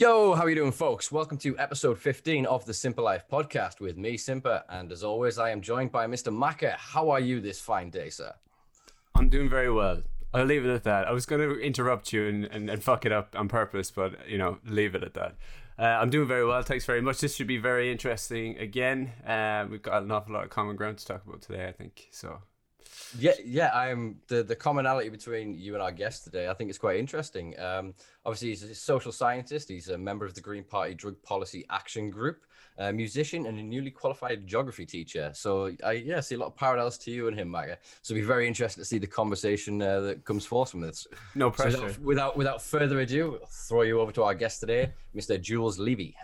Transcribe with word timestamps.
Yo, 0.00 0.32
how 0.36 0.44
are 0.44 0.48
you 0.48 0.54
doing, 0.54 0.70
folks? 0.70 1.10
Welcome 1.10 1.38
to 1.38 1.58
episode 1.58 1.98
15 1.98 2.46
of 2.46 2.64
the 2.64 2.72
Simpa 2.72 3.00
Life 3.00 3.24
podcast 3.28 3.80
with 3.80 3.96
me, 3.96 4.16
Simpa. 4.16 4.62
And 4.68 4.92
as 4.92 5.02
always, 5.02 5.40
I 5.40 5.50
am 5.50 5.60
joined 5.60 5.90
by 5.90 6.06
Mr. 6.06 6.32
Macker. 6.32 6.76
How 6.78 7.10
are 7.10 7.18
you 7.18 7.40
this 7.40 7.60
fine 7.60 7.90
day, 7.90 8.08
sir? 8.08 8.32
I'm 9.16 9.28
doing 9.28 9.48
very 9.48 9.72
well. 9.72 10.04
I'll 10.32 10.44
leave 10.44 10.64
it 10.64 10.72
at 10.72 10.84
that. 10.84 11.08
I 11.08 11.10
was 11.10 11.26
going 11.26 11.40
to 11.40 11.58
interrupt 11.58 12.12
you 12.12 12.28
and, 12.28 12.44
and, 12.44 12.70
and 12.70 12.80
fuck 12.80 13.06
it 13.06 13.10
up 13.10 13.34
on 13.36 13.48
purpose, 13.48 13.90
but, 13.90 14.12
you 14.28 14.38
know, 14.38 14.58
leave 14.64 14.94
it 14.94 15.02
at 15.02 15.14
that. 15.14 15.34
Uh, 15.76 15.82
I'm 15.82 16.10
doing 16.10 16.28
very 16.28 16.46
well. 16.46 16.62
Thanks 16.62 16.84
very 16.84 17.02
much. 17.02 17.18
This 17.18 17.34
should 17.34 17.48
be 17.48 17.58
very 17.58 17.90
interesting 17.90 18.56
again. 18.56 19.10
Uh, 19.26 19.66
we've 19.68 19.82
got 19.82 20.04
an 20.04 20.12
awful 20.12 20.32
lot 20.32 20.44
of 20.44 20.50
common 20.50 20.76
ground 20.76 20.98
to 20.98 21.06
talk 21.06 21.26
about 21.26 21.42
today, 21.42 21.66
I 21.66 21.72
think. 21.72 22.06
So 22.12 22.38
yeah, 23.18 23.32
yeah. 23.44 23.70
I'm 23.74 24.16
the 24.28 24.42
the 24.42 24.56
commonality 24.56 25.08
between 25.08 25.54
you 25.54 25.74
and 25.74 25.82
our 25.82 25.92
guest 25.92 26.24
today. 26.24 26.48
I 26.48 26.54
think 26.54 26.70
it's 26.70 26.78
quite 26.78 26.98
interesting. 26.98 27.58
Um, 27.58 27.94
obviously, 28.24 28.48
he's 28.48 28.62
a 28.62 28.74
social 28.74 29.12
scientist. 29.12 29.68
He's 29.68 29.88
a 29.88 29.98
member 29.98 30.24
of 30.24 30.34
the 30.34 30.40
Green 30.40 30.64
Party 30.64 30.94
Drug 30.94 31.20
Policy 31.22 31.64
Action 31.70 32.10
Group, 32.10 32.44
a 32.78 32.92
musician, 32.92 33.46
and 33.46 33.58
a 33.58 33.62
newly 33.62 33.90
qualified 33.90 34.46
geography 34.46 34.86
teacher. 34.86 35.30
So 35.34 35.72
I 35.84 35.92
yeah 35.92 36.20
see 36.20 36.34
a 36.34 36.38
lot 36.38 36.46
of 36.46 36.56
parallels 36.56 36.98
to 36.98 37.10
you 37.10 37.28
and 37.28 37.38
him, 37.38 37.48
Maka. 37.48 37.78
So 38.02 38.14
it'll 38.14 38.22
be 38.22 38.26
very 38.26 38.46
interesting 38.46 38.82
to 38.82 38.86
see 38.86 38.98
the 38.98 39.06
conversation 39.06 39.80
uh, 39.80 40.00
that 40.00 40.24
comes 40.24 40.44
forth 40.44 40.70
from 40.70 40.80
this. 40.80 41.06
No 41.34 41.50
pressure. 41.50 41.76
So 41.76 41.84
without, 41.84 42.04
without 42.04 42.36
without 42.36 42.62
further 42.62 43.00
ado, 43.00 43.38
I'll 43.42 43.48
throw 43.48 43.82
you 43.82 44.00
over 44.00 44.12
to 44.12 44.22
our 44.24 44.34
guest 44.34 44.60
today, 44.60 44.92
Mr. 45.14 45.40
Jules 45.40 45.78
Levy. 45.78 46.16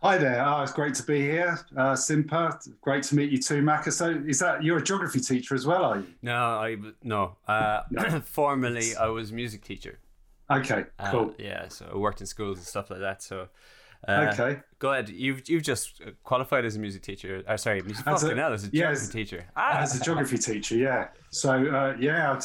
Hi 0.00 0.16
there. 0.16 0.46
Oh, 0.46 0.62
it's 0.62 0.70
great 0.70 0.94
to 0.94 1.02
be 1.02 1.20
here. 1.22 1.58
Uh, 1.76 1.94
Simpa, 1.94 2.56
great 2.80 3.02
to 3.04 3.16
meet 3.16 3.32
you 3.32 3.38
too, 3.38 3.62
Maka. 3.62 3.90
So, 3.90 4.10
is 4.28 4.38
that 4.38 4.62
you're 4.62 4.78
a 4.78 4.82
geography 4.82 5.18
teacher 5.18 5.56
as 5.56 5.66
well, 5.66 5.84
are 5.84 5.98
you? 5.98 6.06
No, 6.22 6.36
I 6.36 6.76
no. 7.02 7.36
Uh, 7.48 7.82
no. 7.90 8.20
formerly, 8.24 8.94
I 8.94 9.08
was 9.08 9.32
music 9.32 9.64
teacher. 9.64 9.98
Okay, 10.48 10.84
uh, 11.00 11.10
cool. 11.10 11.34
Yeah, 11.36 11.66
so 11.66 11.90
I 11.92 11.96
worked 11.96 12.20
in 12.20 12.28
schools 12.28 12.58
and 12.58 12.66
stuff 12.66 12.90
like 12.90 13.00
that. 13.00 13.24
So, 13.24 13.48
uh, 14.06 14.30
okay, 14.32 14.60
go 14.78 14.92
ahead. 14.92 15.08
You've 15.08 15.48
you've 15.48 15.64
just 15.64 16.00
qualified 16.22 16.64
as 16.64 16.76
a 16.76 16.78
music 16.78 17.02
teacher. 17.02 17.42
Uh, 17.44 17.56
sorry, 17.56 17.82
music 17.82 18.06
as 18.06 18.22
a, 18.22 18.32
as 18.36 18.64
a 18.64 18.70
geography 18.70 19.02
as, 19.02 19.08
teacher. 19.08 19.46
Ah. 19.56 19.80
As 19.80 20.00
a 20.00 20.04
geography 20.04 20.38
teacher, 20.38 20.76
yeah. 20.76 21.08
So, 21.30 21.50
uh, 21.50 21.96
yeah, 21.98 22.38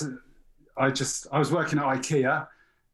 I 0.75 0.89
just 0.89 1.27
I 1.31 1.38
was 1.38 1.51
working 1.51 1.77
at 1.77 1.85
IKEA 1.85 2.47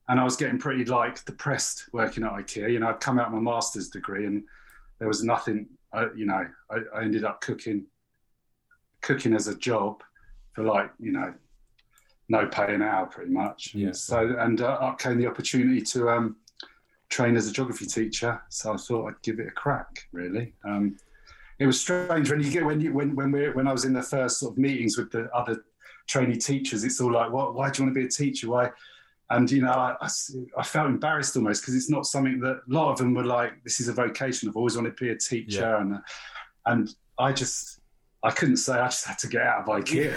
and 0.10 0.20
I 0.20 0.24
was 0.24 0.36
getting 0.36 0.58
pretty 0.58 0.86
like 0.86 1.24
depressed 1.24 1.86
working 1.94 2.24
at 2.24 2.32
IKEA. 2.32 2.72
You 2.72 2.80
know, 2.80 2.90
I'd 2.90 3.00
come 3.00 3.20
out 3.20 3.28
of 3.28 3.34
my 3.34 3.40
master's 3.40 3.90
degree 3.90 4.26
and 4.26 4.44
there 4.98 5.08
was 5.08 5.24
nothing. 5.24 5.68
I, 5.94 6.08
you 6.16 6.26
know, 6.26 6.46
I, 6.70 6.78
I, 6.96 7.04
ended 7.04 7.24
up 7.24 7.42
cooking, 7.42 7.86
cooking 9.02 9.34
as 9.34 9.48
a 9.48 9.56
job 9.56 10.04
for 10.54 10.64
like 10.64 10.92
you 11.00 11.12
know, 11.12 11.34
no 12.28 12.48
pay 12.48 12.74
an 12.74 12.82
hour 12.82 13.06
pretty 13.06 13.32
much. 13.32 13.76
Yeah. 13.76 13.92
So 13.92 14.36
and 14.40 14.62
uh, 14.62 14.78
up 14.82 15.00
came 15.00 15.20
the 15.20 15.28
opportunity 15.28 15.82
to 15.82 16.10
um, 16.10 16.38
train 17.10 17.38
as 17.38 17.48
a 17.48 17.52
geography 17.52 17.86
teacher. 17.86 18.42
So 18.50 18.74
I 18.74 18.78
thought 18.78 19.10
I'd 19.10 19.22
give 19.22 19.40
it 19.40 19.48
a 19.48 19.52
crack. 19.52 20.08
Really. 20.12 20.54
Um, 20.66 20.98
it 21.60 21.68
was 21.68 21.80
strange 21.80 22.32
when 22.32 22.42
you 22.42 22.50
get 22.50 22.66
when 22.66 22.82
you 22.82 22.94
when 22.94 23.16
when 23.16 23.32
we 23.32 23.52
when 23.52 23.68
I 23.68 23.72
was 23.72 23.86
in 23.86 23.94
the 23.94 24.02
first 24.02 24.40
sort 24.40 24.54
of 24.54 24.58
meetings 24.58 24.98
with 24.98 25.12
the 25.12 25.30
other 25.36 25.64
trainee 26.08 26.38
teachers. 26.38 26.84
It's 26.84 27.00
all 27.00 27.14
like, 27.14 27.32
what? 27.32 27.54
Why 27.54 27.70
do 27.70 27.80
you 27.80 27.86
want 27.86 27.96
to 27.96 28.02
be 28.02 28.08
a 28.08 28.10
teacher? 28.10 28.50
Why? 28.50 28.72
And 29.32 29.50
you 29.52 29.62
know 29.62 29.72
I, 29.72 29.96
I, 30.02 30.10
I 30.58 30.64
felt 30.64 30.88
embarrassed 30.88 31.36
almost 31.38 31.62
because 31.62 31.76
it's 31.76 31.90
not 31.90 32.06
something 32.06 32.40
that 32.40 32.58
a 32.58 32.62
lot 32.68 32.92
of 32.92 32.98
them 32.98 33.14
were 33.14 33.26
like 33.26 33.64
this 33.64 33.80
is 33.80 33.88
a 33.88 33.94
vocation. 33.94 34.50
I've 34.50 34.56
always 34.56 34.76
wanted 34.76 34.98
to 34.98 35.04
be 35.04 35.12
a 35.12 35.18
teacher 35.18 35.62
yeah. 35.62 35.82
and 35.82 36.00
and 36.66 36.96
i 37.18 37.32
just 37.32 37.80
i 38.24 38.32
couldn't 38.32 38.58
say 38.58 38.74
i 38.74 38.88
just 38.88 39.06
had 39.06 39.18
to 39.20 39.28
get 39.28 39.42
out 39.42 39.62
of 39.62 39.68
ikea. 39.68 40.14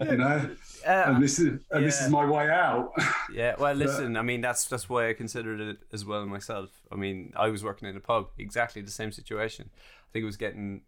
You 0.10 0.16
know? 0.16 0.50
Uh, 0.86 1.04
and 1.06 1.22
this 1.22 1.38
is 1.38 1.46
and 1.48 1.62
yeah. 1.72 1.80
this 1.80 2.00
is 2.00 2.10
my 2.10 2.24
way 2.24 2.48
out. 2.48 2.92
Yeah 3.32 3.56
well 3.58 3.74
listen 3.74 4.14
but, 4.14 4.20
i 4.20 4.22
mean 4.22 4.40
that's 4.40 4.66
that's 4.66 4.88
why 4.88 5.10
i 5.10 5.12
considered 5.12 5.60
it 5.60 5.78
as 5.92 6.04
well 6.04 6.24
myself. 6.26 6.70
I 6.90 6.96
mean 6.96 7.32
i 7.36 7.48
was 7.48 7.64
working 7.64 7.88
in 7.88 7.96
a 7.96 8.00
pub 8.00 8.28
exactly 8.38 8.82
the 8.82 8.90
same 8.90 9.12
situation. 9.12 9.70
I 9.74 10.08
think 10.12 10.22
it 10.22 10.26
was 10.26 10.36
getting 10.36 10.82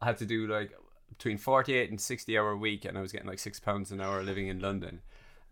i 0.00 0.06
had 0.06 0.18
to 0.18 0.26
do 0.26 0.46
like 0.46 0.72
between 1.10 1.38
48 1.38 1.90
and 1.90 2.00
60 2.00 2.38
hour 2.38 2.50
a 2.52 2.56
week 2.56 2.84
and 2.84 2.96
i 2.96 3.00
was 3.00 3.12
getting 3.12 3.28
like 3.28 3.40
six 3.40 3.60
pounds 3.60 3.90
an 3.90 4.00
hour 4.00 4.22
living 4.22 4.46
in 4.46 4.60
london 4.60 5.02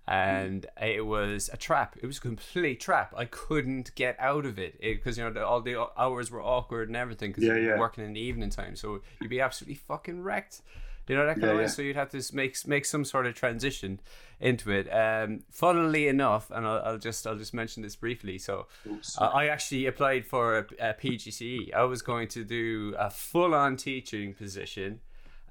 and 0.09 0.65
it 0.81 1.05
was 1.05 1.51
a 1.53 1.57
trap. 1.59 1.97
It 2.03 2.07
was 2.07 2.17
a 2.17 2.21
complete 2.23 2.81
trap. 2.81 3.13
I 3.17 3.27
couldn't 3.27 3.95
get 3.95 4.17
out 4.19 4.47
of 4.47 4.59
it 4.59 4.81
because 4.81 5.19
you 5.19 5.29
know 5.29 5.45
all 5.45 5.61
the 5.61 5.87
hours 5.99 6.31
were 6.31 6.43
awkward 6.43 6.89
and 6.89 6.97
everything 6.97 7.31
because 7.31 7.45
yeah, 7.45 7.57
yeah. 7.57 7.79
working 7.79 8.05
in 8.05 8.15
the 8.15 8.21
evening 8.21 8.49
time. 8.49 8.75
So 8.75 9.03
you'd 9.21 9.29
be 9.29 9.41
absolutely 9.41 9.75
fucking 9.75 10.23
wrecked. 10.23 10.63
You 11.09 11.17
know 11.17 11.27
that 11.27 11.35
kind 11.35 11.45
yeah, 11.45 11.51
of 11.51 11.57
way. 11.57 11.63
Yeah. 11.63 11.69
So 11.69 11.83
you'd 11.83 11.97
have 11.97 12.11
to 12.11 12.23
make 12.33 12.67
make 12.67 12.87
some 12.87 13.05
sort 13.05 13.27
of 13.27 13.35
transition 13.35 14.01
into 14.41 14.71
it. 14.71 14.89
Um, 14.91 15.41
funnily 15.51 16.09
enough, 16.09 16.51
and 16.51 16.67
I'll, 16.67 16.83
I'll 16.83 16.99
just 16.99 17.27
I'll 17.27 17.37
just 17.37 17.53
mention 17.53 17.83
this 17.83 17.97
briefly. 17.97 18.39
So 18.39 18.67
uh, 19.19 19.25
I 19.25 19.49
actually 19.49 19.87
applied 19.87 20.27
for 20.27 20.59
a, 20.59 20.91
a 20.91 20.95
PGCE. 20.95 21.75
I 21.75 21.85
was 21.85 22.01
going 22.01 22.29
to 22.29 22.45
do 22.45 22.95
a 22.99 23.11
full 23.11 23.55
on 23.55 23.77
teaching 23.77 24.33
position 24.33 25.01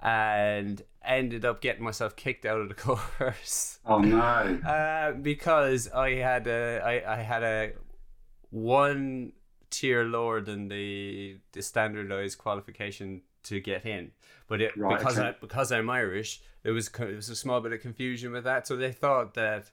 and 0.02 0.82
ended 1.04 1.46
up 1.46 1.62
getting 1.62 1.84
myself 1.84 2.16
kicked 2.16 2.46
out 2.46 2.62
of 2.62 2.70
the 2.70 2.76
course. 2.76 3.80
Oh 3.86 4.00
no! 4.00 4.18
Uh, 4.18 5.14
because 5.14 5.90
I 5.90 6.16
had 6.16 6.48
a 6.48 6.82
I, 6.84 7.20
I 7.20 7.22
had 7.22 7.44
a 7.44 7.72
one 8.50 9.34
tier 9.70 10.04
lower 10.04 10.42
than 10.42 10.68
the 10.68 11.38
the 11.54 11.62
standardized 11.62 12.38
qualification 12.38 13.22
to 13.44 13.60
get 13.60 13.86
in, 13.86 14.12
but 14.48 14.62
it, 14.62 14.78
right, 14.78 14.98
because 14.98 15.18
okay. 15.18 15.30
I, 15.30 15.36
because 15.40 15.72
I'm 15.72 15.90
Irish, 15.90 16.42
there 16.64 16.74
was 16.74 16.90
there 16.90 17.16
was 17.16 17.30
a 17.30 17.36
small 17.36 17.62
bit 17.62 17.74
of 17.74 17.82
confusion 17.82 18.32
with 18.32 18.44
that. 18.44 18.68
So 18.68 18.76
they 18.76 18.92
thought 18.92 19.34
that 19.36 19.72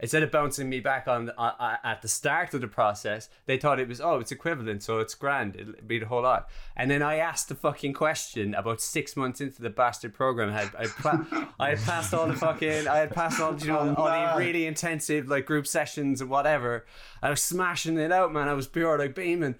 instead 0.00 0.22
of 0.22 0.30
bouncing 0.30 0.68
me 0.68 0.80
back 0.80 1.08
on 1.08 1.30
uh, 1.30 1.76
at 1.82 2.02
the 2.02 2.08
start 2.08 2.54
of 2.54 2.60
the 2.60 2.68
process, 2.68 3.28
they 3.46 3.56
thought 3.56 3.80
it 3.80 3.88
was 3.88 4.00
oh 4.00 4.18
it's 4.18 4.32
equivalent, 4.32 4.82
so 4.82 4.98
it's 5.00 5.14
grand, 5.14 5.56
it'll 5.56 5.74
be 5.86 5.98
the 5.98 6.06
whole 6.06 6.22
lot. 6.22 6.48
And 6.76 6.90
then 6.90 7.02
I 7.02 7.16
asked 7.16 7.48
the 7.48 7.54
fucking 7.54 7.92
question 7.92 8.54
about 8.54 8.80
six 8.80 9.16
months 9.16 9.40
into 9.40 9.62
the 9.62 9.70
bastard 9.70 10.14
program. 10.14 10.50
I 10.50 10.62
had 10.62 10.70
I, 10.78 10.86
pla- 10.86 11.46
I 11.60 11.70
had 11.70 11.80
passed 11.80 12.14
all 12.14 12.26
the 12.26 12.36
fucking 12.36 12.88
I 12.88 12.98
had 12.98 13.10
passed 13.10 13.40
all 13.40 13.56
you 13.58 13.66
know 13.66 13.94
oh, 13.96 14.02
all 14.02 14.34
the 14.34 14.38
really 14.38 14.66
intensive 14.66 15.28
like 15.28 15.46
group 15.46 15.66
sessions 15.66 16.20
and 16.20 16.30
whatever. 16.30 16.86
I 17.22 17.30
was 17.30 17.42
smashing 17.42 17.98
it 17.98 18.12
out, 18.12 18.32
man. 18.32 18.48
I 18.48 18.54
was 18.54 18.66
pure 18.66 18.98
like 18.98 19.14
beaming, 19.14 19.56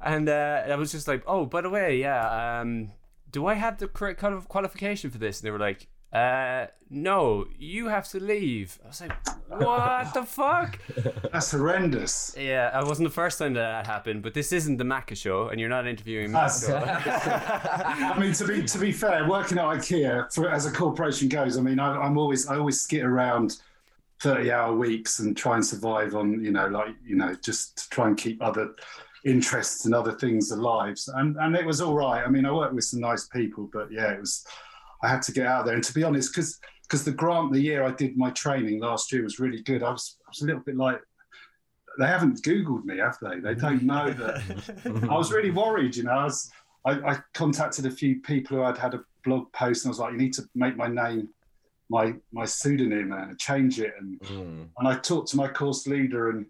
and 0.00 0.28
uh, 0.28 0.64
I 0.68 0.76
was 0.76 0.92
just 0.92 1.08
like, 1.08 1.22
oh, 1.26 1.46
by 1.46 1.60
the 1.60 1.70
way, 1.70 1.98
yeah. 1.98 2.60
Um, 2.60 2.92
do 3.30 3.46
I 3.46 3.54
have 3.54 3.78
the 3.78 3.88
correct 3.88 4.20
kind 4.20 4.34
of 4.34 4.48
qualification 4.48 5.10
for 5.10 5.18
this? 5.18 5.40
And 5.40 5.46
they 5.46 5.50
were 5.50 5.58
like, 5.58 5.88
uh, 6.12 6.66
no, 6.88 7.44
you 7.58 7.88
have 7.88 8.08
to 8.08 8.20
leave. 8.20 8.78
I 8.82 8.88
was 8.88 9.00
like, 9.02 9.12
what 9.48 10.14
the 10.14 10.22
fuck? 10.22 10.78
That's 11.32 11.50
horrendous. 11.50 12.34
Yeah, 12.38 12.80
it 12.80 12.86
wasn't 12.86 13.08
the 13.08 13.14
first 13.14 13.38
time 13.38 13.52
that, 13.54 13.60
that 13.60 13.86
happened, 13.86 14.22
but 14.22 14.32
this 14.32 14.50
isn't 14.52 14.78
the 14.78 14.84
Maka 14.84 15.14
show, 15.14 15.48
and 15.48 15.60
you're 15.60 15.68
not 15.68 15.86
interviewing 15.86 16.32
me. 16.32 16.38
I 16.38 18.16
mean, 18.18 18.32
to 18.32 18.46
be 18.46 18.62
to 18.62 18.78
be 18.78 18.90
fair, 18.90 19.28
working 19.28 19.58
at 19.58 19.64
IKEA 19.64 20.32
for, 20.32 20.50
as 20.50 20.64
a 20.64 20.72
corporation 20.72 21.28
goes, 21.28 21.58
I 21.58 21.60
mean, 21.60 21.78
I, 21.78 22.00
I'm 22.00 22.16
always 22.16 22.46
I 22.48 22.56
always 22.56 22.80
skit 22.80 23.04
around. 23.04 23.58
30 24.20 24.50
hour 24.50 24.74
weeks 24.74 25.20
and 25.20 25.36
try 25.36 25.54
and 25.54 25.64
survive 25.64 26.16
on 26.16 26.42
you 26.44 26.50
know 26.50 26.66
like 26.66 26.92
you 27.06 27.14
know 27.14 27.36
just 27.40 27.78
to 27.78 27.88
try 27.90 28.08
and 28.08 28.16
keep 28.16 28.42
other 28.42 28.74
interests 29.24 29.84
and 29.84 29.94
other 29.94 30.10
things 30.10 30.50
alive 30.50 30.98
and 31.14 31.36
and 31.36 31.54
it 31.54 31.64
was 31.64 31.80
all 31.80 31.94
right 31.94 32.24
i 32.24 32.28
mean 32.28 32.44
i 32.44 32.50
worked 32.50 32.74
with 32.74 32.82
some 32.82 32.98
nice 32.98 33.28
people 33.28 33.70
but 33.72 33.86
yeah 33.92 34.10
it 34.10 34.18
was 34.18 34.44
I 35.02 35.08
had 35.08 35.22
to 35.22 35.32
get 35.32 35.46
out 35.46 35.66
there. 35.66 35.74
And 35.74 35.84
to 35.84 35.94
be 35.94 36.04
honest, 36.04 36.32
because 36.34 36.58
because 36.82 37.04
the 37.04 37.12
grant 37.12 37.52
the 37.52 37.60
year 37.60 37.84
I 37.84 37.90
did 37.90 38.16
my 38.16 38.30
training 38.30 38.80
last 38.80 39.12
year 39.12 39.22
was 39.22 39.38
really 39.38 39.62
good. 39.62 39.82
I 39.82 39.90
was 39.90 40.16
I 40.26 40.30
was 40.30 40.42
a 40.42 40.46
little 40.46 40.62
bit 40.62 40.76
like 40.76 41.00
they 41.98 42.06
haven't 42.06 42.42
Googled 42.42 42.84
me, 42.84 42.98
have 42.98 43.18
they? 43.20 43.40
They 43.40 43.54
don't 43.54 43.82
know 43.82 44.10
that. 44.10 45.06
I 45.10 45.16
was 45.16 45.32
really 45.32 45.50
worried, 45.50 45.96
you 45.96 46.04
know. 46.04 46.12
I 46.12 46.24
was 46.24 46.50
I, 46.84 46.92
I, 46.92 47.18
contacted 47.34 47.86
a 47.86 47.90
few 47.90 48.20
people 48.20 48.56
who 48.56 48.62
had 48.62 48.78
had 48.78 48.94
a 48.94 49.04
blog 49.24 49.52
post, 49.52 49.84
and 49.84 49.90
I 49.90 49.92
was 49.92 49.98
like, 49.98 50.12
you 50.12 50.18
need 50.18 50.32
to 50.34 50.48
make 50.54 50.76
my 50.76 50.86
name 50.86 51.28
my 51.90 52.14
my 52.32 52.44
pseudonym 52.44 53.12
and 53.12 53.38
change 53.38 53.80
it. 53.80 53.94
And 53.98 54.20
mm. 54.20 54.68
and 54.78 54.88
I 54.88 54.96
talked 54.96 55.28
to 55.30 55.36
my 55.36 55.48
course 55.48 55.86
leader, 55.86 56.30
and 56.30 56.46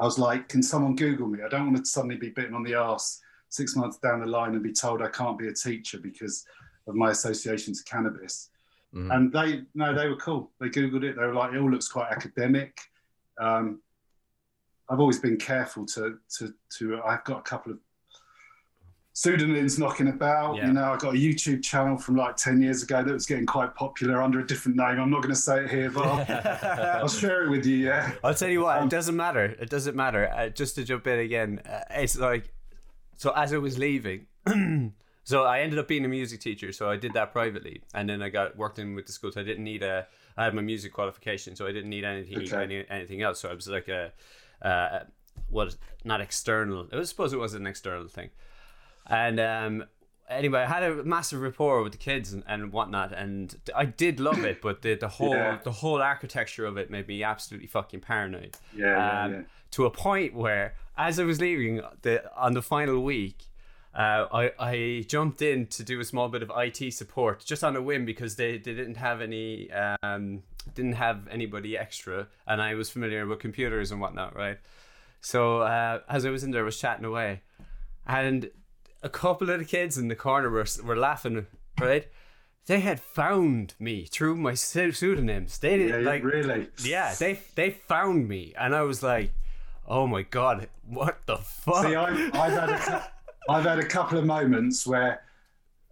I 0.00 0.04
was 0.04 0.18
like, 0.18 0.48
can 0.48 0.62
someone 0.62 0.96
Google 0.96 1.26
me? 1.26 1.40
I 1.44 1.48
don't 1.48 1.66
want 1.66 1.76
to 1.76 1.84
suddenly 1.84 2.16
be 2.16 2.30
bitten 2.30 2.54
on 2.54 2.62
the 2.62 2.74
ass 2.74 3.20
six 3.50 3.76
months 3.76 3.98
down 3.98 4.20
the 4.20 4.26
line 4.26 4.54
and 4.54 4.62
be 4.62 4.72
told 4.72 5.02
I 5.02 5.08
can't 5.08 5.38
be 5.38 5.48
a 5.48 5.54
teacher 5.54 5.98
because 5.98 6.44
of 6.88 6.94
my 6.94 7.10
association 7.10 7.74
to 7.74 7.84
cannabis. 7.84 8.50
Mm-hmm. 8.94 9.10
And 9.10 9.32
they 9.32 9.62
no, 9.74 9.94
they 9.94 10.08
were 10.08 10.16
cool. 10.16 10.50
They 10.60 10.68
googled 10.68 11.04
it. 11.04 11.16
They 11.16 11.24
were 11.24 11.34
like, 11.34 11.52
it 11.52 11.58
all 11.58 11.70
looks 11.70 11.88
quite 11.88 12.10
academic. 12.10 12.80
Um, 13.38 13.80
I've 14.88 15.00
always 15.00 15.18
been 15.18 15.36
careful 15.36 15.84
to 15.86 16.18
to 16.38 16.54
to. 16.78 17.00
I've 17.02 17.24
got 17.24 17.38
a 17.38 17.42
couple 17.42 17.72
of 17.72 17.78
pseudonyms 19.18 19.80
knocking 19.80 20.08
about. 20.08 20.56
Yeah. 20.56 20.68
You 20.68 20.72
know, 20.74 20.92
I 20.92 20.96
got 20.96 21.14
a 21.14 21.18
YouTube 21.18 21.60
channel 21.60 21.98
from 21.98 22.14
like 22.14 22.36
10 22.36 22.62
years 22.62 22.84
ago 22.84 23.02
that 23.02 23.12
was 23.12 23.26
getting 23.26 23.46
quite 23.46 23.74
popular 23.74 24.22
under 24.22 24.38
a 24.38 24.46
different 24.46 24.76
name. 24.76 25.00
I'm 25.00 25.10
not 25.10 25.22
going 25.22 25.34
to 25.34 25.40
say 25.40 25.64
it 25.64 25.70
here, 25.70 25.90
but 25.90 26.06
I'll, 26.06 27.00
I'll, 27.02 27.08
share 27.08 27.44
it 27.44 27.50
with 27.50 27.66
you. 27.66 27.78
Yeah. 27.78 28.12
I'll 28.22 28.32
tell 28.34 28.48
you 28.48 28.60
what, 28.62 28.78
um, 28.78 28.84
it 28.84 28.90
doesn't 28.90 29.16
matter. 29.16 29.44
It 29.44 29.70
doesn't 29.70 29.96
matter. 29.96 30.30
Uh, 30.32 30.50
just 30.50 30.76
to 30.76 30.84
jump 30.84 31.08
in 31.08 31.18
again, 31.18 31.60
uh, 31.68 31.80
it's 31.90 32.16
like, 32.16 32.52
so 33.16 33.32
as 33.32 33.52
I 33.52 33.58
was 33.58 33.76
leaving, 33.76 34.26
So 35.28 35.44
I 35.44 35.60
ended 35.60 35.78
up 35.78 35.86
being 35.86 36.06
a 36.06 36.08
music 36.08 36.40
teacher. 36.40 36.72
So 36.72 36.88
I 36.88 36.96
did 36.96 37.12
that 37.12 37.32
privately, 37.32 37.82
and 37.92 38.08
then 38.08 38.22
I 38.22 38.30
got 38.30 38.56
worked 38.56 38.78
in 38.78 38.94
with 38.94 39.04
the 39.04 39.12
school. 39.12 39.30
So 39.30 39.42
I 39.42 39.44
didn't 39.44 39.64
need 39.64 39.82
a. 39.82 40.06
I 40.38 40.44
had 40.44 40.54
my 40.54 40.62
music 40.62 40.94
qualification, 40.94 41.54
so 41.54 41.66
I 41.66 41.72
didn't 41.72 41.90
need 41.90 42.04
anything 42.04 42.38
okay. 42.38 42.62
any, 42.62 42.84
anything 42.88 43.20
else. 43.20 43.40
So 43.40 43.50
I 43.50 43.52
was 43.52 43.68
like 43.68 43.88
a 43.88 44.10
uh, 44.62 45.00
what 45.50 45.76
not 46.02 46.22
external. 46.22 46.88
I 46.90 47.02
suppose 47.02 47.34
it 47.34 47.38
was 47.38 47.52
an 47.52 47.66
external 47.66 48.08
thing, 48.08 48.30
and 49.06 49.38
um, 49.38 49.84
anyway, 50.30 50.60
I 50.60 50.66
had 50.66 50.82
a 50.82 51.04
massive 51.04 51.42
rapport 51.42 51.82
with 51.82 51.92
the 51.92 51.98
kids 51.98 52.32
and, 52.32 52.42
and 52.46 52.72
whatnot, 52.72 53.12
and 53.12 53.54
I 53.76 53.84
did 53.84 54.20
love 54.20 54.42
it. 54.46 54.62
But 54.62 54.80
the, 54.80 54.94
the 54.94 55.08
whole 55.08 55.34
Yeah. 55.34 55.58
the 55.62 55.72
whole 55.72 56.00
architecture 56.00 56.64
of 56.64 56.78
it 56.78 56.90
made 56.90 57.06
me 57.06 57.22
absolutely 57.22 57.68
fucking 57.68 58.00
paranoid. 58.00 58.56
Yeah, 58.74 58.86
yeah, 58.86 59.24
Um, 59.24 59.32
yeah. 59.32 59.42
To 59.72 59.84
a 59.84 59.90
point 59.90 60.32
where, 60.32 60.74
as 60.96 61.20
I 61.20 61.24
was 61.24 61.38
leaving 61.38 61.82
the 62.00 62.34
on 62.34 62.54
the 62.54 62.62
final 62.62 63.02
week, 63.02 63.44
uh, 63.94 64.26
I 64.32 64.52
I 64.58 65.04
jumped 65.08 65.42
in 65.42 65.66
to 65.68 65.82
do 65.82 66.00
a 66.00 66.04
small 66.04 66.28
bit 66.28 66.42
of 66.42 66.52
IT 66.54 66.92
support 66.92 67.44
just 67.44 67.64
on 67.64 67.74
a 67.76 67.82
whim 67.82 68.04
because 68.04 68.36
they, 68.36 68.52
they 68.58 68.74
didn't 68.74 68.96
have 68.96 69.20
any 69.20 69.70
um 69.72 70.42
didn't 70.74 70.94
have 70.94 71.26
anybody 71.28 71.76
extra, 71.76 72.28
and 72.46 72.60
I 72.60 72.74
was 72.74 72.90
familiar 72.90 73.26
with 73.26 73.38
computers 73.38 73.90
and 73.90 74.00
whatnot, 74.00 74.36
right? 74.36 74.58
So 75.20 75.60
uh, 75.62 76.00
as 76.08 76.24
I 76.24 76.30
was 76.30 76.44
in 76.44 76.50
there, 76.50 76.62
I 76.62 76.64
was 76.64 76.78
chatting 76.78 77.04
away, 77.04 77.42
and 78.06 78.50
a 79.02 79.08
couple 79.08 79.50
of 79.50 79.58
the 79.58 79.64
kids 79.64 79.96
in 79.96 80.08
the 80.08 80.14
corner 80.14 80.50
were 80.50 80.66
were 80.84 80.96
laughing, 80.96 81.46
right? 81.80 82.06
They 82.66 82.80
had 82.80 83.00
found 83.00 83.74
me 83.78 84.04
through 84.04 84.36
my 84.36 84.52
pseudonyms. 84.52 85.58
They 85.58 85.78
didn't 85.78 86.02
yeah, 86.02 86.10
like 86.10 86.22
really. 86.22 86.68
yeah, 86.84 87.14
they 87.14 87.40
they 87.54 87.70
found 87.70 88.28
me, 88.28 88.52
and 88.58 88.74
I 88.74 88.82
was 88.82 89.02
like, 89.02 89.32
"Oh 89.86 90.06
my 90.06 90.22
god, 90.22 90.68
what 90.86 91.20
the 91.26 91.38
fuck?" 91.38 91.86
See, 91.86 91.94
I, 91.94 92.08
I've 92.34 92.52
had 92.52 92.70
a, 92.70 93.10
I've 93.48 93.64
had 93.64 93.78
a 93.78 93.86
couple 93.86 94.18
of 94.18 94.24
moments 94.26 94.86
where 94.86 95.22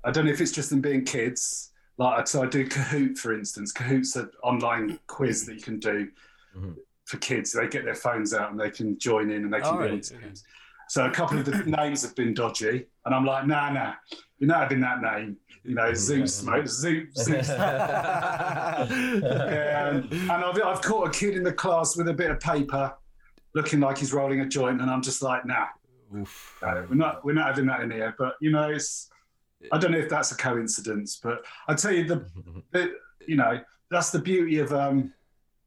I 0.04 0.10
don't 0.10 0.26
know 0.26 0.32
if 0.32 0.40
it's 0.40 0.52
just 0.52 0.70
them 0.70 0.80
being 0.80 1.04
kids. 1.04 1.70
Like, 1.98 2.26
so 2.28 2.42
I 2.42 2.46
do 2.46 2.66
Kahoot, 2.68 3.16
for 3.18 3.32
instance. 3.32 3.72
Kahoot's 3.72 4.14
an 4.16 4.30
online 4.42 4.98
quiz 5.06 5.46
that 5.46 5.54
you 5.54 5.62
can 5.62 5.78
do 5.80 6.08
Mhm. 6.56 6.76
for 7.06 7.16
kids. 7.18 7.52
They 7.52 7.68
get 7.68 7.84
their 7.84 7.94
phones 7.94 8.34
out 8.34 8.50
and 8.50 8.60
they 8.60 8.70
can 8.70 8.98
join 8.98 9.30
in 9.30 9.44
and 9.44 9.52
they 9.52 9.60
can 9.60 9.76
be 9.78 9.84
right. 9.84 10.02
Teams. 10.02 10.44
So 10.88 11.06
a 11.06 11.10
couple 11.10 11.38
of 11.38 11.44
the 11.46 11.52
names 11.78 12.02
have 12.02 12.14
been 12.14 12.34
dodgy, 12.34 12.86
and 13.04 13.14
I'm 13.14 13.24
like, 13.24 13.46
nah, 13.46 13.70
nah, 13.72 13.94
you're 14.38 14.48
not 14.48 14.60
having 14.60 14.80
that 14.80 15.00
name. 15.00 15.36
You 15.64 15.74
know, 15.74 15.92
Zoom 15.94 16.26
smoke, 16.28 16.68
Zoom, 16.68 17.08
Zoom 17.16 17.40
Yeah, 17.46 18.86
and, 19.88 20.12
and 20.12 20.30
I've, 20.30 20.62
I've 20.62 20.82
caught 20.82 21.08
a 21.08 21.10
kid 21.10 21.34
in 21.36 21.42
the 21.42 21.52
class 21.52 21.96
with 21.96 22.08
a 22.08 22.12
bit 22.14 22.30
of 22.30 22.38
paper, 22.40 22.94
looking 23.54 23.80
like 23.80 23.98
he's 23.98 24.12
rolling 24.12 24.40
a 24.40 24.46
joint, 24.46 24.80
and 24.80 24.90
I'm 24.90 25.02
just 25.02 25.22
like, 25.22 25.44
nah, 25.44 25.66
Oof. 26.14 26.58
no, 26.62 26.86
we're 26.88 26.94
not 26.94 27.24
we're 27.24 27.34
not 27.34 27.48
having 27.48 27.66
that 27.66 27.80
in 27.80 27.90
here. 27.90 28.14
But 28.18 28.34
you 28.40 28.50
know, 28.50 28.70
it's 28.70 29.10
I 29.72 29.78
don't 29.78 29.92
know 29.92 29.98
if 29.98 30.08
that's 30.08 30.32
a 30.32 30.36
coincidence, 30.36 31.18
but 31.22 31.44
I 31.68 31.74
tell 31.74 31.92
you 31.92 32.04
the, 32.04 32.26
the 32.72 32.94
you 33.26 33.36
know 33.36 33.60
that's 33.90 34.10
the 34.10 34.18
beauty 34.18 34.58
of 34.58 34.72
um 34.72 35.12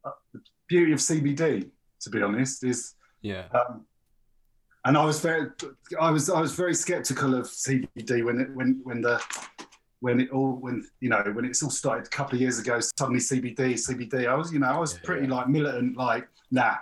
uh, 0.04 0.10
the 0.32 0.40
beauty 0.68 0.92
of 0.92 0.98
CBD. 0.98 1.70
To 2.02 2.10
be 2.10 2.22
honest, 2.22 2.64
is 2.64 2.94
Yeah. 3.20 3.44
um, 3.52 3.84
and 4.84 4.96
I 4.96 5.04
was 5.04 5.20
very 5.20 5.50
I 6.00 6.10
was 6.10 6.30
I 6.30 6.40
was 6.40 6.52
very 6.54 6.74
skeptical 6.74 7.34
of 7.34 7.46
CBD 7.46 8.24
when 8.24 8.40
it 8.40 8.54
when 8.54 8.80
when 8.84 9.02
the 9.02 9.22
when 10.00 10.20
it 10.20 10.30
all 10.30 10.52
when 10.52 10.86
you 11.00 11.10
know 11.10 11.22
when 11.34 11.44
it's 11.44 11.62
all 11.62 11.70
started 11.70 12.06
a 12.06 12.10
couple 12.10 12.36
of 12.36 12.40
years 12.40 12.58
ago 12.58 12.80
suddenly 12.80 13.20
CBD 13.20 13.74
CBD 13.74 14.26
I 14.26 14.34
was 14.34 14.52
you 14.52 14.58
know 14.58 14.68
I 14.68 14.78
was 14.78 14.98
pretty 14.98 15.26
yeah. 15.26 15.34
like 15.34 15.48
militant 15.48 15.96
like 15.96 16.26
nah 16.50 16.76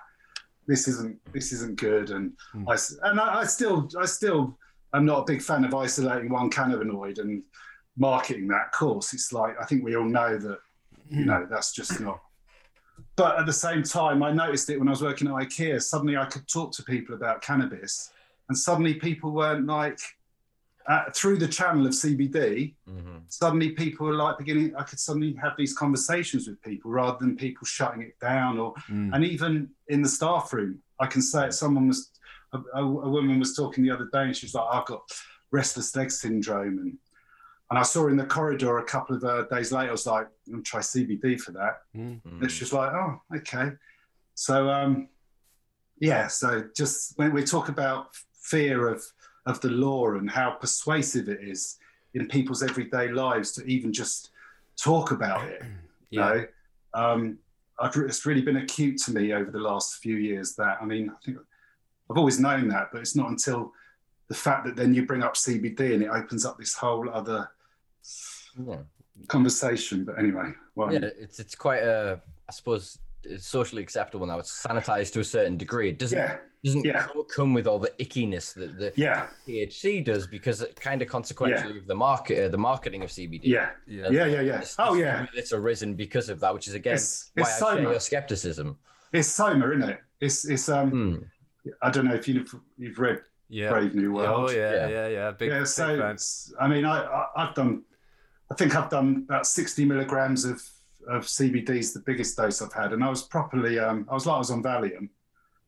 this 0.69 0.87
isn't 0.87 1.19
this 1.33 1.51
isn't 1.53 1.81
good. 1.81 2.11
And 2.11 2.33
Hmm. 2.53 2.69
I 2.69 2.77
and 3.03 3.19
I, 3.19 3.41
I 3.41 3.45
still 3.45 3.89
I 3.99 4.07
still 4.07 4.57
am 4.95 5.05
not 5.05 5.23
a 5.23 5.25
big 5.25 5.43
fan 5.43 5.65
of 5.65 5.75
isolating 5.75 6.31
one 6.31 6.51
cannabinoid 6.51 7.19
and 7.19 7.43
marketing 7.97 8.47
that 8.49 8.71
course. 8.71 9.13
It's 9.13 9.33
like 9.33 9.57
I 9.61 9.65
think 9.65 9.83
we 9.83 9.97
all 9.97 10.05
know 10.05 10.39
that 10.39 10.59
you 11.11 11.25
know 11.25 11.47
that's 11.51 11.73
just 11.73 12.01
not 12.01 12.21
but 13.17 13.39
at 13.39 13.47
the 13.47 13.53
same 13.53 13.83
time 13.83 14.23
i 14.23 14.31
noticed 14.31 14.69
it 14.69 14.79
when 14.79 14.89
i 14.89 14.91
was 14.91 15.01
working 15.03 15.27
at 15.27 15.33
ikea 15.33 15.81
suddenly 15.81 16.19
i 16.19 16.27
could 16.27 16.47
talk 16.47 16.71
to 16.71 16.83
people 16.83 17.15
about 17.15 17.41
cannabis 17.41 18.11
and 18.49 18.59
suddenly 18.59 18.93
people 18.95 19.31
weren't 19.33 19.67
like 19.67 19.99
uh, 20.89 21.05
through 21.15 21.37
the 21.39 21.47
channel 21.49 21.87
of 21.87 21.93
cbd 21.93 22.75
Mhm. 22.89 23.23
suddenly 23.29 23.71
people 23.73 24.07
were 24.07 24.15
like 24.15 24.39
beginning 24.39 24.75
i 24.77 24.83
could 24.83 24.99
suddenly 24.99 25.33
have 25.35 25.55
these 25.59 25.75
conversations 25.77 26.49
with 26.49 26.61
people 26.63 26.91
rather 26.91 27.19
than 27.21 27.37
people 27.37 27.67
shutting 27.67 28.03
it 28.03 28.19
down 28.21 28.59
or 28.59 28.75
Mm. 28.89 29.15
and 29.15 29.25
even 29.25 29.71
in 29.89 30.01
the 30.03 30.09
staff 30.09 30.53
room 30.53 30.73
i 31.01 31.07
can 31.07 31.23
say 31.23 31.47
it 31.47 31.53
someone 31.55 31.89
was 31.89 32.11
a, 32.53 32.59
a, 32.75 32.83
a 32.83 33.09
woman 33.17 33.39
was 33.39 33.55
talking 33.55 33.85
the 33.85 33.91
other 33.91 34.09
day 34.13 34.25
and 34.25 34.37
she 34.37 34.47
was 34.47 34.55
like 34.55 34.67
i've 34.73 34.87
got 34.87 35.03
restless 35.51 35.95
leg 35.97 36.11
syndrome 36.11 36.79
and 36.79 36.99
and 37.71 37.79
i 37.79 37.83
saw 37.83 38.03
her 38.05 38.11
in 38.11 38.17
the 38.17 38.25
corridor 38.25 38.79
a 38.79 38.85
couple 38.85 39.15
of 39.17 39.23
uh, 39.25 39.43
days 39.55 39.71
later 39.73 39.91
i 39.91 39.93
was 39.93 40.07
like 40.07 40.27
i'm 40.47 40.53
going 40.53 40.63
to 40.65 40.71
try 40.71 40.81
cbd 40.81 41.39
for 41.39 41.53
that 41.53 41.75
Mm. 41.95 42.23
Mhm. 42.23 42.43
it's 42.45 42.57
just 42.57 42.73
like, 42.73 42.93
oh, 42.93 43.21
okay. 43.37 43.73
So 44.35 44.71
um, 44.71 45.09
yeah. 46.01 46.29
So 46.29 46.49
just 46.77 47.19
when 47.19 47.33
we 47.33 47.43
talk 47.45 47.69
about 47.69 48.15
fear 48.41 48.89
of 48.89 49.03
of 49.49 49.61
the 49.61 49.71
law 49.71 50.13
and 50.13 50.31
how 50.31 50.51
persuasive 50.51 51.29
it 51.29 51.41
is 51.43 51.79
in 52.15 52.29
people's 52.29 52.63
everyday 52.63 53.09
lives 53.09 53.53
to 53.53 53.65
even 53.65 53.93
just 53.93 54.31
talk 54.77 55.11
about 55.11 55.49
it, 55.49 55.63
you 56.11 56.21
Yeah. 56.21 56.29
know, 56.29 56.47
um, 56.95 57.39
I've, 57.81 57.95
it's 57.97 58.27
really 58.27 58.43
been 58.43 58.57
acute 58.57 58.99
to 59.05 59.13
me 59.13 59.33
over 59.33 59.51
the 59.51 59.59
last 59.61 59.97
few 59.99 60.17
years. 60.17 60.55
That 60.57 60.79
I 60.81 60.85
mean, 60.85 61.11
I 61.11 61.15
think 61.25 61.39
I've 62.11 62.19
always 62.19 62.41
known 62.41 62.69
that, 62.69 62.89
but 62.93 63.01
it's 63.01 63.15
not 63.17 63.29
until 63.31 63.73
the 64.29 64.35
fact 64.35 64.67
that 64.67 64.77
then 64.77 64.93
you 64.95 65.07
bring 65.07 65.23
up 65.23 65.35
CBD 65.35 65.95
and 65.95 66.03
it 66.03 66.09
opens 66.09 66.45
up 66.45 66.59
this 66.59 66.75
whole 66.75 67.09
other 67.09 67.49
Yeah. 68.67 68.83
conversation. 69.29 70.05
But 70.05 70.19
anyway, 70.19 70.53
well, 70.75 70.93
yeah, 70.93 71.01
it's 71.19 71.39
it's 71.39 71.55
quite 71.55 71.83
a 71.83 72.21
I 72.49 72.53
suppose 72.53 72.99
it's 73.23 73.47
socially 73.47 73.83
acceptable 73.83 74.27
now. 74.27 74.39
It's 74.41 74.67
sanitized 74.67 75.13
to 75.13 75.21
a 75.21 75.25
certain 75.25 75.57
degree. 75.57 75.91
It 75.91 75.99
doesn't 75.99 76.19
yeah, 76.19 76.39
doesn't 76.65 76.85
yeah. 76.85 77.03
come- 77.07 77.25
come 77.35 77.55
with 77.55 77.67
all 77.67 77.79
the 77.79 77.93
ickiness 78.01 78.55
that 78.55 78.79
the 78.79 78.93
yeah, 78.97 79.29
THC 79.47 80.05
does 80.05 80.27
because 80.27 80.61
it 80.63 80.75
kind 80.81 81.01
of 81.03 81.09
consequentially 81.09 81.79
of 81.79 81.87
the 81.87 81.95
market 81.95 82.45
uh, 82.47 82.49
the 82.49 82.59
marketing 82.59 83.03
of 83.03 83.11
CBD. 83.11 83.41
yeah. 83.45 83.71
Yeah. 83.87 84.09
Yeah, 84.11 84.27
yeah, 84.27 84.41
yeah. 84.41 84.59
It's, 84.61 84.75
Oh, 84.79 84.95
it's- 84.97 85.01
yeah. 85.01 85.27
It's 85.39 85.53
arisen 85.53 85.95
because 85.95 86.29
of 86.29 86.41
that, 86.41 86.53
which 86.55 86.69
is 86.69 86.75
again 86.75 86.95
It's, 86.95 87.31
why 87.35 87.43
it's 87.43 87.63
I 87.63 87.75
share 87.77 87.83
your 87.83 88.01
skepticism. 88.01 88.77
It's 89.13 89.29
Soma, 89.29 89.69
isn't 89.71 89.89
it? 89.89 90.01
It's 90.21 90.45
it's 90.45 90.69
um. 90.69 90.91
Hmm. 90.91 91.71
I 91.83 91.91
don't 91.91 92.07
know 92.07 92.15
if 92.15 92.27
you've 92.29 92.53
you've 92.77 92.99
read 92.99 93.21
Yeah. 93.49 93.71
Brave 93.71 93.95
New 93.95 94.13
World. 94.13 94.51
Oh 94.51 94.53
yeah, 94.55 94.73
Yeah. 94.73 94.89
yeah, 94.89 95.09
yeah. 95.09 95.31
Big, 95.31 95.51
yeah. 95.51 95.65
So 95.65 95.97
fan. 95.99 96.17
I 96.61 96.67
mean, 96.69 96.85
I, 96.85 97.03
I 97.05 97.27
I've 97.37 97.55
done. 97.55 97.83
I 98.51 98.55
think 98.55 98.75
I've 98.75 98.91
done 98.91 99.25
about 99.29 99.47
sixty 99.47 99.85
milligrams 99.85 100.45
of 100.45 100.61
of 101.09 101.25
CBD's 101.25 101.93
the 101.95 102.01
biggest 102.01 102.37
dose 102.37 102.61
I've 102.61 102.73
had, 102.73 102.93
and 102.93 103.03
I 103.05 103.09
was 103.09 103.23
properly. 103.23 103.79
Um, 103.79 104.07
I 104.11 104.15
was 104.15 104.27
like 104.27 104.35
I 104.37 104.39
was 104.39 104.51
on 104.51 104.63
Valium. 104.63 105.09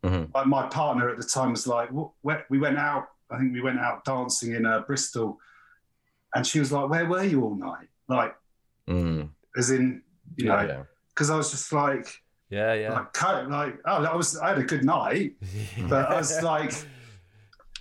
Mhm. 0.05 0.33
Like 0.35 0.47
my 0.47 0.67
partner 0.69 1.09
at 1.11 1.17
the 1.19 1.25
time 1.25 1.51
was 1.51 1.67
like, 1.67 1.91
where, 2.23 2.47
we 2.49 2.59
went 2.59 2.79
out. 2.79 3.09
I 3.31 3.39
think 3.39 3.53
we 3.53 3.61
went 3.61 3.79
out 3.79 4.05
dancing 4.05 4.55
in 4.55 4.65
uh, 4.67 4.81
Bristol, 4.81 5.39
and 6.35 6.47
she 6.47 6.59
was 6.59 6.73
like, 6.73 6.89
"Where 6.89 7.07
were 7.07 7.23
you 7.23 7.43
all 7.45 7.55
night?" 7.55 7.89
Like, 8.09 8.35
Mm. 8.89 9.29
as 9.57 9.71
in, 9.71 10.03
you 10.37 10.47
Yeah, 10.47 10.63
know, 10.63 10.69
yeah. 10.69 10.83
because 11.11 11.31
I 11.31 11.37
was 11.37 11.51
just 11.51 11.73
like, 11.73 12.09
Yeah, 12.49 12.73
yeah. 12.75 12.93
like, 12.95 13.13
cut- 13.13 13.49
like, 13.51 13.79
oh, 13.85 14.03
I 14.05 14.17
was, 14.17 14.37
I 14.37 14.49
had 14.49 14.59
a 14.59 14.65
good 14.65 14.85
night, 14.85 15.35
but 15.89 16.09
I 16.11 16.17
was 16.17 16.43
like, 16.43 16.73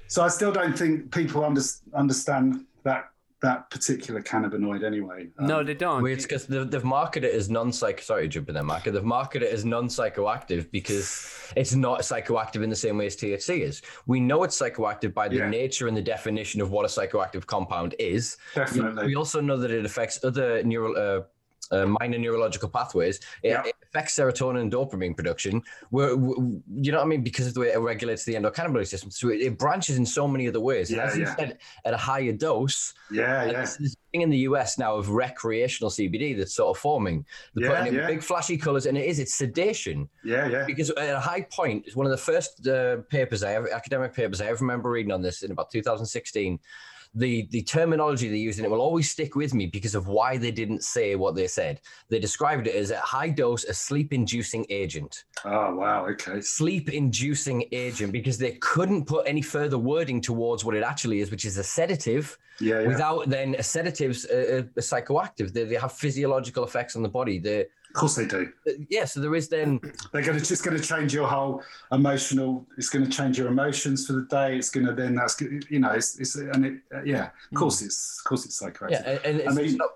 so 0.07 0.21
I 0.23 0.27
still 0.27 0.51
don't 0.51 0.77
think 0.77 1.11
people 1.11 1.43
under, 1.43 1.61
understand 1.95 2.65
that 2.83 3.09
that 3.41 3.69
particular 3.69 4.21
cannabinoid 4.21 4.83
anyway. 4.83 5.29
Um, 5.37 5.47
no, 5.47 5.63
they 5.63 5.73
don't. 5.73 6.03
Well, 6.03 6.11
it's 6.11 6.25
because 6.25 6.45
they've, 6.45 6.69
they've 6.69 6.83
marketed 6.83 7.31
it 7.31 7.35
as 7.35 7.49
non-psych. 7.49 8.01
Sorry, 8.01 8.27
jumping 8.27 8.53
there, 8.53 8.63
market. 8.63 8.91
They've 8.91 9.03
marketed 9.03 9.47
it 9.47 9.53
as 9.53 9.63
non-psychoactive 9.63 10.69
because 10.71 11.51
it's 11.55 11.73
not 11.73 12.01
psychoactive 12.01 12.63
in 12.63 12.69
the 12.69 12.75
same 12.75 12.97
way 12.97 13.05
as 13.05 13.15
THC 13.15 13.61
is. 13.61 13.81
We 14.07 14.19
know 14.19 14.43
it's 14.43 14.59
psychoactive 14.59 15.13
by 15.13 15.29
the 15.29 15.37
Yeah. 15.37 15.49
nature 15.49 15.87
and 15.87 15.95
the 15.95 16.01
definition 16.01 16.59
of 16.59 16.71
what 16.71 16.83
a 16.85 16.89
psychoactive 16.89 17.45
compound 17.45 17.95
is. 17.97 18.37
definitely. 18.55 19.05
We 19.05 19.15
also 19.15 19.39
know 19.39 19.57
that 19.57 19.71
it 19.71 19.85
affects 19.85 20.23
other 20.23 20.61
neural, 20.63 20.95
uh, 20.97 21.21
uh, 21.75 21.85
minor 21.85 22.17
neurological 22.17 22.67
pathways. 22.67 23.19
It, 23.43 23.49
Yeah. 23.51 23.63
it 23.65 23.75
affects 23.89 24.15
serotonin 24.17 24.61
and 24.61 24.71
dopamine 24.71 25.15
production. 25.15 25.61
Where, 25.89 26.11
you 26.11 26.91
know 26.91 26.97
what 26.97 27.05
I 27.05 27.07
mean? 27.07 27.23
Because 27.23 27.47
of 27.47 27.53
the 27.53 27.61
way 27.61 27.69
it 27.69 27.79
regulates 27.79 28.23
the 28.23 28.35
endocannabinoid 28.35 28.87
system. 28.87 29.09
So 29.09 29.29
it, 29.29 29.41
it 29.41 29.57
branches 29.57 29.97
in 29.97 30.05
so 30.05 30.27
many 30.27 30.47
other 30.47 30.59
ways. 30.59 30.89
And 30.89 30.97
Yeah, 30.97 31.05
as 31.05 31.17
you 31.17 31.23
yeah. 31.23 31.35
said, 31.35 31.57
at 31.85 31.93
a 31.93 31.97
higher 31.97 32.31
dose, 32.31 32.93
yeah, 33.11 33.45
yeah, 33.45 33.61
this 33.61 33.95
thing 34.11 34.21
in 34.21 34.29
the 34.29 34.37
US 34.39 34.77
now 34.77 34.95
of 34.95 35.09
recreational 35.09 35.89
CBD 35.89 36.37
that's 36.37 36.53
sort 36.53 36.75
of 36.75 36.81
forming. 36.81 37.25
They're 37.55 37.69
Yeah, 37.69 37.77
putting 37.77 37.93
in 37.93 37.99
yeah. 37.99 38.07
big 38.07 38.21
flashy 38.21 38.57
colors, 38.57 38.85
and 38.85 38.97
it 38.97 39.05
is 39.05 39.19
it's 39.19 39.33
sedation 39.33 40.07
yeah, 40.23 40.47
yeah. 40.47 40.65
because 40.65 40.91
at 40.91 41.09
a 41.09 41.19
high 41.19 41.41
point, 41.41 41.85
it's 41.87 41.95
one 41.95 42.05
of 42.05 42.11
the 42.11 42.17
first 42.17 42.67
uh, 42.67 42.97
papers 43.09 43.43
I 43.43 43.53
ever 43.53 43.73
academic 43.73 44.13
papers 44.13 44.41
I 44.41 44.47
ever 44.47 44.63
remember 44.63 44.91
reading 44.91 45.11
on 45.11 45.21
this 45.21 45.41
in 45.43 45.51
about 45.51 45.71
2016. 45.71 46.59
The 47.15 47.47
the 47.51 47.63
terminology 47.63 48.29
they 48.29 48.37
used 48.37 48.59
in 48.59 48.65
it 48.65 48.71
will 48.71 48.81
always 48.81 49.09
stick 49.09 49.35
with 49.35 49.53
me 49.53 49.65
because 49.65 49.95
of 49.95 50.07
why 50.07 50.37
they 50.37 50.51
didn't 50.51 50.83
say 50.83 51.15
what 51.15 51.35
they 51.35 51.47
said. 51.47 51.81
They 52.09 52.19
described 52.19 52.67
it 52.67 52.75
as 52.75 52.91
a 52.91 52.99
high 52.99 53.29
dose, 53.29 53.63
a 53.63 53.73
sleep 53.73 54.13
inducing 54.13 54.65
agent 54.69 55.23
Oh 55.45 55.75
wow, 55.75 56.05
okay. 56.07 56.41
sleep 56.41 56.89
inducing 56.89 57.65
agent 57.71 58.11
because 58.11 58.37
they 58.37 58.51
couldn't 58.53 59.05
put 59.05 59.27
any 59.27 59.41
further 59.41 59.77
wording 59.77 60.21
towards 60.21 60.65
what 60.65 60.75
it 60.75 60.83
actually 60.83 61.19
is, 61.21 61.31
which 61.31 61.45
is 61.45 61.57
a 61.57 61.63
sedative. 61.63 62.37
Yeah, 62.59 62.81
yeah. 62.81 62.87
Without 62.87 63.29
then 63.29 63.55
a 63.55 63.59
sedative's 63.59 64.25
a, 64.25 64.57
a, 64.57 64.59
a 64.59 64.81
psychoactive, 64.81 65.53
they, 65.53 65.63
they 65.63 65.75
have 65.75 65.93
physiological 65.93 66.63
effects 66.65 66.95
on 66.95 67.03
the 67.03 67.09
body. 67.09 67.39
They 67.39 67.67
course 67.99 68.15
they 68.15 68.25
do. 68.25 68.51
Uh, 68.67 68.71
yeah, 68.89 69.05
so 69.05 69.19
there 69.19 69.35
is 69.35 69.49
then 69.49 69.79
they're 70.11 70.23
going 70.23 70.39
to 70.39 70.45
just 70.45 70.63
going 70.63 70.77
to 70.77 70.83
change 70.83 71.13
your 71.13 71.27
whole 71.27 71.63
emotional. 71.91 72.65
It's 72.77 72.89
going 72.89 73.05
to 73.05 73.11
change 73.11 73.37
your 73.37 73.47
emotions 73.47 74.07
for 74.07 74.13
the 74.13 74.23
day. 74.23 74.57
It's 74.57 74.69
going 74.69 74.85
to 74.85 74.93
then 74.93 75.15
that's 75.15 75.39
you 75.41 75.79
know 75.79 75.91
it's, 75.91 76.19
it's 76.19 76.35
and 76.35 76.65
it 76.65 76.73
uh, 76.93 77.03
yeah 77.03 77.29
of 77.51 77.57
course 77.57 77.81
mm. 77.81 77.87
it's 77.87 78.19
of 78.19 78.27
course 78.27 78.45
it's 78.45 78.61
psychoactive. 78.61 78.91
Yeah, 78.91 79.19
and, 79.25 79.41
and 79.41 79.49
I 79.49 79.53
mean, 79.53 79.77
not, 79.77 79.89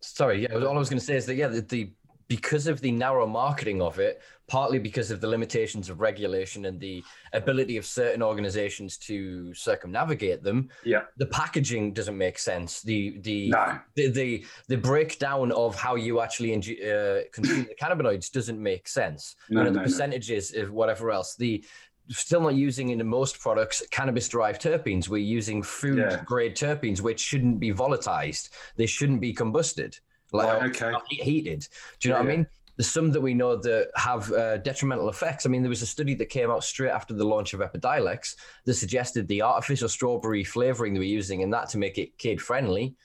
sorry, 0.00 0.42
yeah, 0.42 0.54
all 0.54 0.76
I 0.76 0.78
was 0.78 0.88
going 0.88 1.00
to 1.00 1.04
say 1.04 1.16
is 1.16 1.26
that 1.26 1.34
yeah, 1.34 1.48
the, 1.48 1.60
the 1.60 1.90
because 2.28 2.66
of 2.66 2.80
the 2.80 2.90
narrow 2.90 3.26
marketing 3.26 3.82
of 3.82 3.98
it, 3.98 4.22
partly 4.46 4.78
because 4.78 5.10
of 5.10 5.20
the 5.20 5.26
limitations 5.26 5.88
of 5.88 6.00
regulation 6.00 6.66
and 6.66 6.78
the 6.80 7.02
ability 7.32 7.76
of 7.76 7.86
certain 7.86 8.22
organizations 8.22 8.96
to 8.98 9.52
circumnavigate 9.54 10.42
them, 10.42 10.68
yeah, 10.84 11.02
the 11.16 11.26
packaging 11.26 11.92
doesn't 11.92 12.16
make 12.16 12.38
sense. 12.38 12.82
The 12.82 13.18
the 13.20 13.50
no. 13.50 13.78
the, 13.94 14.10
the, 14.10 14.44
the 14.68 14.76
breakdown 14.76 15.52
of 15.52 15.74
how 15.74 15.94
you 15.96 16.20
actually 16.20 16.54
uh, 16.54 17.20
consume 17.32 17.64
the 17.64 17.74
cannabinoids 17.80 18.30
doesn't 18.30 18.62
make 18.62 18.88
sense. 18.88 19.36
No, 19.50 19.60
you 19.60 19.64
know, 19.64 19.70
no, 19.72 19.78
the 19.78 19.84
percentages 19.84 20.54
of 20.54 20.72
whatever 20.72 21.10
else. 21.10 21.36
The 21.36 21.64
still 22.10 22.42
not 22.42 22.54
using 22.54 22.90
in 22.90 23.06
most 23.06 23.40
products 23.40 23.82
cannabis 23.90 24.28
derived 24.28 24.62
terpenes. 24.62 25.08
We're 25.08 25.18
using 25.18 25.62
food 25.62 25.98
yeah. 25.98 26.22
grade 26.24 26.54
terpenes, 26.54 27.00
which 27.00 27.20
shouldn't 27.20 27.58
be 27.58 27.72
volatilized. 27.72 28.50
They 28.76 28.86
shouldn't 28.86 29.20
be 29.20 29.34
combusted 29.34 29.98
like 30.34 30.60
right, 30.60 30.82
okay. 30.82 30.92
heated. 31.10 31.66
Do 32.00 32.08
you 32.08 32.12
know 32.12 32.20
yeah, 32.20 32.24
what 32.24 32.32
I 32.32 32.36
mean? 32.36 32.46
There's 32.76 32.90
some 32.90 33.12
that 33.12 33.20
we 33.20 33.34
know 33.34 33.54
that 33.56 33.90
have 33.94 34.32
uh, 34.32 34.56
detrimental 34.58 35.08
effects. 35.08 35.46
I 35.46 35.48
mean, 35.48 35.62
there 35.62 35.68
was 35.68 35.82
a 35.82 35.86
study 35.86 36.14
that 36.16 36.26
came 36.26 36.50
out 36.50 36.64
straight 36.64 36.90
after 36.90 37.14
the 37.14 37.24
launch 37.24 37.54
of 37.54 37.60
Epidiolex 37.60 38.34
that 38.64 38.74
suggested 38.74 39.28
the 39.28 39.42
artificial 39.42 39.88
strawberry 39.88 40.42
flavoring 40.42 40.92
they 40.92 40.98
were 40.98 41.04
using 41.04 41.42
in 41.42 41.50
that 41.50 41.68
to 41.70 41.78
make 41.78 41.98
it 41.98 42.18
kid 42.18 42.42
friendly 42.42 42.96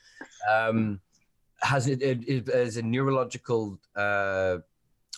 um, 0.50 1.00
has 1.62 1.86
it, 1.86 2.02
it, 2.02 2.28
it 2.28 2.48
as 2.48 2.76
a 2.76 2.82
neurological 2.82 3.78
uh, 3.96 4.58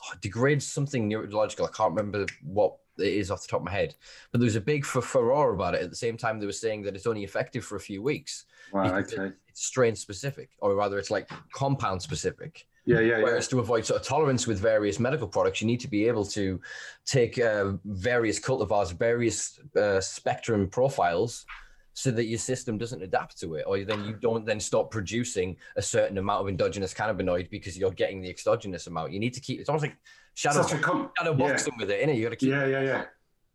degrades 0.21 0.67
something 0.67 1.09
neurological. 1.09 1.67
I 1.67 1.71
can't 1.71 1.95
remember 1.95 2.27
what 2.43 2.77
it 2.99 3.13
is 3.15 3.31
off 3.31 3.43
the 3.43 3.49
top 3.49 3.61
of 3.61 3.65
my 3.65 3.73
head, 3.73 3.95
but 4.31 4.39
there 4.39 4.47
was 4.47 4.57
a 4.57 4.61
big 4.61 4.85
furor 4.85 5.55
about 5.55 5.75
it. 5.75 5.83
At 5.83 5.91
the 5.91 5.97
same 5.97 6.17
time, 6.17 6.39
they 6.39 6.47
were 6.47 6.53
saying 6.53 6.83
that 6.83 6.95
it's 6.95 7.07
only 7.07 7.25
effective 7.25 7.65
for 7.65 7.77
a 7.77 7.81
few 7.81 8.03
weeks. 8.03 8.45
Wow, 8.73 8.97
okay 8.97 9.33
it's 9.53 9.67
strain 9.67 9.95
specific, 9.95 10.51
or 10.59 10.75
rather, 10.75 10.99
it's 10.99 11.11
like 11.11 11.31
compound 11.53 12.03
specific. 12.03 12.67
Yeah, 12.85 13.01
yeah. 13.01 13.23
Whereas 13.23 13.47
yeah. 13.47 13.51
to 13.51 13.61
avoid 13.61 13.87
sort 13.87 14.01
of 14.01 14.07
tolerance 14.07 14.47
with 14.47 14.59
various 14.59 14.99
medical 14.99 15.29
products, 15.29 15.61
you 15.61 15.69
need 15.69 15.81
to 15.81 15.89
be 15.89 16.09
able 16.09 16.25
to 16.27 16.61
take 17.07 17.39
uh, 17.39 17.73
various 17.85 18.41
cultivars, 18.41 18.93
various 18.93 19.61
uh, 19.77 20.01
spectrum 20.01 20.69
profiles, 20.69 21.47
so 21.95 22.11
that 22.11 22.25
your 22.25 22.39
system 22.39 22.79
doesn't 22.79 23.03
adapt 23.03 23.39
to 23.41 23.55
it, 23.55 23.65
or 23.67 23.83
then 23.85 24.05
you 24.05 24.15
don't 24.15 24.47
then 24.47 24.61
stop 24.61 24.91
producing 24.91 25.57
a 25.77 25.83
certain 25.83 26.19
amount 26.19 26.43
of 26.43 26.49
endogenous 26.49 26.95
cannabinoid 26.95 27.51
because 27.51 27.77
you're 27.77 27.91
getting 27.91 28.23
the 28.23 28.31
exogenous 28.31 28.87
amount. 28.87 29.13
You 29.13 29.21
need 29.21 29.35
to 29.35 29.41
keep. 29.41 29.61
It's 29.61 29.69
almost 29.69 29.85
like 29.85 29.97
shadow, 30.35 30.63
com- 30.79 31.11
shadow 31.19 31.35
boxing 31.35 31.75
yeah. 31.77 31.85
with 31.85 31.91
it, 31.91 32.07
innit? 32.07 32.17
You 32.17 32.23
got 32.25 32.31
to 32.31 32.37
keep. 32.37 32.51
Yeah, 32.51 32.67
yeah, 32.67 32.81
yeah. 32.81 33.05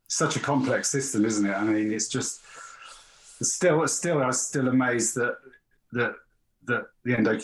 Such 0.08 0.36
a 0.36 0.39
complex 0.39 0.89
system, 0.89 1.25
isn't 1.25 1.46
it? 1.46 1.53
I 1.53 1.63
mean, 1.63 1.91
it's 1.91 2.08
just 2.08 2.41
still, 3.41 3.88
still, 3.88 4.22
I 4.22 4.27
was 4.27 4.41
still 4.41 4.67
amazed 4.67 5.15
that 5.15 5.38
that 5.94 6.13
that 6.65 6.84
the 7.03 7.17
endo, 7.17 7.38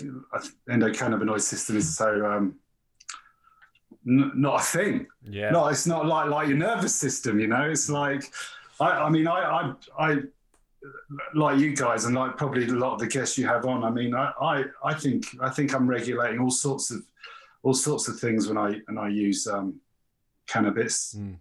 endocannabinoid 0.70 1.42
system 1.42 1.78
is 1.78 1.96
so 1.96 2.26
um, 2.26 2.56
n- 4.08 4.32
not 4.36 4.62
a 4.62 4.64
thing. 4.64 5.08
Yeah. 5.24 5.50
No, 5.50 5.68
it's 5.68 5.88
not 5.88 6.06
like 6.06 6.30
like 6.30 6.48
your 6.48 6.58
nervous 6.58 6.96
system. 6.96 7.40
You 7.40 7.48
know, 7.48 7.64
it's 7.64 7.90
like 7.90 8.32
I, 8.80 8.90
I 8.90 9.10
mean, 9.10 9.28
I, 9.28 9.40
I, 9.40 9.74
I 9.98 10.18
like 11.34 11.60
you 11.60 11.76
guys 11.76 12.06
and 12.06 12.16
like 12.16 12.38
probably 12.38 12.68
a 12.68 12.72
lot 12.72 12.94
of 12.94 13.00
the 13.00 13.08
guests 13.08 13.38
you 13.38 13.48
have 13.48 13.66
on. 13.66 13.84
I 13.84 13.90
mean, 13.90 14.14
I, 14.14 14.32
I, 14.42 14.64
I 14.84 14.94
think 14.94 15.26
I 15.42 15.50
think 15.50 15.74
I'm 15.74 15.88
regulating 15.88 16.40
all 16.40 16.52
sorts 16.52 16.92
of 16.92 17.02
all 17.64 17.74
sorts 17.74 18.08
of 18.08 18.20
things 18.20 18.48
when 18.48 18.58
I 18.58 18.80
and 18.88 19.00
I 19.00 19.10
use 19.10 19.48
um, 19.48 19.80
cannabis, 20.48 21.16
mm. 21.18 21.38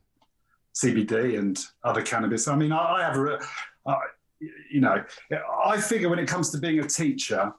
CBD, 0.74 1.38
and 1.38 1.58
other 1.84 2.02
cannabis. 2.02 2.48
I 2.48 2.56
mean, 2.56 2.72
I, 2.72 2.78
I 2.78 3.02
have 3.02 3.16
a. 3.16 3.38
I, 3.86 3.96
you 4.70 4.80
know, 4.80 5.02
I 5.64 5.80
figure 5.80 6.08
when 6.08 6.18
it 6.18 6.26
comes 6.26 6.50
to 6.50 6.58
being 6.58 6.80
a 6.80 6.86
teacher, 6.86 7.52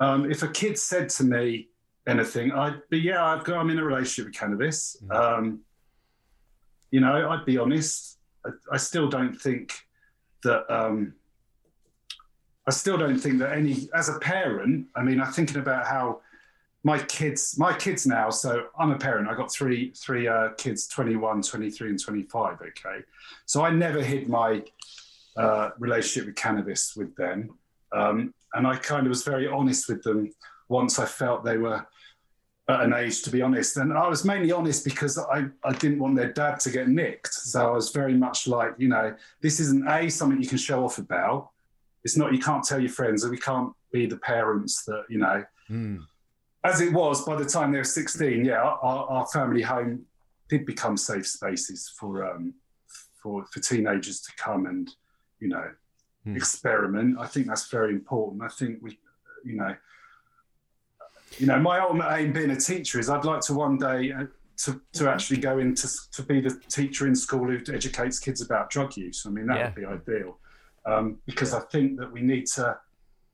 um, 0.00 0.30
if 0.30 0.42
a 0.42 0.48
kid 0.48 0.76
said 0.78 1.08
to 1.10 1.24
me 1.24 1.68
anything, 2.08 2.50
I'd 2.50 2.80
be, 2.90 2.98
yeah, 2.98 3.24
I've 3.24 3.44
got, 3.44 3.58
I'm 3.58 3.70
in 3.70 3.78
a 3.78 3.84
relationship 3.84 4.26
with 4.26 4.34
cannabis. 4.34 4.96
Mm-hmm. 5.04 5.12
Um, 5.12 5.60
you 6.90 7.00
know, 7.00 7.30
I'd 7.30 7.44
be 7.44 7.56
honest. 7.56 8.18
I, 8.44 8.50
I 8.72 8.76
still 8.78 9.08
don't 9.08 9.34
think 9.34 9.74
that, 10.44 10.70
um, 10.72 11.14
I 12.66 12.70
still 12.70 12.98
don't 12.98 13.18
think 13.18 13.38
that 13.38 13.52
any, 13.52 13.88
as 13.94 14.08
a 14.08 14.18
parent, 14.18 14.88
I 14.94 15.02
mean, 15.02 15.20
I'm 15.20 15.32
thinking 15.32 15.56
about 15.56 15.86
how 15.86 16.20
my 16.84 16.98
kids, 16.98 17.58
my 17.58 17.72
kids 17.72 18.06
now, 18.06 18.30
so 18.30 18.66
I'm 18.78 18.90
a 18.90 18.98
parent. 18.98 19.28
I 19.28 19.34
got 19.34 19.52
three, 19.52 19.92
three 19.92 20.28
uh, 20.28 20.50
kids, 20.56 20.86
21, 20.88 21.42
23, 21.42 21.90
and 21.90 22.00
25. 22.00 22.60
Okay. 22.60 23.04
So 23.46 23.64
I 23.64 23.70
never 23.70 24.02
hid 24.02 24.28
my, 24.28 24.62
uh, 25.36 25.70
relationship 25.78 26.26
with 26.26 26.36
cannabis 26.36 26.94
with 26.96 27.14
them. 27.16 27.56
Um, 27.92 28.34
and 28.54 28.66
I 28.66 28.76
kind 28.76 29.06
of 29.06 29.10
was 29.10 29.22
very 29.22 29.46
honest 29.46 29.88
with 29.88 30.02
them 30.02 30.30
once 30.68 30.98
I 30.98 31.06
felt 31.06 31.44
they 31.44 31.58
were 31.58 31.86
at 32.68 32.82
an 32.82 32.92
age 32.92 33.22
to 33.22 33.30
be 33.30 33.40
honest. 33.40 33.76
And 33.78 33.92
I 33.92 34.06
was 34.08 34.24
mainly 34.24 34.52
honest 34.52 34.84
because 34.84 35.18
I, 35.18 35.46
I 35.64 35.72
didn't 35.72 35.98
want 35.98 36.16
their 36.16 36.32
dad 36.32 36.60
to 36.60 36.70
get 36.70 36.88
nicked. 36.88 37.32
So 37.32 37.66
I 37.66 37.70
was 37.70 37.90
very 37.90 38.14
much 38.14 38.46
like, 38.46 38.74
you 38.76 38.88
know, 38.88 39.14
this 39.40 39.58
isn't 39.58 39.88
A, 39.88 40.10
something 40.10 40.40
you 40.40 40.48
can 40.48 40.58
show 40.58 40.84
off 40.84 40.98
about. 40.98 41.50
It's 42.04 42.16
not, 42.16 42.32
you 42.32 42.38
can't 42.38 42.62
tell 42.62 42.78
your 42.78 42.90
friends, 42.90 43.24
and 43.24 43.30
we 43.30 43.38
can't 43.38 43.72
be 43.92 44.06
the 44.06 44.18
parents 44.18 44.84
that, 44.84 45.04
you 45.08 45.18
know, 45.18 45.44
mm. 45.68 45.98
as 46.62 46.80
it 46.80 46.92
was 46.92 47.24
by 47.24 47.34
the 47.36 47.44
time 47.44 47.72
they 47.72 47.78
were 47.78 47.84
16, 47.84 48.44
yeah, 48.44 48.60
our, 48.62 49.06
our 49.08 49.26
family 49.26 49.62
home 49.62 50.04
did 50.48 50.64
become 50.64 50.96
safe 50.96 51.26
spaces 51.26 51.92
for, 51.98 52.30
um, 52.30 52.54
for, 53.22 53.44
for 53.46 53.60
teenagers 53.60 54.20
to 54.20 54.32
come 54.36 54.66
and, 54.66 54.94
you 55.40 55.48
know, 55.48 55.70
hmm. 56.24 56.36
experiment. 56.36 57.18
I 57.18 57.26
think 57.26 57.46
that's 57.46 57.68
very 57.68 57.92
important. 57.92 58.42
I 58.42 58.48
think 58.48 58.78
we, 58.80 58.98
you 59.44 59.56
know, 59.56 59.74
you 61.38 61.46
know, 61.46 61.58
my 61.58 61.78
ultimate 61.78 62.12
aim 62.16 62.32
being 62.32 62.50
a 62.50 62.56
teacher 62.56 62.98
is 62.98 63.08
I'd 63.08 63.24
like 63.24 63.40
to 63.42 63.54
one 63.54 63.78
day 63.78 64.12
uh, 64.12 64.24
to, 64.58 64.80
to 64.94 65.08
actually 65.08 65.38
go 65.38 65.58
into 65.58 65.88
to 66.12 66.22
be 66.22 66.40
the 66.40 66.60
teacher 66.68 67.06
in 67.06 67.14
school 67.14 67.46
who 67.46 67.58
educates 67.72 68.18
kids 68.18 68.40
about 68.40 68.70
drug 68.70 68.96
use. 68.96 69.24
I 69.26 69.30
mean, 69.30 69.46
that 69.46 69.56
yeah. 69.56 69.64
would 69.66 69.74
be 69.74 69.84
ideal 69.84 70.38
um, 70.84 71.18
because 71.26 71.52
yeah. 71.52 71.58
I 71.58 71.60
think 71.62 71.98
that 71.98 72.10
we 72.10 72.22
need 72.22 72.46
to 72.48 72.78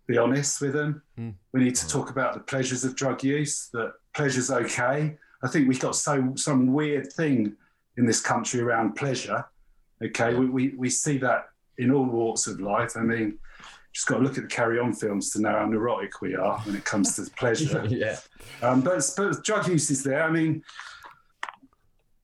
be 0.07 0.19
honest 0.19 0.61
with 0.61 0.75
them. 0.75 1.03
Mm. 1.19 1.35
We 1.53 1.65
need 1.65 1.77
to 1.77 1.89
talk 1.89 2.11
about 2.11 2.35
the 2.35 2.41
pleasures 2.41 2.85
of 2.85 2.95
drug 2.95 3.25
use. 3.25 3.71
That 3.73 3.95
pleasure's 4.15 4.51
okay. 4.51 5.17
I 5.43 5.49
think 5.49 5.69
we've 5.69 5.81
got 5.81 5.97
so 5.97 6.33
some 6.37 6.73
weird 6.73 7.13
thing 7.13 7.57
in 7.97 8.07
this 8.07 8.21
country 8.21 8.61
around 8.61 8.95
pleasure. 8.95 9.45
Okay, 10.05 10.35
we, 10.35 10.47
we, 10.47 10.69
we 10.77 10.91
see 10.91 11.19
that 11.19 11.49
in 11.79 11.91
all 11.91 12.05
walks 12.05 12.47
of 12.47 12.61
life. 12.61 12.97
I 12.97 13.01
mean, 13.01 13.39
just 13.95 14.07
got 14.09 14.19
to 14.19 14.23
look 14.23 14.37
at 14.37 14.43
the 14.43 14.55
Carry 14.55 14.79
On 14.79 14.93
films 14.93 15.31
to 15.31 15.41
know 15.41 15.51
how 15.51 15.67
neurotic 15.67 16.21
we 16.21 16.35
are 16.35 16.59
when 16.61 16.77
it 16.77 16.85
comes 16.85 17.17
to 17.17 17.31
pleasure. 17.39 17.87
yeah. 17.89 18.19
Um, 18.61 18.81
but, 18.81 19.09
but 19.17 19.43
drug 19.45 19.69
use 19.69 19.91
is 19.91 20.03
there. 20.03 20.25
I 20.25 20.31
mean, 20.31 20.63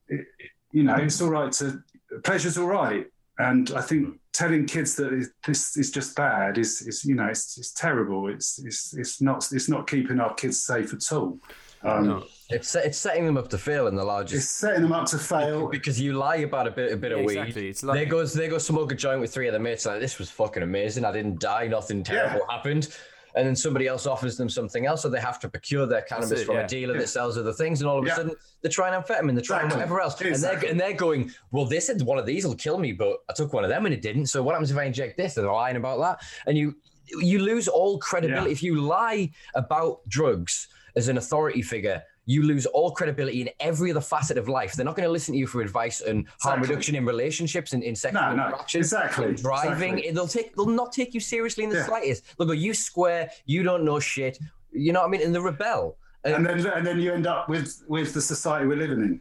it, 0.08 0.26
you 0.72 0.82
know, 0.82 0.96
it's 0.96 1.20
all 1.22 1.30
right 1.30 1.52
to 1.52 1.82
pleasure's 2.24 2.58
all 2.58 2.66
right, 2.66 3.06
and 3.38 3.70
I 3.72 3.82
think 3.82 4.18
telling 4.32 4.66
kids 4.66 4.96
that 4.96 5.30
this 5.46 5.76
is 5.76 5.90
just 5.90 6.16
bad 6.16 6.58
is, 6.58 6.82
is 6.82 7.04
you 7.04 7.14
know, 7.14 7.26
it's, 7.26 7.58
it's 7.58 7.72
terrible. 7.72 8.28
It's, 8.28 8.58
it's 8.64 8.94
it's 8.96 9.20
not 9.20 9.46
it's 9.52 9.68
not 9.68 9.88
keeping 9.88 10.20
our 10.20 10.34
kids 10.34 10.62
safe 10.62 10.92
at 10.92 11.12
all. 11.12 11.38
Um, 11.82 12.06
no. 12.06 12.24
It's 12.50 12.74
it's 12.74 12.98
setting 12.98 13.24
them 13.24 13.38
up 13.38 13.48
to 13.48 13.58
fail 13.58 13.86
in 13.86 13.94
the 13.94 14.04
largest. 14.04 14.34
It's 14.34 14.50
setting 14.50 14.82
them 14.82 14.92
up 14.92 15.06
to 15.06 15.18
fail 15.18 15.68
because 15.68 16.00
you 16.00 16.12
lie 16.12 16.36
about 16.36 16.66
a 16.66 16.70
bit 16.70 16.92
a 16.92 16.96
bit 16.96 17.12
of 17.12 17.20
exactly. 17.20 17.62
weed. 17.62 17.68
It's 17.70 17.82
like, 17.82 17.94
there 17.94 18.06
goes 18.06 18.34
there 18.34 18.50
goes 18.50 18.66
smoke 18.66 18.92
a 18.92 18.94
joint 18.94 19.20
with 19.20 19.32
three 19.32 19.46
of 19.46 19.54
the 19.54 19.58
mates. 19.58 19.86
Like 19.86 20.00
this 20.00 20.18
was 20.18 20.30
fucking 20.30 20.62
amazing. 20.62 21.04
I 21.04 21.12
didn't 21.12 21.40
die. 21.40 21.68
Nothing 21.68 22.02
terrible 22.02 22.40
yeah. 22.48 22.56
happened. 22.56 22.94
And 23.36 23.46
then 23.46 23.54
somebody 23.54 23.86
else 23.86 24.08
offers 24.08 24.36
them 24.36 24.48
something 24.48 24.86
else, 24.86 25.02
so 25.02 25.08
they 25.08 25.20
have 25.20 25.38
to 25.38 25.48
procure 25.48 25.86
their 25.86 26.02
cannabis 26.02 26.40
it, 26.40 26.46
from 26.46 26.56
yeah. 26.56 26.64
a 26.64 26.68
dealer 26.68 26.98
that 26.98 27.08
sells 27.08 27.38
other 27.38 27.52
things, 27.52 27.80
and 27.80 27.88
all 27.88 28.00
of 28.00 28.04
a 28.04 28.10
sudden 28.10 28.34
they're 28.60 28.72
trying 28.72 28.92
amphetamine, 28.92 29.34
they're 29.34 29.40
trying 29.40 29.66
exactly. 29.66 29.76
whatever 29.76 30.00
else, 30.00 30.20
exactly. 30.20 30.32
and 30.32 30.42
they're 30.42 30.70
and 30.70 30.80
they're 30.80 30.98
going, 30.98 31.30
well, 31.52 31.64
this 31.64 31.88
is 31.88 32.02
one 32.02 32.18
of 32.18 32.26
these 32.26 32.44
will 32.44 32.56
kill 32.56 32.76
me, 32.76 32.92
but 32.92 33.18
I 33.30 33.32
took 33.32 33.52
one 33.52 33.62
of 33.62 33.70
them 33.70 33.86
and 33.86 33.94
it 33.94 34.02
didn't. 34.02 34.26
So 34.26 34.42
what 34.42 34.54
happens 34.54 34.72
if 34.72 34.76
I 34.76 34.82
inject 34.82 35.16
this? 35.16 35.36
And 35.36 35.46
they're 35.46 35.52
lying 35.52 35.76
about 35.76 36.00
that, 36.00 36.26
and 36.48 36.58
you 36.58 36.74
you 37.20 37.38
lose 37.38 37.68
all 37.68 37.98
credibility 38.00 38.50
if 38.50 38.64
you 38.64 38.80
lie 38.80 39.30
about 39.54 40.00
drugs 40.08 40.66
as 40.96 41.08
an 41.08 41.18
authority 41.18 41.62
figure 41.62 42.02
you 42.30 42.42
lose 42.44 42.64
all 42.66 42.92
credibility 42.92 43.40
in 43.40 43.50
every 43.58 43.90
other 43.90 44.00
facet 44.00 44.38
of 44.38 44.48
life. 44.48 44.74
They're 44.74 44.84
not 44.84 44.94
going 44.94 45.06
to 45.06 45.12
listen 45.12 45.32
to 45.32 45.38
you 45.38 45.46
for 45.48 45.62
advice 45.62 46.00
and 46.00 46.26
harm 46.40 46.62
reduction 46.62 46.94
in 46.94 47.04
relationships 47.04 47.72
and 47.72 47.82
in 47.82 47.96
sexual 47.96 48.22
no, 48.22 48.30
interactions. 48.30 48.86
exactly. 48.86 49.34
Driving, 49.34 49.98
exactly. 49.98 50.12
they'll 50.12 50.28
take, 50.28 50.54
they'll 50.54 50.66
not 50.66 50.92
take 50.92 51.12
you 51.12 51.20
seriously 51.20 51.64
in 51.64 51.70
the 51.70 51.76
yeah. 51.76 51.86
slightest. 51.86 52.24
They'll 52.38 52.46
go, 52.46 52.52
"You 52.52 52.72
square, 52.72 53.30
you 53.46 53.62
don't 53.62 53.84
know 53.84 53.98
shit." 53.98 54.38
You 54.72 54.92
know 54.92 55.00
what 55.00 55.08
I 55.08 55.10
mean? 55.10 55.22
And 55.22 55.34
the 55.34 55.42
rebel. 55.42 55.96
And, 56.22 56.34
and 56.34 56.46
then, 56.46 56.66
and 56.72 56.86
then 56.86 57.00
you 57.00 57.12
end 57.12 57.26
up 57.26 57.48
with 57.48 57.82
with 57.88 58.14
the 58.14 58.20
society 58.20 58.66
we're 58.66 58.76
living 58.76 59.00
in. 59.00 59.20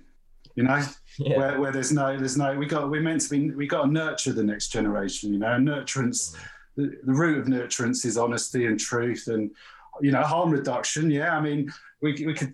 You 0.55 0.63
know, 0.63 0.83
yeah. 1.17 1.37
where, 1.37 1.59
where 1.59 1.71
there's 1.71 1.91
no, 1.91 2.17
there's 2.17 2.37
no, 2.37 2.55
we 2.55 2.65
got, 2.65 2.89
we're 2.89 3.01
meant 3.01 3.21
to 3.21 3.29
be, 3.29 3.51
we 3.51 3.65
got 3.65 3.83
to 3.83 3.91
nurture 3.91 4.33
the 4.33 4.43
next 4.43 4.67
generation. 4.69 5.33
You 5.33 5.39
know, 5.39 5.47
nurturance. 5.47 6.35
The, 6.75 6.95
the 7.03 7.13
root 7.13 7.39
of 7.39 7.45
nurturance 7.47 8.05
is 8.05 8.17
honesty 8.17 8.65
and 8.65 8.79
truth 8.79 9.27
and 9.27 9.51
you 10.01 10.11
know 10.11 10.21
harm 10.23 10.51
reduction. 10.51 11.09
Yeah, 11.11 11.35
I 11.37 11.41
mean, 11.41 11.71
we 12.01 12.13
we 12.25 12.33
could 12.33 12.53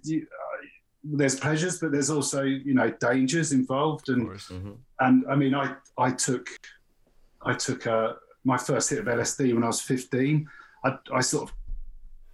there's 1.03 1.39
pleasures, 1.39 1.79
but 1.79 1.91
there's 1.91 2.09
also 2.09 2.43
you 2.43 2.73
know 2.73 2.89
dangers 2.99 3.51
involved, 3.51 4.09
and 4.09 4.27
Mm-hmm. 4.27 4.71
and 4.99 5.25
I 5.29 5.35
mean 5.35 5.53
I 5.53 5.75
I 5.97 6.11
took 6.11 6.49
I 7.43 7.53
took 7.53 7.85
uh, 7.85 8.13
my 8.43 8.57
first 8.57 8.89
hit 8.89 8.99
of 8.99 9.05
LSD 9.05 9.53
when 9.53 9.63
I 9.63 9.67
was 9.67 9.81
15. 9.81 10.47
I, 10.83 10.97
I 11.13 11.21
sort 11.21 11.49
of 11.49 11.55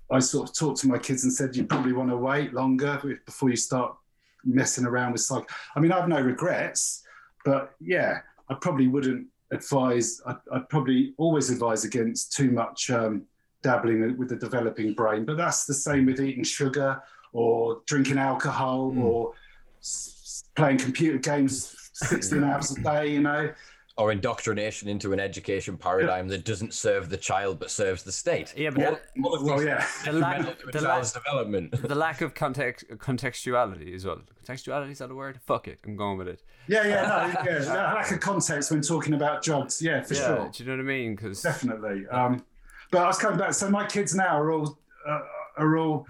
I 0.10 0.20
sort 0.20 0.50
of 0.50 0.56
talked 0.56 0.80
to 0.82 0.88
my 0.88 0.98
kids 0.98 1.24
and 1.24 1.34
said 1.34 1.56
you 1.56 1.65
probably 1.65 1.94
want 1.94 2.10
to 2.10 2.18
wait 2.18 2.53
longer 2.53 3.01
before 3.25 3.50
you 3.50 3.56
start 3.56 3.96
messing 4.44 4.86
around 4.86 5.12
with 5.13 5.22
psych. 5.22 5.50
I 5.75 5.80
mean 5.80 5.91
I 5.91 6.00
have 6.00 6.10
no 6.10 6.22
regrets, 6.22 7.03
but 7.46 7.74
yeah, 7.82 8.20
I 8.50 8.53
probably 8.56 8.88
wouldn't 8.88 9.27
advise. 9.51 10.22
I'd, 10.25 10.38
I'd 10.53 10.70
probably 10.70 11.13
always 11.18 11.50
advise 11.50 11.84
against 11.84 12.34
too 12.34 12.51
much 12.51 12.89
um, 12.89 13.24
dabbling 13.62 14.18
with 14.18 14.30
the 14.30 14.36
developing 14.36 14.94
brain. 14.94 15.25
But 15.25 15.38
that's 15.38 15.65
the 15.65 15.74
same 15.74 16.06
with 16.06 16.20
eating 16.20 16.44
sugar 16.44 17.01
or 17.34 17.82
drinking 17.86 18.18
alcohol 18.18 18.91
Mm. 18.91 19.03
or 19.03 19.34
s- 19.80 20.44
playing 20.56 20.77
computer 20.80 21.18
games 21.18 21.75
16 21.94 22.44
hours 22.44 22.72
a 22.77 22.82
day. 22.82 23.08
You 23.12 23.22
know. 23.22 23.51
Or 23.98 24.12
indoctrination 24.12 24.88
into 24.88 25.13
an 25.13 25.20
education 25.20 25.77
paradigm 25.77 26.27
that 26.30 26.44
doesn't 26.46 26.74
serve 26.74 27.10
the 27.10 27.18
child 27.18 27.60
but 27.60 27.70
serves 27.70 28.03
the 28.03 28.12
state. 28.12 28.53
Yeah, 28.58 28.72
but 28.72 28.84
All- 28.86 28.91
that- 28.94 29.03
all 29.24 29.46
Well, 29.46 29.63
yeah. 29.63 29.86
the 30.06 30.13
lack, 30.13 30.38
to 30.60 30.68
a 30.68 30.72
the, 30.72 30.82
lack, 30.82 31.13
development. 31.13 31.72
the 31.88 31.94
lack 31.96 32.22
of 32.22 32.34
context 32.34 32.86
contextuality 32.89 33.94
as 33.94 34.06
well. 34.06 34.22
Contextuality 34.48 34.91
is 34.91 35.00
that 35.00 35.12
a 35.12 35.15
word? 35.15 35.39
Fuck 35.46 35.68
it, 35.68 35.80
I'm 35.86 35.96
going 35.98 36.18
with 36.18 36.30
it. 36.30 36.41
Yeah, 36.68 36.88
yeah, 36.88 37.01
no, 37.44 37.51
yeah. 37.51 37.60
no, 37.65 37.74
lack 37.74 38.12
of 38.12 38.20
context 38.22 38.72
when 38.72 38.82
talking 38.82 39.13
about 39.13 39.44
drugs. 39.44 39.82
Yeah, 39.82 40.01
for 40.01 40.13
yeah, 40.13 40.20
sure, 40.25 40.50
do 40.53 40.63
you 40.63 40.70
know 40.70 40.77
what 40.77 40.84
I 40.84 40.88
mean? 40.88 41.15
Because 41.15 41.41
definitely. 41.41 42.08
Um, 42.08 42.44
but 42.91 43.00
I 43.03 43.07
was 43.07 43.17
coming 43.17 43.39
back. 43.39 43.53
So 43.53 43.69
my 43.69 43.86
kids 43.88 44.13
now 44.13 44.38
are 44.39 44.51
all 44.51 44.77
uh, 45.07 45.19
are 45.57 45.77
all 45.77 46.05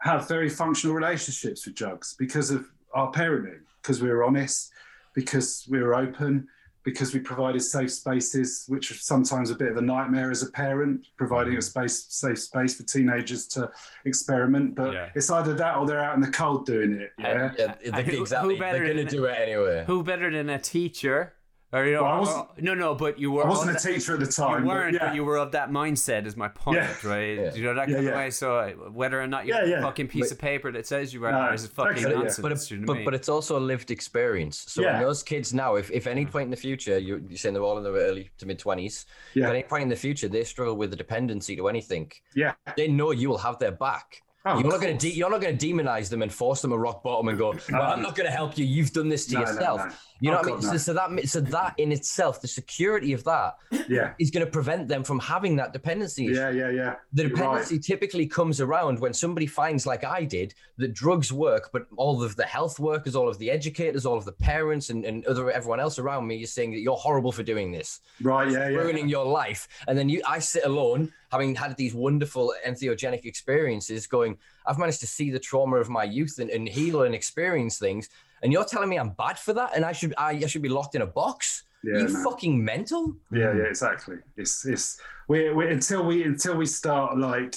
have 0.00 0.28
very 0.28 0.48
functional 0.48 0.94
relationships 0.94 1.66
with 1.66 1.74
drugs 1.74 2.14
because 2.18 2.50
of 2.50 2.66
our 2.94 3.10
parenting, 3.10 3.60
because 3.82 4.00
we 4.00 4.08
were 4.08 4.22
honest, 4.24 4.70
because 5.14 5.66
we 5.68 5.80
were 5.82 5.94
open, 5.94 6.46
because 6.84 7.12
we 7.12 7.18
provided 7.20 7.60
safe 7.60 7.90
spaces, 7.92 8.64
which 8.68 8.90
was 8.90 9.02
sometimes 9.02 9.50
a 9.50 9.54
bit 9.56 9.70
of 9.72 9.76
a 9.76 9.82
nightmare 9.82 10.30
as 10.30 10.42
a 10.42 10.50
parent, 10.52 11.04
providing 11.16 11.56
a 11.56 11.62
space, 11.62 12.06
safe 12.08 12.38
space 12.38 12.76
for 12.76 12.84
teenagers 12.84 13.46
to 13.48 13.70
experiment. 14.04 14.74
But 14.76 14.92
Yeah. 14.94 15.08
it's 15.14 15.30
either 15.30 15.52
that 15.54 15.76
or 15.76 15.86
they're 15.86 15.98
out 16.02 16.14
in 16.14 16.20
the 16.20 16.30
cold 16.30 16.64
doing 16.64 16.92
it. 16.92 17.12
Yeah. 17.18 17.52
yeah, 17.58 17.74
who- 18.02 18.20
exactly. 18.22 18.54
who 18.54 18.60
better 18.60 18.78
They're 18.84 18.94
going 18.94 19.06
to 19.06 19.16
do 19.16 19.24
it 19.24 19.36
anyway. 19.36 19.84
who 19.86 20.02
better 20.04 20.30
than 20.30 20.48
a 20.48 20.58
teacher? 20.60 21.34
Or 21.70 21.84
you 21.84 21.92
know, 21.92 22.02
Well, 22.04 22.12
I 22.12 22.18
wasn't- 22.18 22.62
no, 22.62 22.72
no, 22.74 22.94
but 22.94 23.18
you 23.18 23.30
were. 23.30 23.44
I 23.44 23.48
wasn't 23.48 23.70
a 23.70 23.72
that- 23.74 23.82
teacher 23.82 24.14
at 24.14 24.20
the 24.20 24.26
time. 24.26 24.62
You 24.62 24.68
weren't, 24.70 24.98
but, 24.98 25.08
yeah. 25.08 25.12
you 25.12 25.22
were 25.22 25.36
of 25.36 25.52
that 25.52 25.70
mindset. 25.70 26.24
Is 26.24 26.34
my 26.34 26.48
point, 26.48 26.78
Yeah. 26.78 26.94
right? 27.04 27.36
Yeah. 27.38 27.54
You 27.54 27.62
know 27.64 27.74
that 27.74 27.88
kind 27.88 28.02
yeah. 28.04 28.08
of 28.10 28.16
way? 28.16 28.30
So 28.30 28.56
uh, 28.56 28.70
whether 28.90 29.20
or 29.20 29.26
not 29.26 29.44
you're 29.44 29.62
Yeah, 29.66 29.80
a 29.80 29.82
fucking 29.82 30.08
piece 30.08 30.28
But- 30.28 30.32
of 30.32 30.38
paper 30.38 30.72
that 30.72 30.86
says 30.86 31.12
you 31.12 31.22
are 31.26 31.30
No, 31.32 31.52
is 31.52 31.66
fucking 31.66 31.92
okay, 31.92 32.00
yeah. 32.02 32.08
nonsense. 32.08 32.38
But, 32.38 32.52
it, 32.52 32.70
you 32.70 32.78
know 32.78 32.86
but, 32.86 32.92
I 32.92 32.96
mean? 32.96 33.04
but 33.04 33.12
it's 33.14 33.28
also 33.28 33.58
a 33.58 33.60
lived 33.60 33.90
experience. 33.90 34.64
So 34.66 34.80
Yeah. 34.80 34.98
those 35.02 35.22
kids 35.22 35.52
now, 35.52 35.74
if, 35.74 35.90
if 35.90 36.06
any 36.06 36.24
point 36.24 36.44
in 36.44 36.50
the 36.50 36.56
future, 36.56 36.96
you, 36.96 37.22
you're 37.28 37.36
saying 37.36 37.52
they're 37.52 37.62
all 37.62 37.76
in 37.76 37.84
their 37.84 37.92
early 37.92 38.30
to 38.38 38.46
mid 38.46 38.58
20s, 38.58 39.04
Yeah. 39.34 39.48
at 39.48 39.54
any 39.54 39.62
point 39.62 39.82
in 39.82 39.88
the 39.90 39.96
future 39.96 40.26
they 40.28 40.44
struggle 40.44 40.74
with 40.74 40.94
a 40.94 40.96
dependency 40.96 41.54
to 41.56 41.68
anything, 41.68 42.10
yeah. 42.34 42.54
they 42.78 42.88
know 42.88 43.10
you 43.10 43.28
will 43.28 43.38
have 43.38 43.58
their 43.58 43.72
back. 43.72 44.22
Oh, 44.46 44.58
you're 44.60 44.70
not 44.70 44.80
going 44.80 44.96
to 44.96 45.06
de- 45.10 45.14
you're 45.14 45.28
not 45.28 45.42
going 45.42 45.58
to 45.58 45.66
demonize 45.66 46.08
them 46.08 46.22
and 46.22 46.32
force 46.32 46.62
them 46.62 46.72
a 46.72 46.78
rock 46.78 47.02
bottom 47.02 47.28
and 47.28 47.36
go, 47.36 47.54
well, 47.70 47.82
I'm 47.82 48.00
not 48.00 48.16
going 48.16 48.24
to 48.26 48.32
help 48.34 48.56
you. 48.56 48.64
You've 48.64 48.92
done 48.92 49.08
this 49.10 49.26
to 49.26 49.34
No, 49.34 49.40
no, 49.42 49.46
yourself. 49.50 49.80
no. 49.84 49.92
You 50.20 50.30
oh, 50.30 50.34
know 50.34 50.38
Oh, 50.38 50.42
what 50.42 50.50
I 50.50 50.56
mean? 50.56 50.66
No. 50.66 50.72
So, 50.72 50.78
so 50.78 50.92
that 50.94 51.28
so 51.28 51.40
that 51.40 51.74
in 51.78 51.92
itself, 51.92 52.40
the 52.40 52.48
security 52.48 53.12
of 53.12 53.22
that 53.24 53.54
Yeah. 53.88 54.14
is 54.18 54.30
going 54.30 54.44
to 54.44 54.50
prevent 54.50 54.88
them 54.88 55.04
from 55.04 55.20
having 55.20 55.56
that 55.56 55.72
dependency. 55.72 56.24
Yeah, 56.24 56.50
yeah, 56.50 56.70
yeah. 56.70 56.94
The 57.12 57.22
You're 57.22 57.30
right. 57.30 57.36
dependency 57.38 57.78
typically 57.78 58.26
comes 58.26 58.60
around 58.60 58.98
when 58.98 59.12
somebody 59.12 59.46
finds, 59.46 59.86
like 59.86 60.04
I 60.04 60.24
did, 60.24 60.54
that 60.78 60.92
drugs 60.94 61.32
work, 61.32 61.70
but 61.72 61.86
all 61.96 62.22
of 62.22 62.34
the 62.36 62.44
health 62.44 62.78
workers, 62.80 63.14
all 63.14 63.28
of 63.28 63.38
the 63.38 63.50
educators, 63.50 64.04
all 64.06 64.16
of 64.16 64.24
the 64.24 64.32
parents, 64.32 64.90
and, 64.90 65.04
and 65.04 65.24
other 65.26 65.50
everyone 65.50 65.80
else 65.80 65.98
around 65.98 66.26
me 66.26 66.42
is 66.42 66.52
saying 66.52 66.72
that 66.72 66.80
you're 66.80 66.96
horrible 66.96 67.32
for 67.32 67.42
doing 67.42 67.70
this, 67.72 68.00
Right, 68.20 68.50
yeah, 68.50 68.68
yeah. 68.68 68.76
ruining 68.78 69.08
your 69.08 69.24
life. 69.24 69.68
And 69.86 69.96
then 69.96 70.08
you, 70.08 70.22
I 70.26 70.40
sit 70.40 70.64
alone, 70.64 71.12
having 71.30 71.54
had 71.54 71.76
these 71.76 71.94
wonderful 71.94 72.54
entheogenic 72.66 73.24
experiences, 73.24 74.06
going, 74.06 74.38
I've 74.66 74.78
managed 74.78 75.00
to 75.00 75.06
see 75.06 75.30
the 75.30 75.38
trauma 75.38 75.76
of 75.76 75.88
my 75.88 76.04
youth 76.04 76.38
and, 76.38 76.50
and 76.50 76.68
heal 76.68 77.02
and 77.02 77.14
experience 77.14 77.78
things. 77.78 78.08
And 78.42 78.52
you're 78.52 78.64
telling 78.64 78.88
me 78.88 78.98
I'm 78.98 79.10
bad 79.10 79.38
for 79.38 79.52
that, 79.54 79.74
and 79.74 79.84
I 79.84 79.92
should 79.92 80.14
I, 80.18 80.30
I 80.30 80.46
should 80.46 80.62
be 80.62 80.68
locked 80.68 80.94
in 80.94 81.02
a 81.02 81.06
box? 81.06 81.64
Yeah, 81.84 81.94
Are 81.94 81.98
you 82.00 82.08
no. 82.08 82.22
fucking 82.24 82.64
mental? 82.64 83.14
Yeah, 83.30 83.54
yeah, 83.56 83.64
exactly. 83.64 84.16
It's 84.36 84.64
it's 84.66 85.00
we 85.28 85.50
we 85.52 85.68
until 85.70 86.04
we 86.04 86.22
until 86.24 86.56
we 86.56 86.66
start 86.66 87.18
like 87.18 87.54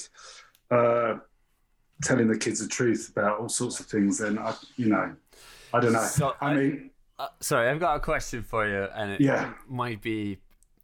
uh 0.70 1.16
telling 2.04 2.28
the 2.28 2.38
kids 2.38 2.60
the 2.60 2.68
truth 2.68 3.10
about 3.16 3.40
all 3.40 3.50
sorts 3.50 3.80
of 3.80 3.86
things, 3.86 4.18
then 4.20 4.38
I 4.40 4.56
you 4.76 4.88
know, 4.90 5.16
I 5.74 5.80
don't 5.80 5.94
know. 5.94 6.04
So, 6.06 6.36
I 6.42 6.50
I- 6.52 6.56
mean 6.56 6.92
Uh, 7.20 7.28
sorry, 7.40 7.70
I've 7.70 7.80
got 7.80 7.96
a 7.98 8.00
question 8.00 8.42
for 8.44 8.68
you, 8.68 8.84
and 8.96 9.12
it 9.12 9.22
Yeah. 9.22 9.54
might 9.68 10.02
be 10.02 10.40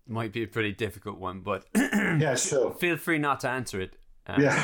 might 0.07 0.31
be 0.31 0.43
a 0.43 0.47
pretty 0.47 0.71
difficult 0.71 1.17
one, 1.17 1.41
but 1.41 1.65
yeah, 1.75 2.35
sure. 2.35 2.71
feel 2.71 2.95
free 2.97 3.17
not 3.17 3.39
to 3.41 3.49
answer 3.49 3.81
it. 3.81 3.97
Um, 4.27 4.41
Yeah. 4.41 4.63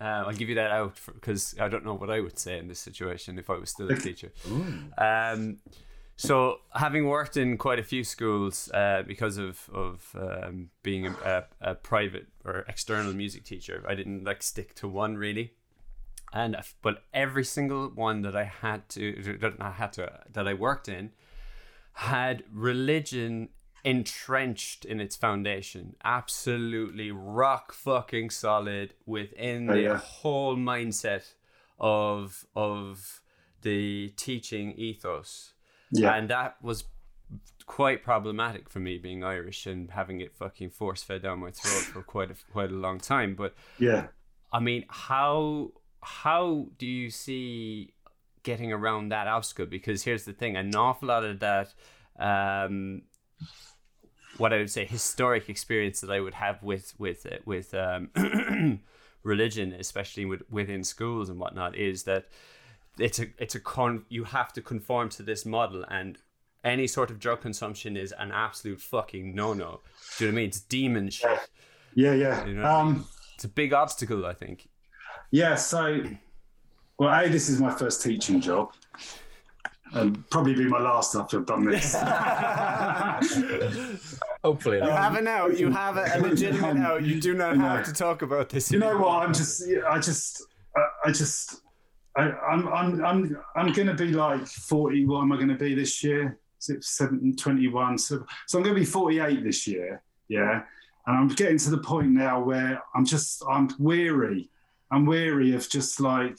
uh, 0.00 0.04
I'll 0.26 0.32
give 0.32 0.48
you 0.48 0.54
that 0.56 0.70
out 0.70 0.98
because 1.14 1.54
I 1.60 1.68
don't 1.68 1.84
know 1.84 1.94
what 1.94 2.10
I 2.10 2.20
would 2.20 2.38
say 2.38 2.58
in 2.58 2.68
this 2.68 2.78
situation 2.78 3.38
if 3.38 3.50
I 3.50 3.56
was 3.56 3.70
still 3.70 3.90
a 3.90 3.96
teacher. 3.96 4.32
Um, 4.98 5.58
so, 6.16 6.58
having 6.74 7.06
worked 7.06 7.36
in 7.36 7.56
quite 7.58 7.78
a 7.78 7.84
few 7.84 8.02
schools 8.02 8.68
uh, 8.72 9.04
because 9.06 9.38
of 9.38 9.70
of 9.72 10.16
um, 10.18 10.70
being 10.82 11.06
a, 11.06 11.14
a, 11.24 11.70
a 11.70 11.74
private 11.76 12.26
or 12.44 12.64
external 12.68 13.12
music 13.12 13.44
teacher, 13.44 13.84
I 13.88 13.94
didn't 13.94 14.24
like 14.24 14.42
stick 14.42 14.74
to 14.76 14.88
one 14.88 15.16
really. 15.16 15.52
And 16.32 16.56
but 16.82 17.04
every 17.14 17.44
single 17.44 17.88
one 17.88 18.22
that 18.22 18.34
I 18.34 18.44
had 18.44 18.88
to 18.90 19.38
that 19.40 19.54
I 19.60 19.70
had 19.70 19.92
to 19.94 20.20
that 20.32 20.48
I 20.48 20.54
worked 20.54 20.88
in 20.88 21.12
had 21.92 22.42
religion 22.52 23.48
entrenched 23.88 24.84
in 24.84 25.00
its 25.00 25.16
foundation, 25.16 25.96
absolutely 26.04 27.10
rock 27.10 27.72
fucking 27.72 28.30
solid 28.30 28.94
within 29.06 29.70
Oh, 29.70 29.74
the 29.74 29.80
yeah. 29.82 29.96
whole 29.96 30.56
mindset 30.56 31.32
of 31.78 32.46
of 32.54 33.20
the 33.62 34.08
teaching 34.16 34.72
ethos. 34.72 35.52
Yeah. 35.90 36.14
And 36.14 36.28
that 36.28 36.56
was 36.62 36.84
quite 37.66 38.02
problematic 38.02 38.68
for 38.70 38.80
me 38.80 38.98
being 38.98 39.22
Irish 39.24 39.66
and 39.66 39.90
having 39.90 40.20
it 40.20 40.34
fucking 40.34 40.70
force 40.70 41.02
fed 41.02 41.22
down 41.22 41.40
my 41.40 41.50
throat 41.50 41.84
for 41.92 42.02
quite 42.02 42.30
a 42.30 42.36
quite 42.52 42.70
a 42.70 42.74
long 42.74 42.98
time. 42.98 43.34
But 43.34 43.54
yeah. 43.78 44.08
I 44.52 44.60
mean, 44.60 44.84
how 44.88 45.72
how 46.02 46.68
do 46.78 46.86
you 46.86 47.10
see 47.10 47.94
getting 48.42 48.72
around 48.72 49.10
that 49.10 49.26
obstacle? 49.26 49.66
Because 49.66 50.02
here's 50.04 50.24
the 50.24 50.32
thing: 50.32 50.56
an 50.56 50.74
awful 50.74 51.08
lot 51.08 51.24
of 51.24 51.40
that, 51.40 51.74
um, 52.18 53.02
what 54.38 54.52
I 54.52 54.58
would 54.58 54.70
say, 54.70 54.84
historic 54.84 55.48
experience 55.48 56.00
that 56.00 56.10
I 56.10 56.20
would 56.20 56.34
have 56.34 56.62
with 56.62 56.94
with 56.98 57.26
uh, 57.26 57.38
with 57.44 57.74
um, 57.74 58.10
religion, 59.22 59.72
especially 59.72 60.24
with, 60.24 60.42
within 60.50 60.82
schools 60.84 61.28
and 61.28 61.38
whatnot, 61.38 61.76
is 61.76 62.04
that 62.04 62.26
it's 62.98 63.18
a 63.18 63.26
it's 63.38 63.54
a 63.54 63.60
con. 63.60 64.04
You 64.08 64.24
have 64.24 64.52
to 64.54 64.62
conform 64.62 65.08
to 65.10 65.22
this 65.22 65.44
model 65.44 65.84
and. 65.88 66.18
Any 66.64 66.88
sort 66.88 67.12
of 67.12 67.20
drug 67.20 67.40
consumption 67.40 67.96
is 67.96 68.12
an 68.18 68.32
absolute 68.32 68.80
fucking 68.80 69.32
no 69.32 69.54
no. 69.54 69.80
Do 70.18 70.24
you 70.24 70.30
know 70.30 70.34
what 70.34 70.38
I 70.38 70.42
mean? 70.42 70.48
It's 70.48 70.60
demon 70.60 71.08
shit. 71.08 71.38
Yeah, 71.94 72.14
yeah. 72.14 72.44
You 72.46 72.54
know 72.54 72.62
I 72.64 72.80
um 72.80 73.06
It's 73.36 73.44
a 73.44 73.48
big 73.48 73.72
obstacle, 73.72 74.26
I 74.26 74.34
think. 74.34 74.68
yeah, 75.30 75.54
so 75.54 76.02
well, 76.98 77.10
A, 77.24 77.28
this 77.28 77.48
is 77.48 77.60
my 77.60 77.70
first 77.72 78.02
teaching 78.02 78.40
job. 78.40 78.72
And 79.92 80.28
probably 80.30 80.54
be 80.54 80.66
my 80.66 80.78
last 80.78 81.14
after 81.14 81.38
I've 81.38 81.46
done 81.46 81.64
this. 81.64 81.94
Hopefully 84.44 84.78
You 84.78 84.84
have 84.84 85.16
an 85.16 85.26
out. 85.26 85.58
You 85.58 85.70
have 85.70 85.96
a, 85.96 86.02
a 86.02 86.16
um, 86.16 86.22
legitimate 86.22 86.76
out. 86.78 87.02
You 87.02 87.20
do 87.20 87.34
not 87.34 87.56
have 87.56 87.84
to 87.86 87.92
talk 87.92 88.22
about 88.22 88.48
this. 88.48 88.70
you 88.70 88.78
know 88.78 88.98
what? 88.98 89.22
I'm 89.22 89.32
just, 89.32 89.64
I 89.88 89.98
just, 89.98 90.44
I, 90.76 90.80
I 91.06 91.12
just, 91.12 91.62
I, 92.16 92.30
I'm, 92.30 92.68
I'm, 92.68 93.04
I'm, 93.04 93.38
I'm 93.56 93.72
going 93.72 93.88
to 93.88 93.94
be 93.94 94.08
like 94.08 94.46
40. 94.46 95.06
What 95.06 95.22
am 95.22 95.32
I 95.32 95.36
going 95.36 95.48
to 95.48 95.54
be 95.54 95.74
this 95.74 96.04
year? 96.04 96.38
Is 96.60 96.68
it 96.68 96.84
7, 96.84 97.36
21? 97.36 97.98
So, 97.98 98.24
so 98.46 98.58
I'm 98.58 98.64
going 98.64 98.74
to 98.74 98.80
be 98.80 98.86
48 98.86 99.42
this 99.42 99.66
year. 99.66 100.02
Yeah. 100.28 100.62
And 101.06 101.16
I'm 101.16 101.28
getting 101.28 101.58
to 101.58 101.70
the 101.70 101.78
point 101.78 102.10
now 102.10 102.42
where 102.42 102.82
I'm 102.94 103.06
just, 103.06 103.42
I'm 103.48 103.70
weary. 103.78 104.50
I'm 104.90 105.06
weary 105.06 105.54
of 105.54 105.68
just 105.68 106.00
like, 106.00 106.38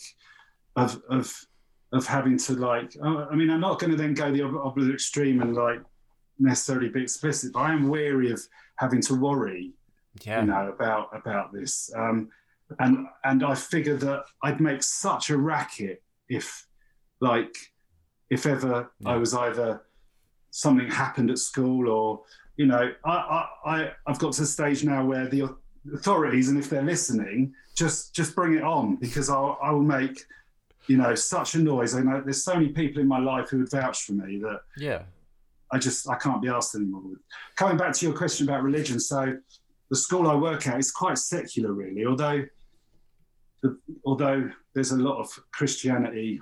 of, 0.75 1.01
of, 1.09 1.45
of 1.91 2.05
having 2.05 2.37
to 2.37 2.53
like, 2.53 2.95
I 3.01 3.35
mean, 3.35 3.49
I'm 3.49 3.59
not 3.61 3.79
going 3.79 3.91
to 3.91 3.97
then 3.97 4.13
go 4.13 4.31
the 4.31 4.43
op- 4.43 4.65
opposite 4.65 4.93
extreme 4.93 5.41
and 5.41 5.55
like 5.55 5.81
necessarily 6.37 6.89
be 6.89 7.01
explicit, 7.01 7.53
but 7.53 7.59
I 7.61 7.73
am 7.73 7.89
weary 7.89 8.31
of 8.31 8.41
having 8.77 9.01
to 9.01 9.15
worry 9.15 9.73
Yeah. 10.23 10.41
you 10.41 10.47
know 10.47 10.69
about 10.69 11.09
about 11.13 11.51
this 11.53 11.91
um 11.95 12.29
and 12.79 13.07
and 13.23 13.43
i 13.43 13.53
figure 13.55 13.97
that 13.97 14.23
i'd 14.43 14.61
make 14.61 14.81
such 14.83 15.29
a 15.29 15.37
racket 15.37 16.01
if 16.29 16.65
like 17.19 17.53
if 18.29 18.45
ever 18.45 18.89
i 19.05 19.15
was 19.17 19.33
either 19.33 19.81
something 20.51 20.89
happened 20.89 21.29
at 21.29 21.39
school 21.39 21.89
or 21.89 22.21
you 22.57 22.65
know 22.67 22.91
I, 23.05 23.45
I 23.65 23.91
i've 24.07 24.19
got 24.19 24.31
to 24.33 24.41
the 24.41 24.47
stage 24.47 24.83
now 24.83 25.05
where 25.05 25.27
the 25.27 25.41
authorities 25.93 26.49
and 26.49 26.57
if 26.57 26.69
they're 26.69 26.81
listening 26.95 27.53
just 27.75 28.13
just 28.15 28.35
bring 28.35 28.53
it 28.55 28.63
on 28.63 28.95
because 28.95 29.29
i'll 29.29 29.57
i 29.61 29.71
will 29.71 29.81
make 29.99 30.23
you 30.89 30.97
know, 30.97 31.13
such 31.13 31.53
a 31.53 31.59
noise. 31.59 31.93
I 31.93 32.01
know 32.01 32.19
there's 32.19 32.43
so 32.43 32.55
many 32.55 32.69
people 32.69 32.99
in 32.99 33.07
my 33.07 33.19
life 33.19 33.49
who 33.49 33.59
would 33.59 33.69
vouch 33.69 34.03
for 34.03 34.13
me 34.13 34.39
that 34.39 34.61
yeah, 34.75 35.03
I 35.71 35.77
just 35.77 36.09
I 36.09 36.15
can't 36.15 36.41
be 36.41 36.49
asked 36.49 36.73
anymore. 36.73 37.03
Coming 37.55 37.77
back 37.77 37.93
to 37.93 38.05
your 38.07 38.17
question 38.17 38.49
about 38.49 38.63
religion, 38.63 38.99
so 38.99 39.37
the 39.91 39.95
school 39.95 40.27
I 40.27 40.33
work 40.33 40.65
at 40.65 40.79
is 40.79 40.91
quite 40.91 41.19
secular, 41.19 41.73
really. 41.73 42.07
Although, 42.07 42.43
the, 43.61 43.77
although 44.03 44.49
there's 44.73 44.91
a 44.91 44.97
lot 44.97 45.19
of 45.19 45.29
Christianity 45.51 46.41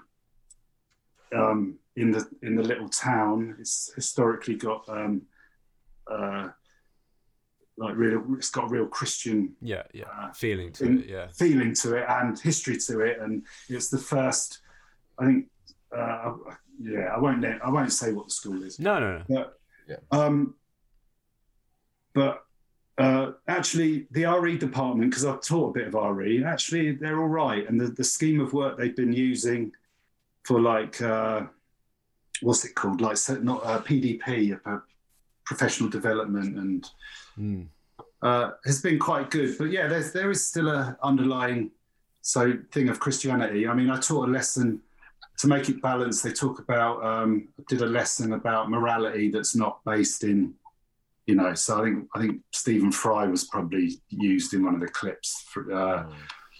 um, 1.35 1.77
in 1.97 2.11
the 2.11 2.25
in 2.41 2.55
the 2.55 2.63
little 2.63 2.87
town, 2.87 3.57
it's 3.59 3.91
historically 3.95 4.55
got 4.55 4.87
um, 4.87 5.23
uh, 6.09 6.49
like 7.77 7.95
real. 7.95 8.23
It's 8.37 8.49
got 8.49 8.71
real 8.71 8.87
Christian 8.87 9.55
yeah, 9.61 9.83
yeah, 9.93 10.05
uh, 10.05 10.31
feeling 10.31 10.71
to 10.73 10.85
in, 10.85 10.99
it, 10.99 11.09
yeah, 11.09 11.27
feeling 11.27 11.73
to 11.75 11.95
it, 11.95 12.05
and 12.07 12.39
history 12.39 12.77
to 12.77 13.01
it, 13.01 13.19
and 13.19 13.43
it's 13.69 13.89
the 13.89 13.97
first. 13.97 14.59
I 15.19 15.25
think. 15.25 15.45
Uh, 15.95 16.33
yeah, 16.79 17.07
I 17.15 17.19
won't. 17.19 17.43
I 17.43 17.69
won't 17.69 17.91
say 17.91 18.11
what 18.11 18.25
the 18.25 18.31
school 18.31 18.61
is. 18.63 18.79
No, 18.79 18.99
no, 18.99 19.17
no. 19.17 19.23
But, 19.27 19.59
yeah. 19.87 19.95
Um, 20.11 20.55
but 22.13 22.43
uh, 22.97 23.33
actually, 23.47 24.07
the 24.11 24.25
RE 24.25 24.57
department, 24.57 25.11
because 25.11 25.25
I've 25.25 25.41
taught 25.41 25.69
a 25.69 25.79
bit 25.79 25.93
of 25.93 25.93
RE, 25.93 26.43
actually 26.43 26.93
they're 26.93 27.19
all 27.19 27.27
right, 27.27 27.67
and 27.67 27.79
the, 27.79 27.87
the 27.87 28.03
scheme 28.03 28.41
of 28.41 28.53
work 28.53 28.77
they've 28.77 28.95
been 28.95 29.13
using 29.13 29.71
for 30.43 30.59
like 30.59 31.01
uh, 31.01 31.43
what's 32.41 32.65
it 32.65 32.73
called, 32.73 33.01
like 33.01 33.17
not 33.41 33.65
uh, 33.65 33.81
PDP, 33.81 34.59
uh, 34.65 34.79
professional 35.47 35.89
development, 35.89 36.57
and 36.57 36.89
mm. 37.39 37.67
uh, 38.21 38.51
has 38.65 38.81
been 38.81 38.99
quite 38.99 39.31
good. 39.31 39.57
But 39.57 39.71
yeah, 39.71 39.87
there's 39.87 40.11
there 40.11 40.29
is 40.29 40.45
still 40.45 40.69
a 40.69 40.97
underlying 41.01 41.71
so 42.21 42.57
thing 42.71 42.89
of 42.89 42.99
Christianity. 42.99 43.67
I 43.67 43.73
mean, 43.73 43.89
I 43.89 43.99
taught 43.99 44.27
a 44.27 44.31
lesson 44.31 44.81
to 45.39 45.47
make 45.47 45.69
it 45.69 45.81
balanced. 45.81 46.23
They 46.23 46.33
talk 46.33 46.59
about 46.59 47.03
um, 47.03 47.47
did 47.69 47.81
a 47.81 47.85
lesson 47.85 48.33
about 48.33 48.69
morality 48.69 49.31
that's 49.31 49.55
not 49.55 49.83
based 49.85 50.23
in 50.23 50.53
you 51.27 51.35
know, 51.35 51.53
so 51.53 51.79
I 51.79 51.83
think 51.83 52.07
I 52.15 52.19
think 52.19 52.41
Stephen 52.53 52.91
Fry 52.91 53.27
was 53.27 53.43
probably 53.43 53.99
used 54.09 54.53
in 54.53 54.63
one 54.63 54.73
of 54.73 54.79
the 54.79 54.87
clips. 54.87 55.43
For, 55.49 55.73
uh, 55.73 56.03
mm. 56.03 56.13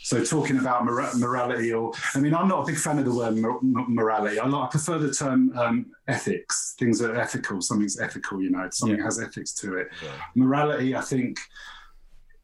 So 0.08 0.24
talking 0.24 0.58
about 0.58 0.86
mor- 0.86 1.14
morality, 1.16 1.74
or 1.74 1.92
I 2.16 2.22
mean, 2.22 2.34
I'm 2.34 2.48
not 2.48 2.64
a 2.64 2.66
big 2.66 2.78
fan 2.78 2.98
of 2.98 3.04
the 3.04 3.14
word 3.14 3.36
mor- 3.36 3.60
morality. 3.62 4.40
I, 4.40 4.46
like, 4.46 4.64
I 4.64 4.72
prefer 4.72 4.98
the 5.00 5.14
term 5.14 5.52
um, 5.58 5.88
ethics. 6.08 6.76
Things 6.80 7.02
are 7.02 7.14
ethical. 7.14 7.60
Something's 7.60 8.00
ethical. 8.00 8.42
You 8.42 8.52
know, 8.52 8.70
something 8.72 9.00
yeah. 9.00 9.04
has 9.04 9.20
ethics 9.20 9.52
to 9.56 9.76
it. 9.76 9.90
Yeah. 10.02 10.12
Morality, 10.34 10.96
I 10.96 11.02
think, 11.02 11.40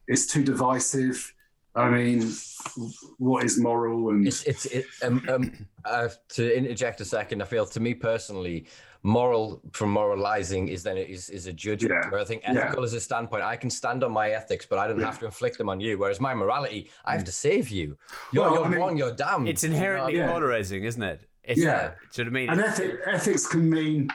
is 0.08 0.26
too 0.26 0.44
divisive. 0.44 1.33
I 1.76 1.90
mean, 1.90 2.32
what 3.18 3.44
is 3.44 3.58
moral? 3.58 4.10
And 4.10 4.26
it's 4.26 4.44
it's 4.44 4.66
it, 4.66 4.86
um, 5.02 5.24
um, 5.28 5.66
uh, 5.84 6.08
to 6.30 6.56
interject 6.56 7.00
a 7.00 7.04
second. 7.04 7.42
I 7.42 7.46
feel 7.46 7.66
to 7.66 7.80
me 7.80 7.94
personally, 7.94 8.66
moral 9.02 9.60
from 9.72 9.90
moralizing 9.90 10.68
is 10.68 10.82
then 10.82 10.96
is, 10.96 11.28
is 11.30 11.46
a 11.46 11.52
judgment 11.52 12.00
yeah. 12.04 12.10
where 12.10 12.20
I 12.20 12.24
think 12.24 12.42
ethical 12.44 12.80
yeah. 12.80 12.86
is 12.86 12.94
a 12.94 13.00
standpoint. 13.00 13.42
I 13.42 13.56
can 13.56 13.70
stand 13.70 14.02
on 14.02 14.12
my 14.12 14.30
ethics, 14.30 14.66
but 14.66 14.78
I 14.78 14.86
don't 14.88 14.98
yeah. 14.98 15.06
have 15.06 15.18
to 15.20 15.26
inflict 15.26 15.58
them 15.58 15.68
on 15.68 15.80
you. 15.80 15.98
Whereas 15.98 16.20
my 16.20 16.34
morality, 16.34 16.90
I 17.04 17.12
have 17.12 17.24
to 17.24 17.32
save 17.32 17.70
you. 17.70 17.96
You're, 18.32 18.44
well, 18.44 18.54
you're 18.54 18.64
I 18.64 18.68
mean, 18.68 18.78
wrong, 18.78 18.96
you're 18.96 19.14
damned. 19.14 19.48
It's 19.48 19.64
inherently 19.64 20.14
you 20.14 20.20
know? 20.20 20.32
polarizing, 20.32 20.84
isn't 20.84 21.02
it? 21.02 21.28
It's, 21.44 21.60
yeah. 21.60 21.72
Uh, 21.72 21.90
do 22.12 22.22
you 22.22 22.24
know 22.24 22.30
what 22.30 22.36
I 22.36 22.40
mean? 22.40 22.50
And 22.50 22.60
ethic, 22.60 23.00
ethics 23.06 23.46
can 23.46 23.68
mean 23.68 24.10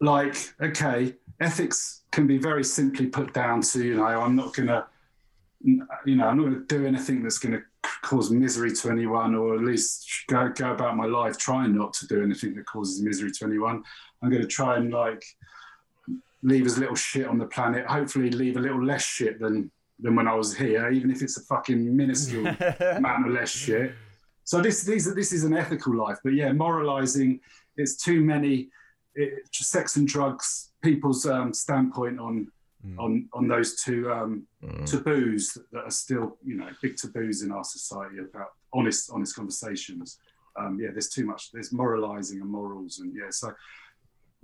like, 0.00 0.36
okay, 0.60 1.14
ethics 1.40 2.02
can 2.10 2.26
be 2.26 2.38
very 2.38 2.64
simply 2.64 3.06
put 3.06 3.34
down 3.34 3.60
to, 3.60 3.84
you 3.84 3.96
know, 3.96 4.04
I'm 4.04 4.34
not 4.36 4.54
going 4.54 4.68
to, 4.68 4.86
you 5.64 6.16
know, 6.16 6.28
I'm 6.28 6.36
not 6.36 6.42
going 6.44 6.54
to 6.54 6.66
do 6.66 6.86
anything 6.86 7.22
that's 7.22 7.38
going 7.38 7.54
to 7.54 7.62
cause 8.02 8.30
misery 8.30 8.72
to 8.72 8.90
anyone, 8.90 9.34
or 9.34 9.54
at 9.54 9.62
least 9.62 10.06
go, 10.28 10.48
go 10.50 10.72
about 10.72 10.96
my 10.96 11.06
life 11.06 11.38
trying 11.38 11.74
not 11.74 11.94
to 11.94 12.06
do 12.06 12.22
anything 12.22 12.54
that 12.54 12.66
causes 12.66 13.02
misery 13.02 13.30
to 13.32 13.44
anyone. 13.44 13.82
I'm 14.22 14.30
going 14.30 14.42
to 14.42 14.48
try 14.48 14.76
and 14.76 14.92
like 14.92 15.24
leave 16.42 16.66
as 16.66 16.78
little 16.78 16.94
shit 16.94 17.26
on 17.26 17.38
the 17.38 17.46
planet. 17.46 17.86
Hopefully, 17.86 18.30
leave 18.30 18.56
a 18.56 18.60
little 18.60 18.84
less 18.84 19.04
shit 19.04 19.40
than 19.40 19.70
than 20.00 20.16
when 20.16 20.28
I 20.28 20.34
was 20.34 20.54
here, 20.54 20.90
even 20.90 21.10
if 21.10 21.22
it's 21.22 21.38
a 21.38 21.42
fucking 21.42 21.96
minuscule 21.96 22.46
amount 22.80 23.26
of 23.26 23.32
less 23.32 23.50
shit. 23.50 23.94
So 24.44 24.60
this 24.60 24.82
these 24.82 25.12
this 25.14 25.32
is 25.32 25.44
an 25.44 25.56
ethical 25.56 25.94
life, 25.96 26.18
but 26.22 26.34
yeah, 26.34 26.52
moralizing. 26.52 27.40
It's 27.76 27.96
too 27.96 28.20
many. 28.20 28.68
It, 29.14 29.48
sex 29.52 29.96
and 29.96 30.06
drugs. 30.06 30.70
People's 30.82 31.24
um, 31.26 31.52
standpoint 31.54 32.18
on 32.18 32.48
mm. 32.86 32.98
on 32.98 33.28
on 33.32 33.48
those 33.48 33.82
two 33.82 34.10
um, 34.10 34.46
mm. 34.62 34.84
taboos 34.86 35.56
that 35.72 35.84
are 35.84 35.90
still 35.90 36.36
you 36.44 36.56
know 36.56 36.68
big 36.82 36.96
taboos 36.96 37.42
in 37.42 37.52
our 37.52 37.64
society 37.64 38.18
about 38.18 38.52
honest 38.72 39.10
honest 39.12 39.34
conversations. 39.34 40.18
Um, 40.56 40.78
yeah, 40.80 40.90
there's 40.92 41.08
too 41.08 41.26
much. 41.26 41.50
There's 41.52 41.72
moralizing 41.72 42.40
and 42.40 42.48
morals, 42.48 43.00
and 43.00 43.12
yeah, 43.14 43.30
so 43.30 43.52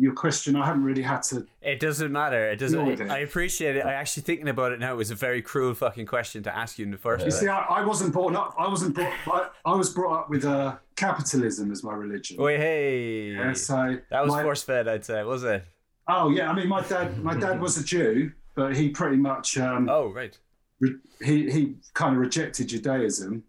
your 0.00 0.14
question, 0.14 0.56
I 0.56 0.64
haven't 0.64 0.82
really 0.82 1.02
had 1.02 1.22
to. 1.24 1.46
It 1.60 1.78
doesn't 1.78 2.10
matter. 2.10 2.50
It 2.50 2.56
doesn't. 2.56 3.02
I, 3.10 3.16
I 3.16 3.18
appreciate 3.18 3.76
it. 3.76 3.84
I 3.84 3.92
actually 3.92 4.22
thinking 4.22 4.48
about 4.48 4.72
it 4.72 4.80
now. 4.80 4.94
It 4.94 4.96
was 4.96 5.10
a 5.10 5.14
very 5.14 5.42
cruel 5.42 5.74
fucking 5.74 6.06
question 6.06 6.42
to 6.44 6.56
ask 6.56 6.78
you 6.78 6.86
in 6.86 6.90
the 6.90 6.96
first. 6.96 7.26
You 7.26 7.30
see, 7.30 7.48
I, 7.48 7.58
I, 7.58 7.84
wasn't 7.84 8.14
brought 8.14 8.34
up. 8.34 8.54
I 8.58 8.66
wasn't 8.66 8.94
brought. 8.94 9.12
I, 9.26 9.48
I 9.66 9.74
was 9.74 9.92
brought 9.92 10.20
up 10.20 10.30
with 10.30 10.46
uh, 10.46 10.76
capitalism 10.96 11.70
as 11.70 11.84
my 11.84 11.92
religion. 11.92 12.38
Oh 12.40 12.46
hey. 12.46 13.32
Yeah, 13.32 13.52
so 13.52 13.98
that 14.10 14.24
was 14.24 14.34
force 14.40 14.62
fed. 14.62 14.88
I'd 14.88 15.04
say, 15.04 15.22
was 15.22 15.44
it? 15.44 15.64
Oh 16.10 16.30
yeah. 16.30 16.50
I 16.50 16.54
mean, 16.54 16.68
my 16.68 16.82
dad. 16.82 17.18
My 17.22 17.34
dad 17.34 17.60
was 17.60 17.76
a 17.76 17.84
Jew, 17.84 18.32
but 18.54 18.76
he 18.76 18.88
pretty 18.90 19.16
much. 19.16 19.56
Um, 19.56 19.88
oh 19.88 20.12
right. 20.12 20.36
Re- 20.80 20.96
he 21.22 21.50
he 21.50 21.74
kind 21.94 22.14
of 22.14 22.20
rejected 22.20 22.68
Judaism 22.68 23.44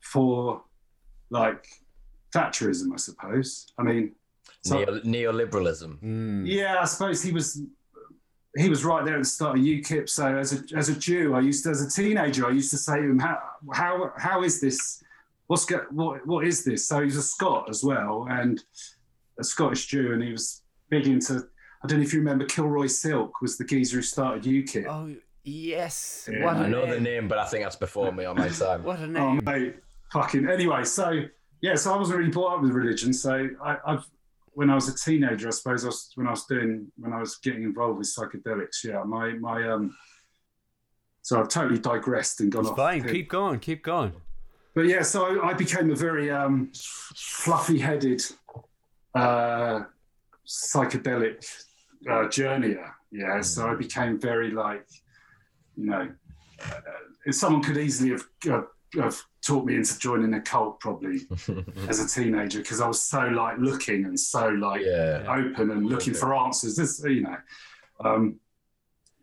for 0.00 0.62
like 1.30 1.66
Thatcherism, 2.34 2.92
I 2.92 2.96
suppose. 2.96 3.66
I 3.78 3.82
mean, 3.82 4.12
so, 4.62 4.78
Neo- 4.78 5.00
neoliberalism. 5.00 6.00
Mm. 6.02 6.42
Yeah, 6.46 6.78
I 6.80 6.84
suppose 6.86 7.22
he 7.22 7.32
was 7.32 7.62
he 8.56 8.68
was 8.68 8.84
right 8.84 9.04
there 9.04 9.14
at 9.14 9.22
the 9.22 9.24
start 9.24 9.58
of 9.58 9.64
UKIP. 9.64 10.08
So 10.08 10.36
as 10.36 10.52
a 10.52 10.76
as 10.76 10.88
a 10.88 10.94
Jew, 10.94 11.34
I 11.34 11.40
used 11.40 11.64
to, 11.64 11.70
as 11.70 11.82
a 11.82 11.90
teenager, 11.90 12.46
I 12.46 12.50
used 12.50 12.70
to 12.72 12.78
say 12.78 12.96
to 12.96 13.02
him, 13.02 13.18
"How 13.18 13.38
how 13.72 14.12
how 14.16 14.42
is 14.42 14.60
this? 14.60 15.02
What's 15.46 15.64
go, 15.64 15.84
what 15.90 16.26
what 16.26 16.46
is 16.46 16.64
this?" 16.64 16.88
So 16.88 17.02
he's 17.02 17.16
a 17.16 17.22
Scot 17.22 17.68
as 17.68 17.84
well, 17.84 18.26
and 18.28 18.62
a 19.38 19.44
Scottish 19.44 19.86
Jew, 19.86 20.12
and 20.12 20.22
he 20.22 20.32
was 20.32 20.62
big 20.90 21.06
into. 21.06 21.46
I 21.82 21.86
don't 21.88 21.98
know 21.98 22.04
if 22.04 22.12
you 22.12 22.20
remember 22.20 22.44
Kilroy 22.44 22.86
Silk 22.86 23.40
was 23.40 23.58
the 23.58 23.64
geezer 23.64 23.96
who 23.96 24.02
started 24.02 24.44
UKIP. 24.44 24.86
Oh 24.88 25.14
yes, 25.42 26.28
yeah. 26.30 26.46
I 26.46 26.68
know 26.68 26.84
name. 26.84 26.90
the 26.90 27.00
name, 27.00 27.28
but 27.28 27.38
I 27.38 27.46
think 27.46 27.64
that's 27.64 27.76
before 27.76 28.12
me 28.12 28.24
on 28.24 28.36
my 28.36 28.48
time. 28.50 28.84
what 28.84 29.00
a 29.00 29.04
oh, 29.04 29.06
name! 29.06 29.40
Oh 29.44 29.50
mate, 29.50 29.76
fucking 30.12 30.48
anyway. 30.48 30.84
So 30.84 31.22
yeah, 31.60 31.74
so 31.74 31.92
I 31.92 31.96
wasn't 31.96 32.18
really 32.18 32.30
brought 32.30 32.56
up 32.56 32.62
with 32.62 32.72
religion, 32.72 33.12
so 33.12 33.48
I, 33.62 33.76
I've 33.84 34.04
when 34.54 34.70
I 34.70 34.74
was 34.74 34.88
a 34.88 34.94
teenager, 34.94 35.48
I 35.48 35.50
suppose 35.50 35.84
I 35.84 35.88
was, 35.88 36.12
when 36.14 36.26
I 36.26 36.30
was 36.30 36.44
doing 36.44 36.86
when 36.96 37.12
I 37.12 37.20
was 37.20 37.36
getting 37.36 37.64
involved 37.64 37.98
with 37.98 38.14
psychedelics. 38.14 38.84
Yeah, 38.84 39.02
my 39.04 39.32
my 39.32 39.68
um. 39.68 39.96
So 41.24 41.40
I've 41.40 41.48
totally 41.48 41.78
digressed 41.78 42.40
and 42.40 42.50
gone 42.50 42.62
it's 42.62 42.70
off. 42.70 42.76
Fine, 42.76 43.08
keep 43.08 43.28
going, 43.28 43.60
keep 43.60 43.84
going. 43.84 44.12
But 44.74 44.86
yeah, 44.86 45.02
so 45.02 45.40
I, 45.40 45.50
I 45.50 45.54
became 45.54 45.90
a 45.92 45.94
very 45.94 46.30
um, 46.30 46.72
fluffy-headed 47.14 48.22
uh, 49.14 49.82
psychedelic 50.46 51.44
uh, 52.08 52.26
journeyer. 52.28 52.90
Yeah, 53.10 53.40
so 53.42 53.68
I 53.68 53.74
became 53.74 54.18
very 54.18 54.50
like, 54.50 54.86
you 55.76 55.86
know, 55.86 56.08
uh, 56.64 57.32
someone 57.32 57.62
could 57.62 57.76
easily 57.76 58.10
have, 58.10 58.24
uh, 58.50 58.62
have 59.00 59.20
taught 59.44 59.66
me 59.66 59.74
into 59.74 59.98
joining 59.98 60.34
a 60.34 60.40
cult 60.40 60.80
probably 60.80 61.20
as 61.88 62.00
a 62.00 62.08
teenager 62.08 62.60
because 62.60 62.80
I 62.80 62.88
was 62.88 63.02
so 63.02 63.20
like 63.20 63.58
looking 63.58 64.04
and 64.06 64.18
so 64.18 64.48
like 64.48 64.82
yeah. 64.84 65.24
open 65.28 65.70
and 65.70 65.86
looking 65.86 66.14
for 66.14 66.34
answers. 66.34 66.76
This, 66.76 67.02
you 67.04 67.22
know, 67.22 67.36
um, 68.04 68.40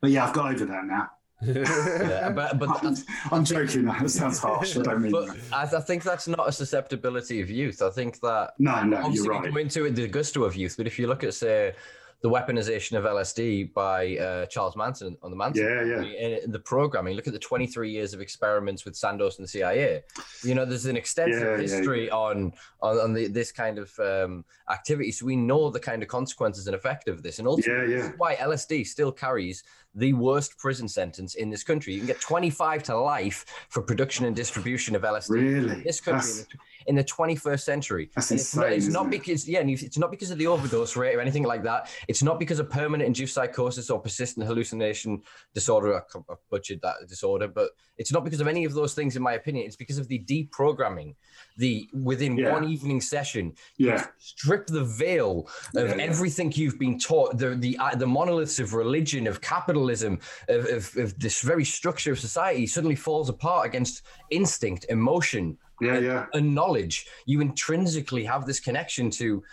but 0.02 0.12
yeah, 0.12 0.26
I've 0.26 0.34
got 0.34 0.54
over 0.54 0.66
that 0.66 0.86
now. 0.86 1.10
yeah, 1.42 2.30
but 2.30 2.60
but 2.60 2.70
I'm, 2.84 2.96
I'm, 3.32 3.46
joking. 3.46 3.86
That 3.86 4.10
sounds 4.10 4.40
harsh. 4.40 4.76
I 4.76 4.82
don't 4.82 5.02
mean. 5.02 5.14
But 5.14 5.38
I, 5.54 5.64
I, 5.64 5.80
think 5.80 6.04
that's 6.04 6.28
not 6.28 6.50
a 6.50 6.52
susceptibility 6.52 7.40
of 7.40 7.50
youth. 7.50 7.82
I 7.82 7.90
think 7.92 8.20
that 8.20 8.56
no, 8.60 8.84
no, 8.84 8.98
obviously 8.98 9.28
you're 9.28 9.36
right. 9.36 9.44
we 9.46 9.52
go 9.52 9.58
into 9.60 9.86
it 9.86 9.96
the 9.96 10.08
gusto 10.10 10.44
of 10.44 10.58
youth, 10.58 10.76
but 10.76 10.86
if 10.86 11.00
you 11.00 11.08
look 11.08 11.24
at 11.24 11.34
say 11.34 11.76
the 12.22 12.30
weaponization 12.30 12.98
of 12.98 13.06
LSD 13.06 13.74
by 13.74 14.18
uh, 14.18 14.46
Charles 14.48 14.76
Manson 14.76 15.16
on 15.24 15.32
the 15.32 15.38
Manson. 15.38 15.64
Yeah, 15.66 15.84
yeah. 15.84 16.02
In, 16.02 16.44
in, 16.44 16.52
the 16.52 16.60
programming, 16.60 17.16
look 17.16 17.28
at 17.28 17.34
the 17.34 17.40
23 17.40 17.90
years 17.90 18.14
of 18.14 18.20
experiments 18.20 18.84
with 18.84 18.98
Sandoz 18.98 19.38
and 19.38 19.46
the 19.46 19.50
CIA. 19.50 20.04
You 20.44 20.54
know, 20.54 20.66
there's 20.66 20.86
an 20.86 20.98
extensive 20.98 21.42
yeah, 21.42 21.58
history 21.58 22.08
yeah. 22.08 22.14
on 22.14 22.54
on, 22.82 22.98
on 22.98 23.14
the, 23.14 23.28
this 23.28 23.54
kind 23.54 23.80
of 23.80 23.98
um, 24.00 24.44
activity, 24.70 25.12
so 25.12 25.26
we 25.26 25.38
know 25.38 25.70
the 25.70 25.80
kind 25.80 26.04
of 26.04 26.10
consequences 26.10 26.68
and 26.68 26.76
effect 26.76 27.08
of 27.08 27.24
this. 27.24 27.40
And 27.40 27.48
ultimately, 27.48 27.96
yeah, 27.96 28.04
yeah. 28.04 28.12
why 28.18 28.36
LSD 28.36 28.86
still 28.86 29.14
carries 29.14 29.64
the 29.96 30.14
worst 30.14 30.58
prison 30.58 30.88
sentence 30.88 31.36
in 31.36 31.50
this 31.50 31.64
country. 31.64 31.94
You 31.94 32.00
can 32.00 32.08
get 32.08 32.22
25 32.22 32.84
to 32.84 32.98
life 32.98 33.46
for 33.70 33.82
production 33.82 34.26
and 34.26 34.36
distribution 34.36 34.96
of 34.96 35.02
LSD 35.02 35.30
really? 35.30 35.74
in 35.74 35.84
this 35.84 36.00
country 36.00 36.44
in 36.88 36.96
the 36.96 37.04
21st 37.04 37.60
century. 37.62 38.10
That's 38.16 38.32
insane. 38.32 38.40
It's 38.40 38.56
not, 38.56 38.72
it's 38.72 38.88
not 38.88 39.06
it? 39.08 39.12
because 39.12 39.48
yeah, 39.48 39.62
it's 39.66 39.98
not 39.98 40.12
because 40.12 40.32
of 40.32 40.38
the 40.38 40.48
overdose 40.48 40.96
rate 40.96 41.16
or 41.16 41.22
anything 41.22 41.44
like 41.44 41.64
that. 41.64 41.90
It's 42.08 42.24
not 42.24 42.40
because 42.40 42.60
of 42.60 42.70
permanent 42.70 43.08
induced 43.08 43.34
psychosis 43.34 43.90
or 43.90 44.00
persistent 44.00 44.46
hallucination 44.46 45.22
disorder. 45.54 45.96
I, 45.96 46.00
I 46.30 46.36
butchered 46.52 46.82
that 46.84 46.96
disorder, 47.08 47.48
but 47.48 47.72
it's 47.98 48.12
not 48.14 48.24
because 48.24 48.40
of 48.42 48.48
any 48.48 48.64
of 48.66 48.74
those 48.74 48.94
things, 48.94 49.16
in 49.16 49.22
my 49.24 49.34
opinion. 49.34 49.66
It's 49.66 49.76
because 49.76 49.98
of 49.98 50.08
the 50.08 50.20
deprogramming. 50.20 51.16
The 51.58 51.90
within 51.94 52.38
Yeah. 52.38 52.54
one 52.54 52.64
evening 52.70 53.02
session, 53.02 53.54
Yeah. 53.78 54.06
strip 54.20 54.68
the 54.68 54.86
veil 54.86 55.50
of 55.76 55.90
Yeah, 55.90 55.96
yeah. 55.96 56.04
everything 56.04 56.52
you've 56.54 56.80
been 56.80 57.00
taught 57.00 57.38
the 57.38 57.56
the 57.56 57.78
uh, 57.78 57.96
the 57.96 58.08
monoliths 58.08 58.60
of 58.60 58.74
religion 58.74 59.28
of 59.28 59.42
capitalism 59.42 59.80
of, 59.90 60.20
of, 60.48 60.98
of 60.98 61.20
this 61.20 61.42
very 61.42 61.66
structure 61.66 62.12
of 62.12 62.20
society 62.20 62.66
suddenly 62.68 62.96
falls 62.96 63.30
apart 63.30 63.66
against 63.66 64.02
instinct 64.30 64.86
emotion 64.90 65.58
Yeah, 65.82 65.96
and, 65.96 66.06
yeah. 66.06 66.26
and 66.34 66.54
knowledge 66.56 66.96
you 67.26 67.42
intrinsically 67.42 68.24
have 68.26 68.46
this 68.46 68.60
connection 68.60 69.10
to 69.22 69.44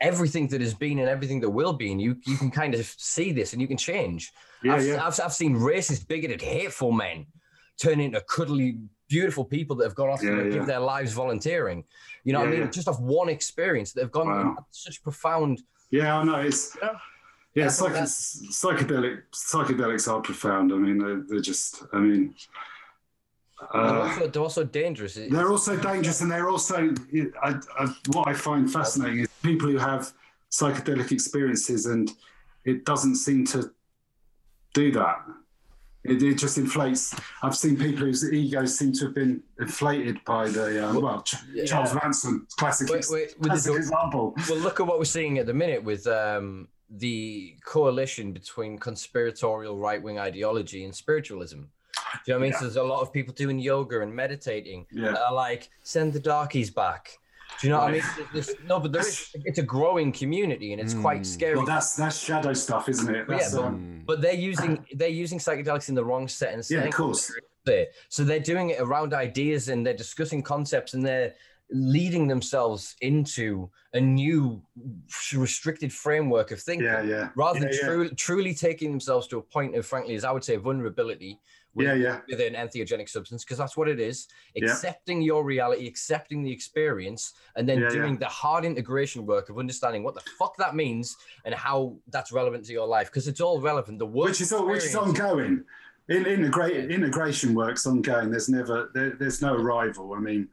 everything 0.00 0.48
that 0.48 0.60
has 0.60 0.74
been 0.74 0.98
and 0.98 1.08
everything 1.08 1.40
that 1.40 1.50
will 1.50 1.72
be 1.72 1.92
and 1.92 2.00
you 2.00 2.16
you 2.26 2.36
can 2.36 2.50
kind 2.50 2.74
of 2.74 2.84
see 2.98 3.32
this 3.32 3.52
and 3.52 3.62
you 3.62 3.68
can 3.68 3.76
change 3.90 4.22
Yeah, 4.62 4.74
I've, 4.74 4.86
yeah. 4.86 5.06
I've, 5.06 5.18
I've 5.24 5.32
seen 5.42 5.52
racist 5.56 6.06
bigoted 6.08 6.42
hateful 6.42 6.92
men 6.92 7.26
turn 7.82 8.00
into 8.00 8.20
cuddly 8.22 8.78
beautiful 9.08 9.44
people 9.44 9.74
that 9.76 9.84
have 9.88 9.94
gone 9.94 10.10
off 10.10 10.22
Yeah, 10.22 10.30
to 10.36 10.44
yeah. 10.44 10.50
give 10.56 10.66
their 10.66 10.80
lives 10.80 11.12
volunteering 11.12 11.84
you 12.24 12.32
know 12.32 12.40
what 12.40 12.48
i 12.48 12.52
mean 12.52 12.60
yeah. 12.62 12.70
just 12.78 12.88
off 12.88 13.00
one 13.00 13.28
experience 13.38 13.92
that 13.92 14.02
have 14.02 14.12
gone 14.18 14.26
Wow. 14.28 14.56
such 14.70 14.96
profound 15.02 15.54
Yeah, 15.90 16.18
I 16.18 16.24
know. 16.24 16.40
It's 16.50 16.76
Yeah. 16.82 16.98
Yeah, 17.58 17.68
psych- 17.68 17.92
psychedelic 18.62 19.22
psychedelics 19.32 20.10
are 20.12 20.20
profound. 20.20 20.72
I 20.72 20.76
mean, 20.76 20.98
they're, 20.98 21.22
they're 21.28 21.40
just. 21.40 21.82
I 21.92 21.98
mean, 21.98 22.34
they're, 23.72 23.80
uh, 23.82 24.08
also, 24.08 24.26
they're 24.28 24.42
also 24.42 24.64
dangerous 24.64 25.16
It's- 25.16 25.32
they're 25.32 25.50
also 25.50 25.76
dangerous, 25.76 26.20
and 26.20 26.30
they're 26.30 26.48
also. 26.48 26.94
I, 27.42 27.54
I, 27.78 27.94
what 28.08 28.28
I 28.28 28.34
find 28.34 28.70
fascinating 28.72 29.20
is 29.20 29.28
people 29.42 29.68
who 29.68 29.78
have 29.78 30.12
psychedelic 30.50 31.10
experiences, 31.12 31.86
and 31.86 32.10
it 32.64 32.84
doesn't 32.84 33.16
seem 33.16 33.44
to 33.46 33.70
do 34.74 34.92
that. 34.92 35.16
It, 36.04 36.22
it 36.22 36.34
just 36.38 36.56
inflates. 36.58 37.14
I've 37.42 37.56
seen 37.56 37.76
people 37.76 38.06
whose 38.06 38.32
egos 38.32 38.78
seem 38.78 38.92
to 38.94 39.06
have 39.06 39.14
been 39.14 39.42
inflated 39.58 40.24
by 40.24 40.48
the 40.48 40.88
um, 40.88 41.02
well, 41.02 41.22
Ch- 41.22 41.34
Yeah. 41.52 41.64
Charles 41.64 41.92
Manson, 41.94 42.46
classic, 42.56 42.88
Wait, 42.88 43.04
wait, 43.10 43.28
with 43.38 43.42
the 43.42 43.48
classic 43.48 43.76
example. 43.76 44.34
well 44.48 44.58
look 44.58 44.78
at 44.80 44.86
what 44.86 44.98
we're 44.98 45.04
seeing 45.04 45.38
at 45.38 45.46
the 45.46 45.52
minute 45.54 45.82
with 45.82 46.06
um, 46.06 46.68
the 46.90 47.56
coalition 47.64 48.32
between 48.32 48.78
conspiratorial 48.78 49.76
right-wing 49.78 50.18
ideology 50.18 50.84
and 50.84 50.94
spiritualism 50.94 51.60
do 52.24 52.32
you 52.32 52.32
know 52.34 52.38
what 52.38 52.40
I 52.40 52.42
mean? 52.44 52.52
Yeah. 52.52 52.58
So 52.58 52.64
there's 52.64 52.76
a 52.76 52.82
lot 52.82 53.02
of 53.02 53.12
people 53.12 53.34
doing 53.34 53.58
yoga 53.58 54.00
and 54.00 54.14
meditating 54.14 54.86
Yeah. 54.90 55.10
that 55.10 55.20
are 55.26 55.34
like, 55.34 55.68
send 55.82 56.14
the 56.14 56.20
darkies 56.20 56.70
back. 56.70 57.18
Do 57.60 57.66
you 57.66 57.72
know 57.72 57.80
what 57.80 57.88
I 57.88 57.92
mean? 57.92 58.02
There's- 58.32 58.46
there's- 58.46 58.54
no, 58.66 58.80
but 58.80 58.92
there 58.92 59.02
is, 59.06 59.28
it's 59.44 59.58
a 59.58 59.62
growing 59.62 60.10
community 60.12 60.72
and 60.72 60.80
it's 60.80 60.94
quite 60.94 61.20
Mm. 61.22 61.26
scary. 61.26 61.56
Well, 61.56 61.66
that's 61.66 61.96
that's 61.96 62.18
shadow 62.18 62.54
stuff, 62.54 62.88
isn't 62.88 63.14
it? 63.14 63.26
Yeah, 63.28 63.48
but- 63.52 63.62
um, 63.62 64.02
but 64.06 64.22
they're 64.22 64.32
using 64.32 64.86
they're 64.94 65.08
using 65.24 65.38
psychedelics 65.38 65.90
in 65.90 65.96
the 65.96 66.04
wrong 66.04 66.28
set 66.28 66.54
and 66.54 66.64
yeah, 66.70 66.84
of 66.84 66.94
course. 66.94 67.30
there. 67.66 67.88
So 68.08 68.24
they're 68.24 68.40
doing 68.40 68.70
it 68.70 68.80
around 68.80 69.12
ideas 69.12 69.68
and 69.68 69.84
they're 69.86 69.92
discussing 69.92 70.42
concepts 70.42 70.94
and 70.94 71.04
they're 71.04 71.34
leading 71.70 72.26
themselves 72.26 72.96
into 73.00 73.70
a 73.92 74.00
new 74.00 74.62
restricted 75.34 75.92
framework 75.92 76.50
of 76.50 76.60
thinking 76.60 76.86
Yeah, 76.86 77.02
yeah. 77.02 77.28
rather 77.36 77.60
than 77.60 77.68
Yeah, 77.68 77.78
yeah. 77.80 77.86
tru- 77.88 78.10
truly 78.10 78.54
taking 78.54 78.90
themselves 78.90 79.26
to 79.28 79.38
a 79.38 79.42
point 79.42 79.76
of, 79.76 79.84
frankly, 79.84 80.14
as 80.14 80.24
I 80.24 80.30
would 80.30 80.44
say, 80.44 80.56
vulnerability 80.56 81.38
with, 81.74 81.86
Yeah, 81.86 81.94
yeah. 81.94 82.20
with 82.28 82.40
an 82.40 82.54
entheogenic 82.54 83.08
substance, 83.08 83.44
because 83.44 83.58
that's 83.58 83.76
what 83.76 83.88
it 83.88 84.00
is. 84.00 84.28
Accepting 84.56 85.20
your 85.20 85.44
reality, 85.44 85.86
accepting 85.86 86.42
the 86.42 86.50
experience, 86.50 87.34
and 87.56 87.68
then 87.68 87.80
doing 87.90 88.16
the 88.16 88.26
hard 88.26 88.64
integration 88.64 89.26
work 89.26 89.50
of 89.50 89.58
understanding 89.58 90.02
what 90.02 90.14
the 90.14 90.22
fuck 90.38 90.56
that 90.56 90.74
means 90.74 91.16
and 91.44 91.54
how 91.54 91.96
that's 92.08 92.32
relevant 92.32 92.64
to 92.64 92.72
your 92.72 92.86
life, 92.86 93.08
because 93.08 93.28
it's 93.28 93.40
all 93.42 93.60
relevant. 93.60 93.98
The 93.98 94.06
work 94.06 94.28
Which 94.28 94.40
is 94.40 94.52
all, 94.52 94.66
which 94.66 94.84
is 94.84 94.96
ongoing. 94.96 95.64
In, 96.08 96.24
integration 96.24 97.54
works 97.54 97.86
ongoing. 97.86 98.30
There's 98.30 98.48
never 98.48 98.90
there, 98.94 99.10
there's 99.10 99.42
no 99.42 99.54
arrival. 99.54 100.14
I 100.14 100.20
mean, 100.20 100.48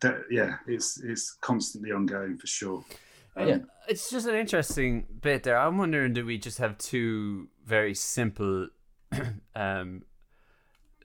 that, 0.00 0.22
yeah, 0.30 0.56
it's 0.66 1.00
it's 1.02 1.32
constantly 1.40 1.92
ongoing 1.92 2.36
for 2.36 2.46
sure. 2.46 2.84
Um, 3.36 3.48
Yeah. 3.48 3.58
It's 3.88 4.10
just 4.10 4.26
an 4.26 4.34
interesting 4.34 5.06
bit 5.22 5.44
there. 5.44 5.56
I'm 5.56 5.78
wondering, 5.78 6.12
do 6.12 6.26
we 6.26 6.36
just 6.38 6.58
have 6.58 6.76
two 6.76 7.48
very 7.64 7.94
simple, 7.94 8.68
um, 9.56 10.02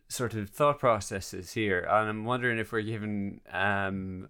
sort 0.10 0.34
of 0.34 0.50
thought 0.50 0.80
processes 0.80 1.54
here? 1.54 1.80
And 1.90 2.10
I'm 2.10 2.26
wondering 2.26 2.60
if 2.60 2.72
we're 2.72 2.82
given 2.82 3.40
um, 3.52 4.30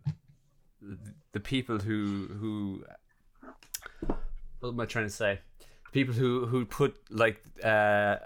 the 1.32 1.40
people 1.40 1.80
who 1.80 2.28
who 2.40 2.84
what 4.60 4.70
am 4.70 4.80
I 4.80 4.86
trying 4.86 5.06
to 5.06 5.14
say? 5.14 5.40
People 5.92 6.14
who 6.14 6.46
who 6.46 6.66
put 6.66 6.96
like 7.10 7.42
uh, 7.64 8.18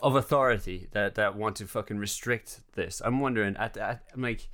of 0.00 0.16
authority 0.16 0.88
that 0.92 1.14
that 1.16 1.36
want 1.36 1.56
to 1.56 1.66
fucking 1.66 1.98
restrict 1.98 2.60
this. 2.74 3.02
I'm 3.04 3.20
wondering 3.20 3.56
at, 3.56 3.76
at 3.76 4.02
I'm 4.14 4.22
like 4.22 4.48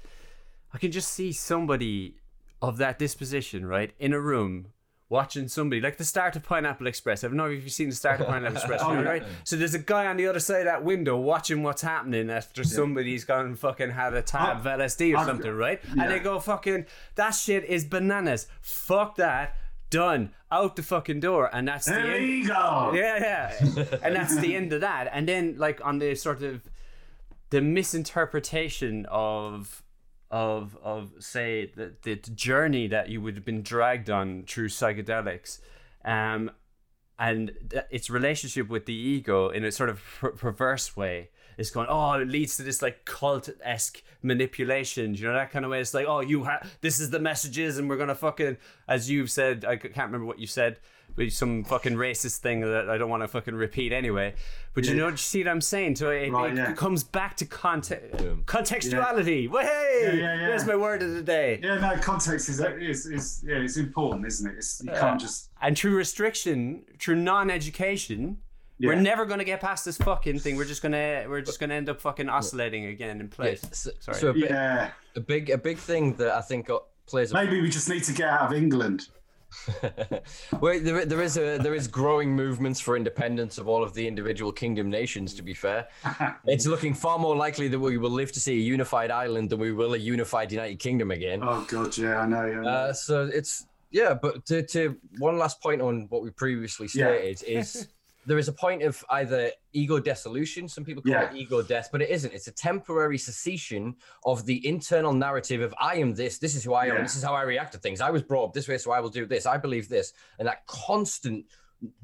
I 0.75 0.79
can 0.79 0.91
just 0.93 1.09
see 1.13 1.33
somebody 1.33 2.17
of 2.61 2.79
that 2.79 2.99
disposition, 2.99 3.65
right, 3.65 3.93
in 3.99 4.13
a 4.13 4.21
room 4.21 4.67
watching 5.11 5.47
somebody 5.47 5.81
like 5.81 5.99
the 5.99 6.05
start 6.05 6.35
of 6.35 6.43
Pineapple 6.43 6.87
Express. 6.89 7.23
I 7.23 7.29
don't 7.29 7.37
know 7.37 7.47
if 7.49 7.63
you've 7.63 7.71
seen 7.73 7.91
the 7.91 7.95
start 7.95 8.21
of 8.21 8.27
Pineapple 8.27 8.57
Express, 8.57 8.81
Oh, 8.85 8.93
yeah. 8.95 9.03
right? 9.03 9.23
So 9.45 9.55
there's 9.55 9.75
a 9.75 9.79
guy 9.79 10.07
on 10.07 10.17
the 10.17 10.27
other 10.27 10.41
side 10.41 10.61
of 10.61 10.65
that 10.65 10.83
window 10.83 11.17
watching 11.17 11.63
what's 11.63 11.83
happening 11.83 12.29
after 12.31 12.65
somebody's 12.65 13.23
gone 13.25 13.47
and 13.47 13.59
fucking 13.59 13.91
had 13.91 14.15
a 14.15 14.23
tab 14.23 14.59
of 14.59 14.65
LSD 14.65 15.15
or 15.15 15.19
I've- 15.19 15.27
something, 15.27 15.53
right? 15.53 15.81
yeah. 15.95 16.03
And 16.03 16.11
they 16.11 16.19
go 16.19 16.41
fucking 16.41 16.87
that 17.15 17.31
shit 17.33 17.65
is 17.65 17.85
bananas. 17.85 18.49
Fuck 18.61 19.17
that. 19.17 19.57
Done. 19.91 20.31
Out 20.51 20.75
the 20.75 20.83
fucking 20.83 21.21
door. 21.21 21.49
And 21.55 21.69
that's 21.69 21.85
the 21.85 21.93
There 21.93 22.17
end. 22.17 22.27
you 22.27 22.49
go. 22.49 22.93
Yeah, 22.95 23.53
yeah. 23.63 23.85
and 24.03 24.17
that's 24.17 24.37
the 24.39 24.57
end 24.57 24.73
of 24.73 24.81
that. 24.81 25.09
And 25.13 25.29
then 25.29 25.55
like 25.59 25.85
on 25.85 25.99
the 25.99 26.17
sort 26.17 26.43
of 26.43 26.63
the 27.51 27.61
misinterpretation 27.61 29.07
of 29.11 29.84
of 30.35 30.77
of 30.83 31.13
say 31.21 31.71
the, 31.77 31.93
the 32.03 32.17
journey 32.17 32.89
that 32.89 33.09
you 33.09 33.21
would 33.21 33.37
have 33.37 33.45
been 33.45 33.63
dragged 33.63 34.11
on 34.11 34.43
through 34.49 34.69
psychedelics. 34.69 35.61
Um 36.05 36.51
and 37.17 37.53
th- 37.71 37.85
its 37.93 38.11
relationship 38.11 38.69
with 38.69 38.87
the 38.87 38.93
ego 38.93 39.49
in 39.49 39.65
a 39.65 39.71
sort 39.71 39.89
of 39.89 40.03
per- 40.19 40.33
perverse 40.33 40.97
way 40.97 41.31
is 41.57 41.71
going 41.71 41.87
oh 41.89 42.15
it 42.15 42.27
leads 42.27 42.57
to 42.57 42.65
this 42.65 42.83
like 42.83 43.05
cult-esque 43.05 44.03
manipulation 44.23 45.15
you 45.15 45.25
know 45.25 45.35
that 45.35 45.53
kind 45.53 45.65
of 45.65 45.71
way. 45.71 45.81
It's 45.81 45.95
like 45.95 46.07
oh 46.09 46.19
you 46.19 46.43
ha- 46.43 46.67
this 46.81 46.99
is 46.99 47.11
the 47.11 47.21
messages 47.21 47.79
and 47.79 47.89
we're 47.89 47.97
gonna 47.97 48.17
fucking 48.17 48.57
as 48.89 49.09
you've 49.09 49.31
said 49.31 49.65
i 49.65 49.77
can't 49.77 50.09
remember 50.09 50.27
what 50.27 50.41
you 50.41 50.49
said 50.49 50.81
some 51.29 51.65
fucking 51.65 51.95
racist 51.95 52.39
thing 52.39 52.61
that 52.61 52.89
i 52.91 52.99
don't 52.99 53.09
want 53.09 53.23
to 53.23 53.29
fucking 53.29 53.55
repeat 53.55 53.93
anyway 53.93 54.35
but 54.75 54.85
you 54.85 54.91
Yeah. 54.93 54.99
know 55.01 55.09
you 55.09 55.17
see 55.17 55.43
what 55.45 55.51
i'm 55.51 55.61
saying 55.61 55.97
so 55.97 56.11
it, 56.11 56.31
Right, 56.31 56.53
it 56.53 56.57
yeah. 56.57 56.73
comes 56.73 57.05
back 57.05 57.37
to 57.39 57.45
context 57.47 58.17
contextuality 58.47 59.49
Well, 59.49 59.65
hey 59.65 60.01
Yeah, 60.03 60.13
yeah, 60.13 60.41
yeah. 60.41 60.47
there's 60.49 60.67
my 60.67 60.77
word 60.77 61.03
of 61.03 61.15
the 61.15 61.23
day 61.23 61.61
Yeah, 61.63 61.79
no, 61.79 61.97
context 61.99 62.49
is 62.49 62.61
is, 62.61 63.07
is 63.07 63.45
yeah, 63.47 63.57
it's 63.57 63.77
important, 63.77 64.27
isn't 64.27 64.51
it? 64.51 64.57
It's, 64.57 64.83
you 64.85 64.91
can't 64.93 65.21
just 65.21 65.51
and 65.61 65.79
through 65.79 65.97
restriction 65.97 66.85
through 66.99 67.17
non-education 67.17 68.39
we're 68.81 68.97
never 68.97 69.25
gonna 69.25 69.45
get 69.45 69.61
past 69.61 69.85
this 69.85 69.97
fucking 69.99 70.41
thing. 70.41 70.57
We're 70.57 70.65
just 70.65 70.83
gonna 70.83 71.25
we're 71.29 71.41
just 71.41 71.61
gonna 71.61 71.75
end 71.75 71.89
up 71.89 72.01
fucking 72.01 72.29
oscillating 72.29 72.87
again 72.87 73.21
in 73.21 73.29
place. 73.29 73.61
Yeah, 73.63 73.69
so, 73.73 73.91
Sorry. 74.01 74.19
so 74.19 74.29
a, 74.29 74.35
bit, 74.35 74.51
yeah. 74.51 74.91
a 75.17 75.21
big 75.21 75.51
a 75.51 75.59
big 75.59 75.79
thing 75.79 76.15
that 76.17 76.33
I 76.35 76.41
think 76.41 76.69
uh, 76.69 76.81
plays 77.07 77.31
a 77.31 77.35
Maybe 77.35 77.61
we 77.61 77.71
just 77.71 77.89
need 77.89 78.05
to 78.05 78.13
get 78.13 78.29
out 78.29 78.51
of 78.51 78.53
England. 78.53 79.09
well, 80.61 80.81
there, 80.81 81.05
there 81.05 81.23
is 81.23 81.37
a 81.37 81.59
there 81.59 81.75
is 81.75 81.89
growing 81.89 82.35
movements 82.35 82.81
for 82.81 82.97
independence 82.97 83.59
of 83.59 83.69
all 83.69 83.83
of 83.83 83.95
the 83.95 84.07
individual 84.07 84.53
kingdom 84.53 84.91
nations. 84.91 85.35
To 85.35 85.43
be 85.43 85.55
fair, 85.55 85.89
it's 86.47 86.67
looking 86.67 86.95
far 86.95 87.19
more 87.19 87.37
likely 87.37 87.69
that 87.69 87.79
we 87.79 87.99
will 87.99 88.11
live 88.11 88.33
to 88.33 88.41
see 88.41 88.55
a 88.55 88.61
unified 88.63 89.11
Ireland 89.11 89.51
than 89.51 89.59
we 89.61 89.73
will 89.73 89.95
a 89.95 89.99
unified 89.99 90.53
United 90.53 90.79
Kingdom 90.79 91.11
again. 91.11 91.41
Oh 91.43 91.65
god, 91.69 91.97
yeah, 91.97 92.21
I 92.21 92.27
know. 92.27 92.47
yeah. 92.47 92.69
Uh, 92.69 92.93
so 92.93 93.27
it's 93.33 93.67
yeah, 93.91 94.13
but 94.15 94.45
to, 94.47 94.63
to 94.63 94.97
one 95.19 95.39
last 95.39 95.61
point 95.61 95.81
on 95.81 96.07
what 96.09 96.23
we 96.23 96.31
previously 96.31 96.89
Yeah. 96.93 97.15
stated 97.17 97.43
is 97.47 97.89
there 98.27 98.39
is 98.39 98.49
a 98.49 98.53
point 98.53 98.83
of 98.83 99.05
either 99.11 99.51
ego 99.73 99.99
dissolution. 99.99 100.69
Some 100.69 100.85
people 100.85 101.03
call 101.03 101.13
Yeah. 101.13 101.31
it 101.31 101.37
ego 101.37 101.63
death, 101.63 101.89
but 101.93 102.01
it 102.03 102.11
isn't. 102.11 102.33
It's 102.33 102.47
a 102.49 102.53
temporary 102.53 103.19
cessation 103.19 103.97
of 104.25 104.47
the 104.47 104.67
internal 104.67 105.13
narrative 105.13 105.61
of 105.61 105.75
I 105.79 105.97
am 105.97 106.15
this. 106.15 106.39
This 106.39 106.55
is 106.55 106.65
who 106.65 106.75
I 106.75 106.87
am. 106.87 106.97
Yeah. 106.97 107.03
This 107.03 107.17
is 107.17 107.23
how 107.23 107.35
I 107.35 107.43
react 107.43 107.73
to 107.73 107.79
things. 107.79 108.01
I 108.01 108.11
was 108.11 108.23
brought 108.23 108.45
up 108.47 108.53
this 108.53 108.69
way, 108.69 108.79
so 108.79 108.91
I 108.93 109.01
will 109.01 109.11
do 109.11 109.27
this. 109.27 109.47
I 109.47 109.57
believe 109.57 109.89
this, 109.89 110.13
and 110.39 110.49
that 110.49 110.67
constant 110.67 111.45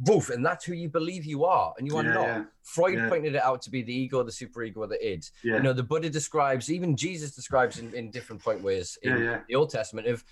woof, 0.05 0.29
and 0.29 0.45
that's 0.45 0.65
who 0.67 0.75
you 0.75 0.91
believe 0.91 1.25
you 1.25 1.45
are, 1.47 1.73
and 1.79 1.87
you 1.87 1.97
are 1.97 2.05
Yeah, 2.05 2.13
not. 2.13 2.47
Freud 2.63 3.09
pointed 3.09 3.35
it 3.35 3.41
out 3.43 3.63
to 3.63 3.71
be 3.71 3.83
the 3.83 3.95
ego, 3.95 4.23
the 4.23 4.31
superego, 4.31 4.79
or 4.79 4.87
the 4.87 5.03
id. 5.03 5.31
You 5.43 5.61
know, 5.61 5.73
the 5.73 5.83
Buddha 5.83 6.11
describes, 6.11 6.71
even 6.71 6.97
Jesus 6.97 7.35
describes 7.35 7.79
in, 7.79 7.95
in 7.95 8.11
different 8.11 8.43
point 8.43 8.63
ways 8.63 8.99
in 9.03 9.41
the 9.49 9.55
Old 9.55 9.71
Testament 9.71 10.07
of 10.07 10.23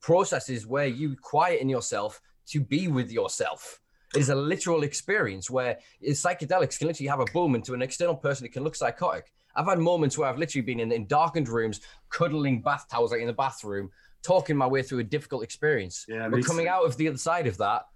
processes 0.00 0.66
where 0.66 0.86
you 0.86 1.16
quieten 1.16 1.68
yourself 1.68 2.20
to 2.48 2.60
be 2.60 2.88
with 2.88 3.12
yourself. 3.12 3.80
It 4.14 4.20
is 4.20 4.30
a 4.30 4.34
literal 4.34 4.84
experience 4.84 5.50
where 5.50 5.78
psychedelics 6.02 6.78
can 6.78 6.86
literally 6.86 7.08
have 7.08 7.20
a 7.20 7.26
boom 7.26 7.54
into 7.54 7.74
an 7.74 7.82
external 7.82 8.14
person. 8.14 8.46
It 8.46 8.52
can 8.52 8.64
look 8.64 8.74
psychotic. 8.74 9.32
I've 9.54 9.66
had 9.66 9.78
moments 9.78 10.16
where 10.16 10.28
I've 10.28 10.38
literally 10.38 10.64
been 10.64 10.80
in, 10.80 10.92
in 10.92 11.06
darkened 11.06 11.48
rooms, 11.48 11.80
cuddling 12.10 12.62
bath 12.62 12.86
towels 12.90 13.10
like 13.12 13.20
in 13.20 13.26
the 13.26 13.32
bathroom, 13.32 13.90
talking 14.22 14.56
my 14.56 14.66
way 14.66 14.82
through 14.82 15.00
a 15.00 15.04
difficult 15.04 15.42
experiance. 15.42 16.06
Yeah, 16.08 16.28
but 16.28 16.44
coming 16.44 16.68
out 16.68 16.84
of 16.84 16.96
the 16.96 17.08
other 17.08 17.18
side 17.18 17.46
of 17.46 17.58
that, 17.58 17.86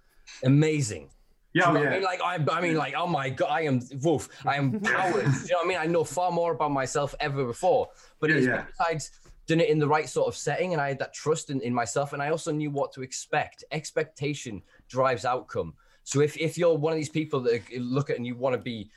amazing. 0.43 1.09
Yeah, 1.53 1.67
you 1.67 1.73
know 1.73 1.83
yeah. 1.83 1.89
I 1.89 1.93
mean, 1.93 2.03
like 2.03 2.21
I, 2.21 2.57
I 2.57 2.61
mean, 2.61 2.75
like 2.75 2.95
oh 2.97 3.07
my 3.07 3.29
god, 3.29 3.49
I 3.49 3.61
am 3.61 3.81
wolf. 4.01 4.27
I 4.45 4.55
am 4.55 4.79
powered. 4.79 5.25
you 5.25 5.49
know 5.51 5.57
what 5.57 5.65
I 5.65 5.67
mean? 5.67 5.77
I 5.77 5.85
know 5.85 6.03
far 6.03 6.31
more 6.31 6.53
about 6.53 6.71
myself 6.71 7.13
ever 7.19 7.45
before. 7.45 7.89
But 8.19 8.31
Yeah, 8.31 8.35
it's 8.37 8.47
yeah. 8.47 8.65
besides 8.77 9.11
doing 9.45 9.59
it 9.59 9.69
in 9.69 9.77
the 9.79 9.87
right 9.87 10.09
sort 10.09 10.27
of 10.27 10.35
setting, 10.35 10.73
and 10.73 10.81
I 10.81 10.89
had 10.89 10.99
that 10.99 11.13
trust 11.13 11.49
in, 11.49 11.61
in 11.61 11.73
myself, 11.73 12.13
and 12.13 12.21
I 12.21 12.29
also 12.29 12.51
knew 12.51 12.71
what 12.71 12.91
to 12.93 13.03
expect. 13.03 13.63
Expectation 13.71 14.61
drives 14.89 15.25
outcome. 15.25 15.73
So 16.03 16.21
if 16.21 16.37
if 16.37 16.57
you're 16.57 16.75
one 16.75 16.93
of 16.93 16.97
these 16.97 17.09
people 17.09 17.39
that 17.41 17.61
look 17.77 18.09
at 18.09 18.17
and 18.17 18.25
you 18.25 18.35
want 18.35 18.55
to 18.55 18.61
be 18.61 18.89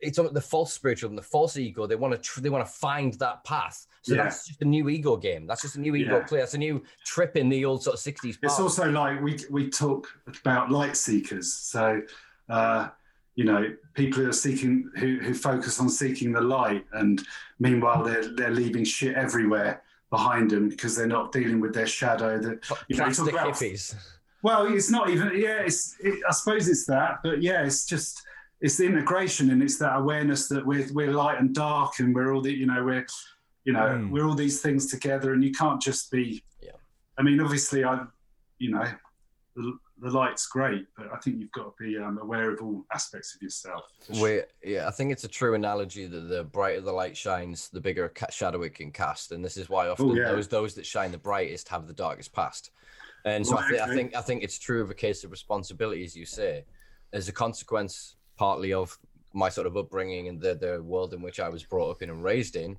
it's 0.00 0.18
on 0.18 0.32
the 0.34 0.40
false 0.40 0.74
spiritual 0.74 1.08
and 1.08 1.16
the 1.18 1.22
false 1.22 1.56
ego. 1.56 1.86
They 1.86 1.96
want 1.96 2.12
to 2.12 2.18
tr- 2.20 2.40
they 2.40 2.50
want 2.50 2.64
to 2.66 2.70
find 2.70 3.14
that 3.14 3.42
path. 3.44 3.86
So 4.02 4.14
Yeah. 4.14 4.24
that's 4.24 4.46
just 4.46 4.60
a 4.60 4.64
new 4.66 4.88
ego 4.90 5.16
game. 5.16 5.46
That's 5.46 5.62
just 5.62 5.76
a 5.76 5.80
new 5.80 5.94
ego 5.96 6.18
Yeah. 6.18 6.24
play. 6.24 6.38
That's 6.40 6.52
a 6.54 6.58
new 6.58 6.82
trip 7.04 7.34
in 7.36 7.48
the 7.48 7.64
old 7.64 7.82
sort 7.82 7.94
of 7.94 8.00
sixties. 8.00 8.38
It's 8.42 8.60
also 8.60 8.90
like 8.90 9.22
we 9.22 9.38
we 9.50 9.70
talk 9.70 10.06
about 10.26 10.70
light 10.70 10.96
seekers. 10.96 11.52
So, 11.52 12.02
uh, 12.50 12.88
you 13.36 13.44
know, 13.44 13.74
people 13.94 14.22
who 14.22 14.28
are 14.28 14.32
seeking 14.34 14.90
who 14.96 15.18
who 15.18 15.32
focus 15.34 15.80
on 15.80 15.88
seeking 15.88 16.30
the 16.32 16.42
light, 16.42 16.84
and 16.92 17.26
meanwhile 17.58 18.04
they're 18.04 18.28
they're 18.34 18.50
leaving 18.50 18.84
shit 18.84 19.16
everywhere 19.16 19.82
behind 20.10 20.50
them 20.50 20.68
because 20.68 20.94
they're 20.94 21.06
not 21.06 21.32
dealing 21.32 21.58
with 21.58 21.72
their 21.74 21.86
shadow. 21.86 22.38
That 22.38 22.64
you 22.88 22.96
know, 22.98 23.06
you 23.06 23.14
talk 23.14 23.30
about 23.30 23.54
hippies. 23.54 23.94
Well, 24.42 24.66
it's 24.72 24.90
not 24.90 25.10
even. 25.10 25.32
Yeah, 25.34 25.60
it's. 25.62 25.96
It, 26.00 26.20
I 26.28 26.32
suppose 26.32 26.68
it's 26.68 26.86
that, 26.86 27.18
but 27.22 27.42
yeah, 27.42 27.64
it's 27.64 27.86
just 27.86 28.22
it's 28.60 28.76
the 28.76 28.84
integration 28.86 29.50
and 29.50 29.62
it's 29.62 29.78
that 29.78 29.96
awareness 29.96 30.48
that 30.48 30.64
we're 30.64 30.86
we're 30.92 31.12
light 31.12 31.40
and 31.40 31.54
dark 31.54 31.98
and 31.98 32.14
we're 32.14 32.32
all 32.34 32.40
the 32.40 32.52
you 32.52 32.66
know 32.66 32.82
we're 32.84 33.06
you 33.64 33.72
know 33.72 33.80
Mm. 33.80 34.10
we're 34.10 34.26
all 34.26 34.34
these 34.34 34.60
things 34.62 34.86
together 34.90 35.32
and 35.32 35.42
you 35.44 35.52
can't 35.52 35.80
just 35.80 36.10
be. 36.10 36.42
Yeah. 36.62 36.70
I 37.18 37.22
mean, 37.22 37.40
obviously, 37.40 37.82
I, 37.84 38.04
you 38.58 38.70
know, 38.70 38.84
the, 39.56 39.78
the 40.00 40.10
light's 40.10 40.46
great, 40.46 40.86
but 40.96 41.08
I 41.12 41.16
think 41.18 41.38
you've 41.40 41.50
got 41.52 41.76
to 41.76 41.84
be 41.84 41.96
um, 41.98 42.18
aware 42.18 42.50
of 42.50 42.60
all 42.62 42.84
aspects 42.92 43.34
of 43.34 43.42
yourself. 43.42 43.84
We 44.20 44.42
yeah, 44.62 44.86
I 44.86 44.90
think 44.90 45.12
it's 45.12 45.24
a 45.24 45.28
true 45.28 45.54
analogy 45.54 46.06
that 46.06 46.20
the 46.28 46.44
brighter 46.44 46.80
the 46.82 46.92
light 46.92 47.16
shines, 47.16 47.68
the 47.70 47.80
bigger 47.80 48.10
ca- 48.10 48.30
shadow 48.30 48.62
it 48.62 48.74
can 48.74 48.92
cast, 48.92 49.32
and 49.32 49.44
this 49.44 49.56
is 49.56 49.68
why 49.68 49.88
often 49.88 50.10
Oh, 50.10 50.14
yeah. 50.14 50.28
those 50.30 50.46
those 50.48 50.74
that 50.74 50.86
shine 50.86 51.10
the 51.10 51.18
brightest 51.18 51.68
have 51.68 51.86
the 51.86 51.94
darkest 51.94 52.32
past. 52.32 52.70
And 53.26 53.44
so 53.46 53.56
I, 53.58 53.60
Right, 53.62 53.70
thi- 53.72 53.80
I 53.80 53.88
think 53.88 54.14
I 54.16 54.20
think 54.22 54.42
it's 54.44 54.58
true 54.58 54.80
of 54.82 54.90
a 54.90 54.94
case 54.94 55.24
of 55.24 55.30
responsibility, 55.32 56.04
as 56.04 56.16
you 56.16 56.24
say, 56.24 56.64
as 57.12 57.28
a 57.28 57.32
consequence 57.32 58.16
partly 58.36 58.72
of 58.72 58.96
my 59.34 59.48
sort 59.48 59.66
of 59.66 59.76
upbringing 59.76 60.28
and 60.28 60.40
the 60.40 60.54
the 60.54 60.82
world 60.82 61.12
in 61.12 61.20
which 61.20 61.40
I 61.40 61.48
was 61.48 61.64
brought 61.64 61.90
up 61.90 62.02
in 62.02 62.08
and 62.10 62.22
raised 62.22 62.54
in. 62.56 62.78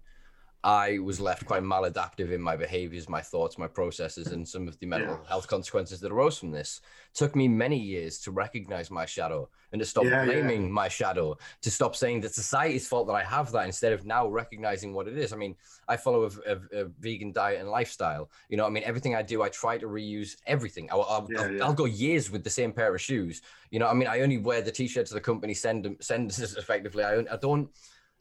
I 0.63 0.97
was 0.99 1.19
left 1.21 1.45
quite 1.45 1.61
maladaptive 1.63 2.31
in 2.31 2.41
my 2.41 2.57
behaviors, 2.57 3.07
my 3.07 3.21
thoughts, 3.21 3.57
my 3.57 3.67
processes, 3.67 4.27
and 4.27 4.45
some 4.47 4.67
of 4.67 4.77
the 4.79 4.85
mental 4.87 5.13
Yeah. 5.21 5.29
health 5.29 5.47
consequences 5.47 5.99
that 6.01 6.11
arose 6.11 6.37
from 6.39 6.51
this. 6.51 6.81
took 7.13 7.35
me 7.35 7.47
many 7.47 7.77
years 7.79 8.19
to 8.19 8.29
recognize 8.31 8.91
my 8.91 9.03
shadow 9.05 9.49
and 9.71 9.79
to 9.79 9.85
stop 9.85 10.03
Yeah, 10.03 10.23
yeah. 10.23 10.25
blaming 10.25 10.71
my 10.71 10.87
shadow, 10.87 11.35
to 11.61 11.71
stop 11.71 11.95
saying 11.95 12.21
that 12.21 12.31
society's 12.33 12.87
fault 12.87 13.07
that 13.07 13.13
I 13.13 13.23
have 13.23 13.51
that 13.53 13.65
instead 13.65 13.91
of 13.93 14.05
now 14.05 14.27
recognizing 14.27 14.93
what 14.93 15.07
it 15.07 15.17
is. 15.17 15.33
I 15.33 15.35
mean, 15.35 15.55
I 15.87 15.97
follow 15.97 16.25
a, 16.25 16.51
a- 16.53 16.81
a 16.83 16.85
vegan 16.99 17.31
diet 17.31 17.59
and 17.59 17.69
lifestyle. 17.69 18.29
You 18.49 18.57
know, 18.57 18.67
I 18.67 18.69
mean, 18.69 18.83
everything 18.83 19.15
I 19.15 19.23
do, 19.23 19.41
I 19.41 19.49
try 19.49 19.79
to 19.79 19.87
reuse 19.87 20.35
everything. 20.45 20.89
I'll, 20.91 21.01
I'll, 21.09 21.27
Yeah, 21.31 21.41
I'll, 21.41 21.51
yeah. 21.51 21.63
I'll 21.65 21.73
go 21.73 21.85
years 21.85 22.29
with 22.29 22.43
the 22.43 22.51
same 22.51 22.71
pair 22.71 22.93
of 22.93 23.01
shoes. 23.01 23.41
You 23.71 23.79
know, 23.79 23.87
I 23.87 23.93
mean, 23.95 24.07
I 24.07 24.21
only 24.21 24.37
wear 24.37 24.61
the 24.61 24.71
t-shirts 24.71 25.09
the 25.09 25.19
company 25.21 25.55
send 25.55 25.85
them 25.85 25.97
send 26.01 26.29
us 26.29 26.55
effectively. 26.57 27.03
I, 27.03 27.19
I 27.31 27.37
don't 27.37 27.69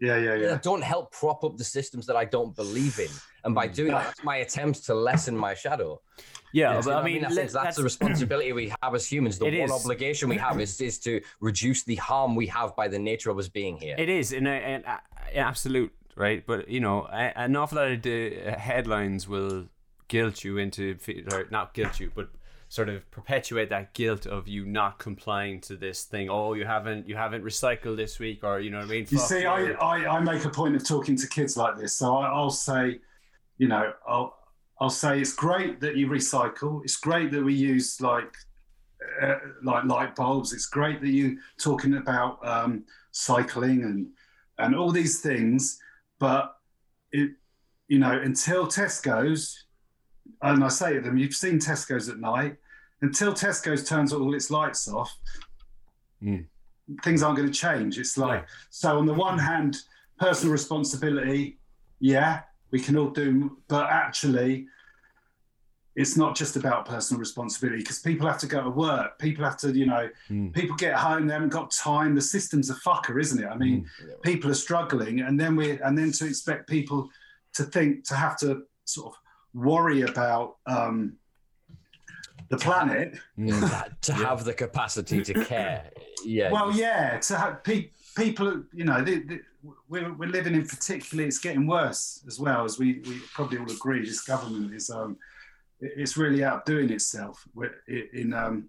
Yeah, 0.01 0.17
yeah, 0.19 0.33
I 0.33 0.35
yeah. 0.37 0.59
don't 0.63 0.83
help 0.83 1.11
prop 1.13 1.43
up 1.45 1.57
the 1.57 1.65
systems 1.65 2.07
that 2.07 2.17
I 2.17 2.25
don't 2.27 2.55
believe 2.55 2.99
in. 2.99 3.09
And 3.45 3.55
by 3.55 3.67
doing 3.67 3.93
that, 3.93 4.05
that's 4.07 4.25
my 4.25 4.37
attempts 4.37 4.81
to 4.87 4.95
lessen 4.95 5.37
my 5.37 5.55
shadow. 5.55 6.01
Yeah, 6.53 6.75
Yeah, 6.75 6.81
but 6.81 6.85
You 6.85 6.91
know 6.91 6.99
I 6.99 7.05
mean, 7.05 7.25
I 7.25 7.29
let- 7.29 7.37
think 7.37 7.51
that's 7.53 7.77
the 7.77 7.83
responsibility 7.93 8.53
we 8.53 8.73
have 8.83 8.95
as 8.95 9.07
humans. 9.11 9.39
The 9.39 9.47
one 9.47 9.55
is. 9.55 9.71
obligation 9.71 10.29
we 10.29 10.37
have 10.37 10.61
is, 10.61 10.81
is 10.81 10.99
to 11.01 11.21
reduce 11.41 11.85
the 11.85 11.95
harm 11.97 12.35
we 12.37 12.47
have 12.49 12.77
by 12.77 12.89
the 12.89 12.99
nature 12.99 13.31
of 13.31 13.39
us 13.39 13.49
being 13.49 13.77
here. 13.79 13.95
It 13.99 14.09
is 14.09 14.33
in 14.33 14.47
an 14.47 14.85
absolute 15.35 15.93
right, 16.15 16.45
but 16.47 16.69
you 16.69 16.81
know, 16.81 17.07
a- 17.11 17.39
an 17.39 17.57
awful 17.57 17.77
lot 17.79 17.91
of 17.91 18.03
the 18.03 18.41
uh, 18.47 18.59
headlines 18.59 19.27
will 19.29 19.67
guilt 20.09 20.45
you 20.45 20.59
into 20.59 20.97
fe- 20.97 21.25
or 21.33 21.47
not 21.51 21.73
guilt 21.75 21.99
you, 22.01 22.11
but 22.15 22.29
sort 22.77 22.91
of 22.91 23.11
perpetuate 23.11 23.71
that 23.71 23.95
guilt 23.95 24.27
of 24.27 24.47
you 24.47 24.67
not 24.67 24.99
complying 24.99 25.63
to 25.63 25.77
this 25.77 26.05
thing. 26.05 26.29
Oh, 26.29 26.53
you 26.53 26.67
haven't 26.67 27.09
you 27.09 27.17
haven't 27.17 27.43
recycled 27.43 27.97
this 27.97 28.19
week, 28.19 28.45
or 28.45 28.61
you 28.61 28.71
know 28.71 28.77
what 28.77 28.87
I 28.87 28.91
mean. 28.91 29.07
You 29.09 29.19
Fuck 29.19 29.29
see, 29.29 29.47
I. 29.47 29.71
I, 29.73 30.17
I 30.17 30.21
make 30.21 30.45
a 30.45 30.51
point 30.51 30.77
of 30.77 30.87
talking 30.87 31.17
to 31.17 31.27
kids 31.27 31.57
like 31.57 31.79
this. 31.79 31.95
So 31.95 32.19
I, 32.19 32.27
I'll 32.27 32.51
say, 32.51 32.99
you 33.57 33.67
know, 33.67 33.95
I'll, 34.07 34.37
I'll 34.79 34.91
say 34.91 35.19
it's 35.19 35.33
great 35.33 35.81
that 35.81 35.97
you 35.97 36.07
recycle. 36.07 36.83
It's 36.85 36.99
great 36.99 37.33
that 37.33 37.43
we 37.43 37.55
use 37.55 37.99
like 38.03 38.37
uh, 39.23 39.37
like 39.63 39.85
light 39.85 40.15
bulbs. 40.15 40.53
It's 40.53 40.67
great 40.67 41.01
that 41.01 41.09
you're 41.09 41.37
talking 41.59 41.97
about 41.97 42.47
um, 42.47 42.85
cycling 43.13 43.85
and 43.85 44.09
and 44.59 44.77
all 44.77 44.93
these 44.93 45.21
things. 45.21 45.79
But 46.19 46.55
it, 47.11 47.31
you 47.89 47.99
know, 47.99 48.13
until 48.13 48.67
Tesco's, 48.67 49.65
and 50.43 50.63
I 50.63 50.69
say 50.69 50.93
to 50.95 51.01
them, 51.01 51.17
you've 51.17 51.35
seen 51.35 51.59
Tesco's 51.59 52.11
at 52.11 52.19
night. 52.19 52.57
Until 53.03 53.33
Tesco's 53.33 53.85
turns 53.89 54.13
all 54.13 54.35
its 54.35 54.51
lights 54.51 54.89
off, 54.89 55.15
Mm. 56.23 56.47
things 57.03 57.23
aren't 57.23 57.37
going 57.37 57.51
to 57.51 57.55
change. 57.59 57.99
It's 57.99 58.17
like 58.17 58.43
Yeah. 58.43 58.49
so. 58.71 58.99
On 58.99 59.07
the 59.07 59.13
one 59.15 59.39
hand, 59.39 59.77
personal 60.19 60.53
responsibility, 60.53 61.59
yeah, 62.01 62.43
we 62.71 62.81
can 62.81 62.97
all 62.97 63.11
do, 63.11 63.59
but 63.69 63.91
actually, 63.91 64.67
it's 65.95 66.17
not 66.17 66.35
just 66.37 66.57
about 66.57 66.85
personal 66.87 67.19
responsibility 67.19 67.79
because 67.83 67.99
people 68.01 68.27
have 68.27 68.39
to 68.39 68.47
go 68.47 68.63
to 68.63 68.69
work. 68.71 69.19
People 69.19 69.45
have 69.45 69.57
to, 69.59 69.73
you 69.73 69.87
know, 69.87 70.09
Mm. 70.29 70.55
people 70.55 70.77
get 70.77 70.95
home, 70.95 71.27
they 71.27 71.33
haven't 71.35 71.49
got 71.51 71.71
time. 71.71 72.15
The 72.15 72.21
system's 72.21 72.69
a 72.71 72.75
fucker, 72.75 73.21
isn't 73.21 73.43
it? 73.43 73.47
I 73.47 73.57
mean, 73.57 73.85
Mm. 74.03 74.23
people 74.23 74.51
are 74.51 74.55
struggling, 74.55 75.21
and 75.21 75.39
then 75.41 75.55
we, 75.57 75.79
and 75.81 75.97
then 75.97 76.13
to 76.13 76.27
expect 76.27 76.69
people 76.69 77.11
to 77.55 77.65
think 77.65 78.05
to 78.09 78.15
have 78.15 78.37
to 78.39 78.67
sort 78.85 79.15
of 79.15 79.21
worry 79.55 80.03
about 80.03 80.57
um, 80.67 81.17
the 82.49 82.57
planet. 82.57 83.19
Mm. 83.39 84.01
to 84.03 84.13
have 84.13 84.45
the 84.45 84.55
capacity 84.55 85.23
to 85.23 85.45
care. 85.45 85.91
Yeah. 86.25 86.51
Well, 86.51 86.73
yeah, 86.73 87.19
to 87.19 87.37
have 87.37 87.65
pe- 87.65 87.91
people, 88.17 88.63
you 88.73 88.85
know, 88.85 89.03
they, 89.03 89.19
they, 89.19 89.41
we're, 89.89 90.13
we're 90.13 90.29
living 90.29 90.55
in 90.55 90.67
particularly, 90.67 91.29
it's 91.29 91.39
getting 91.39 91.67
worse 91.67 92.23
as 92.27 92.39
well, 92.39 92.65
as 92.65 92.79
we, 92.79 93.01
we 93.07 93.19
probably 93.35 93.59
all 93.59 93.71
agree. 93.71 94.01
This 94.05 94.23
government 94.23 94.73
is, 94.75 94.91
um, 94.91 95.17
it's 95.81 96.17
really 96.17 96.45
outdoing 96.45 96.91
itself 96.91 97.45
wi- 97.55 97.75
in, 98.13 98.33
um, 98.33 98.69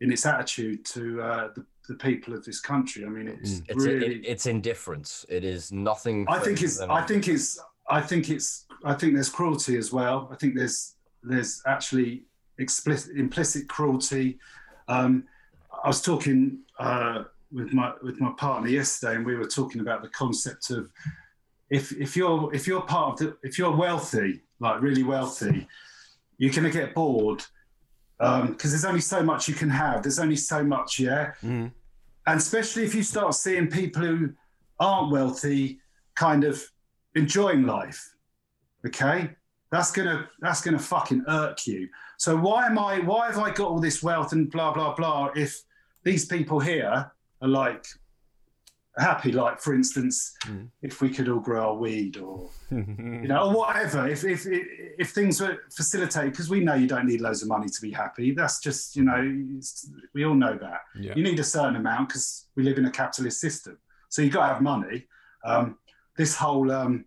in 0.00 0.12
its 0.12 0.26
attitude 0.26 0.84
to 0.86 1.20
uh, 1.22 1.48
the, 1.54 1.64
the 1.88 1.94
people 1.94 2.34
of 2.34 2.44
this 2.44 2.60
country. 2.60 3.04
I 3.04 3.08
mean, 3.08 3.28
it's 3.28 3.60
Mm. 3.60 3.64
it's, 3.68 3.84
really. 3.84 4.06
it, 4.16 4.22
it's 4.26 4.46
indifference. 4.46 5.24
It 5.28 5.44
is 5.44 5.72
nothing. 5.72 6.26
I 6.28 6.38
think 6.38 6.58
further 6.58 6.66
it's. 6.66 6.80
I 6.80 7.02
think 7.02 7.28
it's. 7.28 7.60
I 7.88 8.00
think 8.00 8.30
it's. 8.30 8.66
I 8.84 8.94
think 8.94 9.14
there's 9.14 9.28
cruelty 9.28 9.76
as 9.76 9.92
well. 9.92 10.28
I 10.32 10.36
think 10.36 10.54
there's. 10.56 10.94
There's 11.22 11.62
actually 11.66 12.24
explicit, 12.58 13.16
implicit 13.16 13.68
cruelty. 13.68 14.38
Um, 14.88 15.24
I 15.82 15.88
was 15.88 16.00
talking 16.02 16.58
uh, 16.78 17.24
with 17.52 17.72
my 17.72 17.92
with 18.02 18.20
my 18.20 18.32
partner 18.38 18.68
yesterday, 18.68 19.16
and 19.16 19.26
we 19.26 19.36
were 19.36 19.46
talking 19.46 19.80
about 19.80 20.02
the 20.02 20.08
concept 20.08 20.70
of 20.70 20.90
if 21.70 21.92
if 21.92 22.16
you're 22.16 22.52
if 22.54 22.66
you're 22.66 22.82
part 22.82 23.12
of 23.12 23.18
the 23.18 23.36
if 23.42 23.58
you're 23.58 23.74
wealthy, 23.74 24.42
like 24.60 24.80
really 24.80 25.02
wealthy, 25.02 25.66
you're 26.38 26.52
going 26.52 26.64
to 26.64 26.70
get 26.70 26.94
bored 26.94 27.44
because 28.18 28.70
there's 28.70 28.84
only 28.84 29.00
so 29.00 29.22
much 29.22 29.48
you 29.48 29.54
can 29.54 29.68
have. 29.70 30.02
There's 30.02 30.18
only 30.18 30.36
so 30.36 30.62
much, 30.64 30.98
yeah 30.98 31.32
Mm. 31.42 31.72
and 32.26 32.38
especially 32.38 32.84
if 32.84 32.94
you 32.94 33.02
start 33.02 33.34
seeing 33.34 33.68
people 33.68 34.02
who 34.02 34.32
aren't 34.80 35.10
wealthy 35.12 35.80
kind 36.14 36.44
of 36.44 36.62
enjoying 37.14 37.64
life 37.66 38.14
okay 38.86 39.30
that's 39.74 39.90
gonna 39.96 40.18
that's 40.44 40.60
gonna 40.64 40.78
fucking 40.94 41.22
irk 41.28 41.58
you 41.66 41.80
so 42.24 42.30
why 42.46 42.60
am 42.70 42.78
i 42.78 42.92
why 43.10 43.22
have 43.30 43.38
i 43.38 43.50
got 43.60 43.68
all 43.72 43.80
this 43.88 44.02
wealth 44.08 44.30
and 44.32 44.50
blah 44.54 44.72
blah 44.76 44.92
blah 44.94 45.22
if 45.44 45.52
these 46.08 46.24
people 46.34 46.58
here 46.60 46.94
are 47.42 47.48
like 47.62 47.84
happy 48.96 49.32
like 49.32 49.58
for 49.60 49.74
instance 49.74 50.16
Mm. 50.46 50.68
if 50.82 51.00
we 51.02 51.08
could 51.08 51.28
all 51.28 51.40
grow 51.40 51.62
our 51.70 51.74
weed 51.84 52.14
or 52.18 52.50
you 52.70 53.28
know, 53.30 53.42
or 53.48 53.52
whatever. 53.60 54.06
If 54.06 54.24
if 54.24 54.42
if 55.02 55.08
things 55.18 55.40
were 55.40 55.56
facilitated, 55.74 56.32
because 56.32 56.50
we 56.50 56.60
know 56.60 56.74
you 56.82 56.86
don't 56.86 57.06
need 57.06 57.22
loads 57.22 57.40
of 57.42 57.48
money 57.48 57.68
to 57.68 57.80
be 57.80 57.90
happy. 57.90 58.26
That's 58.40 58.60
just 58.60 58.94
you 58.94 59.04
know, 59.08 59.20
we 60.14 60.24
all 60.26 60.34
know 60.44 60.54
that. 60.66 60.80
yeah. 61.06 61.14
You 61.16 61.22
need 61.28 61.40
a 61.40 61.44
certain 61.56 61.76
amount 61.76 62.04
because 62.10 62.26
we 62.56 62.62
live 62.62 62.76
in 62.76 62.84
a 62.84 62.90
capitalist 62.90 63.40
system. 63.40 63.78
So 64.10 64.20
you 64.22 64.30
got 64.30 64.46
to 64.46 64.52
have 64.54 64.62
money. 64.62 65.06
Um, 65.44 65.78
this 66.20 66.36
whole 66.36 66.70
um, 66.70 67.06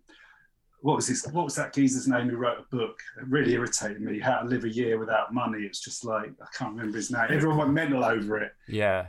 what 0.80 0.96
was 0.96 1.08
this? 1.08 1.26
What 1.32 1.44
was 1.44 1.54
that 1.56 1.74
geezer's 1.74 2.06
name 2.06 2.28
who 2.28 2.36
wrote 2.36 2.58
a 2.58 2.76
book? 2.76 2.98
It 3.20 3.26
really 3.28 3.54
irritated 3.54 4.00
me. 4.00 4.18
How 4.20 4.38
to 4.40 4.46
live 4.48 4.64
a 4.64 4.72
year 4.72 4.98
without 4.98 5.34
money. 5.34 5.62
It's 5.62 5.80
just 5.80 6.04
like 6.04 6.30
I 6.40 6.46
can't 6.56 6.74
remember 6.74 6.96
his 6.96 7.10
name. 7.10 7.26
Everyone 7.30 7.58
went 7.58 7.72
mental 7.72 8.04
over 8.04 8.38
it. 8.38 8.52
yeah. 8.68 9.08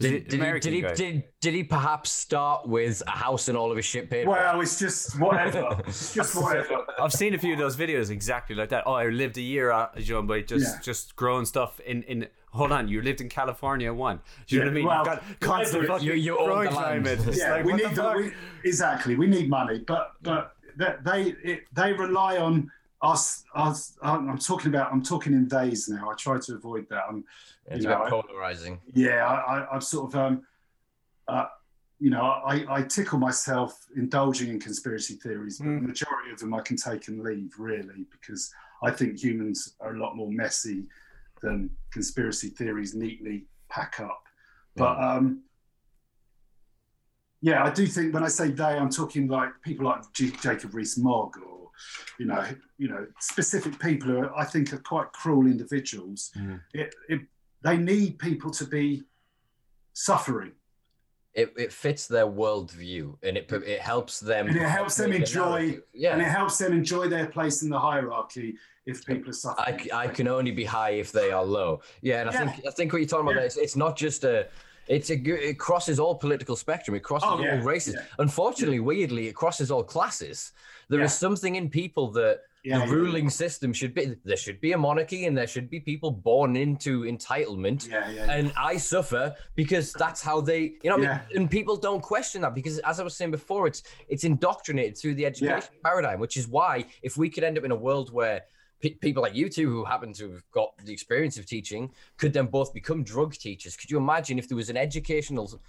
Did, 0.00 0.28
did, 0.28 0.40
he, 0.40 0.60
did, 0.60 0.72
he, 0.72 0.80
did, 0.80 1.24
did, 1.42 1.54
he 1.54 1.62
perhaps 1.62 2.10
start 2.10 2.66
with 2.66 3.02
a 3.06 3.10
house 3.10 3.48
and 3.48 3.58
all 3.58 3.70
of 3.70 3.76
his 3.76 3.84
shit 3.84 4.08
paid 4.08 4.26
Well, 4.26 4.58
it's 4.62 4.78
just 4.78 5.20
whatever. 5.20 5.78
it's 5.86 6.14
just 6.14 6.34
whatever. 6.34 6.86
I've 6.98 7.12
seen 7.12 7.34
a 7.34 7.38
few 7.38 7.52
of 7.52 7.58
those 7.58 7.76
videos 7.76 8.08
exactly 8.08 8.56
like 8.56 8.70
that. 8.70 8.84
Oh, 8.86 8.94
I 8.94 9.08
lived 9.08 9.36
a 9.36 9.42
year, 9.42 9.70
uh, 9.70 9.88
John, 9.98 10.26
by 10.26 10.40
just 10.40 10.76
yeah. 10.76 10.80
just 10.80 11.16
growing 11.16 11.44
stuff 11.44 11.80
in 11.80 12.02
in. 12.04 12.28
Hold 12.52 12.72
on, 12.72 12.88
you 12.88 13.02
lived 13.02 13.20
in 13.20 13.28
California 13.28 13.92
one. 13.92 14.20
Do 14.46 14.56
you 14.56 14.62
yeah, 14.62 14.64
know 14.64 14.70
what 14.70 14.72
I 14.72 14.74
mean? 14.74 14.86
Well, 14.86 14.96
You've 14.96 15.04
got 15.04 15.40
constant 15.40 15.86
fucking 15.86 16.06
you, 16.06 16.14
you 16.14 16.36
growing 16.36 16.70
climate. 16.70 17.20
Yeah, 17.32 17.56
like, 17.56 17.64
we 17.66 17.74
need 17.74 17.94
the, 17.94 18.12
we, 18.16 18.32
exactly. 18.68 19.16
We 19.16 19.26
need 19.26 19.50
money, 19.50 19.84
but 19.86 20.14
but 20.22 20.56
they 20.76 21.34
it, 21.42 21.62
they 21.72 21.92
rely 21.92 22.38
on 22.38 22.70
us, 23.02 23.44
us. 23.54 23.96
I'm 24.02 24.38
talking 24.38 24.68
about. 24.68 24.92
I'm 24.92 25.02
talking 25.02 25.32
in 25.32 25.48
days 25.48 25.88
now. 25.88 26.10
I 26.10 26.14
try 26.14 26.38
to 26.38 26.54
avoid 26.54 26.88
that. 26.90 27.04
I'm 27.08 27.24
it's 27.66 27.84
you 27.84 27.90
know, 27.90 28.04
polarizing. 28.08 28.80
Yeah, 28.92 29.24
I, 29.24 29.74
am 29.74 29.80
sort 29.80 30.12
of, 30.12 30.20
um, 30.20 30.42
uh, 31.28 31.46
you 31.98 32.10
know, 32.10 32.22
I, 32.22 32.64
I 32.68 32.82
tickle 32.82 33.18
myself 33.18 33.86
indulging 33.96 34.50
in 34.50 34.58
conspiracy 34.58 35.14
theories, 35.14 35.58
but 35.58 35.66
mm. 35.66 35.80
the 35.80 35.88
majority 35.88 36.32
of 36.32 36.40
them 36.40 36.52
I 36.52 36.60
can 36.60 36.76
take 36.76 37.08
and 37.08 37.22
leave, 37.22 37.52
really, 37.58 38.06
because 38.10 38.52
I 38.82 38.90
think 38.90 39.22
humans 39.22 39.74
are 39.80 39.94
a 39.94 39.98
lot 39.98 40.16
more 40.16 40.30
messy 40.30 40.84
than 41.42 41.70
conspiracy 41.92 42.48
theories 42.48 42.94
neatly 42.94 43.46
pack 43.68 44.00
up. 44.00 44.24
But 44.76 44.96
mm. 44.96 45.16
um, 45.16 45.42
yeah, 47.42 47.64
I 47.64 47.70
do 47.70 47.86
think 47.86 48.12
when 48.12 48.22
I 48.22 48.28
say 48.28 48.50
they, 48.50 48.64
I'm 48.64 48.90
talking 48.90 49.28
like 49.28 49.50
people 49.62 49.86
like 49.86 50.02
G- 50.12 50.32
Jacob 50.42 50.74
Rees-Mogg 50.74 51.36
or 51.38 51.60
you 52.18 52.26
know, 52.26 52.44
you 52.78 52.88
know, 52.88 53.06
specific 53.20 53.78
people 53.78 54.08
who 54.08 54.18
are, 54.18 54.38
I 54.38 54.44
think 54.44 54.72
are 54.72 54.78
quite 54.78 55.12
cruel 55.12 55.46
individuals. 55.46 56.30
Mm. 56.36 56.60
It, 56.74 56.94
it 57.08 57.20
they 57.62 57.76
need 57.76 58.18
people 58.18 58.50
to 58.52 58.64
be 58.64 59.04
suffering. 59.92 60.52
It, 61.32 61.52
it 61.56 61.72
fits 61.72 62.08
their 62.08 62.26
worldview 62.26 63.16
and 63.22 63.36
it 63.36 63.50
it 63.52 63.80
helps 63.80 64.18
them 64.18 64.48
and 64.48 64.56
it 64.56 64.62
helps 64.62 64.96
them 64.96 65.12
enjoy 65.12 65.78
yeah 65.94 66.14
and 66.14 66.20
it 66.20 66.24
helps 66.24 66.58
them 66.58 66.72
enjoy 66.72 67.06
their 67.06 67.26
place 67.26 67.62
in 67.62 67.70
the 67.70 67.78
hierarchy 67.78 68.56
if 68.84 69.06
people 69.06 69.30
are 69.30 69.34
suffering. 69.34 69.88
I, 69.92 69.96
I 69.96 70.08
can 70.08 70.26
only 70.26 70.50
be 70.50 70.64
high 70.64 70.90
if 70.90 71.12
they 71.12 71.30
are 71.30 71.44
low. 71.44 71.82
Yeah, 72.02 72.22
and 72.22 72.30
I 72.30 72.32
yeah. 72.32 72.50
think 72.50 72.66
I 72.66 72.70
think 72.72 72.92
what 72.92 72.98
you're 72.98 73.08
talking 73.08 73.28
about 73.28 73.38
yeah. 73.38 73.46
it's, 73.46 73.56
it's 73.56 73.76
not 73.76 73.96
just 73.96 74.24
a 74.24 74.48
it's 74.90 75.10
a 75.10 75.14
it 75.14 75.58
crosses 75.58 76.00
all 76.00 76.16
political 76.16 76.56
spectrum. 76.56 76.96
It 76.96 77.00
crosses 77.00 77.28
oh, 77.30 77.40
yeah. 77.40 77.58
all 77.58 77.62
races. 77.62 77.96
Unfortunately, 78.18 78.80
weirdly, 78.80 79.28
it 79.28 79.34
crosses 79.34 79.70
all 79.70 79.84
classes. 79.84 80.52
There 80.88 81.00
is 81.00 81.14
something 81.14 81.54
in 81.54 81.70
people 81.70 82.10
that 82.12 82.40
yeah, 82.64 82.84
the 82.84 82.92
ruling 82.92 83.24
yeah. 83.24 83.30
system 83.30 83.72
should 83.72 83.94
be 83.94 84.16
there 84.24 84.36
should 84.36 84.60
be 84.60 84.72
a 84.72 84.78
monarchy 84.78 85.26
and 85.26 85.38
there 85.38 85.46
should 85.46 85.70
be 85.70 85.80
people 85.80 86.10
born 86.10 86.56
into 86.56 87.04
entitlement 87.04 87.88
yeah, 87.88 88.10
yeah, 88.10 88.30
and 88.30 88.52
i 88.54 88.76
suffer 88.76 89.34
because 89.54 89.94
that's 89.94 90.20
how 90.20 90.42
they 90.42 90.74
you 90.82 90.90
know 90.90 90.96
I 90.96 90.98
mean? 90.98 91.20
and 91.36 91.50
people 91.50 91.78
don't 91.78 92.02
question 92.02 92.42
that 92.42 92.54
because 92.54 92.78
as 92.80 93.00
i 93.00 93.02
was 93.02 93.16
saying 93.16 93.30
before 93.30 93.66
it's 93.66 93.82
it's 94.08 94.24
indoctrinated 94.24 94.98
through 94.98 95.14
the 95.14 95.24
education 95.24 95.70
paradigm 95.82 96.20
which 96.20 96.36
is 96.36 96.48
why 96.48 96.84
if 97.00 97.16
we 97.16 97.30
could 97.30 97.44
end 97.44 97.56
up 97.56 97.64
in 97.64 97.70
a 97.70 97.76
world 97.76 98.12
where 98.12 98.42
people 98.80 99.22
like 99.22 99.34
you 99.34 99.48
two 99.48 99.68
who 99.68 99.84
happen 99.84 100.12
to 100.14 100.32
have 100.32 100.50
got 100.52 100.72
the 100.84 100.92
experience 100.92 101.36
of 101.38 101.46
teaching 101.46 101.90
could 102.16 102.32
then 102.32 102.46
both 102.46 102.72
become 102.72 103.02
drug 103.02 103.34
teachers 103.34 103.76
could 103.76 103.90
you 103.90 103.98
imagine 103.98 104.38
if 104.38 104.48
there 104.48 104.56
was 104.56 104.70
an 104.70 104.76
educational 104.76 105.60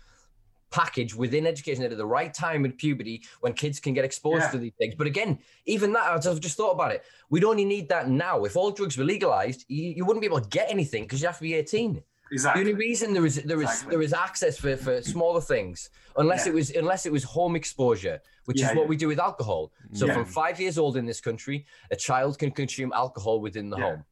package 0.72 1.14
within 1.14 1.46
education 1.46 1.84
at 1.84 1.96
the 1.96 2.06
right 2.06 2.34
time 2.34 2.66
in 2.66 2.72
puberty 2.72 3.22
when 3.42 3.54
kids 3.54 3.80
can 3.80 3.94
get 3.94 4.06
exposed 4.06 4.44
yeah. 4.44 4.52
to 4.52 4.58
these 4.58 4.72
things. 4.78 4.96
But 4.96 5.06
again, 5.06 5.38
even 5.66 5.94
that, 5.94 6.26
I've 6.26 6.40
just 6.40 6.58
thought 6.58 6.72
about 6.72 6.92
it. 6.92 7.04
We'd 7.30 7.44
only 7.44 7.66
need 7.66 7.90
that 7.90 8.10
now. 8.10 8.46
If 8.46 8.56
all 8.56 8.72
drugs 8.72 8.98
were 8.98 9.04
legalized, 9.04 9.66
you, 9.68 9.90
you 9.90 10.06
wouldn't 10.06 10.22
be 10.22 10.28
able 10.28 10.42
to 10.42 10.50
get 10.50 10.72
anything 10.72 11.04
because 11.04 11.22
you 11.22 11.28
have 11.28 11.38
to 11.38 11.44
be 11.44 11.54
18. 11.54 12.02
Exactly. 12.32 12.64
The 12.64 12.70
only 12.70 12.80
reason 12.80 13.14
there 13.14 13.26
is 13.26 13.36
there 13.44 13.62
is 13.62 13.70
exactly. 13.70 13.92
there 13.92 14.02
is 14.02 14.14
access 14.14 14.58
for, 14.58 14.78
for 14.78 15.02
smaller 15.02 15.42
things, 15.42 15.90
unless 16.18 16.46
yeah. 16.46 16.54
it 16.54 16.56
was 16.56 16.72
unless 16.72 17.06
it 17.06 17.12
was 17.12 17.24
home 17.24 17.56
exposure, 17.56 18.22
which 18.46 18.62
yeah, 18.62 18.72
is 18.72 18.78
what 18.78 18.88
we 18.88 18.96
do 18.96 19.08
with 19.08 19.20
alcohol. 19.20 19.72
So 19.94 20.08
from 20.08 20.26
five 20.26 20.60
years 20.60 20.78
old 20.78 20.96
in 20.96 21.06
this 21.06 21.20
country, 21.20 21.66
a 21.92 21.96
child 21.96 22.40
can 22.40 22.52
consume 22.52 22.94
alcohol 22.94 23.42
within 23.42 23.70
the 23.70 23.78
home. 23.78 24.06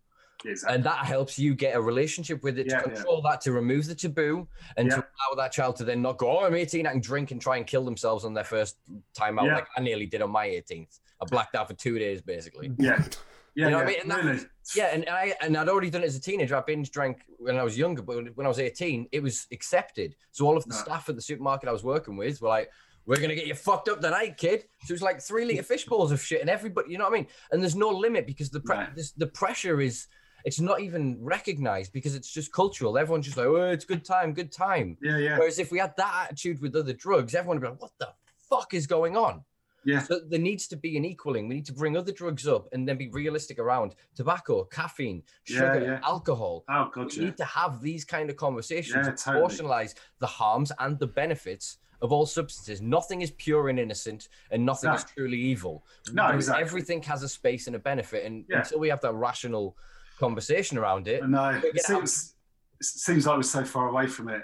Exactly. 0.45 0.75
And 0.75 0.83
that 0.85 1.05
helps 1.05 1.37
you 1.37 1.53
get 1.53 1.75
a 1.75 1.81
relationship 1.81 2.43
with 2.43 2.59
it 2.59 2.67
yeah, 2.69 2.77
to 2.77 2.83
control 2.83 3.21
yeah. 3.23 3.31
that, 3.31 3.41
to 3.41 3.51
remove 3.51 3.87
the 3.87 3.95
taboo, 3.95 4.47
and 4.77 4.87
yeah. 4.87 4.95
to 4.95 5.01
allow 5.01 5.43
that 5.43 5.51
child 5.51 5.75
to 5.77 5.83
then 5.83 6.01
not 6.01 6.17
go, 6.17 6.39
oh, 6.39 6.45
I'm 6.45 6.55
18, 6.55 6.87
I 6.87 6.91
can 6.91 7.01
drink 7.01 7.31
and 7.31 7.41
try 7.41 7.57
and 7.57 7.67
kill 7.67 7.83
themselves 7.83 8.23
on 8.23 8.33
their 8.33 8.45
first 8.45 8.77
time 9.13 9.37
out, 9.37 9.47
like 9.47 9.67
I 9.75 9.81
nearly 9.81 10.05
did 10.05 10.21
on 10.21 10.31
my 10.31 10.47
18th. 10.47 10.99
I 11.21 11.25
blacked 11.25 11.55
out 11.55 11.67
for 11.67 11.73
two 11.73 11.99
days, 11.99 12.21
basically. 12.21 12.71
Yeah. 12.77 13.03
Yeah, 13.59 13.65
you 13.65 13.71
know 13.71 13.77
what 13.79 13.87
I 13.87 13.89
mean? 13.89 13.99
And 14.01 14.11
that, 14.11 14.23
really? 14.23 14.39
Yeah, 14.73 14.85
and 14.93 15.09
I 15.09 15.35
and 15.41 15.57
I'd 15.57 15.67
already 15.67 15.89
done 15.89 16.03
it 16.03 16.05
as 16.05 16.15
a 16.15 16.21
teenager. 16.21 16.55
I 16.55 16.61
binge 16.61 16.91
drank 16.91 17.23
when 17.39 17.57
I 17.57 17.63
was 17.63 17.77
younger, 17.77 18.01
but 18.01 18.37
when 18.37 18.45
I 18.45 18.47
was 18.47 18.57
18, 18.57 19.09
it 19.11 19.21
was 19.21 19.47
accepted. 19.51 20.15
So 20.31 20.45
all 20.45 20.55
of 20.55 20.63
the 20.63 20.73
no. 20.73 20.77
staff 20.77 21.09
at 21.09 21.17
the 21.17 21.21
supermarket 21.21 21.67
I 21.67 21.73
was 21.73 21.83
working 21.83 22.15
with 22.15 22.41
were 22.41 22.47
like, 22.47 22.69
we're 23.05 23.19
gonna 23.19 23.35
get 23.35 23.47
you 23.47 23.55
fucked 23.55 23.89
up 23.89 23.99
tonight, 23.99 24.37
kid. 24.37 24.63
So 24.85 24.93
it's 24.93 25.03
like 25.03 25.19
three 25.19 25.43
liter 25.43 25.63
fish 25.63 25.85
balls 25.85 26.13
of 26.13 26.21
shit, 26.21 26.39
and 26.39 26.49
everybody, 26.49 26.89
you 26.89 26.97
know 26.97 27.03
what 27.03 27.13
I 27.13 27.17
mean? 27.17 27.27
And 27.51 27.61
there's 27.61 27.75
no 27.75 27.89
limit 27.89 28.25
because 28.25 28.49
the 28.49 28.61
pre- 28.61 28.85
this, 28.95 29.11
the 29.11 29.27
pressure 29.27 29.81
is 29.81 30.07
it's 30.45 30.61
not 30.61 30.79
even 30.79 31.17
recognized 31.19 31.91
because 31.91 32.15
it's 32.15 32.31
just 32.31 32.53
cultural. 32.53 32.97
Everyone's 32.97 33.25
just 33.25 33.35
like, 33.35 33.47
oh, 33.47 33.71
it's 33.71 33.83
good 33.83 34.05
time, 34.05 34.33
good 34.33 34.53
time. 34.53 34.95
Yeah, 35.01 35.17
yeah. 35.17 35.37
Whereas 35.37 35.59
if 35.59 35.69
we 35.69 35.79
had 35.79 35.97
that 35.97 36.27
attitude 36.29 36.61
with 36.61 36.77
other 36.77 36.93
drugs, 36.93 37.35
everyone 37.35 37.57
would 37.57 37.63
be 37.63 37.69
like, 37.71 37.81
what 37.81 37.91
the 37.99 38.09
fuck 38.49 38.73
is 38.73 38.87
going 38.87 39.17
on? 39.17 39.43
Yeah. 39.85 39.99
So 39.99 40.19
there 40.27 40.39
needs 40.39 40.67
to 40.67 40.75
be 40.75 40.97
an 40.97 41.05
equaling. 41.05 41.47
We 41.47 41.55
need 41.55 41.65
to 41.67 41.73
bring 41.73 41.97
other 41.97 42.11
drugs 42.11 42.47
up 42.47 42.67
and 42.73 42.87
then 42.87 42.97
be 42.97 43.09
realistic 43.09 43.59
around 43.59 43.95
tobacco, 44.15 44.65
caffeine, 44.65 45.23
sugar, 45.43 45.79
yeah, 45.81 45.91
yeah. 45.91 45.99
alcohol. 46.03 46.63
Oh, 46.69 46.89
gotcha. 46.93 47.19
We 47.19 47.25
need 47.25 47.37
to 47.37 47.45
have 47.45 47.81
these 47.81 48.05
kind 48.05 48.29
of 48.29 48.35
conversations 48.35 49.07
yeah, 49.07 49.13
totally. 49.13 49.41
proportionalize 49.41 49.95
the 50.19 50.27
harms 50.27 50.71
and 50.79 50.99
the 50.99 51.07
benefits 51.07 51.77
of 52.01 52.11
all 52.11 52.25
substances. 52.25 52.81
Nothing 52.81 53.21
is 53.21 53.31
pure 53.31 53.69
and 53.69 53.79
innocent, 53.79 54.29
and 54.51 54.65
nothing 54.65 54.89
no. 54.89 54.95
is 54.95 55.03
truly 55.03 55.37
evil. 55.37 55.83
No, 56.13 56.27
exactly. 56.27 56.63
Everything 56.63 57.01
has 57.03 57.23
a 57.23 57.29
space 57.29 57.67
and 57.67 57.75
a 57.75 57.79
benefit, 57.79 58.25
and 58.25 58.45
until 58.49 58.79
we 58.79 58.89
have 58.89 59.01
that 59.01 59.13
rational 59.13 59.75
conversation 60.17 60.77
around 60.77 61.07
it. 61.07 61.27
No, 61.27 61.49
it 61.63 61.81
seems, 61.81 62.35
it 62.79 62.85
seems 62.85 63.25
like 63.25 63.37
we're 63.37 63.43
so 63.43 63.63
far 63.63 63.89
away 63.89 64.07
from 64.07 64.29
it. 64.29 64.43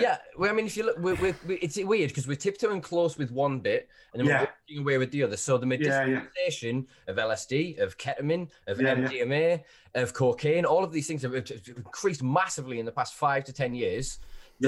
Yeah, 0.00 0.18
well, 0.36 0.50
I 0.50 0.52
mean, 0.54 0.66
if 0.66 0.76
you 0.76 0.84
look, 0.84 0.98
we're, 0.98 1.14
we're, 1.16 1.36
we're, 1.46 1.58
it's 1.60 1.76
weird 1.76 2.08
because 2.08 2.26
we're 2.26 2.36
tiptoeing 2.36 2.80
close 2.80 3.18
with 3.18 3.30
one 3.30 3.60
bit 3.60 3.88
and 4.12 4.20
then 4.20 4.28
yeah. 4.28 4.40
we're 4.40 4.48
walking 4.48 4.78
away 4.78 4.98
with 4.98 5.10
the 5.10 5.22
other. 5.22 5.36
So 5.36 5.58
the 5.58 5.66
medicinization 5.66 6.62
yeah, 6.62 6.80
yeah. 7.06 7.12
of 7.12 7.16
LSD, 7.16 7.80
of 7.80 7.98
ketamine, 7.98 8.48
of 8.66 8.78
MDMA, 8.78 9.62
of 9.94 10.14
cocaine, 10.14 10.64
all 10.64 10.84
of 10.84 10.92
these 10.92 11.06
things 11.06 11.22
have 11.22 11.34
increased 11.34 12.22
massively 12.22 12.78
in 12.78 12.86
the 12.86 12.92
past 12.92 13.14
five 13.14 13.44
to 13.44 13.52
ten 13.52 13.74
years. 13.74 14.18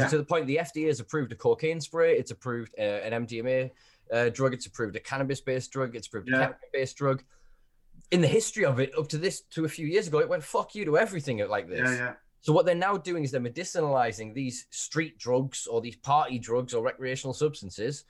To 0.09 0.19
the 0.19 0.25
point 0.25 0.47
the 0.47 0.57
FDA 0.57 0.89
has 0.89 0.99
approved 0.99 1.31
a 1.31 1.37
cocaine 1.37 1.81
spray, 1.81 2.17
it's 2.17 2.33
approved 2.33 2.75
uh, 2.79 2.83
an 2.83 3.27
MDMA 3.27 3.71
uh, 4.13 4.29
drug, 4.31 4.53
it's 4.53 4.67
approved 4.67 4.97
a 4.97 5.01
cannabis-based 5.01 5.71
drug, 5.71 5.95
it's 5.95 6.09
approved 6.09 6.29
a 6.29 6.33
ketamine-based 6.33 6.97
drug 6.97 7.23
in 8.11 8.21
the 8.21 8.29
history 8.29 8.65
of 8.65 8.81
it 8.81 8.93
up 8.99 9.09
to 9.09 9.19
this 9.19 9.41
to 9.41 9.65
a 9.65 9.69
few 9.69 9.87
years 9.87 10.07
ago, 10.07 10.19
it 10.19 10.29
went 10.29 10.43
fuck 10.43 10.75
you 10.75 10.85
to 10.85 10.99
everything 10.99 11.39
like 11.49 11.69
this. 11.69 11.89
So 12.45 12.53
what 12.53 12.67
they're 12.67 12.75
now 12.75 12.99
doing 12.99 13.25
is 13.25 13.31
they're 13.31 13.41
medicinalizing 13.41 14.35
these 14.35 14.67
street 14.69 15.17
drugs 15.17 15.67
or 15.67 15.81
these 15.81 15.97
party 15.97 16.39
drugs 16.39 16.75
or 16.75 16.85
recreational 16.85 17.33
substances 17.33 18.05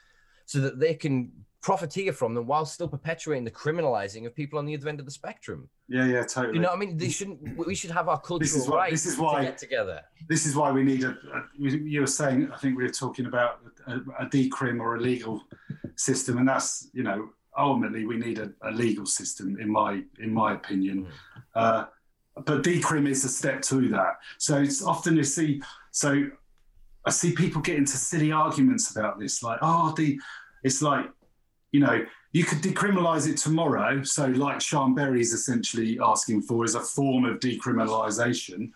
so 0.44 0.58
that 0.58 0.80
they 0.80 0.92
can 0.94 1.30
profiteer 1.60 2.12
from 2.12 2.34
them 2.34 2.44
while 2.44 2.66
still 2.66 2.88
perpetuating 2.88 3.44
the 3.44 3.50
criminalizing 3.52 4.26
of 4.26 4.34
people 4.34 4.58
on 4.58 4.66
the 4.66 4.74
other 4.74 4.88
end 4.88 4.98
of 4.98 5.06
the 5.06 5.12
spectrum. 5.12 5.68
Yeah, 5.88 6.06
yeah, 6.06 6.24
totally. 6.24 6.56
You 6.56 6.62
know 6.62 6.70
what 6.70 6.78
I 6.78 6.80
mean? 6.80 6.98
They 6.98 7.10
shouldn't. 7.10 7.56
We 7.56 7.76
should 7.76 7.92
have 7.92 8.08
our 8.08 8.18
cultural 8.18 8.40
this 8.40 8.56
is 8.56 8.66
why, 8.68 8.90
this 8.90 9.06
is 9.06 9.16
why, 9.16 9.38
to 9.38 9.44
get 9.44 9.58
together. 9.58 10.00
This 10.28 10.46
is 10.46 10.56
why 10.56 10.72
we 10.72 10.82
need 10.82 11.04
a, 11.04 11.10
a. 11.10 11.44
You 11.56 12.00
were 12.00 12.08
saying, 12.08 12.50
I 12.52 12.56
think 12.56 12.76
we 12.76 12.82
were 12.82 12.90
talking 12.90 13.26
about 13.26 13.60
a, 13.86 13.98
a 14.18 14.26
decrim 14.26 14.80
or 14.80 14.96
a 14.96 15.00
legal 15.00 15.44
system, 15.94 16.38
and 16.38 16.48
that's 16.48 16.88
you 16.92 17.04
know 17.04 17.28
ultimately 17.56 18.04
we 18.04 18.16
need 18.16 18.40
a, 18.40 18.52
a, 18.62 18.72
legal 18.72 19.06
system, 19.06 19.60
in 19.60 19.70
my 19.70 20.02
in 20.18 20.34
my 20.34 20.54
opinion. 20.54 21.04
Mm. 21.04 21.10
Uh, 21.54 21.84
but 22.34 22.62
decrim 22.62 23.08
is 23.08 23.24
a 23.24 23.28
step 23.28 23.62
to 23.62 23.88
that. 23.90 24.16
So 24.38 24.58
it's 24.58 24.82
often 24.82 25.16
you 25.16 25.24
see. 25.24 25.62
So 25.90 26.26
I 27.06 27.10
see 27.10 27.32
people 27.32 27.60
get 27.60 27.76
into 27.76 27.96
silly 27.96 28.32
arguments 28.32 28.90
about 28.90 29.18
this, 29.18 29.42
like, 29.42 29.58
oh, 29.62 29.94
the 29.96 30.18
it's 30.62 30.80
like, 30.80 31.06
you 31.72 31.80
know, 31.80 32.04
you 32.32 32.44
could 32.44 32.58
decriminalize 32.58 33.28
it 33.28 33.36
tomorrow. 33.36 34.02
So 34.02 34.26
like 34.26 34.60
Sean 34.60 34.94
Berry 34.94 35.20
is 35.20 35.32
essentially 35.32 35.98
asking 36.02 36.42
for 36.42 36.64
is 36.64 36.74
a 36.74 36.80
form 36.80 37.24
of 37.24 37.38
decriminalization 37.38 38.70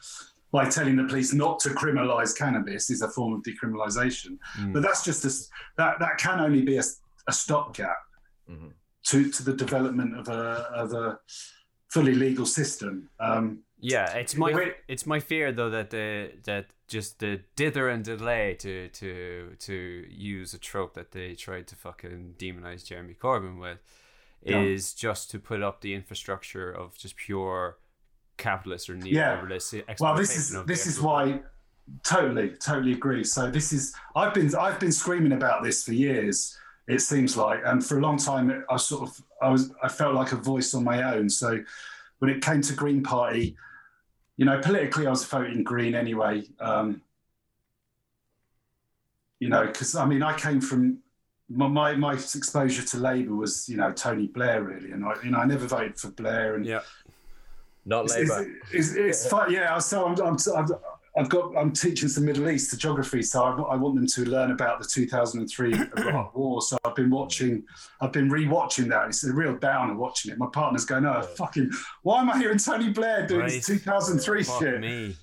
by 0.52 0.68
telling 0.68 0.96
the 0.96 1.04
police 1.04 1.32
not 1.34 1.59
to 1.61 1.70
criminalize 1.70 2.36
cannabis 2.36 2.90
is 2.90 3.02
a 3.02 3.09
form 3.09 3.34
of 3.34 3.42
decriminalization. 3.42 4.38
Mm. 4.59 4.72
But 4.72 4.82
that's 4.82 5.04
just 5.04 5.24
a, 5.24 5.50
that 5.76 5.98
that 5.98 6.18
can 6.18 6.40
only 6.40 6.62
be 6.62 6.76
a, 6.76 6.82
a 7.26 7.32
stopgap 7.32 7.96
mm-hmm. 8.48 8.68
to 9.06 9.30
to 9.30 9.42
the 9.42 9.54
development 9.54 10.18
of 10.18 10.28
a 10.28 10.68
of 10.74 10.92
a 10.92 11.18
fully 11.89 12.14
legal 12.14 12.47
system. 12.47 13.11
Um, 13.20 13.61
yeah, 13.80 14.12
it's 14.14 14.36
my 14.36 14.74
it's 14.89 15.07
my 15.07 15.20
fear 15.20 15.53
though 15.53 15.70
that 15.70 15.91
the 15.91 16.32
that 16.45 16.66
just 16.89 17.20
the 17.20 17.41
dither 17.57 17.89
and 17.89 18.05
delay 18.05 18.55
to 18.61 18.89
to 18.89 19.57
to 19.59 20.07
use 20.09 20.55
a 20.55 20.59
trope 20.59 20.95
that 20.95 21.12
they 21.12 21.34
tried 21.34 21.66
to 21.68 21.76
fucking 21.76 22.34
demonize 22.39 22.84
Jeremy 22.84 23.14
Corbyn 23.14 23.61
with 23.61 23.78
yeah. 24.43 24.61
is 24.61 24.95
just 24.95 25.30
to 25.30 25.39
put 25.39 25.62
up 25.62 25.80
the 25.80 25.95
infrastructure 25.95 26.70
of 26.70 26.99
just 26.99 27.16
pure 27.16 27.78
capitalist 28.36 28.91
or 28.91 28.95
neoliberalist 28.95 29.72
yeah. 29.72 29.95
Well, 30.01 30.16
this 30.16 30.36
is 30.36 30.64
this 30.64 30.86
is 30.86 31.01
why 31.01 31.41
Totally, 32.05 32.51
totally 32.51 32.93
agree. 32.93 33.24
So 33.24 33.51
this 33.51 33.72
is 33.72 33.95
I've 34.14 34.34
been 34.34 34.55
I've 34.55 34.78
been 34.78 34.93
screaming 34.93 35.32
about 35.32 35.62
this 35.62 35.84
for 35.84 35.93
years. 35.93 36.57
It 36.89 37.01
seems 37.01 37.36
like, 37.36 37.61
and 37.66 37.84
for 37.84 37.99
a 37.99 38.01
long 38.01 38.16
time, 38.16 38.64
I 38.70 38.76
sort 38.78 39.09
of 39.09 39.22
I 39.43 39.51
was 39.51 39.72
I 39.82 39.89
felt 39.89 40.14
like 40.14 40.32
a 40.32 40.36
voice 40.36 40.72
on 40.74 40.84
my 40.84 41.14
own. 41.14 41.28
So 41.28 41.62
when 42.18 42.30
it 42.30 42.43
came 42.43 42.62
to 42.62 42.72
Green 42.72 43.03
Party, 43.03 43.57
you 44.39 44.47
know, 44.47 44.59
politically 44.59 45.07
I 45.07 45.11
was 45.11 45.24
voting 45.24 45.62
Green 45.64 45.95
anyway. 45.95 46.45
Um, 46.61 47.03
you 49.39 49.51
know, 49.51 49.66
because 49.66 49.95
I 49.95 50.07
mean 50.07 50.22
I 50.22 50.36
came 50.39 50.62
from 50.62 50.99
my, 51.51 51.68
my, 51.68 51.95
my 51.95 52.12
exposure 52.14 52.82
to 52.82 52.97
Labour 52.97 53.34
was 53.34 53.68
you 53.68 53.76
know 53.76 53.93
Tony 53.93 54.26
Blair 54.26 54.62
really, 54.62 54.93
and 54.93 55.05
I 55.05 55.14
you 55.22 55.30
know 55.30 55.39
I 55.39 55.45
never 55.45 55.66
voted 55.66 55.99
for 55.99 56.09
Blair 56.11 56.55
and 56.55 56.64
yeah. 56.64 56.80
Not 57.84 58.05
it's, 58.05 58.14
Labour. 58.14 58.51
It's, 58.72 58.91
it's, 58.91 58.95
it's 58.97 59.26
fun. 59.28 59.51
Yeah, 59.51 59.78
so 59.78 60.07
I'm, 60.07 60.20
I'm, 60.20 60.36
I'm, 60.57 60.68
I've 61.16 61.28
got 61.28 61.56
I'm 61.56 61.72
teaching 61.72 62.09
some 62.09 62.24
Middle 62.24 62.48
East 62.48 62.70
to 62.70 62.76
geography, 62.76 63.22
so 63.22 63.42
I, 63.42 63.50
I 63.72 63.76
want 63.76 63.96
them 63.96 64.06
to 64.06 64.24
learn 64.30 64.50
about 64.52 64.78
the 64.80 64.86
2003 64.86 65.74
Iraq 65.96 66.36
War. 66.36 66.62
So 66.62 66.76
I've 66.84 66.94
been 66.94 67.11
watching, 67.11 67.64
I've 68.00 68.12
been 68.12 68.28
re-watching 68.28 68.88
that. 68.88 69.06
It's 69.09 69.24
a 69.24 69.32
real 69.32 69.56
downer 69.56 69.94
watching 69.94 70.30
it. 70.32 70.38
My 70.38 70.46
partner's 70.52 70.84
going, 70.84 71.06
"Oh, 71.06 71.22
fucking, 71.22 71.70
why 72.02 72.20
am 72.20 72.30
I 72.30 72.38
hearing 72.38 72.59
Tony 72.59 72.90
Blair 72.90 73.26
doing 73.26 73.40
Right. 73.42 73.50
this 73.52 73.66
2003 73.66 74.42
Fuck 74.44 74.61
shit?" 74.62 74.80
me. 74.80 75.16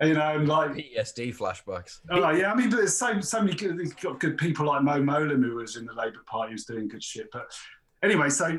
You 0.00 0.14
know, 0.14 0.34
and 0.36 0.48
like, 0.48 0.72
PTSD 0.72 1.36
flashbacks. 1.36 2.00
oh 2.10 2.30
yeah, 2.30 2.50
I 2.50 2.56
mean, 2.56 2.70
but 2.70 2.76
there's 2.78 2.96
so 2.96 3.20
so 3.20 3.40
many 3.40 3.54
good, 3.54 3.78
you've 3.78 3.96
got 4.00 4.18
good 4.18 4.36
people 4.36 4.66
like 4.66 4.82
Mo 4.82 5.00
Mowlam 5.00 5.44
who 5.44 5.54
was 5.56 5.76
in 5.76 5.86
the 5.86 5.92
Labour 5.92 6.22
Party 6.26 6.52
who's 6.52 6.64
doing 6.64 6.88
good 6.88 7.04
shit. 7.04 7.28
But 7.32 7.52
anyway, 8.02 8.28
so 8.30 8.58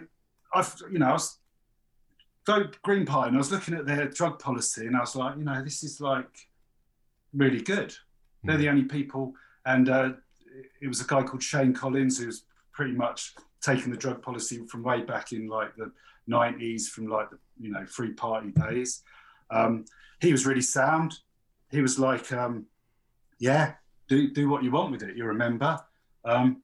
I've 0.53 0.73
you 0.91 0.99
know 0.99 1.07
I 1.07 1.11
was 1.13 1.39
go 2.45 2.65
Green 2.84 3.05
Party 3.05 3.29
and 3.29 3.38
I 3.38 3.39
was 3.39 3.51
looking 3.51 3.73
at 3.73 3.86
their 3.86 4.07
drug 4.07 4.39
policy 4.39 4.86
and 4.88 4.95
I 4.95 4.99
was 5.01 5.15
like, 5.15 5.38
you 5.38 5.43
know, 5.43 5.61
this 5.63 5.84
is 5.84 5.99
like 5.99 6.27
really 7.34 7.61
good. 7.61 7.93
They're 8.43 8.57
the 8.57 8.69
only 8.69 8.84
people, 8.84 9.34
and 9.65 9.88
uh, 9.89 10.09
it 10.81 10.88
was 10.88 10.99
a 10.99 11.05
guy 11.05 11.23
called 11.23 11.41
Shane 11.41 11.73
Collins 11.73 12.19
who's 12.19 12.43
pretty 12.73 12.91
much 12.91 13.34
taken 13.61 13.89
the 13.89 13.97
drug 13.97 14.21
policy 14.21 14.65
from 14.67 14.84
way 14.84 15.01
back 15.01 15.31
in 15.31 15.47
like 15.47 15.73
the 15.77 15.91
90s, 16.29 16.88
from 16.88 17.07
like 17.07 17.29
the 17.29 17.38
you 17.59 17.71
know 17.71 17.86
free 17.86 18.11
party 18.11 18.51
days. 18.51 19.01
Um, 19.49 19.86
he 20.19 20.31
was 20.31 20.45
really 20.45 20.61
sound. 20.61 21.13
He 21.71 21.81
was 21.81 21.97
like, 21.97 22.31
um, 22.31 22.65
yeah, 23.39 23.73
do 24.07 24.31
do 24.31 24.49
what 24.49 24.63
you 24.63 24.71
want 24.71 24.91
with 24.91 25.03
it. 25.03 25.15
You 25.15 25.25
remember? 25.25 25.79
Um, 26.25 26.63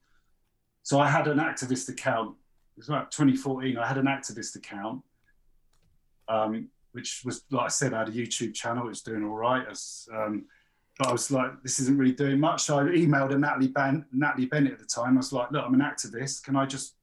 so 0.84 0.99
I 0.99 1.09
had 1.09 1.28
an 1.28 1.38
activist 1.38 1.89
account. 1.89 2.36
It 2.76 2.80
was 2.80 2.89
about 2.89 3.11
2014. 3.11 3.78
I 3.78 3.88
had 3.88 3.97
an 3.97 4.05
activist 4.05 4.55
account, 4.55 5.01
um, 6.28 6.70
which 6.91 7.22
was 7.26 7.43
like 7.51 7.65
I 7.65 7.70
said, 7.70 7.93
I 7.93 7.99
had 7.99 8.09
a 8.09 8.11
YouTube 8.11 8.53
channel. 8.53 8.86
It 8.86 8.89
was 8.89 9.01
doing 9.01 9.24
all 9.24 9.36
right. 9.36 9.65
As, 9.70 10.07
um, 10.13 10.45
but 11.00 11.08
I 11.08 11.12
was 11.14 11.32
like, 11.32 11.64
this 11.64 11.80
isn't 11.80 11.97
really 11.97 12.12
doing 12.12 12.39
much. 12.39 12.64
So 12.64 12.78
I 12.78 12.84
emailed 12.84 13.34
a 13.34 13.38
Natalie, 13.38 13.70
Ban- 13.70 14.06
Natalie 14.12 14.47
Bennett 14.47 14.74
at 14.74 14.80
the 14.80 14.86
time. 14.86 15.14
I 15.14 15.18
was 15.18 15.32
like, 15.32 15.50
look, 15.50 15.64
I'm 15.66 15.74
an 15.74 15.80
activist. 15.80 16.43
Can 16.43 16.58
I 16.58 16.66
just, 16.66 16.95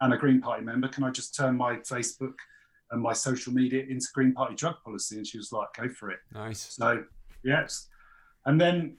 and 0.00 0.12
a 0.12 0.16
Green 0.16 0.40
Party 0.40 0.64
member, 0.64 0.88
can 0.88 1.04
I 1.04 1.10
just 1.10 1.36
turn 1.36 1.56
my 1.56 1.76
Facebook 1.76 2.34
and 2.90 3.00
my 3.00 3.12
social 3.12 3.52
media 3.52 3.84
into 3.88 4.06
Green 4.12 4.32
Party 4.32 4.56
drug 4.56 4.74
policy? 4.84 5.18
And 5.18 5.26
she 5.26 5.38
was 5.38 5.52
like, 5.52 5.68
go 5.72 5.88
for 5.88 6.10
it. 6.10 6.18
Nice. 6.34 6.74
So, 6.74 7.04
yes. 7.44 7.86
And 8.44 8.60
then, 8.60 8.96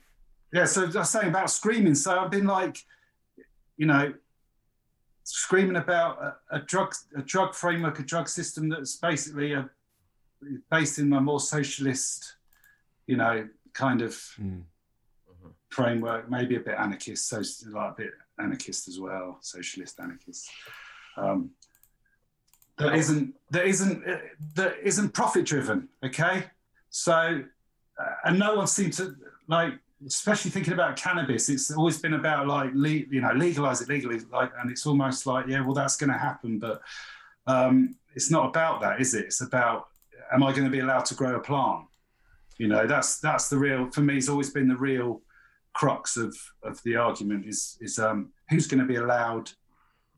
yeah, 0.54 0.64
so 0.64 0.84
I 0.84 0.86
was 0.86 1.10
saying 1.10 1.28
about 1.28 1.52
screaming. 1.52 1.94
So 1.94 2.18
I've 2.18 2.32
been 2.32 2.48
like, 2.48 2.78
you 3.76 3.88
know, 3.88 4.14
screaming 5.26 5.76
about 5.76 6.18
a, 6.22 6.56
a 6.56 6.60
drug 6.62 6.96
a 7.18 7.22
drug 7.22 7.54
framework, 7.54 8.00
a 8.00 8.04
drug 8.04 8.30
system 8.30 8.70
that's 8.70 8.96
basically 8.96 9.52
a, 9.52 9.70
based 10.72 10.98
in 10.98 11.12
a 11.12 11.20
more 11.20 11.42
socialist, 11.42 12.38
you 13.06 13.18
know, 13.18 13.50
kind 13.76 14.02
of 14.02 14.14
Mm. 14.40 14.64
framework, 15.70 16.30
maybe 16.30 16.56
a 16.56 16.60
bit 16.60 16.76
anarchist, 16.78 17.28
so 17.30 17.38
like 17.70 17.92
a 17.92 17.96
bit 17.98 18.12
anarchist 18.40 18.88
as 18.88 19.00
well, 19.00 19.38
socialist 19.42 20.00
anarchist. 20.00 20.50
Um, 21.18 21.52
that 22.78 22.96
isn't 22.96 23.36
that 23.52 23.66
isn't 23.68 24.08
uh, 24.08 24.18
that 24.56 24.74
isn't 24.84 25.10
profit 25.14 25.46
driven. 25.46 25.90
Okay, 26.04 26.46
so 26.90 27.44
uh, 28.00 28.14
and 28.26 28.40
no 28.40 28.56
one 28.56 28.68
seems 28.68 28.98
to 28.98 29.16
like, 29.48 29.74
especially 30.06 30.52
thinking 30.52 30.74
about 30.74 30.96
cannabis. 30.98 31.50
It's 31.50 31.72
always 31.72 31.98
been 32.02 32.14
about 32.16 32.48
like 32.48 32.72
le- 32.74 32.90
you 33.16 33.22
know 33.22 33.32
legalize 33.34 33.82
it 33.82 33.88
legally, 33.90 34.20
like, 34.32 34.52
and 34.60 34.70
it's 34.72 34.86
almost 34.86 35.26
like 35.26 35.48
yeah, 35.48 35.62
well 35.62 35.74
that's 35.74 35.96
going 35.98 36.12
to 36.12 36.18
happen, 36.18 36.60
but 36.60 36.82
um, 37.48 37.96
it's 38.16 38.30
not 38.32 38.46
about 38.50 38.82
that, 38.82 39.00
is 39.00 39.14
it? 39.14 39.26
It's 39.26 39.42
about 39.42 39.88
am 40.34 40.44
I 40.44 40.52
going 40.52 40.66
to 40.66 40.70
be 40.72 40.80
allowed 40.80 41.06
to 41.06 41.16
grow 41.16 41.36
a 41.36 41.40
plant? 41.40 41.86
You 42.58 42.68
know, 42.68 42.88
that's 42.88 43.20
that's 43.20 43.50
the 43.50 43.58
real 43.58 43.90
for 43.92 44.02
me. 44.02 44.18
It's 44.18 44.30
always 44.30 44.50
been 44.52 44.68
the 44.68 44.78
real 44.78 45.22
crux 45.74 46.16
of 46.18 46.36
of 46.64 46.82
the 46.84 46.96
argument 46.96 47.46
is 47.46 47.78
is 47.82 48.00
um, 48.00 48.32
who's 48.50 48.68
going 48.68 48.80
to 48.80 48.86
be 48.88 48.96
allowed 48.96 49.52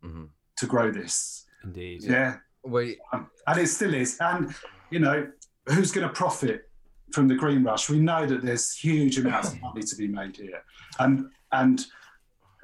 Mhm. 0.04 0.30
to 0.58 0.66
grow 0.68 0.92
this? 0.92 1.46
Indeed. 1.64 2.04
Yeah, 2.04 2.38
Wait, 2.64 3.00
um, 3.12 3.30
and 3.48 3.60
it 3.60 3.68
still 3.68 3.94
is. 3.94 4.18
And 4.20 4.54
you 4.92 5.00
know, 5.00 5.28
who's 5.68 5.92
going 5.92 6.08
to 6.08 6.14
profit 6.14 6.70
from 7.14 7.28
the 7.28 7.34
green 7.36 7.64
rush? 7.64 7.90
We 7.90 8.00
know 8.00 8.26
that 8.28 8.44
there's 8.44 8.76
huge 8.78 9.18
amounts 9.18 9.54
of 9.54 9.62
money 9.68 9.82
to 9.82 9.96
be 9.96 10.08
made 10.08 10.38
here, 10.38 10.62
and 11.00 11.30
and 11.52 11.84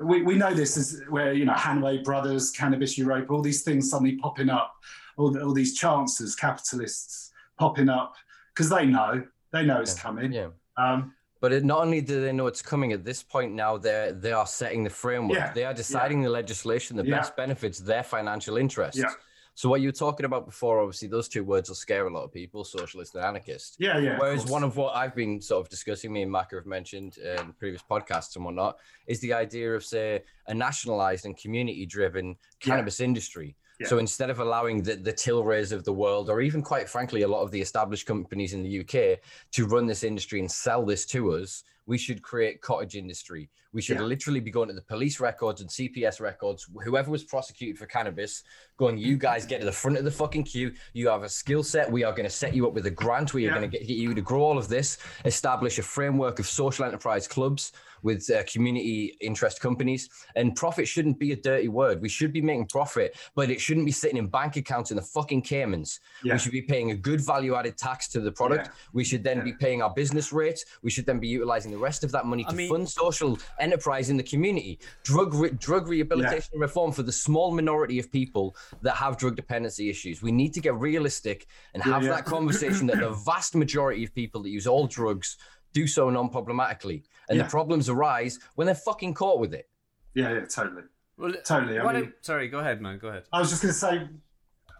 we, 0.03 0.21
we 0.21 0.35
know 0.35 0.53
this 0.53 0.77
is 0.77 1.01
where 1.09 1.33
you 1.33 1.45
know 1.45 1.53
Hanway 1.53 2.03
Brothers, 2.03 2.51
Cannabis 2.51 2.95
Europe, 2.97 3.31
all 3.31 3.41
these 3.41 3.63
things 3.63 3.89
suddenly 3.89 4.17
popping 4.17 4.49
up, 4.49 4.73
all, 5.17 5.31
the, 5.31 5.41
all 5.43 5.53
these 5.53 5.75
chances, 5.75 6.35
capitalists 6.35 7.31
popping 7.57 7.89
up 7.89 8.13
because 8.53 8.69
they 8.69 8.85
know 8.85 9.23
they 9.53 9.63
know 9.65 9.79
it's 9.79 9.93
coming. 10.05 10.31
yeah. 10.33 10.49
Um, 10.77 11.13
But 11.39 11.51
it, 11.51 11.63
not 11.63 11.79
only 11.85 12.01
do 12.01 12.21
they 12.21 12.31
know 12.31 12.47
it's 12.47 12.61
coming 12.61 12.93
at 12.93 13.03
this 13.03 13.21
point 13.23 13.51
now, 13.53 13.77
they 13.77 14.11
they 14.25 14.33
are 14.33 14.47
setting 14.47 14.83
the 14.83 14.89
framework. 15.03 15.37
Yeah, 15.37 15.53
They 15.53 15.65
are 15.69 15.73
deciding 15.73 16.19
the 16.23 16.29
legislation 16.41 16.97
that 16.97 17.05
Yeah. 17.05 17.17
best 17.19 17.35
benefits 17.35 17.77
their 17.79 18.03
financial 18.03 18.55
interests. 18.57 18.99
Yeah. 19.01 19.13
So 19.55 19.69
what 19.69 19.81
you 19.81 19.87
were 19.89 19.99
talking 20.05 20.25
about 20.25 20.43
before, 20.51 20.75
obviously, 20.83 21.09
those 21.09 21.27
two 21.29 21.43
words 21.43 21.65
will 21.69 21.75
scare 21.87 22.05
a 22.07 22.13
lot 22.17 22.23
of 22.27 22.31
people: 22.39 22.63
socialist 22.63 23.13
and 23.15 23.23
anarchist. 23.29 23.75
yeah, 23.87 23.97
yeah. 24.05 24.17
Whereas 24.21 24.39
course. 24.41 24.51
one 24.57 24.63
of 24.69 24.73
what 24.77 24.91
I've 25.01 25.15
been 25.21 25.39
sort 25.41 25.61
of 25.63 25.69
discussing, 25.69 26.11
me 26.11 26.21
and 26.25 26.31
Macca 26.37 26.55
have 26.59 26.65
mentioned 26.65 27.17
in 27.17 27.53
previous 27.61 27.83
podcasts 27.93 28.35
and 28.35 28.43
whatnot, 28.45 28.73
is 29.05 29.19
the 29.19 29.33
idea 29.45 29.67
of 29.77 29.83
say 29.85 30.23
a 30.47 30.53
nationalized 30.67 31.25
and 31.27 31.35
community-driven 31.43 32.35
cannabis 32.59 32.99
industry. 32.99 33.55
So 33.85 33.97
instead 33.97 34.29
of 34.29 34.39
allowing 34.39 34.83
the, 34.83 34.95
the 34.95 35.11
Tilrays 35.11 35.71
of 35.71 35.83
the 35.83 35.93
world, 35.93 36.29
or 36.29 36.41
even 36.41 36.61
quite 36.61 36.87
frankly, 36.87 37.23
a 37.23 37.27
lot 37.27 37.41
of 37.41 37.51
the 37.51 37.61
established 37.61 38.05
companies 38.05 38.53
in 38.53 38.63
the 38.63 38.79
UK 38.81 39.19
to 39.51 39.65
run 39.65 39.85
this 39.85 40.03
industry 40.03 40.39
and 40.39 40.51
sell 40.51 40.85
this 40.85 41.05
to 41.07 41.33
us, 41.33 41.63
we 41.85 41.97
should 41.97 42.21
create 42.21 42.61
cottage 42.61 42.95
industry. 42.95 43.49
We 43.73 43.81
should 43.81 43.97
Yeah. 43.97 44.03
literally 44.03 44.39
be 44.39 44.51
going 44.51 44.67
to 44.69 44.73
the 44.75 44.83
police 44.83 45.19
records 45.19 45.59
and 45.59 45.69
CPS 45.69 46.19
records, 46.21 46.67
whoever 46.85 47.09
was 47.09 47.23
prosecuted 47.23 47.77
for 47.79 47.87
cannabis, 47.87 48.43
going, 48.77 48.97
you 48.99 49.17
guys 49.17 49.45
get 49.47 49.59
to 49.61 49.65
the 49.65 49.71
front 49.71 49.97
of 49.97 50.03
the 50.03 50.11
fucking 50.11 50.43
queue. 50.43 50.73
You 50.93 51.07
have 51.07 51.23
a 51.23 51.29
skill 51.29 51.63
set. 51.63 51.91
We 51.91 52.03
are 52.03 52.11
going 52.11 52.25
to 52.25 52.29
set 52.29 52.53
you 52.53 52.67
up 52.67 52.73
with 52.73 52.85
a 52.85 52.91
grant. 52.91 53.33
We 53.33 53.45
are 53.45 53.47
Yeah. 53.49 53.57
going 53.59 53.71
to 53.71 53.77
get, 53.79 53.87
you 53.87 54.13
to 54.13 54.21
grow 54.21 54.43
all 54.43 54.57
of 54.59 54.67
this, 54.67 54.99
establish 55.25 55.79
a 55.79 55.83
framework 55.83 56.37
of 56.39 56.45
social 56.45 56.85
enterprise 56.85 57.27
clubs 57.27 57.71
with 58.03 58.29
uh, 58.29 58.43
community 58.51 59.15
interest 59.21 59.59
companies. 59.61 60.09
And 60.35 60.55
profit 60.55 60.87
shouldn't 60.87 61.17
be 61.17 61.31
a 61.31 61.35
dirty 61.37 61.69
word. 61.69 62.01
We 62.01 62.09
should 62.09 62.33
be 62.33 62.41
making 62.41 62.67
profit, 62.67 63.15
but 63.33 63.49
it 63.49 63.59
shouldn't 63.61 63.85
be 63.85 63.93
sitting 63.93 64.17
in 64.17 64.27
bank 64.27 64.55
accounts 64.57 64.91
in 64.91 64.97
the 64.97 65.01
fucking 65.03 65.41
Caymans. 65.43 65.99
Yeah. 66.21 66.33
We 66.33 66.39
should 66.39 66.51
be 66.51 66.61
paying 66.61 66.91
a 66.91 66.95
good 66.95 67.21
value 67.21 67.55
added 67.55 67.77
tax 67.77 68.07
to 68.09 68.19
the 68.19 68.31
product. 68.31 68.69
We 68.91 69.03
should 69.05 69.23
then 69.23 69.43
be 69.43 69.53
paying 69.53 69.81
our 69.81 69.91
business 69.93 70.31
rates. 70.33 70.65
We 70.83 70.91
should 70.91 71.05
then 71.05 71.19
be 71.19 71.27
utilizing 71.29 71.72
the 71.73 71.79
rest 71.79 72.03
of 72.03 72.11
that 72.11 72.25
money 72.25 72.45
I 72.47 72.51
to 72.51 72.55
mean- 72.55 72.69
fund 72.69 72.87
social 72.87 73.37
enterprise 73.59 74.09
in 74.09 74.17
the 74.17 74.23
community, 74.23 74.79
drug 75.03 75.33
re- 75.33 75.49
drug 75.51 75.87
rehabilitation 75.87 76.49
and 76.53 76.61
reform 76.61 76.91
for 76.91 77.03
the 77.03 77.11
small 77.11 77.51
minority 77.53 77.99
of 77.99 78.11
people 78.11 78.55
that 78.81 78.95
have 78.95 79.17
drug 79.17 79.35
dependency 79.35 79.89
issues. 79.89 80.21
We 80.21 80.31
need 80.31 80.53
to 80.53 80.61
get 80.61 80.75
realistic 80.75 81.47
and 81.73 81.81
have 81.83 82.03
yeah. 82.03 82.09
that 82.09 82.25
conversation 82.25 82.87
that 82.87 82.99
the 82.99 83.09
vast 83.25 83.55
majority 83.55 84.03
of 84.03 84.13
people 84.13 84.41
that 84.43 84.49
use 84.49 84.67
all 84.67 84.87
drugs 84.87 85.37
do 85.73 85.87
so 85.87 86.09
non-problematically, 86.09 87.03
and 87.29 87.37
Yeah. 87.37 87.43
the 87.45 87.49
problems 87.49 87.89
arise 87.89 88.39
when 88.55 88.65
they're 88.67 88.75
fucking 88.75 89.15
caught 89.15 89.39
with 89.39 89.53
it. 89.55 89.67
yeah, 90.13 90.31
yeah, 90.33 90.45
totally, 90.45 90.83
Well, 91.17 91.33
totally. 91.43 91.79
I 91.79 91.93
mean, 91.93 92.05
I- 92.05 92.11
sorry, 92.21 92.47
go 92.47 92.59
ahead, 92.59 92.79
man. 92.81 92.99
Go 92.99 93.07
ahead. 93.07 93.23
I 93.33 93.39
was 93.39 93.49
just 93.49 93.63
going 93.63 93.73
to 93.73 93.79
say, 93.79 94.07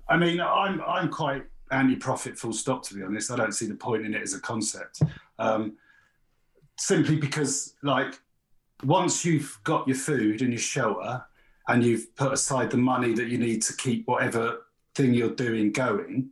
I 0.07 0.17
mean, 0.17 0.39
I'm 0.39 0.81
I'm 0.81 1.09
quite 1.09 1.43
anti-profit, 1.71 2.37
full 2.37 2.53
stop. 2.53 2.83
To 2.87 2.93
be 2.93 3.01
honest, 3.01 3.31
I 3.31 3.35
don't 3.37 3.53
see 3.53 3.65
the 3.65 3.73
point 3.75 4.05
in 4.05 4.13
it 4.13 4.21
as 4.21 4.35
a 4.35 4.39
concept. 4.39 5.01
Um, 5.39 5.77
simply 6.83 7.15
because, 7.15 7.75
like, 7.81 8.19
once 8.83 9.23
you've 9.23 9.57
got 9.63 9.87
your 9.87 9.95
food 9.95 10.41
and 10.41 10.51
your 10.51 10.59
shelter, 10.59 11.23
and 11.69 11.81
you've 11.83 12.13
put 12.17 12.33
aside 12.33 12.69
the 12.69 12.77
money 12.77 13.13
that 13.13 13.27
you 13.29 13.37
need 13.37 13.61
to 13.61 13.73
keep 13.77 14.05
whatever 14.05 14.65
thing 14.95 15.13
you're 15.13 15.29
doing 15.33 15.71
going, 15.71 16.29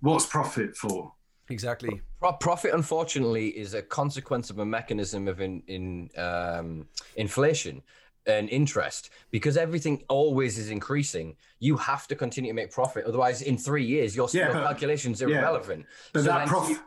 what's 0.00 0.26
profit 0.26 0.76
for? 0.76 1.12
Exactly. 1.50 2.00
Pro- 2.18 2.32
Profit, 2.32 2.74
unfortunately, 2.74 3.48
is 3.48 3.74
a 3.74 3.82
consequence 3.82 4.50
of 4.50 4.58
a 4.58 4.64
mechanism 4.66 5.28
of 5.28 5.40
in, 5.40 5.62
in 5.68 6.10
um, 6.16 6.88
inflation 7.16 7.80
and 8.26 8.48
interest. 8.48 9.10
Because 9.30 9.56
everything 9.56 10.02
always 10.08 10.58
is 10.58 10.70
increasing, 10.70 11.36
you 11.60 11.76
have 11.76 12.08
to 12.08 12.16
continue 12.16 12.50
to 12.50 12.54
make 12.56 12.72
profit. 12.72 13.04
Otherwise, 13.04 13.42
in 13.42 13.56
three 13.56 13.84
years, 13.84 14.16
your, 14.16 14.28
Yeah, 14.32 14.46
your 14.46 14.54
but- 14.54 14.64
calculations 14.64 15.22
are 15.22 15.28
yeah. 15.28 15.40
irrelevant. 15.40 15.86
But 16.12 16.20
So 16.20 16.24
that 16.26 16.48
profit. 16.48 16.70
you- 16.76 16.82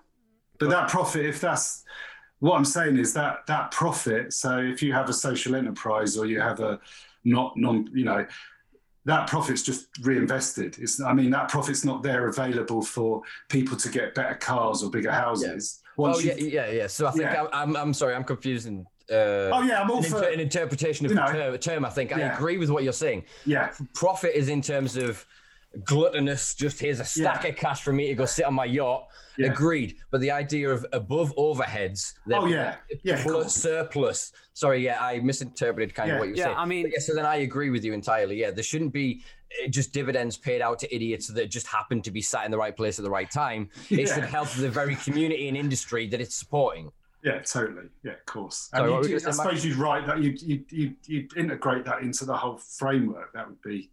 but 0.59 0.69
that 0.69 0.89
profit, 0.89 1.25
if 1.25 1.41
that's 1.41 1.83
what 2.39 2.55
I'm 2.55 2.65
saying, 2.65 2.97
is 2.97 3.13
that 3.13 3.45
that 3.47 3.71
profit. 3.71 4.33
So 4.33 4.59
if 4.59 4.81
you 4.81 4.93
have 4.93 5.09
a 5.09 5.13
social 5.13 5.55
enterprise 5.55 6.17
or 6.17 6.25
you 6.25 6.39
have 6.39 6.59
a 6.59 6.79
not 7.23 7.57
non, 7.57 7.89
you 7.93 8.05
know, 8.05 8.25
that 9.05 9.27
profit's 9.27 9.63
just 9.63 9.87
reinvested. 10.03 10.77
It's, 10.79 11.01
I 11.01 11.13
mean, 11.13 11.29
that 11.31 11.49
profit's 11.49 11.85
not 11.85 12.03
there 12.03 12.27
available 12.27 12.81
for 12.81 13.21
people 13.49 13.77
to 13.77 13.89
get 13.89 14.13
better 14.13 14.35
cars 14.35 14.83
or 14.83 14.89
bigger 14.91 15.11
houses. 15.11 15.81
Yeah. 15.97 16.05
oh 16.05 16.19
yeah, 16.19 16.35
yeah, 16.35 16.71
yeah. 16.71 16.87
So 16.87 17.07
I 17.07 17.11
think 17.11 17.23
yeah. 17.23 17.47
I'm, 17.53 17.75
I'm 17.75 17.93
sorry, 17.93 18.15
I'm 18.15 18.23
confusing 18.23 18.85
uh, 19.09 19.49
oh 19.53 19.61
yeah, 19.61 19.81
I'm 19.81 19.89
all 19.89 19.99
an, 19.99 20.03
for 20.03 20.23
an 20.23 20.39
interpretation 20.39 21.05
of 21.05 21.13
the 21.13 21.17
term, 21.17 21.57
term, 21.59 21.85
I 21.85 21.89
think 21.89 22.11
yeah. 22.11 22.17
I 22.17 22.19
agree 22.35 22.57
with 22.57 22.69
what 22.69 22.83
you're 22.83 22.91
saying. 22.91 23.23
Yeah, 23.45 23.71
profit 23.93 24.35
is 24.35 24.49
in 24.49 24.61
terms 24.61 24.97
of 24.97 25.25
gluttonous. 25.83 26.55
Just 26.55 26.79
here's 26.79 26.99
a 26.99 27.05
stack 27.05 27.43
yeah. 27.43 27.49
of 27.49 27.55
cash 27.55 27.81
for 27.81 27.93
me 27.93 28.07
to 28.07 28.15
go 28.15 28.25
sit 28.25 28.45
on 28.45 28.53
my 28.53 28.65
yacht. 28.65 29.07
Yeah. 29.37 29.51
Agreed. 29.51 29.97
But 30.09 30.21
the 30.21 30.31
idea 30.31 30.69
of 30.69 30.85
above 30.93 31.35
overheads, 31.35 32.13
oh 32.33 32.47
yeah, 32.47 32.77
yeah, 33.03 33.21
plus 33.21 33.55
surplus. 33.55 34.31
Sorry, 34.53 34.83
yeah, 34.83 34.97
I 34.99 35.19
misinterpreted 35.19 35.93
kind 35.93 36.11
of 36.11 36.19
what 36.19 36.29
you 36.29 36.35
yeah, 36.35 36.45
saying. 36.45 36.57
I 36.57 36.65
mean, 36.65 36.89
yeah, 36.91 36.99
so 36.99 37.13
then 37.13 37.25
I 37.25 37.37
agree 37.37 37.69
with 37.69 37.83
you 37.83 37.93
entirely. 37.93 38.39
Yeah, 38.39 38.49
there 38.49 38.63
shouldn't 38.63 38.93
be 38.93 39.23
eh, 39.63 39.67
just 39.67 39.93
dividends 39.93 40.37
paid 40.37 40.61
out 40.61 40.79
to 40.79 40.95
idiots 40.95 41.27
that 41.27 41.51
just 41.51 41.67
happen 41.67 42.01
to 42.01 42.09
be 42.09 42.21
sat 42.21 42.45
in 42.45 42.51
the 42.51 42.57
right 42.57 42.75
place 42.75 42.97
at 42.97 43.03
the 43.03 43.11
right 43.11 43.29
time. 43.29 43.69
It 43.91 44.07
should 44.07 44.23
help 44.23 44.49
the 44.49 44.69
very 44.69 44.95
community 44.95 45.47
and 45.47 45.55
industry 45.55 46.07
that 46.07 46.19
it's 46.19 46.35
supporting. 46.35 46.91
Yeah, 47.23 47.39
totally. 47.39 47.89
Yeah, 48.03 48.13
of 48.13 48.25
course. 48.25 48.69
And 48.73 48.87
Sorry, 48.87 49.09
you, 49.09 49.15
I 49.15 49.31
suppose 49.31 49.65
you'd 49.65 49.77
write 49.77 50.05
that 50.07 50.21
you 50.21 50.35
you 50.39 50.63
you 50.69 50.93
you'd 51.05 51.35
integrate 51.35 51.83
that 51.85 52.01
into 52.01 52.25
the 52.25 52.35
whole 52.35 52.57
framework. 52.57 53.33
That 53.33 53.47
would 53.47 53.61
be, 53.61 53.89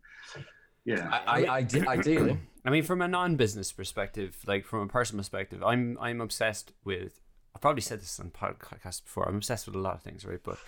yeah. 0.85 1.09
I, 1.27 1.45
I, 1.45 1.49
I 1.49 1.67
ideally. 1.89 2.39
I 2.67 2.71
mean, 2.71 2.83
from 2.83 3.03
a 3.03 3.09
non-business 3.09 3.73
perspective, 3.73 4.37
like 4.47 4.65
from 4.65 4.81
a 4.81 4.87
personal 4.87 5.21
perspective, 5.21 5.63
I'm 5.63 5.99
I'm 6.01 6.21
obsessed 6.21 6.73
with. 6.85 7.21
I've 7.55 7.61
probably 7.61 7.83
said 7.83 8.01
this 8.01 8.19
on 8.19 8.31
podcast 8.31 9.05
before. 9.05 9.29
I'm 9.29 9.37
obsessed 9.37 9.67
with 9.67 9.77
a 9.77 9.79
lot 9.79 9.95
of 9.95 10.03
things, 10.03 10.25
right? 10.25 10.41
But 10.43 10.59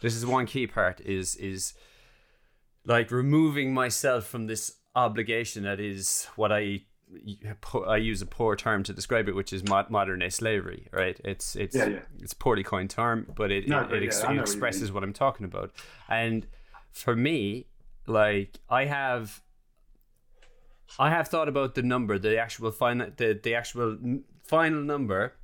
this 0.00 0.14
is 0.14 0.24
one 0.24 0.46
key 0.46 0.66
part: 0.66 1.00
is 1.00 1.34
is 1.36 1.74
like 2.84 3.10
removing 3.10 3.74
myself 3.74 4.26
from 4.26 4.46
this 4.46 4.76
obligation 4.94 5.62
that 5.64 5.78
is 5.78 6.26
what 6.36 6.50
I 6.50 6.82
I 7.86 7.96
use 7.96 8.22
a 8.22 8.26
poor 8.26 8.54
term 8.56 8.82
to 8.84 8.92
describe 8.92 9.28
it, 9.28 9.34
which 9.34 9.52
is 9.52 9.64
modern 9.66 10.20
day 10.20 10.28
slavery, 10.28 10.88
right? 10.92 11.20
It's 11.24 11.56
it's 11.56 11.74
yeah, 11.74 11.88
yeah. 11.88 11.98
it's 12.20 12.34
poorly 12.34 12.62
coined 12.62 12.90
term, 12.90 13.26
but 13.34 13.50
it 13.50 13.68
no, 13.68 13.82
it, 13.82 13.92
it, 13.92 14.04
ex- 14.04 14.22
it 14.22 14.38
expresses 14.38 14.92
what, 14.92 15.02
what 15.02 15.04
I'm 15.04 15.12
talking 15.12 15.44
about. 15.44 15.72
And 16.08 16.46
for 16.92 17.16
me, 17.16 17.66
like 18.06 18.60
I 18.68 18.84
have, 18.84 19.42
I 20.98 21.10
have 21.10 21.28
thought 21.28 21.48
about 21.48 21.74
the 21.74 21.82
number, 21.82 22.18
the 22.18 22.38
actual 22.38 22.70
final, 22.70 23.08
the 23.16 23.38
the 23.40 23.54
actual 23.54 23.98
final 24.44 24.82
number 24.82 25.34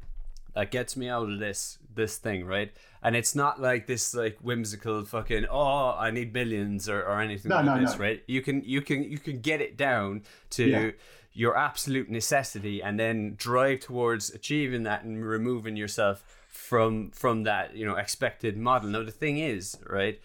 that 0.54 0.70
gets 0.70 0.96
me 0.96 1.08
out 1.08 1.30
of 1.30 1.38
this 1.38 1.78
this 1.94 2.16
thing, 2.16 2.44
right? 2.44 2.72
And 3.02 3.14
it's 3.14 3.34
not 3.34 3.60
like 3.60 3.86
this 3.86 4.14
like 4.14 4.38
whimsical 4.40 5.04
fucking 5.04 5.46
oh 5.50 5.94
I 5.98 6.10
need 6.10 6.32
millions 6.32 6.88
or, 6.88 7.02
or 7.02 7.20
anything 7.20 7.50
no, 7.50 7.56
like 7.56 7.64
no, 7.66 7.80
this, 7.80 7.92
no. 7.92 7.98
right? 7.98 8.22
You 8.26 8.42
can 8.42 8.62
you 8.64 8.82
can 8.82 9.04
you 9.04 9.18
can 9.18 9.40
get 9.40 9.60
it 9.60 9.76
down 9.76 10.22
to 10.50 10.64
yeah 10.64 10.90
your 11.36 11.54
absolute 11.54 12.08
necessity 12.08 12.82
and 12.82 12.98
then 12.98 13.34
drive 13.36 13.80
towards 13.80 14.30
achieving 14.30 14.84
that 14.84 15.04
and 15.04 15.22
removing 15.22 15.76
yourself 15.76 16.24
from 16.48 17.10
from 17.10 17.42
that 17.42 17.76
you 17.76 17.84
know 17.84 17.94
expected 17.94 18.56
model 18.56 18.88
now 18.88 19.02
the 19.02 19.10
thing 19.10 19.36
is 19.36 19.76
right 19.86 20.18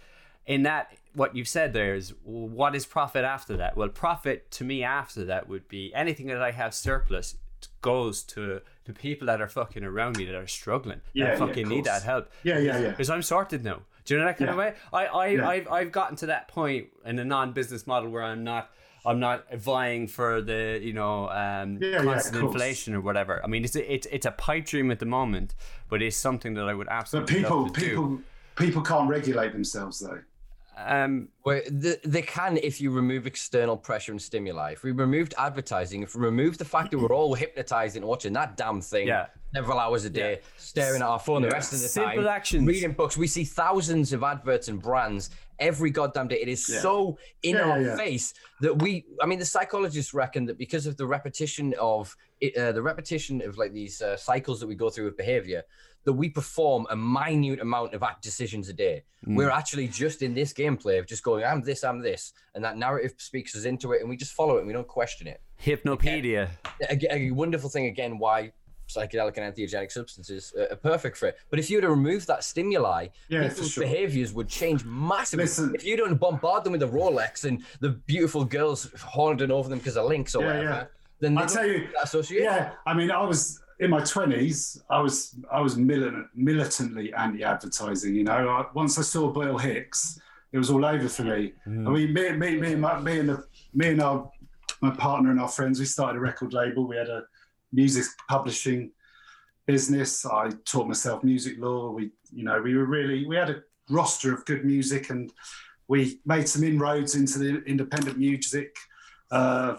in 0.45 0.63
that 0.63 0.95
what 1.13 1.35
you've 1.35 1.47
said 1.47 1.73
there 1.73 1.95
is 1.95 2.13
what 2.23 2.75
is 2.75 2.85
profit 2.85 3.23
after 3.23 3.57
that 3.57 3.75
well 3.75 3.89
profit 3.89 4.49
to 4.51 4.63
me 4.63 4.83
after 4.83 5.25
that 5.25 5.47
would 5.47 5.67
be 5.67 5.93
anything 5.93 6.27
that 6.27 6.41
i 6.41 6.51
have 6.51 6.73
surplus 6.73 7.35
goes 7.81 8.23
to 8.23 8.61
the 8.85 8.93
people 8.93 9.27
that 9.27 9.39
are 9.41 9.47
fucking 9.47 9.83
around 9.83 10.17
me 10.17 10.25
that 10.25 10.35
are 10.35 10.47
struggling 10.47 11.01
yeah, 11.13 11.35
fucking 11.35 11.69
yeah, 11.69 11.75
need 11.75 11.85
that 11.85 12.03
help 12.03 12.29
yeah 12.43 12.57
yeah 12.57 12.79
yeah 12.79 12.89
because 12.89 13.09
i'm 13.09 13.21
sorted 13.21 13.63
now 13.63 13.81
do 14.05 14.15
you 14.15 14.19
know 14.19 14.25
that 14.25 14.37
kind 14.37 14.47
yeah. 14.47 14.51
of 14.51 14.57
way 14.57 14.73
i 14.91 15.05
i 15.05 15.27
yeah. 15.27 15.47
I've, 15.47 15.67
I've 15.67 15.91
gotten 15.91 16.15
to 16.17 16.27
that 16.27 16.47
point 16.47 16.87
in 17.05 17.19
a 17.19 17.25
non-business 17.25 17.85
model 17.85 18.09
where 18.09 18.23
i'm 18.23 18.43
not 18.43 18.71
I'm 19.05 19.19
not 19.19 19.51
vying 19.53 20.07
for 20.07 20.41
the 20.41 20.79
you 20.81 20.93
know 20.93 21.27
um, 21.29 21.79
yeah, 21.81 22.03
constant 22.03 22.35
yeah, 22.35 22.41
inflation 22.41 22.93
or 22.93 23.01
whatever. 23.01 23.41
I 23.43 23.47
mean, 23.47 23.63
it's 23.63 23.75
a, 23.75 23.93
it's 23.93 24.07
it's 24.11 24.25
a 24.25 24.31
pipe 24.31 24.65
dream 24.65 24.91
at 24.91 24.99
the 24.99 25.05
moment, 25.05 25.55
but 25.89 26.01
it's 26.01 26.15
something 26.15 26.53
that 26.53 26.65
I 26.65 26.73
would 26.73 26.87
absolutely. 26.87 27.41
But 27.41 27.41
people 27.41 27.69
people 27.71 28.07
do. 28.07 28.23
people 28.55 28.81
can't 28.83 29.09
regulate 29.09 29.53
themselves 29.53 29.99
though. 29.99 30.19
Um, 30.77 31.29
well, 31.45 31.61
they, 31.69 31.97
they 32.03 32.21
can 32.21 32.57
if 32.57 32.79
you 32.79 32.91
remove 32.91 33.27
external 33.27 33.75
pressure 33.75 34.11
and 34.11 34.21
stimuli. 34.21 34.71
If 34.71 34.83
we 34.83 34.91
removed 34.91 35.33
advertising, 35.37 36.01
if 36.01 36.15
we 36.15 36.21
remove 36.21 36.57
the 36.57 36.65
fact 36.65 36.91
that 36.91 36.97
we're 36.97 37.13
all 37.13 37.33
hypnotized 37.33 37.95
into 37.95 38.07
watching 38.07 38.33
that 38.33 38.55
damn 38.55 38.79
thing 38.79 39.07
yeah. 39.07 39.27
several 39.53 39.79
hours 39.79 40.05
a 40.05 40.09
day, 40.09 40.31
yeah. 40.31 40.47
staring 40.57 41.01
at 41.01 41.07
our 41.07 41.19
phone 41.19 41.43
yeah. 41.43 41.49
the 41.49 41.53
rest 41.53 41.73
of 41.73 41.81
the 41.81 41.87
Simple 41.87 42.23
time, 42.23 42.27
actions. 42.27 42.65
reading 42.65 42.93
books, 42.93 43.17
we 43.17 43.27
see 43.27 43.43
thousands 43.43 44.13
of 44.13 44.23
adverts 44.23 44.69
and 44.69 44.81
brands 44.81 45.29
every 45.59 45.89
goddamn 45.89 46.29
day. 46.29 46.39
It 46.41 46.47
is 46.47 46.67
yeah. 46.67 46.79
so 46.79 47.17
in 47.43 47.55
yeah, 47.55 47.61
our 47.63 47.81
yeah. 47.81 47.95
face 47.97 48.33
that 48.61 48.81
we. 48.81 49.05
I 49.21 49.25
mean, 49.25 49.39
the 49.39 49.45
psychologists 49.45 50.13
reckon 50.13 50.45
that 50.45 50.57
because 50.57 50.85
of 50.87 50.95
the 50.95 51.05
repetition 51.05 51.75
of 51.79 52.15
uh, 52.57 52.71
the 52.71 52.81
repetition 52.81 53.41
of 53.41 53.57
like 53.57 53.73
these 53.73 54.01
uh, 54.01 54.15
cycles 54.15 54.59
that 54.61 54.67
we 54.67 54.75
go 54.75 54.89
through 54.89 55.05
with 55.05 55.17
behavior, 55.17 55.63
that 56.03 56.13
we 56.13 56.29
perform 56.29 56.87
a 56.89 56.95
minute 56.95 57.59
amount 57.59 57.93
of 57.93 58.03
act 58.03 58.23
decisions 58.23 58.69
a 58.69 58.73
day. 58.73 59.03
Mm. 59.27 59.35
We're 59.35 59.49
actually 59.49 59.87
just 59.87 60.21
in 60.21 60.33
this 60.33 60.53
gameplay 60.53 60.99
of 60.99 61.05
just 61.05 61.23
going, 61.23 61.43
"I'm 61.43 61.61
this, 61.61 61.83
I'm 61.83 61.99
this," 61.99 62.33
and 62.55 62.63
that 62.63 62.77
narrative 62.77 63.13
speaks 63.17 63.55
us 63.55 63.65
into 63.65 63.91
it, 63.93 64.01
and 64.01 64.09
we 64.09 64.17
just 64.17 64.33
follow 64.33 64.55
it, 64.55 64.59
and 64.59 64.67
we 64.67 64.73
don't 64.73 64.87
question 64.87 65.27
it. 65.27 65.41
Hypnopedia. 65.63 66.49
Again, 66.89 67.11
a, 67.11 67.27
a 67.27 67.31
wonderful 67.31 67.69
thing 67.69 67.85
again. 67.85 68.17
Why 68.17 68.51
psychedelic 68.91 69.37
and 69.37 69.53
entheogenic 69.53 69.91
substances 69.91 70.53
are 70.57 70.75
perfect 70.75 71.17
for 71.17 71.27
it. 71.27 71.37
But 71.49 71.59
if 71.59 71.69
you 71.69 71.77
were 71.77 71.81
to 71.81 71.89
remove 71.89 72.25
that 72.27 72.43
stimuli, 72.43 73.07
yeah, 73.29 73.47
people's 73.47 73.71
sure. 73.71 73.83
behaviors 73.83 74.33
would 74.33 74.49
change 74.49 74.83
massively. 74.85 75.45
Listen, 75.45 75.73
if 75.75 75.85
you 75.85 75.97
don't 75.97 76.15
bombard 76.17 76.63
them 76.63 76.73
with 76.73 76.83
a 76.83 76.87
Rolex 76.87 77.45
and 77.45 77.63
the 77.79 77.89
beautiful 77.89 78.43
girls 78.43 78.89
horning 79.01 79.51
over 79.51 79.69
them 79.69 79.79
because 79.79 79.97
of 79.97 80.05
links 80.05 80.35
or 80.35 80.41
yeah, 80.41 80.47
whatever, 80.47 80.69
yeah. 80.69 80.85
then 81.19 81.37
I 81.37 81.45
tell 81.45 81.65
you, 81.65 81.87
yeah. 82.31 82.73
I 82.85 82.93
mean, 82.93 83.11
I 83.11 83.23
was 83.23 83.60
in 83.81 83.89
my 83.89 84.01
twenties. 84.03 84.81
I 84.89 84.99
was 85.01 85.35
I 85.51 85.59
was 85.59 85.75
militant, 85.75 86.27
militantly 86.35 87.13
anti-advertising. 87.13 88.15
You 88.15 88.23
know, 88.23 88.47
I, 88.49 88.65
once 88.73 88.97
I 88.97 89.01
saw 89.01 89.31
Bill 89.31 89.57
Hicks, 89.57 90.19
it 90.53 90.57
was 90.57 90.69
all 90.69 90.85
over 90.85 91.09
for 91.09 91.23
me. 91.23 91.53
Mm. 91.67 91.87
I 91.87 91.91
mean, 91.91 92.13
me, 92.13 92.31
me, 92.31 92.61
me, 92.61 92.71
and 92.73 92.81
my, 92.81 92.99
me 93.01 93.19
and 93.19 93.29
the, 93.29 93.43
me 93.73 93.89
and 93.89 94.01
our 94.01 94.31
my 94.81 94.91
partner 94.91 95.31
and 95.31 95.39
our 95.39 95.49
friends, 95.49 95.79
we 95.79 95.85
started 95.85 96.17
a 96.17 96.21
record 96.21 96.53
label. 96.53 96.87
We 96.87 96.95
had 96.95 97.09
a 97.09 97.23
music 97.73 98.05
publishing 98.29 98.91
business. 99.65 100.25
I 100.25 100.51
taught 100.65 100.87
myself 100.87 101.23
music 101.23 101.55
law. 101.59 101.91
We, 101.91 102.11
you 102.31 102.43
know, 102.43 102.61
we 102.61 102.75
were 102.75 102.85
really 102.85 103.25
we 103.25 103.35
had 103.35 103.49
a 103.49 103.63
roster 103.89 104.31
of 104.33 104.45
good 104.45 104.63
music, 104.63 105.09
and 105.09 105.33
we 105.87 106.19
made 106.25 106.47
some 106.47 106.63
inroads 106.63 107.15
into 107.15 107.39
the 107.39 107.63
independent 107.63 108.19
music 108.19 108.75
uh, 109.31 109.77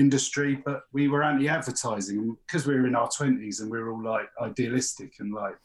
industry. 0.00 0.60
But 0.64 0.82
we 0.92 1.08
were 1.08 1.22
anti-advertising 1.22 2.36
because 2.46 2.66
we 2.66 2.74
were 2.74 2.86
in 2.86 2.96
our 2.96 3.08
twenties 3.08 3.60
and 3.60 3.70
we 3.70 3.78
were 3.78 3.92
all 3.92 4.02
like 4.02 4.28
idealistic 4.40 5.14
and 5.20 5.32
like. 5.32 5.56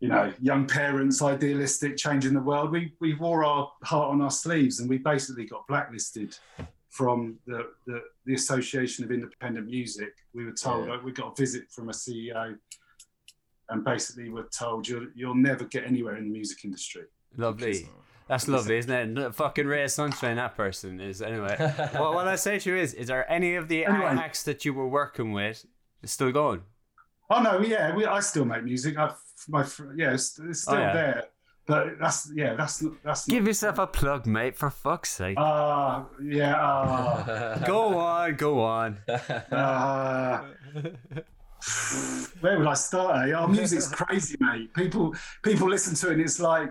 You 0.00 0.10
know, 0.10 0.34
young 0.38 0.66
parents, 0.66 1.22
idealistic, 1.22 1.96
changing 1.96 2.34
the 2.34 2.40
world. 2.40 2.72
We 2.72 2.92
we 3.00 3.14
wore 3.14 3.42
our 3.42 3.70
heart 3.84 4.10
on 4.10 4.20
our 4.20 4.30
sleeves, 4.30 4.80
and 4.80 4.90
we 4.90 4.98
basically 4.98 5.46
got 5.46 5.66
blacklisted 5.66 6.36
from 6.94 7.36
the, 7.46 7.70
the, 7.86 8.02
the 8.24 8.34
Association 8.34 9.04
of 9.04 9.10
Independent 9.10 9.66
Music. 9.66 10.12
We 10.32 10.44
were 10.44 10.52
told 10.52 10.86
yeah. 10.86 10.98
we 11.02 11.10
got 11.10 11.32
a 11.32 11.34
visit 11.34 11.70
from 11.70 11.88
a 11.88 11.92
CEO, 11.92 12.56
and 13.70 13.84
basically 13.84 14.28
we're 14.28 14.48
told 14.48 14.86
you'll 14.86 15.08
you'll 15.14 15.34
never 15.34 15.64
get 15.64 15.84
anywhere 15.84 16.16
in 16.16 16.24
the 16.24 16.30
music 16.30 16.64
industry. 16.64 17.04
Lovely. 17.36 17.88
That's 18.26 18.48
lovely, 18.48 18.78
isn't 18.78 19.18
it? 19.18 19.34
Fucking 19.34 19.66
Ray 19.66 19.86
Sunshine, 19.88 20.36
that 20.36 20.56
person 20.56 21.00
is. 21.00 21.20
Anyway, 21.20 21.56
well, 21.94 22.14
what 22.14 22.26
I 22.26 22.36
say 22.36 22.58
to 22.58 22.70
you 22.70 22.76
is, 22.76 22.94
is 22.94 23.08
there 23.08 23.30
any 23.30 23.54
of 23.54 23.68
the 23.68 23.84
anyway. 23.84 24.16
acts 24.18 24.42
that 24.44 24.64
you 24.64 24.72
were 24.72 24.88
working 24.88 25.32
with 25.32 25.66
still 26.04 26.32
going? 26.32 26.62
Oh 27.30 27.42
no, 27.42 27.60
yeah, 27.60 27.94
we, 27.94 28.04
I 28.06 28.20
still 28.20 28.44
make 28.44 28.64
music. 28.64 28.96
I've 28.98 29.16
my 29.48 29.64
yeah, 29.96 30.14
it's, 30.14 30.38
it's 30.38 30.62
still 30.62 30.74
oh, 30.74 30.78
yeah. 30.78 30.92
there. 30.92 31.24
But 31.66 31.98
that's 31.98 32.30
yeah, 32.34 32.54
that's 32.54 32.84
that's. 33.02 33.24
Give 33.24 33.42
not, 33.42 33.48
yourself 33.48 33.78
a 33.78 33.86
plug, 33.86 34.26
mate, 34.26 34.56
for 34.56 34.68
fuck's 34.68 35.12
sake. 35.12 35.36
Ah, 35.38 36.02
uh, 36.02 36.04
yeah. 36.22 36.56
Uh, 36.56 37.58
go 37.66 37.98
on, 37.98 38.34
go 38.36 38.60
on. 38.60 38.98
Uh, 39.08 40.44
where 42.40 42.58
would 42.58 42.66
I 42.66 42.74
start? 42.74 43.30
Eh? 43.30 43.32
Our 43.32 43.48
music's 43.48 43.88
crazy, 43.88 44.36
mate. 44.40 44.74
People 44.74 45.14
people 45.42 45.70
listen 45.70 45.94
to 45.94 46.08
it, 46.08 46.12
and 46.14 46.20
it's 46.20 46.38
like, 46.38 46.70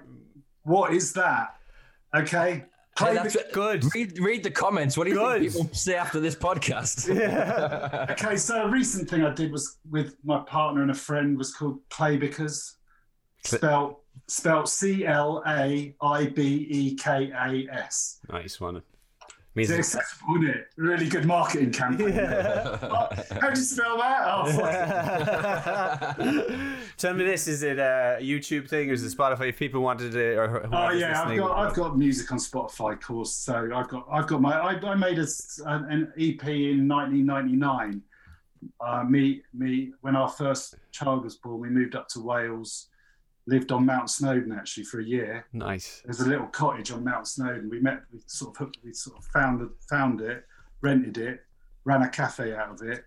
what 0.63 0.93
is 0.93 1.13
that? 1.13 1.55
Okay. 2.15 2.65
Play 2.95 3.17
hey, 3.17 3.23
the, 3.23 3.45
good. 3.51 3.83
Read, 3.95 4.19
read 4.19 4.43
the 4.43 4.51
comments. 4.51 4.95
What 4.95 5.05
do 5.05 5.11
you 5.11 5.19
good. 5.19 5.41
think 5.41 5.53
people 5.53 5.73
say 5.73 5.95
after 5.95 6.19
this 6.19 6.35
podcast? 6.35 7.07
Yeah. 7.13 8.05
okay, 8.11 8.37
so 8.37 8.63
a 8.63 8.69
recent 8.69 9.09
thing 9.09 9.23
I 9.23 9.33
did 9.33 9.51
was 9.51 9.77
with 9.89 10.15
my 10.23 10.39
partner 10.41 10.83
and 10.83 10.91
a 10.91 10.95
friend 10.95 11.37
was 11.37 11.53
called 11.53 11.79
Play 11.89 12.17
Because, 12.17 12.75
spelled 13.43 13.95
spelled 14.27 14.69
C 14.69 15.05
L 15.05 15.41
A 15.47 15.95
I 16.01 16.25
B 16.27 16.67
E 16.69 16.95
K 16.95 17.31
A 17.31 17.67
S. 17.73 18.19
Nice 18.29 18.61
one. 18.61 18.83
It's 19.55 19.71
accessible, 19.71 20.35
isn't 20.37 20.49
it? 20.49 20.67
Really 20.77 21.07
good 21.07 21.25
marketing 21.25 21.71
campaign. 21.71 22.13
How 22.13 23.51
do 23.53 23.59
you 23.59 23.65
spell 23.65 23.97
that? 23.99 24.21
Oh, 26.17 26.75
Tell 26.97 27.13
me 27.13 27.23
this: 27.23 27.47
is 27.47 27.61
it 27.61 27.77
a 27.77 28.17
YouTube 28.19 28.67
thing, 28.67 28.89
or 28.89 28.93
is 28.93 29.03
it 29.03 29.15
Spotify? 29.15 29.49
If 29.49 29.59
people 29.59 29.81
wanted 29.81 30.15
it, 30.15 30.37
or 30.37 30.67
oh 30.73 30.89
yeah, 30.91 31.21
I've 31.23 31.37
got 31.37 31.51
I've 31.57 31.75
got 31.75 31.97
music 31.97 32.31
on 32.31 32.39
Spotify 32.39 32.93
of 32.93 33.01
course. 33.01 33.31
So 33.35 33.69
I've 33.75 33.89
got 33.89 34.07
I've 34.11 34.25
got 34.25 34.41
my 34.41 34.57
I, 34.59 34.71
I 34.91 34.95
made 34.95 35.19
a, 35.19 35.27
an 35.65 36.11
EP 36.17 36.43
in 36.47 36.87
1999. 36.87 38.01
Uh, 38.79 39.03
me 39.03 39.43
me 39.53 39.91
when 40.01 40.15
our 40.15 40.29
first 40.29 40.75
child 40.91 41.25
was 41.25 41.35
born, 41.35 41.59
we 41.59 41.69
moved 41.69 41.95
up 41.95 42.07
to 42.09 42.21
Wales 42.21 42.87
lived 43.45 43.71
on 43.71 43.85
Mount 43.85 44.09
Snowdon 44.09 44.51
actually 44.51 44.85
for 44.85 44.99
a 44.99 45.03
year. 45.03 45.45
Nice. 45.53 46.01
There's 46.05 46.21
a 46.21 46.29
little 46.29 46.47
cottage 46.47 46.91
on 46.91 47.03
Mount 47.03 47.27
Snowdon. 47.27 47.69
We 47.69 47.79
met, 47.79 48.01
we 48.11 48.19
sort 48.27 48.59
of 48.61 48.71
we 48.83 48.93
sort 48.93 49.17
of 49.17 49.25
found 49.25 49.69
found 49.89 50.21
it, 50.21 50.45
rented 50.81 51.17
it, 51.17 51.41
ran 51.85 52.01
a 52.01 52.09
cafe 52.09 52.53
out 52.53 52.69
of 52.69 52.81
it. 52.81 53.05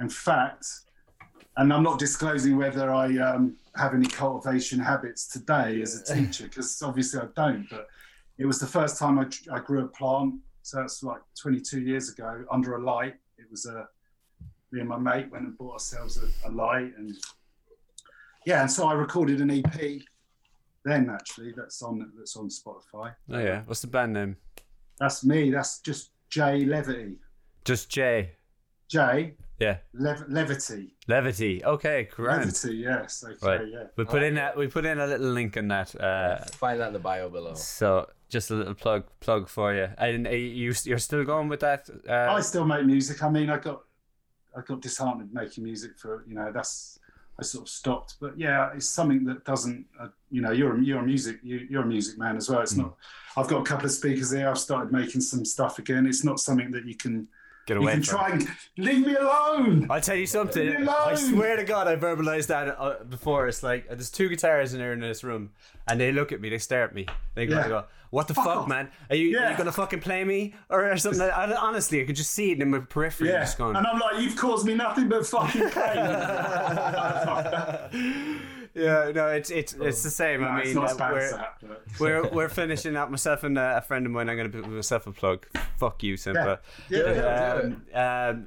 In 0.00 0.08
fact, 0.08 0.66
and 1.56 1.72
I'm 1.72 1.82
not 1.82 1.98
disclosing 1.98 2.56
whether 2.56 2.92
I 2.92 3.16
um, 3.18 3.56
have 3.76 3.94
any 3.94 4.06
cultivation 4.06 4.78
habits 4.78 5.28
today 5.28 5.80
as 5.82 6.00
a 6.00 6.14
teacher 6.14 6.44
because 6.44 6.82
obviously 6.82 7.20
I 7.20 7.26
don't. 7.36 7.68
But 7.70 7.88
it 8.38 8.46
was 8.46 8.58
the 8.58 8.66
first 8.66 8.98
time 8.98 9.18
I, 9.18 9.26
I 9.52 9.60
grew 9.60 9.84
a 9.84 9.88
plant. 9.88 10.34
So 10.62 10.78
that's 10.78 11.02
like 11.02 11.20
22 11.40 11.80
years 11.80 12.08
ago 12.08 12.44
under 12.50 12.76
a 12.76 12.82
light. 12.82 13.14
It 13.38 13.50
was 13.50 13.66
a 13.66 13.88
me 14.72 14.80
and 14.80 14.88
my 14.88 14.98
mate 14.98 15.30
went 15.30 15.44
and 15.44 15.56
bought 15.56 15.74
ourselves 15.74 16.18
a, 16.18 16.48
a 16.48 16.50
light 16.50 16.92
and 16.98 17.14
yeah, 18.46 18.62
and 18.62 18.70
so 18.70 18.86
I 18.86 18.92
recorded 18.94 19.40
an 19.40 19.50
EP 19.50 20.02
then 20.84 21.08
actually 21.10 21.52
that's 21.56 21.82
on 21.82 22.12
that's 22.16 22.36
on 22.36 22.48
Spotify. 22.48 23.14
Oh 23.30 23.38
yeah, 23.38 23.62
what's 23.66 23.80
the 23.80 23.86
band 23.86 24.12
name? 24.12 24.36
That's 25.00 25.24
me. 25.24 25.50
That's 25.50 25.80
just 25.80 26.10
Jay 26.28 26.64
Levity. 26.64 27.16
Just 27.64 27.88
Jay. 27.88 28.32
Jay. 28.88 29.34
Yeah. 29.58 29.78
Lev- 29.94 30.28
Levity. 30.28 30.94
Levity. 31.08 31.64
Okay, 31.64 32.04
correct. 32.04 32.40
Levity. 32.40 32.76
Yes. 32.76 33.24
Okay. 33.26 33.46
Right. 33.46 33.68
Yeah. 33.72 33.84
We 33.96 34.04
put 34.04 34.22
in 34.22 34.34
that. 34.34 34.56
We 34.56 34.66
put 34.66 34.84
in 34.84 34.98
a 34.98 35.06
little 35.06 35.28
link 35.28 35.56
in 35.56 35.68
that. 35.68 35.98
Uh, 35.98 36.44
Find 36.52 36.78
that 36.80 36.88
in 36.88 36.92
the 36.92 36.98
bio 36.98 37.30
below. 37.30 37.54
So 37.54 38.10
just 38.28 38.50
a 38.50 38.54
little 38.54 38.74
plug 38.74 39.04
plug 39.20 39.48
for 39.48 39.74
you. 39.74 39.88
And 39.96 40.26
you 40.26 40.74
you're 40.84 40.98
still 40.98 41.24
going 41.24 41.48
with 41.48 41.60
that? 41.60 41.88
Uh, 42.06 42.12
I 42.12 42.40
still 42.40 42.66
make 42.66 42.84
music. 42.84 43.22
I 43.22 43.30
mean, 43.30 43.48
I 43.48 43.58
got 43.58 43.84
I 44.56 44.60
got 44.60 44.82
disheartened 44.82 45.32
making 45.32 45.64
music 45.64 45.98
for 45.98 46.24
you 46.28 46.34
know 46.34 46.52
that's 46.52 46.98
I 47.38 47.42
sort 47.42 47.64
of 47.64 47.68
stopped. 47.68 48.14
But 48.20 48.38
yeah, 48.38 48.70
it's 48.74 48.88
something 48.88 49.24
that 49.24 49.44
doesn't, 49.44 49.86
uh, 50.00 50.08
you 50.30 50.40
know, 50.40 50.52
you're 50.52 50.76
a, 50.76 50.82
you're 50.82 51.00
a 51.00 51.06
music 51.06 51.40
you, 51.42 51.66
you're 51.68 51.82
a 51.82 51.86
music 51.86 52.18
man 52.18 52.36
as 52.36 52.48
well. 52.48 52.60
It's 52.60 52.74
mm. 52.74 52.78
not. 52.78 52.96
I've 53.36 53.48
got 53.48 53.60
a 53.60 53.64
couple 53.64 53.86
of 53.86 53.92
speakers 53.92 54.30
there. 54.30 54.48
I've 54.48 54.58
started 54.58 54.92
making 54.92 55.20
some 55.20 55.44
stuff 55.44 55.78
again. 55.78 56.06
It's 56.06 56.24
not 56.24 56.38
something 56.38 56.70
that 56.70 56.86
you 56.86 56.94
can 56.94 57.28
Get 57.66 57.78
away. 57.78 57.92
You 57.92 57.98
can 57.98 58.02
try 58.02 58.30
and 58.30 58.46
leave 58.76 59.06
me 59.06 59.14
alone. 59.14 59.86
I'll 59.90 60.00
tell 60.00 60.16
you 60.16 60.26
something. 60.26 60.86
I 60.86 61.14
swear 61.14 61.56
to 61.56 61.64
God, 61.64 61.88
I 61.88 61.96
verbalized 61.96 62.48
that 62.48 62.68
uh, 62.78 63.04
before. 63.04 63.48
It's 63.48 63.62
like 63.62 63.88
there's 63.88 64.10
two 64.10 64.28
guitars 64.28 64.74
in 64.74 64.80
there 64.80 64.92
in 64.92 65.00
this 65.00 65.24
room, 65.24 65.50
and 65.88 65.98
they 65.98 66.12
look 66.12 66.30
at 66.30 66.42
me, 66.42 66.50
they 66.50 66.58
stare 66.58 66.84
at 66.84 66.94
me, 66.94 67.06
they 67.34 67.46
go, 67.46 67.56
yeah. 67.56 67.68
go 67.68 67.84
"What 68.10 68.28
the 68.28 68.34
fuck, 68.34 68.44
fuck 68.44 68.68
man? 68.68 68.90
Are 69.08 69.16
you, 69.16 69.28
yeah. 69.28 69.48
are 69.48 69.50
you 69.52 69.56
gonna 69.56 69.72
fucking 69.72 70.00
play 70.00 70.24
me 70.24 70.54
or, 70.68 70.92
or 70.92 70.96
something?" 70.98 71.22
I, 71.22 71.54
honestly, 71.54 72.02
I 72.02 72.04
could 72.04 72.16
just 72.16 72.32
see 72.32 72.52
it 72.52 72.60
in 72.60 72.70
my 72.70 72.80
periphery. 72.80 73.30
Yeah. 73.30 73.40
Just 73.40 73.56
going, 73.56 73.76
and 73.76 73.86
I'm 73.86 73.98
like, 73.98 74.20
"You've 74.20 74.36
caused 74.36 74.66
me 74.66 74.74
nothing 74.74 75.08
but 75.08 75.26
fucking 75.26 75.70
pain." 75.70 76.04
yeah, 78.74 79.12
no, 79.14 79.28
it's 79.28 79.50
it's 79.50 79.72
it's 79.72 80.02
the 80.02 80.10
same. 80.10 80.40
No, 80.40 80.48
I 80.48 80.64
mean, 80.64 80.76
uh, 80.76 80.94
we're, 80.98 81.46
we're 82.00 82.28
we're 82.28 82.48
finishing 82.48 82.96
up. 82.96 83.10
Myself 83.10 83.44
and 83.44 83.56
uh, 83.56 83.74
a 83.76 83.80
friend 83.80 84.04
of 84.04 84.12
mine. 84.12 84.28
I'm 84.28 84.36
going 84.36 84.50
to 84.50 84.62
put 84.62 84.68
myself 84.68 85.06
a 85.06 85.12
plug. 85.12 85.46
Fuck 85.76 86.02
you, 86.02 86.14
Simpa. 86.14 86.58
Yeah, 86.90 87.12
yeah, 87.12 87.60
um, 87.62 87.86
um, 87.94 88.46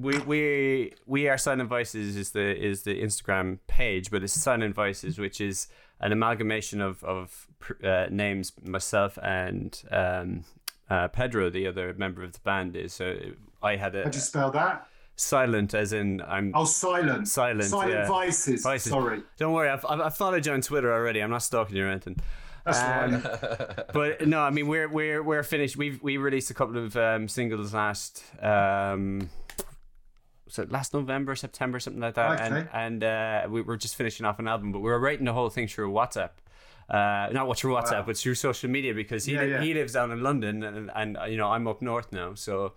we 0.00 0.18
we 0.20 0.92
we 1.06 1.28
are 1.28 1.36
Silent 1.36 1.68
Voices 1.68 2.16
is 2.16 2.30
the 2.30 2.56
is 2.56 2.82
the 2.82 3.00
Instagram 3.02 3.58
page, 3.66 4.10
but 4.10 4.22
it's 4.22 4.32
Silent 4.32 4.74
Voices, 4.74 5.18
which 5.18 5.40
is 5.40 5.68
an 6.00 6.12
amalgamation 6.12 6.80
of 6.80 7.04
of 7.04 7.46
uh, 7.84 8.06
names. 8.10 8.52
Myself 8.64 9.18
and 9.22 9.82
um, 9.90 10.44
uh, 10.88 11.08
Pedro, 11.08 11.50
the 11.50 11.66
other 11.66 11.92
member 11.94 12.22
of 12.22 12.32
the 12.32 12.40
band, 12.40 12.76
is. 12.76 12.94
So 12.94 13.16
I 13.62 13.76
had 13.76 13.94
a. 13.94 14.04
How'd 14.04 14.14
you 14.14 14.20
spell 14.20 14.50
that? 14.52 14.86
Silent, 15.22 15.72
as 15.72 15.92
in 15.92 16.20
I'm. 16.22 16.52
Oh, 16.54 16.64
silent. 16.64 17.28
Silent. 17.28 17.70
Silent 17.70 17.90
yeah. 17.92 18.08
Vices. 18.08 18.62
Vices. 18.62 18.90
Sorry. 18.90 19.22
Don't 19.38 19.52
worry, 19.52 19.68
I've, 19.68 19.84
I've 19.88 20.16
followed 20.16 20.44
you 20.44 20.52
on 20.52 20.60
Twitter 20.60 20.92
already. 20.92 21.20
I'm 21.20 21.30
not 21.30 21.42
stalking 21.44 21.76
you 21.76 21.86
or 21.86 21.88
anything. 21.88 22.16
That's 22.64 22.80
um, 22.80 23.22
but 23.92 24.26
no, 24.26 24.40
I 24.40 24.50
mean 24.50 24.66
we're 24.66 24.88
we're 24.88 25.22
we're 25.22 25.42
finished. 25.44 25.76
We've 25.76 26.02
we 26.02 26.16
released 26.16 26.50
a 26.50 26.54
couple 26.54 26.76
of 26.76 26.96
um, 26.96 27.28
singles 27.28 27.72
last. 27.72 28.24
Um, 28.42 29.30
so 30.48 30.66
last 30.68 30.92
November, 30.92 31.36
September, 31.36 31.78
something 31.78 32.02
like 32.02 32.14
that, 32.14 32.40
okay. 32.40 32.44
and 32.44 32.68
and 32.72 33.04
uh, 33.04 33.46
we 33.48 33.62
were 33.62 33.76
just 33.76 33.94
finishing 33.94 34.26
off 34.26 34.40
an 34.40 34.48
album, 34.48 34.72
but 34.72 34.80
we 34.80 34.90
were 34.90 34.98
writing 34.98 35.24
the 35.24 35.32
whole 35.32 35.50
thing 35.50 35.68
through 35.68 35.92
WhatsApp. 35.92 36.30
Uh, 36.90 37.28
not 37.32 37.56
through 37.56 37.74
WhatsApp, 37.74 37.92
wow. 37.92 38.04
but 38.06 38.16
through 38.16 38.34
social 38.34 38.68
media 38.68 38.92
because 38.92 39.24
he 39.24 39.34
yeah, 39.34 39.42
yeah. 39.42 39.62
he 39.62 39.72
lives 39.72 39.92
down 39.92 40.10
in 40.10 40.20
London 40.20 40.62
and, 40.64 40.90
and 40.94 41.16
you 41.28 41.36
know 41.36 41.48
I'm 41.48 41.68
up 41.68 41.80
north 41.80 42.12
now, 42.12 42.34
so 42.34 42.74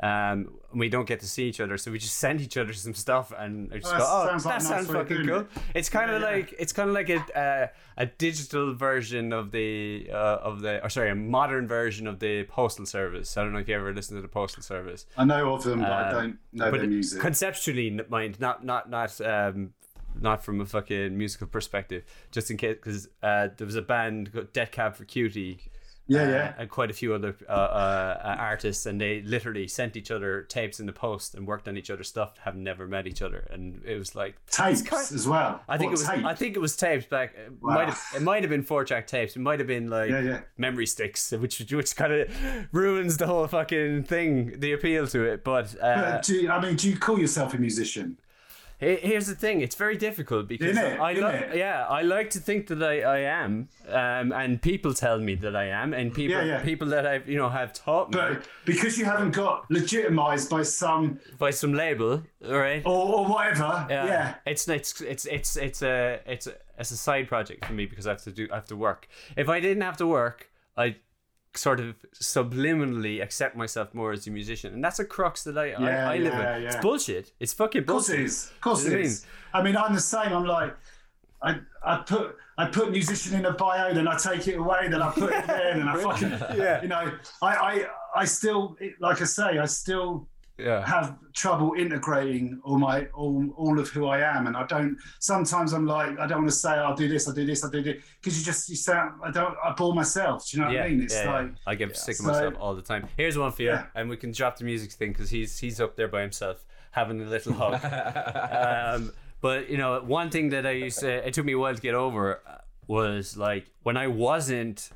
um, 0.00 0.50
we 0.72 0.88
don't 0.88 1.06
get 1.06 1.20
to 1.20 1.26
see 1.26 1.48
each 1.48 1.60
other, 1.60 1.76
so 1.76 1.90
we 1.90 1.98
just 1.98 2.18
send 2.18 2.40
each 2.40 2.56
other 2.56 2.72
some 2.72 2.94
stuff 2.94 3.32
and 3.36 3.72
I 3.72 3.78
just 3.78 3.94
oh, 3.94 3.98
go, 3.98 4.04
"Oh, 4.06 4.26
sounds 4.26 4.44
that 4.44 4.62
sounds 4.62 4.86
fucking 4.86 5.26
cool." 5.26 5.46
It's 5.74 5.88
kind 5.88 6.10
of 6.10 6.20
yeah, 6.20 6.28
like 6.28 6.54
it's 6.58 6.72
kind 6.72 6.88
of 6.88 6.94
like 6.94 7.08
a 7.08 7.38
uh, 7.38 7.66
a 7.96 8.06
digital 8.06 8.74
version 8.74 9.32
of 9.32 9.50
the 9.50 10.08
uh, 10.12 10.14
of 10.14 10.60
the 10.60 10.84
or 10.84 10.88
sorry, 10.88 11.10
a 11.10 11.14
modern 11.14 11.66
version 11.66 12.06
of 12.06 12.20
the 12.20 12.44
postal 12.44 12.86
service. 12.86 13.36
I 13.36 13.42
don't 13.42 13.52
know 13.52 13.58
if 13.58 13.68
you 13.68 13.74
ever 13.74 13.92
listened 13.92 14.18
to 14.18 14.22
the 14.22 14.28
postal 14.28 14.62
service. 14.62 15.06
I 15.16 15.24
know 15.24 15.54
of 15.54 15.64
them, 15.64 15.80
but 15.80 15.90
I 15.90 16.08
um, 16.08 16.14
don't 16.14 16.38
know 16.52 16.70
their 16.70 16.86
music. 16.86 17.20
Conceptually, 17.20 17.98
mind, 18.08 18.38
not 18.38 18.64
not 18.64 18.88
not 18.88 19.20
um, 19.20 19.72
not 20.20 20.44
from 20.44 20.60
a 20.60 20.66
fucking 20.66 21.16
musical 21.16 21.46
perspective. 21.46 22.04
Just 22.30 22.50
in 22.50 22.56
case, 22.56 22.76
because 22.76 23.08
uh, 23.22 23.48
there 23.56 23.66
was 23.66 23.76
a 23.76 23.82
band, 23.82 24.32
called 24.32 24.52
Death 24.52 24.70
Cab 24.70 24.94
for 24.96 25.04
Cutie, 25.04 25.58
yeah, 26.08 26.22
uh, 26.22 26.28
yeah, 26.28 26.54
and 26.58 26.70
quite 26.70 26.90
a 26.90 26.94
few 26.94 27.14
other 27.14 27.36
uh, 27.48 27.52
uh, 27.52 28.36
artists, 28.38 28.86
and 28.86 29.00
they 29.00 29.20
literally 29.22 29.68
sent 29.68 29.96
each 29.96 30.10
other 30.10 30.42
tapes 30.42 30.80
in 30.80 30.86
the 30.86 30.92
post 30.92 31.34
and 31.34 31.46
worked 31.46 31.68
on 31.68 31.76
each 31.76 31.90
other's 31.90 32.08
stuff, 32.08 32.38
have 32.38 32.56
never 32.56 32.86
met 32.86 33.06
each 33.06 33.22
other, 33.22 33.46
and 33.50 33.82
it 33.84 33.98
was 33.98 34.14
like 34.14 34.34
tapes 34.46 34.82
kind 34.82 35.06
of, 35.06 35.14
as 35.14 35.28
well. 35.28 35.62
I 35.68 35.76
think 35.76 35.90
what, 35.90 36.00
it 36.00 36.02
was. 36.02 36.08
Tape? 36.08 36.24
I 36.24 36.34
think 36.34 36.56
it 36.56 36.60
was 36.60 36.76
tapes 36.76 37.06
back. 37.06 37.34
It 37.34 37.52
wow. 37.60 37.74
might 37.74 37.88
have. 37.88 38.02
It 38.16 38.22
might 38.22 38.42
have 38.42 38.50
been 38.50 38.62
four 38.62 38.84
track 38.84 39.06
tapes. 39.06 39.36
It 39.36 39.40
might 39.40 39.60
have 39.60 39.68
been 39.68 39.88
like 39.88 40.10
yeah, 40.10 40.20
yeah. 40.20 40.40
memory 40.56 40.86
sticks, 40.86 41.30
which 41.32 41.58
which 41.70 41.94
kind 41.94 42.12
of 42.12 42.28
ruins 42.72 43.18
the 43.18 43.26
whole 43.26 43.46
fucking 43.46 44.04
thing, 44.04 44.58
the 44.60 44.72
appeal 44.72 45.06
to 45.08 45.24
it. 45.24 45.44
But, 45.44 45.74
uh, 45.80 46.12
but 46.16 46.28
you, 46.28 46.50
I 46.50 46.60
mean, 46.60 46.76
do 46.76 46.88
you 46.88 46.96
call 46.96 47.18
yourself 47.18 47.54
a 47.54 47.58
musician? 47.58 48.18
Here's 48.80 49.26
the 49.26 49.34
thing: 49.34 49.60
it's 49.60 49.74
very 49.74 49.96
difficult 49.96 50.46
because 50.46 50.76
it? 50.76 51.00
I 51.00 51.12
lo- 51.12 51.50
yeah, 51.52 51.84
I 51.88 52.02
like 52.02 52.30
to 52.30 52.38
think 52.38 52.68
that 52.68 52.80
I, 52.80 53.00
I 53.00 53.18
am, 53.18 53.68
um, 53.88 54.30
and 54.30 54.62
people 54.62 54.94
tell 54.94 55.18
me 55.18 55.34
that 55.34 55.56
I 55.56 55.64
am, 55.64 55.92
and 55.92 56.14
people 56.14 56.36
yeah, 56.36 56.44
yeah. 56.44 56.62
people 56.62 56.86
that 56.88 57.04
I've 57.04 57.28
you 57.28 57.36
know 57.36 57.48
have 57.48 57.72
taught 57.72 58.10
me. 58.10 58.20
But 58.20 58.46
because 58.64 58.96
you 58.96 59.04
haven't 59.04 59.32
got 59.32 59.68
legitimized 59.68 60.48
by 60.48 60.62
some 60.62 61.18
by 61.38 61.50
some 61.50 61.74
label, 61.74 62.22
right, 62.40 62.82
or, 62.86 63.16
or 63.16 63.26
whatever, 63.26 63.84
yeah. 63.90 64.06
yeah, 64.06 64.34
it's 64.46 64.68
it's 64.68 65.00
it's 65.00 65.26
it's 65.26 65.56
it's 65.56 65.82
a 65.82 66.20
it's 66.24 66.46
a, 66.46 66.54
it's 66.78 66.92
a 66.92 66.96
side 66.96 67.26
project 67.26 67.64
for 67.64 67.72
me 67.72 67.86
because 67.86 68.06
I 68.06 68.10
have 68.10 68.22
to 68.22 68.30
do 68.30 68.46
I 68.52 68.54
have 68.54 68.66
to 68.66 68.76
work. 68.76 69.08
If 69.36 69.48
I 69.48 69.58
didn't 69.58 69.82
have 69.82 69.96
to 69.96 70.06
work, 70.06 70.52
I 70.76 70.94
sort 71.54 71.80
of 71.80 71.96
subliminally 72.14 73.22
accept 73.22 73.56
myself 73.56 73.94
more 73.94 74.12
as 74.12 74.26
a 74.26 74.30
musician, 74.30 74.74
and 74.74 74.84
that's 74.84 74.98
a 74.98 75.04
crux 75.04 75.44
that 75.44 75.58
I 75.58 75.66
yeah, 75.66 76.08
I, 76.08 76.14
I 76.14 76.18
live 76.18 76.32
yeah, 76.32 76.56
in. 76.56 76.62
Yeah. 76.62 76.68
It's 76.68 76.76
bullshit. 76.76 77.32
It's 77.40 77.52
fucking 77.52 77.84
bullshit. 77.84 78.20
Of 78.20 78.20
course 78.20 78.20
it 78.20 78.20
is. 78.20 78.44
Of 78.46 78.60
course 78.60 78.84
it 78.84 79.00
is. 79.00 79.26
I 79.52 79.62
mean, 79.62 79.76
I'm 79.76 79.94
the 79.94 80.00
same. 80.00 80.32
I'm 80.32 80.44
like, 80.44 80.76
I 81.42 81.60
I 81.84 81.98
put 81.98 82.36
I 82.56 82.66
put 82.66 82.90
musician 82.90 83.38
in 83.38 83.46
a 83.46 83.52
bio, 83.52 83.94
then 83.94 84.08
I 84.08 84.16
take 84.16 84.48
it 84.48 84.58
away, 84.58 84.88
then 84.88 85.02
I 85.02 85.10
put 85.12 85.32
it 85.32 85.46
there, 85.46 85.72
and 85.72 85.88
I 85.88 85.96
fucking 86.02 86.30
yeah. 86.58 86.82
You 86.82 86.88
know, 86.88 87.12
I 87.42 87.54
I 87.54 87.86
I 88.16 88.24
still 88.24 88.76
like 89.00 89.20
I 89.20 89.24
say, 89.24 89.58
I 89.58 89.66
still 89.66 90.28
yeah. 90.58 90.86
have 90.86 91.16
trouble 91.34 91.74
integrating 91.78 92.60
all 92.64 92.78
my 92.78 93.06
all, 93.14 93.48
all 93.56 93.78
of 93.78 93.88
who 93.88 94.06
I 94.06 94.20
am, 94.20 94.46
and 94.46 94.56
I 94.56 94.66
don't. 94.66 94.96
Sometimes 95.20 95.72
I'm 95.72 95.86
like, 95.86 96.18
I 96.18 96.26
don't 96.26 96.38
want 96.38 96.50
to 96.50 96.56
say 96.56 96.70
I'll 96.70 96.96
do 96.96 97.08
this, 97.08 97.28
I'll 97.28 97.34
do 97.34 97.46
this, 97.46 97.64
I'll 97.64 97.70
do 97.70 97.82
this, 97.82 98.02
because 98.20 98.38
you 98.38 98.44
just 98.44 98.68
you 98.68 98.76
sound. 98.76 99.20
I 99.24 99.30
don't. 99.30 99.54
I 99.64 99.72
bore 99.72 99.94
myself. 99.94 100.48
Do 100.48 100.56
you 100.56 100.62
know 100.62 100.68
what 100.68 100.76
yeah, 100.76 100.84
I 100.84 100.88
mean? 100.90 101.02
It's 101.02 101.14
yeah, 101.14 101.32
like 101.32 101.46
yeah. 101.46 101.52
I 101.66 101.74
get 101.74 101.96
sick 101.96 102.18
of 102.18 102.24
so, 102.24 102.32
myself 102.32 102.54
all 102.58 102.74
the 102.74 102.82
time. 102.82 103.06
Here's 103.16 103.38
one 103.38 103.52
for 103.52 103.62
you, 103.62 103.78
and 103.94 104.08
we 104.08 104.16
can 104.16 104.32
drop 104.32 104.58
the 104.58 104.64
music 104.64 104.90
thing 104.92 105.12
because 105.12 105.30
he's 105.30 105.58
he's 105.58 105.80
up 105.80 105.96
there 105.96 106.08
by 106.08 106.22
himself 106.22 106.64
having 106.90 107.20
a 107.20 107.24
little 107.24 107.52
hug. 107.52 107.74
um, 108.96 109.12
but 109.40 109.70
you 109.70 109.76
know, 109.76 110.00
one 110.00 110.30
thing 110.30 110.50
that 110.50 110.66
I 110.66 110.72
used 110.72 110.98
to, 111.00 111.26
it 111.26 111.34
took 111.34 111.44
me 111.44 111.52
a 111.52 111.58
while 111.58 111.74
to 111.74 111.80
get 111.80 111.94
over 111.94 112.42
was 112.86 113.36
like 113.36 113.70
when 113.82 113.96
I 113.96 114.08
wasn't 114.08 114.90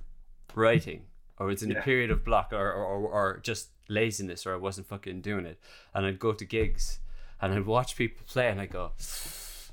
writing 0.54 1.02
or 1.43 1.47
was 1.47 1.62
in 1.62 1.76
a 1.76 1.82
period 1.82 2.11
of 2.11 2.24
block 2.24 2.53
or, 2.53 2.72
or, 2.72 3.09
or 3.09 3.40
just 3.43 3.68
laziness 3.88 4.47
or 4.47 4.55
I 4.55 4.57
wasn't 4.57 4.86
fucking 4.86 5.20
doing 5.22 5.45
it. 5.45 5.59
And 5.95 6.07
I'd 6.07 6.18
go 6.18 6.32
to 6.32 6.45
gigs 6.45 7.01
and 7.40 7.53
I'd 7.53 7.66
watch 7.66 7.97
people 7.97 8.24
play 8.28 8.49
and 8.49 8.61
I 8.61 8.66
go, 8.66 8.93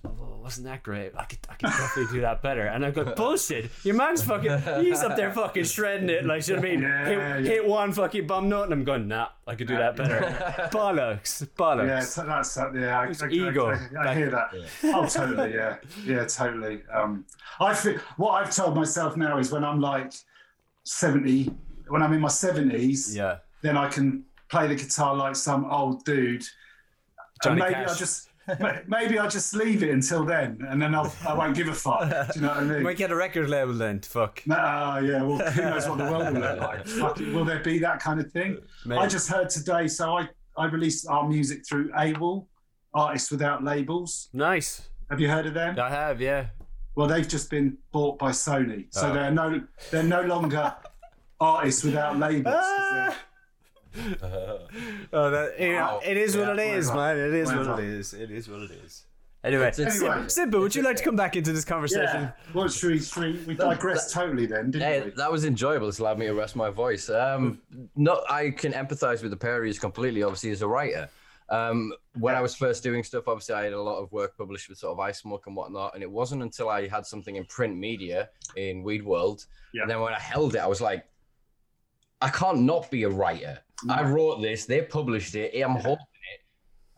oh, 0.03 0.39
wasn't 0.41 0.65
that 0.65 0.82
great? 0.82 1.11
I 1.15 1.26
could, 1.26 1.39
I 1.47 1.53
could 1.53 1.70
definitely 1.70 2.15
do 2.15 2.22
that 2.22 2.41
better. 2.41 2.65
And 2.65 2.84
I 2.84 2.89
go, 2.89 3.03
bullshit. 3.15 3.70
Your 3.84 3.93
man's 3.93 4.24
fucking, 4.24 4.84
he's 4.84 5.03
up 5.03 5.15
there 5.15 5.32
fucking 5.32 5.65
shredding 5.65 6.09
it. 6.09 6.26
Like, 6.26 6.47
you 6.47 6.55
know 6.55 6.61
what 6.61 6.67
I 6.67 6.72
mean? 6.72 6.82
Yeah, 6.82 7.05
hit, 7.05 7.17
yeah. 7.17 7.51
hit 7.51 7.67
one 7.67 7.91
fucking 7.93 8.26
bum 8.26 8.49
note, 8.49 8.63
and 8.63 8.74
I'm 8.74 8.84
going, 8.84 9.07
nah, 9.07 9.28
I 9.45 9.53
could 9.53 9.67
do 9.67 9.78
that 9.78 9.95
better. 9.95 10.22
bollocks, 10.72 11.47
bollocks. 11.55 11.88
Yeah, 11.88 11.99
so 11.99 12.26
that's 12.26 12.57
uh, 12.57 12.72
yeah. 12.74 12.99
I, 12.99 13.26
I, 13.26 13.30
ego. 13.30 13.67
I, 13.67 13.97
I, 13.99 14.11
I 14.11 14.15
hear 14.15 14.32
that. 14.32 14.49
Oh, 14.86 15.05
totally. 15.05 15.53
Yeah, 15.53 15.78
yeah, 16.03 16.26
totally. 16.26 16.82
Um, 16.91 17.26
I 17.59 17.76
feel 17.76 17.99
what 18.17 18.32
I've 18.32 18.55
told 18.55 18.76
myself 18.76 19.17
now 19.17 19.38
is 19.38 19.51
when 19.51 19.63
I'm 19.63 19.82
like 19.82 20.13
seventy, 20.89 21.51
when 21.87 22.01
I'm 22.01 22.13
in 22.13 22.21
my 22.21 22.29
seventies, 22.29 23.15
yeah. 23.15 23.37
then 23.61 23.77
I 23.77 23.87
can 23.89 24.23
play 24.49 24.67
the 24.67 24.75
guitar 24.75 25.15
like 25.15 25.35
some 25.35 25.65
old 25.65 26.03
dude. 26.03 26.43
Johnny 27.43 27.61
and 27.61 27.71
maybe 27.71 27.85
Cash. 27.85 27.89
I 27.89 27.95
just 27.95 28.29
maybe 28.87 29.19
I 29.19 29.27
just 29.27 29.53
leave 29.53 29.83
it 29.83 29.91
until 29.91 30.25
then, 30.25 30.65
and 30.67 30.81
then 30.81 30.95
I'll, 30.95 31.13
I 31.27 31.35
won't 31.35 31.55
give 31.55 31.67
a 31.67 31.73
fuck. 31.73 32.09
Do 32.09 32.39
you 32.39 32.41
know 32.41 32.49
what 32.49 32.57
I 32.57 32.63
mean? 32.63 32.83
Might 32.83 32.97
get 32.97 33.11
a 33.11 33.15
record 33.15 33.47
label 33.49 33.73
then. 33.73 33.99
Fuck. 33.99 34.41
No, 34.47 34.55
uh, 34.55 34.99
yeah, 35.03 35.21
well, 35.21 35.37
who 35.37 35.61
knows 35.61 35.87
what 35.87 35.99
the 35.99 36.05
world 36.05 36.33
will 36.33 36.41
look 36.41 36.59
like? 36.59 36.87
Fuck 36.87 37.17
will 37.19 37.45
there 37.45 37.59
be 37.59 37.77
that 37.79 37.99
kind 37.99 38.19
of 38.19 38.31
thing? 38.31 38.57
Maybe. 38.85 38.99
I 38.99 39.07
just 39.07 39.29
heard 39.29 39.49
today, 39.51 39.87
so 39.87 40.17
I, 40.17 40.27
I 40.57 40.65
released 40.65 41.07
our 41.07 41.27
music 41.29 41.65
through 41.67 41.91
AWOL, 41.91 42.47
Artists 42.95 43.29
Without 43.29 43.63
Labels. 43.63 44.29
Nice. 44.33 44.89
Have 45.11 45.19
you 45.19 45.29
heard 45.29 45.45
of 45.45 45.53
them? 45.53 45.79
I 45.79 45.89
have, 45.89 46.19
yeah. 46.19 46.47
Well, 46.99 47.07
they've 47.07 47.25
just 47.25 47.49
been 47.49 47.77
bought 47.93 48.19
by 48.19 48.31
Sony, 48.31 48.87
so 48.89 49.09
Oh. 49.09 49.13
they're 49.13 49.31
no 49.31 49.61
they're 49.89 50.03
no 50.03 50.21
longer 50.23 50.75
artists 51.39 51.81
without 51.85 52.19
labels. 52.19 52.53
they're- 52.55 53.15
Oh, 55.13 55.31
that, 55.31 55.55
you 55.57 55.71
know, 55.71 55.77
Wow. 55.77 56.01
it 56.03 56.17
is 56.17 56.35
what 56.35 56.49
it 56.49 56.59
is, 56.59 56.89
Yeah, 56.89 56.95
man. 56.95 57.17
It 57.17 57.33
is 57.35 57.47
what 57.47 57.57
Whatever. 57.59 57.81
it 57.81 57.87
is. 57.87 58.13
It 58.13 58.31
is 58.31 58.49
what 58.49 58.59
it 58.63 58.71
is. 58.83 59.05
Anyway, 59.45 59.69
It's- 59.69 59.79
it's- 59.79 60.01
Anyway. 60.01 60.25
Simpa, 60.27 60.59
would 60.59 60.75
you 60.75 60.81
like 60.83 60.97
to 60.97 61.03
come 61.03 61.15
back 61.15 61.37
into 61.37 61.53
this 61.53 61.63
conversation? 61.63 62.03
Yeah. 62.23 62.31
Well, 62.53 62.67
should 62.67 62.91
we, 62.91 62.99
should 62.99 63.23
we, 63.23 63.31
we 63.47 63.53
digressed 63.55 64.13
totally 64.13 64.45
then, 64.45 64.69
didn't 64.71 64.85
Hey, 64.85 65.01
we? 65.05 65.11
that 65.11 65.31
was 65.31 65.45
enjoyable. 65.45 65.87
It's 65.87 65.99
allowed 65.99 66.19
me 66.19 66.25
to 66.27 66.33
rest 66.33 66.57
my 66.57 66.69
voice. 66.69 67.09
Um, 67.09 67.61
no, 67.95 68.21
I 68.29 68.49
can 68.51 68.73
empathize 68.73 69.21
with 69.21 69.31
the 69.31 69.37
Perrys 69.37 69.79
completely. 69.79 70.21
Obviously, 70.21 70.51
as 70.51 70.61
a 70.61 70.67
writer, 70.67 71.07
um, 71.51 71.93
when 72.19 72.35
I 72.35 72.41
was 72.41 72.55
first 72.55 72.83
doing 72.83 73.03
stuff, 73.03 73.27
obviously 73.27 73.55
I 73.55 73.63
had 73.63 73.73
a 73.73 73.81
lot 73.81 73.99
of 74.01 74.11
work 74.11 74.37
published 74.37 74.69
with 74.69 74.77
sort 74.77 74.91
of 74.93 74.99
ice 74.99 75.19
smoke 75.19 75.47
and 75.47 75.55
whatnot, 75.55 75.93
and 75.93 76.03
it 76.03 76.09
wasn't 76.11 76.43
until 76.43 76.69
I 76.69 76.87
had 76.87 77.05
something 77.05 77.35
in 77.35 77.45
print 77.45 77.77
media 77.77 78.29
in 78.55 78.83
Weed 78.83 79.03
World, 79.03 79.45
Yeah. 79.73 79.83
and 79.83 79.91
then 79.91 79.99
when 80.01 80.13
I 80.13 80.19
held 80.19 80.55
it, 80.55 80.59
I 80.59 80.67
was 80.67 80.81
like, 80.81 81.05
I 82.21 82.29
can't 82.29 82.61
not 82.61 82.91
be 82.91 83.03
a 83.03 83.09
writer. 83.09 83.59
I 83.89 84.03
wrote 84.03 84.41
this, 84.41 84.65
they 84.65 84.81
published 84.81 85.35
it, 85.35 85.53
I'm 85.63 85.71
holding 85.71 85.93
it. 86.33 86.41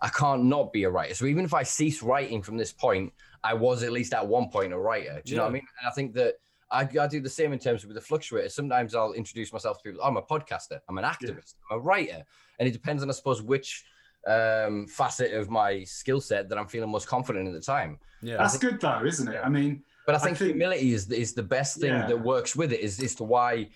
I 0.02 0.10
can't 0.10 0.46
not 0.46 0.74
be 0.74 0.86
a 0.86 0.90
writer. 0.90 1.14
So 1.14 1.26
even 1.26 1.46
if 1.46 1.54
I 1.54 1.62
cease 1.62 2.02
writing 2.02 2.42
from 2.42 2.58
this 2.58 2.74
point, 2.74 3.14
I 3.44 3.54
was 3.54 3.84
at 3.84 3.92
least 3.92 4.14
at 4.16 4.28
one 4.28 4.50
point 4.50 4.74
a 4.74 4.80
writer. 4.80 5.22
Do 5.24 5.32
you 5.32 5.38
know 5.38 5.44
what 5.44 5.50
I 5.50 5.54
mean? 5.54 5.68
And 5.80 5.88
I 5.88 5.92
think 5.92 6.14
that 6.16 6.36
I, 6.72 6.82
I 7.00 7.08
do 7.08 7.22
the 7.22 7.30
same 7.30 7.54
in 7.54 7.60
terms 7.60 7.84
of 7.84 7.90
with 7.90 7.98
the 7.98 8.02
fluctuator. 8.02 8.50
Sometimes 8.50 8.96
I'll 8.96 9.14
introduce 9.14 9.54
myself 9.54 9.78
to 9.78 9.84
people. 9.84 10.04
I'm 10.04 10.18
a 10.18 10.22
podcaster. 10.24 10.80
I'm 10.90 10.98
an 10.98 11.04
activist. 11.04 11.54
I'm 11.70 11.78
a 11.78 11.82
writer, 11.82 12.24
and 12.58 12.68
it 12.68 12.72
depends 12.72 13.04
on, 13.04 13.10
I 13.10 13.14
suppose, 13.14 13.44
which 13.44 13.84
um, 14.28 14.88
facet 14.88 15.34
of 15.34 15.50
my 15.50 15.84
skill 15.84 16.22
set 16.22 16.48
that 16.50 16.58
I'm 16.58 16.68
feeling 16.68 16.90
most 16.92 17.08
confident 17.08 17.48
in 17.48 17.54
at 17.56 17.60
the 17.60 17.66
time. 17.66 18.00
Yeah. 18.22 18.38
That's 18.38 18.58
good 18.58 18.80
though, 18.80 19.04
isn't 19.06 19.28
it? 19.28 19.42
I 19.44 19.50
mean, 19.50 19.84
But 20.06 20.16
I 20.16 20.18
I 20.20 20.22
think, 20.22 20.38
think- 20.38 20.52
humility 20.52 20.94
is 20.94 21.10
is 21.12 21.34
the 21.34 21.44
best 21.44 21.80
thing 21.80 21.92
Yeah. 21.94 22.08
that 22.08 22.22
works 22.22 22.56
with 22.56 22.72
it. 22.72 22.80
Is 22.82 23.00
is 23.00 23.16
to 23.16 23.24
why 23.24 23.70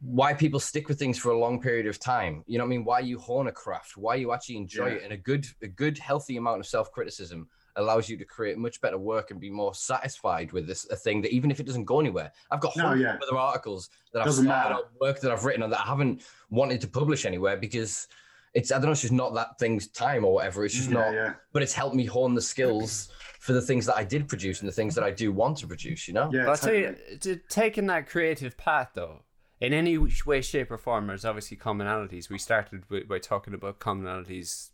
why 0.00 0.32
people 0.32 0.60
stick 0.60 0.86
with 0.88 0.98
things 0.98 1.18
for 1.18 1.30
a 1.32 1.38
long 1.38 1.60
period 1.60 1.86
of 1.86 1.98
time. 1.98 2.44
You 2.46 2.58
know 2.58 2.64
what 2.64 2.68
I 2.68 2.70
mean? 2.70 2.84
Why 2.84 3.00
you 3.00 3.18
hone 3.18 3.48
a 3.48 3.52
craft? 3.52 3.96
Why 3.96 4.14
you 4.14 4.32
actually 4.32 4.56
enjoy 4.58 4.86
Yeah. 4.88 4.94
it? 4.94 5.02
And 5.04 5.12
a 5.12 5.16
good 5.16 5.46
a 5.62 5.66
good 5.66 5.98
healthy 5.98 6.36
amount 6.36 6.60
of 6.60 6.66
self 6.66 6.92
criticism 6.92 7.48
allows 7.76 8.08
you 8.08 8.16
to 8.16 8.24
create 8.24 8.58
much 8.58 8.80
better 8.80 8.98
work 8.98 9.30
and 9.30 9.40
be 9.40 9.50
more 9.50 9.72
satisfied 9.74 10.50
with 10.52 10.66
this 10.66 10.88
a 10.90 10.96
thing 10.96 11.20
that 11.22 11.30
even 11.32 11.50
if 11.50 11.58
it 11.60 11.64
doesn't 11.66 11.84
go 11.84 12.00
anywhere. 12.00 12.32
I've 12.50 12.60
got 12.60 12.76
No, 12.76 12.82
hundreds 12.88 13.02
yeah. 13.02 13.14
of 13.16 13.22
other 13.22 13.38
articles 13.38 13.90
that 14.12 14.20
I've 14.20 14.26
Doesn't 14.26 14.44
started 14.44 14.74
matter. 14.74 14.88
work 15.00 15.20
that 15.20 15.30
I've 15.32 15.44
written 15.44 15.62
on 15.62 15.70
that 15.70 15.80
I 15.80 15.88
haven't 15.88 16.22
wanted 16.50 16.80
to 16.82 16.88
publish 16.88 17.24
anywhere 17.24 17.56
because 17.56 18.08
it's 18.54 18.70
I 18.72 18.76
don't 18.76 18.86
know, 18.86 18.92
it's 18.92 19.00
just 19.02 19.12
not 19.12 19.34
that 19.34 19.58
thing's 19.58 19.88
time 19.88 20.24
or 20.24 20.32
whatever. 20.34 20.64
It's 20.64 20.74
just 20.74 20.88
yeah, 20.90 20.94
not 20.94 21.12
yeah, 21.12 21.34
but 21.52 21.62
it's 21.62 21.72
helped 21.74 21.94
me 21.96 22.04
hone 22.06 22.34
the 22.34 22.42
skills 22.42 23.08
for 23.40 23.52
the 23.52 23.62
things 23.62 23.86
that 23.86 23.96
I 23.96 24.04
did 24.04 24.28
produce 24.28 24.60
and 24.60 24.68
the 24.68 24.72
things 24.72 24.94
that 24.96 25.04
I 25.04 25.10
do 25.10 25.32
want 25.32 25.58
to 25.58 25.66
produce, 25.66 26.08
you 26.08 26.14
know? 26.14 26.28
yeah. 26.32 26.44
But 26.44 26.50
I'll 26.50 26.56
tell 26.56 26.74
you, 26.74 26.86
totally. 26.88 27.18
to, 27.18 27.36
taking 27.48 27.86
that 27.86 28.08
creative 28.08 28.56
path 28.56 28.90
though, 28.94 29.22
in 29.60 29.72
any 29.72 29.96
way, 30.26 30.40
shape, 30.40 30.70
or 30.70 30.78
form, 30.78 31.06
there's 31.06 31.24
obviously 31.24 31.56
commonalities. 31.56 32.28
We 32.30 32.38
started 32.38 32.82
with, 32.90 33.08
by 33.08 33.18
talking 33.18 33.54
about 33.54 33.78
commonalities. 33.80 34.70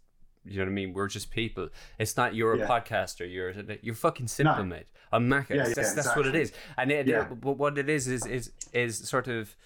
You 0.47 0.59
know 0.59 0.64
what 0.64 0.70
I 0.70 0.72
mean? 0.72 0.93
We're 0.93 1.09
just 1.09 1.31
people. 1.31 1.68
It's 1.99 2.16
not 2.18 2.35
you're 2.35 2.53
a 2.53 2.59
Yeah. 2.59 2.66
podcaster. 2.66 3.31
You're 3.31 3.53
you're 3.81 3.95
fucking 3.95 4.27
Simpa, 4.27 4.59
No. 4.59 4.64
mate. 4.64 4.87
I'm 5.11 5.27
Macca. 5.29 5.51
Yeah, 5.51 5.64
that's, 5.64 5.77
yeah, 5.79 5.95
that's 5.95 6.14
what 6.16 6.27
it 6.27 6.35
is. 6.35 6.53
And 6.77 6.91
it, 6.93 7.07
Yeah. 7.07 7.29
but 7.31 7.57
what 7.57 7.79
it 7.79 7.89
is 7.89 8.09
is 8.09 8.27
is 8.27 8.51
is 8.72 9.09
sort 9.09 9.27
of. 9.29 9.57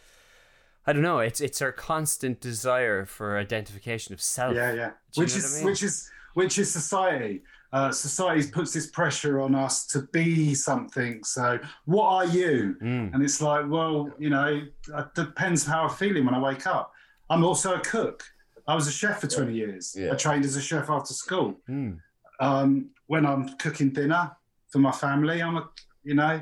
I 0.89 0.95
don't 0.95 1.03
know. 1.03 1.19
It's 1.19 1.43
it's 1.43 1.61
our 1.61 1.71
constant 1.71 2.41
desire 2.41 3.05
for 3.05 3.37
identification 3.37 4.15
of 4.15 4.23
self. 4.23 4.55
yeah, 4.57 4.73
yeah. 4.73 4.91
Which 5.17 5.37
is 5.37 5.45
I 5.45 5.57
mean? 5.59 5.67
which 5.67 5.83
is 5.83 6.11
which 6.33 6.59
is 6.59 6.73
society. 6.73 7.43
Uh, 7.75 7.93
society 7.93 8.51
puts 8.51 8.73
this 8.73 8.87
pressure 8.87 9.39
on 9.41 9.55
us 9.55 9.87
to 9.89 10.09
be 10.13 10.55
something. 10.55 11.23
So, 11.23 11.59
what 11.85 12.07
are 12.07 12.25
you? 12.25 12.77
Mm. 12.81 13.13
And 13.13 13.23
it's 13.23 13.43
like, 13.43 13.69
well, 13.69 14.11
you 14.19 14.31
know, 14.31 14.63
it 15.01 15.15
depends 15.15 15.67
how 15.67 15.83
I'm 15.83 15.91
feeling 15.91 16.25
when 16.25 16.35
I 16.35 16.39
wake 16.41 16.67
up. 16.67 16.91
I'm 17.29 17.45
also 17.45 17.75
a 17.75 17.81
cook. 17.81 18.25
I 18.67 18.75
was 18.75 18.87
a 18.87 18.91
chef 18.91 19.21
for 19.21 19.27
20 19.27 19.53
years. 19.53 19.95
Yeah. 19.95 20.13
I 20.13 20.15
trained 20.17 20.47
as 20.47 20.57
a 20.57 20.63
chef 20.63 20.89
after 20.89 21.13
school. 21.13 21.61
Mm. 21.69 21.99
Um, 22.41 22.89
when 23.09 23.27
I'm 23.27 23.51
cooking 23.59 23.91
dinner 23.91 24.35
for 24.71 24.79
my 24.79 24.93
family, 24.93 25.43
I'm 25.43 25.59
a, 25.59 25.69
you 26.05 26.15
know, 26.15 26.41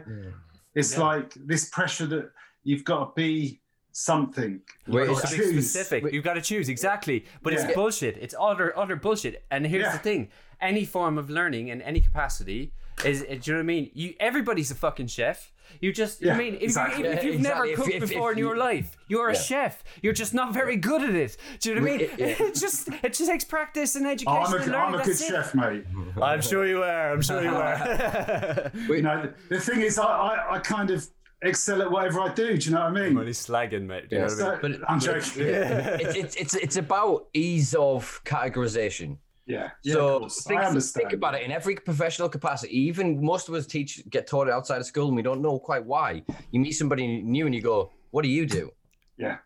it's 0.77 0.93
Yeah. 0.97 1.01
like 1.09 1.35
this 1.35 1.69
pressure 1.71 2.07
that 2.07 2.31
you've 2.63 2.85
got 2.85 2.99
to 3.07 3.13
be 3.21 3.61
something. 3.97 4.61
Wait, 4.87 5.09
You've 5.09 5.19
got 5.19 5.29
to 5.29 5.37
to 5.37 5.43
be 5.43 5.51
choose. 5.55 5.71
specific. 5.71 6.05
Wait. 6.05 6.13
You've 6.15 6.25
got 6.25 6.35
to 6.35 6.43
choose 6.43 6.69
exactly. 6.69 7.25
But 7.43 7.53
Yeah. 7.55 7.65
it's 7.67 7.75
bullshit. 7.75 8.19
It's 8.21 8.35
utter 8.39 8.73
utter 8.79 8.97
bullshit. 8.97 9.45
And 9.51 9.67
here's 9.67 9.85
Yeah. 9.85 9.93
the 9.93 9.99
thing: 9.99 10.29
any 10.61 10.85
form 10.85 11.17
of 11.19 11.31
learning 11.31 11.69
in 11.69 11.81
any 11.83 12.01
capacity 12.01 12.73
is. 13.05 13.23
Uh, 13.23 13.27
do 13.27 13.33
you 13.33 13.53
know 13.53 13.59
what 13.59 13.61
I 13.61 13.63
mean? 13.63 13.91
You 13.95 14.15
everybody's 14.21 14.71
a 14.71 14.75
fucking 14.75 15.07
chef. 15.09 15.53
You 15.81 15.93
just. 15.93 16.23
Yeah, 16.23 16.35
I 16.35 16.39
mean, 16.39 16.55
if, 16.57 16.63
exactly. 16.63 17.03
you, 17.05 17.11
if, 17.11 17.19
if 17.19 17.25
you've 17.25 17.35
Yeah, 17.37 17.41
never 17.51 17.65
exactly. 17.65 17.73
If- 17.73 17.77
cooked 17.79 17.95
if- 17.97 18.03
if 18.05 18.09
before 18.11 18.33
in 18.33 18.39
your 18.39 18.55
you- 18.55 18.61
life, 18.61 18.97
you're 19.09 19.31
a 19.31 19.35
chef. 19.37 19.83
You're 20.03 20.13
just 20.13 20.33
not 20.35 20.53
very 20.55 20.77
good 20.77 21.03
at 21.03 21.15
it. 21.15 21.37
Do 21.61 21.71
you 21.71 21.75
know 21.75 21.83
what 21.83 21.91
I 21.91 21.97
mean? 21.97 22.11
Yeah. 22.19 22.27
It 22.49 22.55
just 22.55 22.89
it 23.03 23.13
just 23.15 23.29
takes 23.31 23.45
practice 23.45 23.97
and 23.97 24.07
Oh, 24.07 24.11
education 24.11 24.45
I'm 24.47 24.53
a, 24.55 24.63
and 24.63 24.77
I'm 24.77 24.95
a 24.95 24.99
good 25.03 25.09
it. 25.21 25.27
chef, 25.31 25.55
mate. 25.55 25.85
I'm 26.23 26.41
sure 26.43 26.65
you 26.67 26.83
are. 26.85 27.13
I'm 27.13 27.23
sure 27.23 27.43
you 27.43 27.55
are. 27.57 28.71
You 28.89 29.03
know, 29.03 29.33
the 29.49 29.59
thing 29.61 29.81
is, 29.81 29.99
I, 29.99 30.05
I, 30.05 30.55
I 30.55 30.59
kind 30.61 30.91
of 30.91 31.07
excel 31.43 31.83
at 31.83 31.91
whatever 31.91 32.21
I 32.21 32.33
do. 32.33 32.57
Do 32.57 32.65
you 32.69 32.75
know 32.75 32.81
what 32.83 32.87
I 32.89 32.91
mean? 32.93 33.05
I'm 33.13 33.19
only 33.19 33.33
slagging, 33.33 33.83
mate. 33.87 34.09
Do 34.11 34.17
you 34.17 34.23
know 34.23 34.29
what 34.29 34.65
I 34.65 34.69
mean? 34.69 34.81
But- 34.81 34.91
I'm 34.91 34.99
but- 34.99 35.05
joking. 35.05 35.43
it's, 35.47 36.17
it's, 36.17 36.37
it's, 36.37 36.55
it's 36.55 36.77
about 36.77 37.27
ease 37.35 37.75
of 37.75 38.21
categorization. 38.25 39.19
Yeah, 39.49 39.71
yeah, 39.85 39.93
so 39.95 40.29
think, 40.29 40.61
think 40.83 41.13
about 41.13 41.37
it 41.37 41.43
in 41.43 41.53
every 41.53 41.77
professional 41.77 42.29
capacity. 42.29 42.77
Even 42.77 43.25
most 43.25 43.49
of 43.49 43.55
us 43.55 43.65
teach 43.65 44.03
get 44.11 44.27
taught 44.27 44.51
outside 44.51 44.79
of 44.79 44.87
school, 44.87 45.07
and 45.07 45.15
we 45.15 45.23
don't 45.23 45.41
know 45.41 45.61
quite 45.61 45.85
why. 45.85 46.25
You 46.51 46.59
meet 46.59 46.73
somebody 46.73 47.23
new, 47.23 47.47
and 47.47 47.55
you 47.55 47.63
go, 47.63 47.93
"What 48.11 48.23
do 48.23 48.29
you 48.29 48.45
do?" 48.45 48.73
Yeah. 49.17 49.37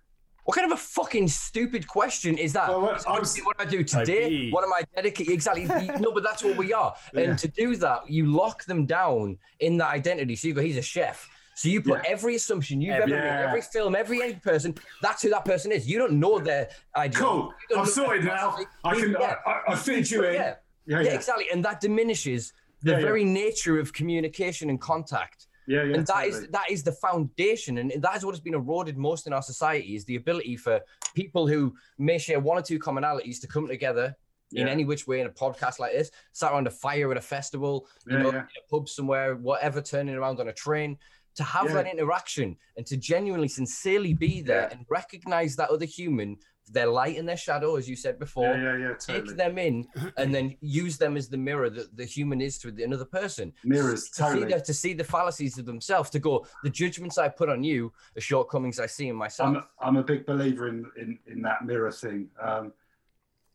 What 0.44 0.56
kind 0.56 0.72
of 0.72 0.78
a 0.78 0.80
fucking 0.80 1.28
stupid 1.28 1.86
question 1.86 2.38
is 2.38 2.54
that? 2.54 2.70
Well, 2.70 2.80
what- 2.80 3.06
I 3.06 3.10
what 3.10 3.20
was- 3.20 3.34
do 3.34 3.44
I 3.58 3.64
do 3.66 3.84
today? 3.84 4.28
be. 4.30 4.50
What 4.50 4.64
am 4.64 4.72
I 4.72 4.84
dedicated? 4.96 5.34
Exactly. 5.34 5.66
No, 6.00 6.12
but 6.12 6.22
that's 6.22 6.42
what 6.42 6.56
we 6.56 6.72
are. 6.72 6.94
Yeah. 7.12 7.20
And 7.20 7.38
to 7.38 7.48
do 7.48 7.76
that, 7.76 8.08
you 8.10 8.24
lock 8.24 8.64
them 8.64 8.86
down 8.86 9.36
in 9.60 9.76
that 9.76 9.90
identity. 9.90 10.34
So 10.34 10.48
you 10.48 10.54
go, 10.54 10.62
he's 10.62 10.78
a 10.78 10.82
chef. 10.82 11.28
So 11.60 11.68
you 11.68 11.82
put 11.82 12.02
Yeah. 12.04 12.10
every 12.14 12.36
assumption 12.36 12.80
you've 12.80 12.94
Every- 12.94 13.12
ever 13.12 13.22
made, 13.22 13.28
Yeah. 13.28 13.48
every 13.48 13.60
film, 13.60 13.94
every 13.94 14.32
person, 14.42 14.74
that's 15.02 15.20
who 15.22 15.28
that 15.28 15.44
person 15.44 15.70
is. 15.72 15.86
You 15.86 15.98
don't 15.98 16.18
know 16.18 16.38
their 16.38 16.70
idea. 16.96 17.20
Cool. 17.20 17.52
I'm 17.76 17.84
sorted 17.84 18.24
now. 18.24 18.56
I 18.82 18.94
can. 18.98 19.10
Yeah. 19.12 19.34
I, 19.46 19.60
I, 19.68 19.76
fit 19.76 20.10
you 20.10 20.24
in. 20.24 20.32
Yeah. 20.34 20.40
Yeah, 20.86 21.00
Yeah, 21.00 21.00
yeah, 21.08 21.14
exactly. 21.14 21.50
And 21.52 21.62
that 21.66 21.82
diminishes 21.82 22.54
the 22.80 22.92
Yeah, 22.92 22.98
yeah. 23.00 23.04
very 23.04 23.24
nature 23.24 23.78
of 23.78 23.92
communication 23.92 24.70
and 24.70 24.80
contact. 24.80 25.48
yeah, 25.66 25.82
yeah. 25.82 25.96
and 25.96 26.06
that 26.06 26.26
is 26.28 26.34
totally. 26.36 26.50
that 26.52 26.70
is 26.70 26.82
the 26.82 26.92
foundation, 26.92 27.76
and 27.76 27.92
that 28.04 28.16
is 28.16 28.24
what 28.24 28.32
has 28.34 28.40
been 28.40 28.54
eroded 28.54 28.96
most 28.96 29.26
in 29.26 29.34
our 29.34 29.42
society 29.42 29.94
is 29.94 30.06
the 30.06 30.16
ability 30.16 30.56
for 30.56 30.80
people 31.14 31.46
who 31.46 31.74
may 31.98 32.16
share 32.16 32.40
one 32.40 32.56
or 32.56 32.62
two 32.62 32.78
commonalities 32.78 33.38
to 33.42 33.46
come 33.46 33.68
together 33.68 34.16
in 34.52 34.66
any 34.66 34.84
which 34.84 35.06
way 35.06 35.20
in 35.20 35.28
a 35.28 35.30
podcast 35.30 35.78
like 35.78 35.92
this, 35.92 36.10
sat 36.32 36.50
around 36.50 36.66
a 36.66 36.70
fire 36.70 37.08
at 37.12 37.16
a 37.16 37.20
festival, 37.20 37.86
you 38.06 38.16
Yeah, 38.16 38.22
know, 38.24 38.32
yeah. 38.32 38.38
in 38.38 38.62
a 38.64 38.68
pub 38.68 38.88
somewhere, 38.88 39.36
whatever, 39.36 39.80
turning 39.80 40.16
around 40.16 40.40
on 40.40 40.48
a 40.48 40.52
train, 40.52 40.98
to 41.36 41.44
have 41.44 41.66
Yeah. 41.66 41.74
that 41.74 41.86
interaction 41.86 42.56
and 42.76 42.86
to 42.86 42.96
genuinely, 42.96 43.48
sincerely 43.48 44.14
be 44.14 44.40
there 44.42 44.62
Yeah. 44.70 44.76
and 44.76 44.86
recognize 44.88 45.56
that 45.56 45.70
other 45.70 45.84
human, 45.86 46.36
their 46.72 46.86
light 46.86 47.16
and 47.18 47.28
their 47.28 47.36
shadow, 47.36 47.76
as 47.76 47.88
you 47.88 47.96
said 47.96 48.18
before 48.18 48.54
Yeah, 48.54 48.76
yeah, 48.76 48.88
yeah, 48.88 48.94
take 48.94 49.36
them 49.36 49.58
in 49.58 49.86
and 50.16 50.34
then 50.34 50.56
use 50.60 50.98
them 50.98 51.16
as 51.16 51.28
the 51.28 51.36
mirror 51.36 51.68
that 51.70 51.96
the 51.96 52.04
human 52.04 52.40
is 52.40 52.58
to 52.58 52.68
another 52.82 53.04
person. 53.04 53.52
Mirrors, 53.64 54.08
to 54.10 54.14
see, 54.14 54.22
totally. 54.22 54.52
the, 54.52 54.60
to 54.60 54.74
see 54.74 54.92
the 54.94 55.04
fallacies 55.04 55.58
of 55.58 55.66
themselves, 55.66 56.10
to 56.10 56.18
go, 56.18 56.46
the 56.62 56.70
judgments 56.70 57.18
I 57.18 57.28
put 57.28 57.48
on 57.48 57.64
you, 57.64 57.92
the 58.14 58.20
shortcomings 58.20 58.78
I 58.78 58.86
see 58.86 59.08
in 59.08 59.16
myself. 59.16 59.56
I'm, 59.56 59.64
I'm 59.80 59.96
a 59.96 60.02
big 60.04 60.26
believer 60.26 60.68
in, 60.68 60.84
in, 60.96 61.18
in 61.26 61.42
that 61.42 61.64
mirror 61.64 61.90
thing 61.92 62.28
um, 62.40 62.72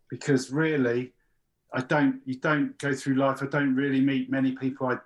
because 0.10 0.52
really, 0.52 1.14
I 1.74 1.82
don't 1.82 2.22
you 2.26 2.36
don't 2.36 2.78
go 2.78 2.94
through 2.94 3.16
life. 3.16 3.44
I 3.44 3.48
don't 3.48 3.76
really 3.76 4.00
meet 4.00 4.30
many 4.30 4.54
people 4.54 4.88
I 4.88 4.98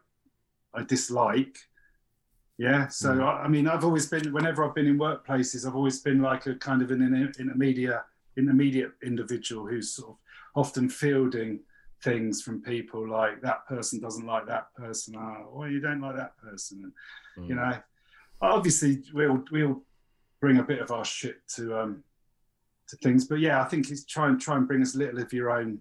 I 0.74 0.84
dislike. 0.84 1.57
Yeah, 2.60 2.89
so 2.89 3.14
mm. 3.14 3.24
I, 3.24 3.43
I, 3.43 3.47
mean, 3.47 3.70
I've 3.70 3.86
always 3.86 4.07
been 4.07 4.34
whenever 4.34 4.66
I've 4.66 4.76
been 4.76 4.86
in 4.86 4.99
workplaces, 4.99 5.66
I've 5.66 5.78
always 5.78 6.01
been 6.01 6.22
like 6.22 6.45
a 6.45 6.55
kind 6.55 6.82
of 6.82 6.91
an 6.91 7.01
intermediate 7.39 8.01
intermediate 8.38 8.91
individual 9.01 9.66
who's 9.66 9.95
sort 9.95 10.10
of 10.10 10.18
often 10.55 10.89
fielding 10.89 11.62
things 12.03 12.41
from 12.41 12.62
people 12.62 13.07
like 13.07 13.41
that 13.41 13.66
person 13.66 14.01
doesn't 14.01 14.26
like 14.26 14.45
that 14.47 14.74
person, 14.76 15.16
oh, 15.18 15.64
you 15.64 15.80
don't 15.80 16.01
like 16.01 16.18
that 16.18 16.38
person, 16.38 16.84
and 16.84 17.45
mm. 17.45 17.49
you 17.49 17.55
know, 17.55 17.78
obviously 18.41 19.03
we'll 19.14 19.41
we'll 19.53 19.82
bring 20.41 20.57
a 20.57 20.64
bit 20.64 20.80
of 20.80 20.91
our 20.91 21.05
shit 21.05 21.38
to 21.55 21.80
um 21.80 22.03
to 22.89 22.97
things, 22.97 23.24
but 23.24 23.39
yeah, 23.39 23.62
I 23.62 23.66
think 23.70 23.89
it's 23.89 24.03
try 24.03 24.28
and 24.28 24.39
try 24.39 24.57
and 24.57 24.68
bring 24.68 24.82
as 24.82 24.95
little 24.95 25.22
of 25.22 25.32
your 25.32 25.49
own 25.49 25.80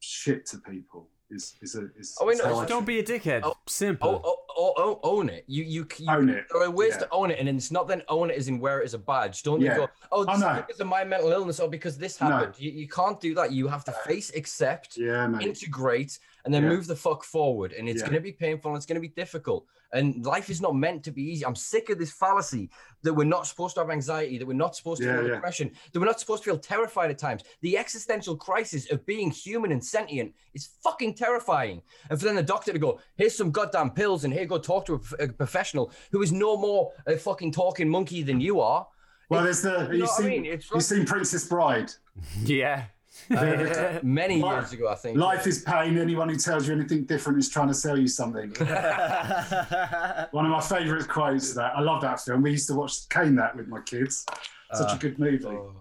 shit 0.00 0.44
to 0.48 0.58
people 0.58 1.08
is 1.30 1.54
is 1.62 1.74
a 1.74 1.88
is. 1.98 2.16
Oh, 2.20 2.26
wait, 2.26 2.38
no, 2.38 2.64
don't 2.66 2.86
be 2.86 2.98
a 2.98 3.02
dickhead. 3.02 3.40
Oh, 3.44 3.56
Simpa. 3.66 3.98
Oh, 4.02 4.36
oh, 4.56 4.74
oh, 4.76 5.00
own 5.02 5.28
it. 5.28 5.44
You 5.46 5.64
you, 5.64 5.86
you 5.98 6.10
own 6.10 6.28
it. 6.28 6.46
There 6.52 6.62
are 6.62 6.70
ways 6.70 6.92
yeah. 6.94 7.00
to 7.00 7.08
own 7.10 7.30
it, 7.30 7.38
and 7.38 7.48
it's 7.48 7.70
not 7.70 7.88
then 7.88 8.02
own 8.08 8.30
it 8.30 8.36
as 8.36 8.48
in 8.48 8.58
wear 8.58 8.80
it 8.80 8.84
as 8.84 8.94
a 8.94 8.98
badge. 8.98 9.42
Don't 9.42 9.60
yeah. 9.60 9.72
you 9.72 9.80
go? 9.80 9.88
Oh, 10.10 10.20
oh 10.20 10.24
this 10.24 10.42
oh, 10.42 10.54
no. 10.54 10.62
because 10.66 10.80
of 10.80 10.86
my 10.86 11.04
mental 11.04 11.30
illness 11.30 11.60
or 11.60 11.68
because 11.68 11.98
this 11.98 12.18
happened. 12.18 12.54
No. 12.58 12.64
You, 12.64 12.70
you 12.70 12.88
can't 12.88 13.20
do 13.20 13.34
that. 13.34 13.52
You 13.52 13.68
have 13.68 13.84
to 13.84 13.92
face, 13.92 14.32
accept, 14.34 14.96
yeah, 14.96 15.38
integrate, 15.40 16.18
and 16.44 16.52
then 16.52 16.64
yeah. 16.64 16.70
move 16.70 16.86
the 16.86 16.96
fuck 16.96 17.24
forward. 17.24 17.72
And 17.72 17.88
it's 17.88 18.00
yeah. 18.00 18.06
going 18.06 18.16
to 18.16 18.20
be 18.20 18.32
painful 18.32 18.70
and 18.70 18.76
it's 18.76 18.86
going 18.86 18.96
to 18.96 19.00
be 19.00 19.14
difficult. 19.14 19.66
And 19.92 20.24
life 20.24 20.50
is 20.50 20.60
not 20.60 20.74
meant 20.74 21.04
to 21.04 21.10
be 21.10 21.22
easy. 21.22 21.44
I'm 21.44 21.54
sick 21.54 21.90
of 21.90 21.98
this 21.98 22.12
fallacy 22.12 22.70
that 23.02 23.12
we're 23.12 23.24
not 23.24 23.46
supposed 23.46 23.74
to 23.74 23.80
have 23.80 23.90
anxiety, 23.90 24.38
that 24.38 24.46
we're 24.46 24.54
not 24.54 24.74
supposed 24.74 25.02
to 25.02 25.06
yeah, 25.06 25.20
feel 25.20 25.28
depression, 25.28 25.70
that 25.92 26.00
we're 26.00 26.06
not 26.06 26.18
supposed 26.18 26.42
to 26.44 26.50
feel 26.50 26.58
terrified 26.58 27.10
at 27.10 27.18
times. 27.18 27.42
The 27.60 27.76
existential 27.76 28.36
crisis 28.36 28.90
of 28.90 29.04
being 29.06 29.30
human 29.30 29.70
and 29.70 29.84
sentient 29.84 30.34
is 30.54 30.70
fucking 30.82 31.14
terrifying. 31.14 31.82
And 32.10 32.18
for 32.18 32.24
then 32.24 32.36
the 32.36 32.42
doctor 32.42 32.72
to 32.72 32.78
go, 32.78 33.00
here's 33.16 33.36
some 33.36 33.50
goddamn 33.50 33.90
pills 33.90 34.24
and 34.24 34.32
here 34.32 34.46
go 34.46 34.58
talk 34.58 34.86
to 34.86 35.00
a, 35.20 35.24
a 35.24 35.28
professional 35.28 35.92
who 36.10 36.22
is 36.22 36.32
no 36.32 36.56
more 36.56 36.92
a 37.06 37.16
fucking 37.16 37.52
talking 37.52 37.88
monkey 37.88 38.22
than 38.22 38.40
you 38.40 38.60
are. 38.60 38.86
Well, 39.28 39.44
there's 39.44 39.62
the, 39.62 39.88
you, 39.92 40.00
you 40.00 40.06
seen, 40.06 40.26
I 40.26 40.28
mean? 40.28 40.44
you've 40.44 40.82
seen 40.82 41.06
Princess 41.06 41.46
Bride. 41.46 41.92
yeah. 42.44 42.84
Uh, 43.30 43.98
many 44.02 44.40
life, 44.40 44.62
years 44.62 44.72
ago, 44.72 44.88
I 44.88 44.94
think. 44.94 45.18
Life 45.18 45.46
is 45.46 45.62
pain. 45.62 45.98
Anyone 45.98 46.28
who 46.28 46.36
tells 46.36 46.66
you 46.66 46.74
anything 46.74 47.04
different 47.04 47.38
is 47.38 47.48
trying 47.48 47.68
to 47.68 47.74
sell 47.74 47.98
you 47.98 48.08
something. 48.08 48.50
One 50.30 50.46
of 50.46 50.50
my 50.50 50.60
favourite 50.60 51.08
quotes. 51.08 51.54
That 51.54 51.72
I 51.76 51.80
love 51.80 52.02
that 52.02 52.20
film. 52.20 52.42
We 52.42 52.52
used 52.52 52.68
to 52.68 52.74
watch 52.74 53.08
Kane 53.08 53.36
that 53.36 53.56
with 53.56 53.68
my 53.68 53.80
kids. 53.82 54.26
Such 54.72 54.90
uh, 54.90 54.94
a 54.94 54.98
good 54.98 55.18
movie. 55.18 55.44
Oh. 55.46 55.74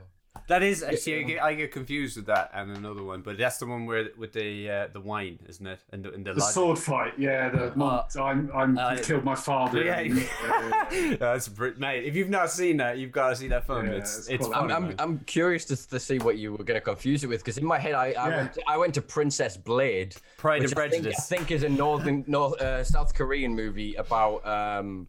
That 0.48 0.64
is 0.64 0.82
actually 0.82 1.20
I 1.20 1.24
get, 1.24 1.44
I 1.44 1.54
get, 1.54 1.72
confused 1.72 2.16
with 2.16 2.26
that 2.28 2.52
and 2.54 2.76
another 2.76 3.04
one, 3.04 3.22
but 3.22 3.38
that's 3.38 3.58
the 3.58 3.66
one 3.66 3.86
where 3.86 4.10
with 4.18 4.34
the 4.34 4.70
uh, 4.70 4.88
the 4.92 5.00
wine, 5.00 5.40
isn't 5.48 5.66
it? 5.66 5.80
And 5.92 6.04
the, 6.04 6.12
the, 6.12 6.34
the 6.34 6.42
sword 6.42 6.80
fight, 6.80 7.14
yeah. 7.18 7.50
The 7.50 7.74
uh, 7.74 8.06
I'm 8.22 8.50
I'm 8.54 8.78
uh, 8.78 8.98
killed 9.02 9.26
my 9.26 9.36
father. 9.36 9.84
Yeah, 9.84 10.00
yeah, 10.02 10.92
yeah. 10.92 11.16
that's 11.18 11.50
mate. 11.78 12.06
If 12.06 12.16
you've 12.16 12.30
not 12.30 12.50
seen 12.50 12.78
that, 12.78 12.98
you've 12.98 13.12
got 13.12 13.30
to 13.30 13.36
see 13.36 13.50
that 13.50 13.68
film. 13.68 13.88
it's 13.88 14.20
it's. 14.20 14.30
it's 14.30 14.48
funny, 14.48 14.74
I'm, 14.74 14.86
I'm, 14.86 14.96
I'm 15.00 15.20
curious 15.20 15.66
to, 15.66 15.90
to 15.90 16.00
see 16.00 16.18
what 16.20 16.38
you 16.38 16.52
were 16.54 16.64
going 16.64 16.80
to 16.80 16.86
confuse 16.86 17.24
it 17.24 17.28
with 17.28 17.42
because 17.42 17.58
in 17.58 17.66
my 17.66 17.80
head 17.80 17.94
I 17.94 18.14
I, 18.14 18.30
went 18.30 18.54
to, 18.54 18.62
I 18.68 18.78
went 18.78 18.94
to 18.96 19.02
Princess 19.02 19.58
Blade, 19.58 20.16
Pride 20.38 20.64
and 20.64 20.72
Prejudice. 20.72 21.16
I 21.18 21.22
think, 21.22 21.42
I 21.42 21.46
think 21.46 21.52
is 21.52 21.64
a 21.64 21.70
northern 21.70 22.24
North 22.28 22.60
uh, 22.62 22.84
South 22.86 23.14
Korean 23.14 23.54
movie 23.54 23.96
about 23.96 24.46
um 24.48 25.08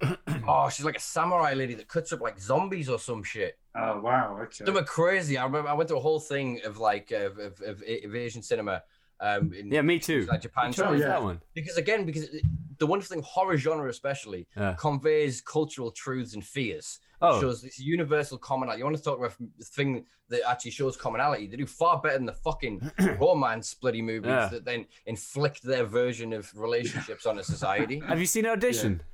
oh, 0.48 0.68
she's 0.68 0.84
like 0.84 0.96
a 0.96 1.00
samurai 1.00 1.54
lady 1.54 1.74
that 1.74 1.88
cuts 1.88 2.12
up 2.12 2.20
like 2.20 2.38
zombies 2.38 2.88
or 2.88 2.98
some 2.98 3.22
shit. 3.22 3.58
Oh 3.78 4.00
wow, 4.00 4.38
okay. 4.42 4.64
They 4.64 4.70
were 4.70 4.82
crazy. 4.82 5.36
I 5.36 5.44
remember 5.44 5.68
I 5.68 5.74
went 5.74 5.88
to 5.90 5.96
a 5.96 6.00
whole 6.00 6.20
thing 6.20 6.60
of 6.64 6.78
like 6.78 7.10
of, 7.10 7.38
of, 7.38 7.60
of, 7.60 7.82
of 7.82 8.14
Asian 8.14 8.42
cinema. 8.42 8.82
Um, 9.20 9.52
in, 9.54 9.70
yeah, 9.70 9.82
me 9.82 9.98
too. 9.98 10.26
Like 10.28 10.42
Japan, 10.42 10.72
too, 10.72 10.82
yeah. 10.82 11.08
that 11.08 11.22
one. 11.22 11.40
Because 11.54 11.76
again, 11.76 12.04
because 12.04 12.28
the 12.78 12.86
wonderful 12.86 13.14
thing, 13.14 13.24
horror 13.26 13.56
genre 13.56 13.88
especially, 13.88 14.46
yeah. 14.56 14.74
conveys 14.78 15.40
cultural 15.40 15.90
truths 15.90 16.34
and 16.34 16.44
fears. 16.44 17.00
Oh. 17.22 17.40
shows 17.40 17.62
this 17.62 17.78
universal 17.78 18.36
commonality. 18.36 18.80
You 18.80 18.84
want 18.84 18.98
to 18.98 19.02
talk 19.02 19.18
about 19.18 19.34
the 19.58 19.64
thing 19.64 20.04
that 20.28 20.42
actually 20.46 20.72
shows 20.72 20.98
commonality? 20.98 21.46
They 21.46 21.56
do 21.56 21.64
far 21.64 21.98
better 21.98 22.18
than 22.18 22.26
the 22.26 22.34
fucking 22.34 22.90
romance 23.18 23.72
bloody 23.72 24.02
movies 24.02 24.28
yeah. 24.28 24.48
that 24.48 24.66
then 24.66 24.84
inflict 25.06 25.62
their 25.62 25.84
version 25.84 26.34
of 26.34 26.52
relationships 26.54 27.24
on 27.24 27.38
a 27.38 27.42
society. 27.42 28.02
Have 28.06 28.20
you 28.20 28.26
seen 28.26 28.44
Audition? 28.44 29.00
Yeah. 29.00 29.12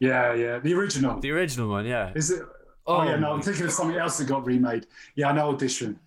Yeah, 0.00 0.34
yeah, 0.34 0.58
the 0.58 0.74
original. 0.74 1.20
The 1.20 1.30
original 1.30 1.68
one, 1.68 1.86
yeah. 1.86 2.12
Is 2.14 2.30
it? 2.30 2.42
Oh, 2.86 2.96
oh 2.96 3.02
yeah, 3.04 3.14
oh. 3.14 3.18
no, 3.18 3.32
I'm 3.32 3.42
thinking 3.42 3.64
of 3.64 3.72
something 3.72 3.96
else 3.96 4.18
that 4.18 4.26
got 4.26 4.44
remade. 4.44 4.86
Yeah, 5.14 5.30
I 5.30 5.32
know 5.32 5.48
Audition. 5.48 5.98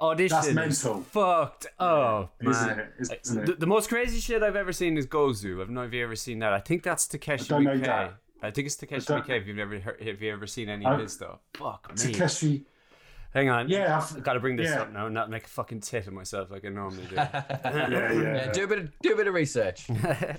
Audition. 0.00 0.36
That's 0.36 0.52
mental. 0.52 1.00
Fucked. 1.02 1.66
Oh 1.78 2.28
yeah, 2.40 2.48
man, 2.48 2.52
isn't 2.52 2.78
it? 2.78 2.92
Isn't 3.24 3.38
it? 3.40 3.46
The, 3.46 3.52
the, 3.54 3.66
most 3.66 3.88
crazy 3.88 4.20
shit 4.20 4.42
I've 4.42 4.56
ever 4.56 4.72
seen 4.72 4.96
is 4.96 5.06
Gozu. 5.06 5.60
I've 5.60 5.70
not 5.70 5.82
have 5.82 5.94
you 5.94 6.04
ever 6.04 6.16
seen 6.16 6.38
that. 6.40 6.52
I 6.52 6.60
think 6.60 6.82
that's 6.82 7.06
Takeshi 7.06 7.46
I 7.46 7.48
don't 7.48 7.64
Know 7.64 7.78
that. 7.78 8.14
I 8.42 8.50
think 8.50 8.66
it's 8.66 8.76
Takeshi 8.76 9.06
Miike. 9.06 9.30
If 9.30 9.46
you've 9.46 9.56
never 9.56 9.78
heard, 9.80 10.00
have 10.00 10.22
you 10.22 10.32
ever 10.32 10.46
seen 10.46 10.68
any 10.68 10.84
of 10.84 10.98
oh. 10.98 11.02
his 11.02 11.12
stuff? 11.12 11.38
Fuck 11.54 11.90
me. 11.90 12.12
Takeshi. 12.12 12.64
Hang 13.34 13.48
on. 13.48 13.68
Yeah, 13.68 13.98
I've 13.98 14.22
got 14.22 14.34
to 14.34 14.40
bring 14.40 14.56
this 14.56 14.68
yeah. 14.68 14.82
up 14.82 14.92
now, 14.92 15.08
not 15.08 15.30
make 15.30 15.44
a 15.44 15.48
fucking 15.48 15.80
tit 15.80 16.06
of 16.06 16.12
myself 16.12 16.50
like 16.50 16.64
I 16.66 16.68
normally 16.68 17.06
do. 17.06 17.14
yeah, 17.16 17.88
yeah, 17.88 18.12
yeah. 18.12 18.52
Do 18.52 18.64
a 18.64 18.66
bit 18.66 18.78
of 18.78 18.98
do 19.00 19.14
a 19.14 19.16
bit 19.16 19.26
of 19.26 19.34
research. 19.34 19.88
yeah, 19.88 20.38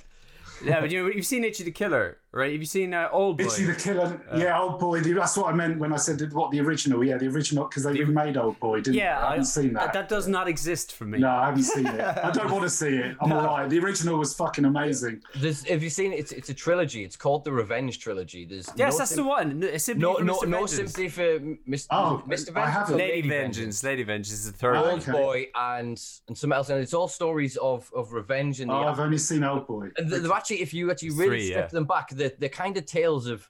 but 0.80 0.92
you 0.92 1.04
know, 1.04 1.10
you've 1.10 1.26
seen 1.26 1.44
Ichi 1.44 1.64
the 1.64 1.72
Killer, 1.72 2.20
right? 2.34 2.52
Have 2.52 2.62
you 2.62 2.66
seen 2.66 2.94
uh, 2.94 3.08
Old 3.12 3.38
Boy? 3.38 3.46
Ichi 3.46 3.66
the 3.66 3.76
Killer, 3.76 4.20
uh, 4.32 4.38
yeah, 4.38 4.60
Old 4.60 4.80
Boy. 4.80 5.00
That's 5.02 5.38
what 5.38 5.54
I 5.54 5.56
meant 5.56 5.80
when 5.80 5.94
I 5.94 5.98
said 5.98 6.34
what 6.34 6.52
the 6.52 6.60
original. 6.60 7.04
Yeah, 7.04 7.18
the 7.18 7.28
original 7.28 7.66
because 7.66 7.84
they 7.84 7.94
the, 7.94 8.04
remade 8.04 8.36
Old 8.38 8.60
Boy, 8.60 8.82
didn't 8.82 8.96
yeah, 8.96 9.26
I 9.26 9.32
haven't 9.32 9.46
seen 9.46 9.74
that. 9.74 9.94
That 9.94 10.10
does 10.10 10.28
not 10.28 10.48
exist 10.48 10.94
for 10.94 11.06
me. 11.06 11.20
No, 11.20 11.30
I 11.30 11.46
haven't 11.46 11.64
seen 11.64 11.86
it. 11.86 12.00
I 12.24 12.32
don't 12.32 12.52
want 12.52 12.64
to 12.64 12.70
see 12.70 12.96
it. 12.98 13.16
I'm 13.22 13.30
no. 13.30 13.40
alright. 13.40 13.70
The 13.70 13.80
original 13.80 14.18
was 14.18 14.34
fucking 14.34 14.66
amazing. 14.66 15.22
There's, 15.36 15.64
have 15.66 15.84
you 15.84 15.90
seen 15.90 16.12
it? 16.12 16.20
It's, 16.20 16.32
it's 16.32 16.50
a 16.50 16.54
trilogy. 16.54 17.04
It's 17.04 17.16
called 17.16 17.46
the 17.46 17.52
Revenge 17.52 18.00
Trilogy. 18.00 18.46
There's 18.46 18.70
yes, 18.76 18.94
no 18.94 18.98
that's 18.98 19.12
sim- 19.12 19.24
the 19.24 19.30
one. 19.30 19.60
No, 19.98 20.18
no, 20.18 20.40
no 20.42 20.66
sympathy 20.66 21.10
for 21.10 21.40
Mr. 21.40 21.88
Oh, 21.92 22.24
Mr. 22.28 22.56
I 22.58 22.70
haven't. 22.70 22.98
Lady, 22.98 23.14
Lady 23.14 23.30
Vengeance. 23.30 23.56
Vengeance. 23.56 23.84
Lady 23.84 24.04
Vengeance 24.04 24.32
is 24.32 24.52
the 24.52 24.58
third. 24.58 24.78
Old 24.78 25.02
okay. 25.02 25.12
Boy 25.12 25.48
and 25.56 26.02
and 26.28 26.38
something 26.38 26.56
else, 26.56 26.70
and 26.70 26.82
it's 26.82 26.94
all 26.94 27.08
stories 27.08 27.58
of 27.58 27.92
of 27.94 28.14
revenge 28.14 28.60
and. 28.60 28.72
Oh, 28.72 28.88
I've 28.88 29.00
only 29.00 29.18
seen 29.18 29.44
Old 29.44 29.68
Boy. 29.68 29.92
And 29.98 30.10
they've 30.10 30.32
actually, 30.32 30.62
if 30.62 30.74
you 30.74 30.90
actually 30.90 31.12
really 31.12 31.28
Three, 31.28 31.48
strip 31.48 31.66
yeah. 31.66 31.68
them 31.68 31.86
back, 31.86 32.10
the 32.24 32.36
the 32.40 32.50
kind 32.50 32.78
of 32.78 32.86
tales 32.86 33.28
of 33.28 33.50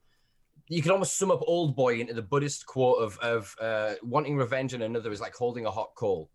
you 0.68 0.82
can 0.82 0.92
almost 0.92 1.18
sum 1.18 1.32
up 1.32 1.42
Old 1.46 1.76
Boy 1.76 2.00
into 2.00 2.14
the 2.14 2.22
Buddhist 2.22 2.66
quote 2.66 3.02
of 3.02 3.18
of 3.20 3.56
uh, 3.60 3.94
wanting 4.02 4.38
revenge, 4.38 4.74
and 4.74 4.84
another 4.84 5.12
is 5.12 5.22
like 5.22 5.36
holding 5.36 5.66
a 5.66 5.72
hot 5.72 5.92
coal. 5.96 6.30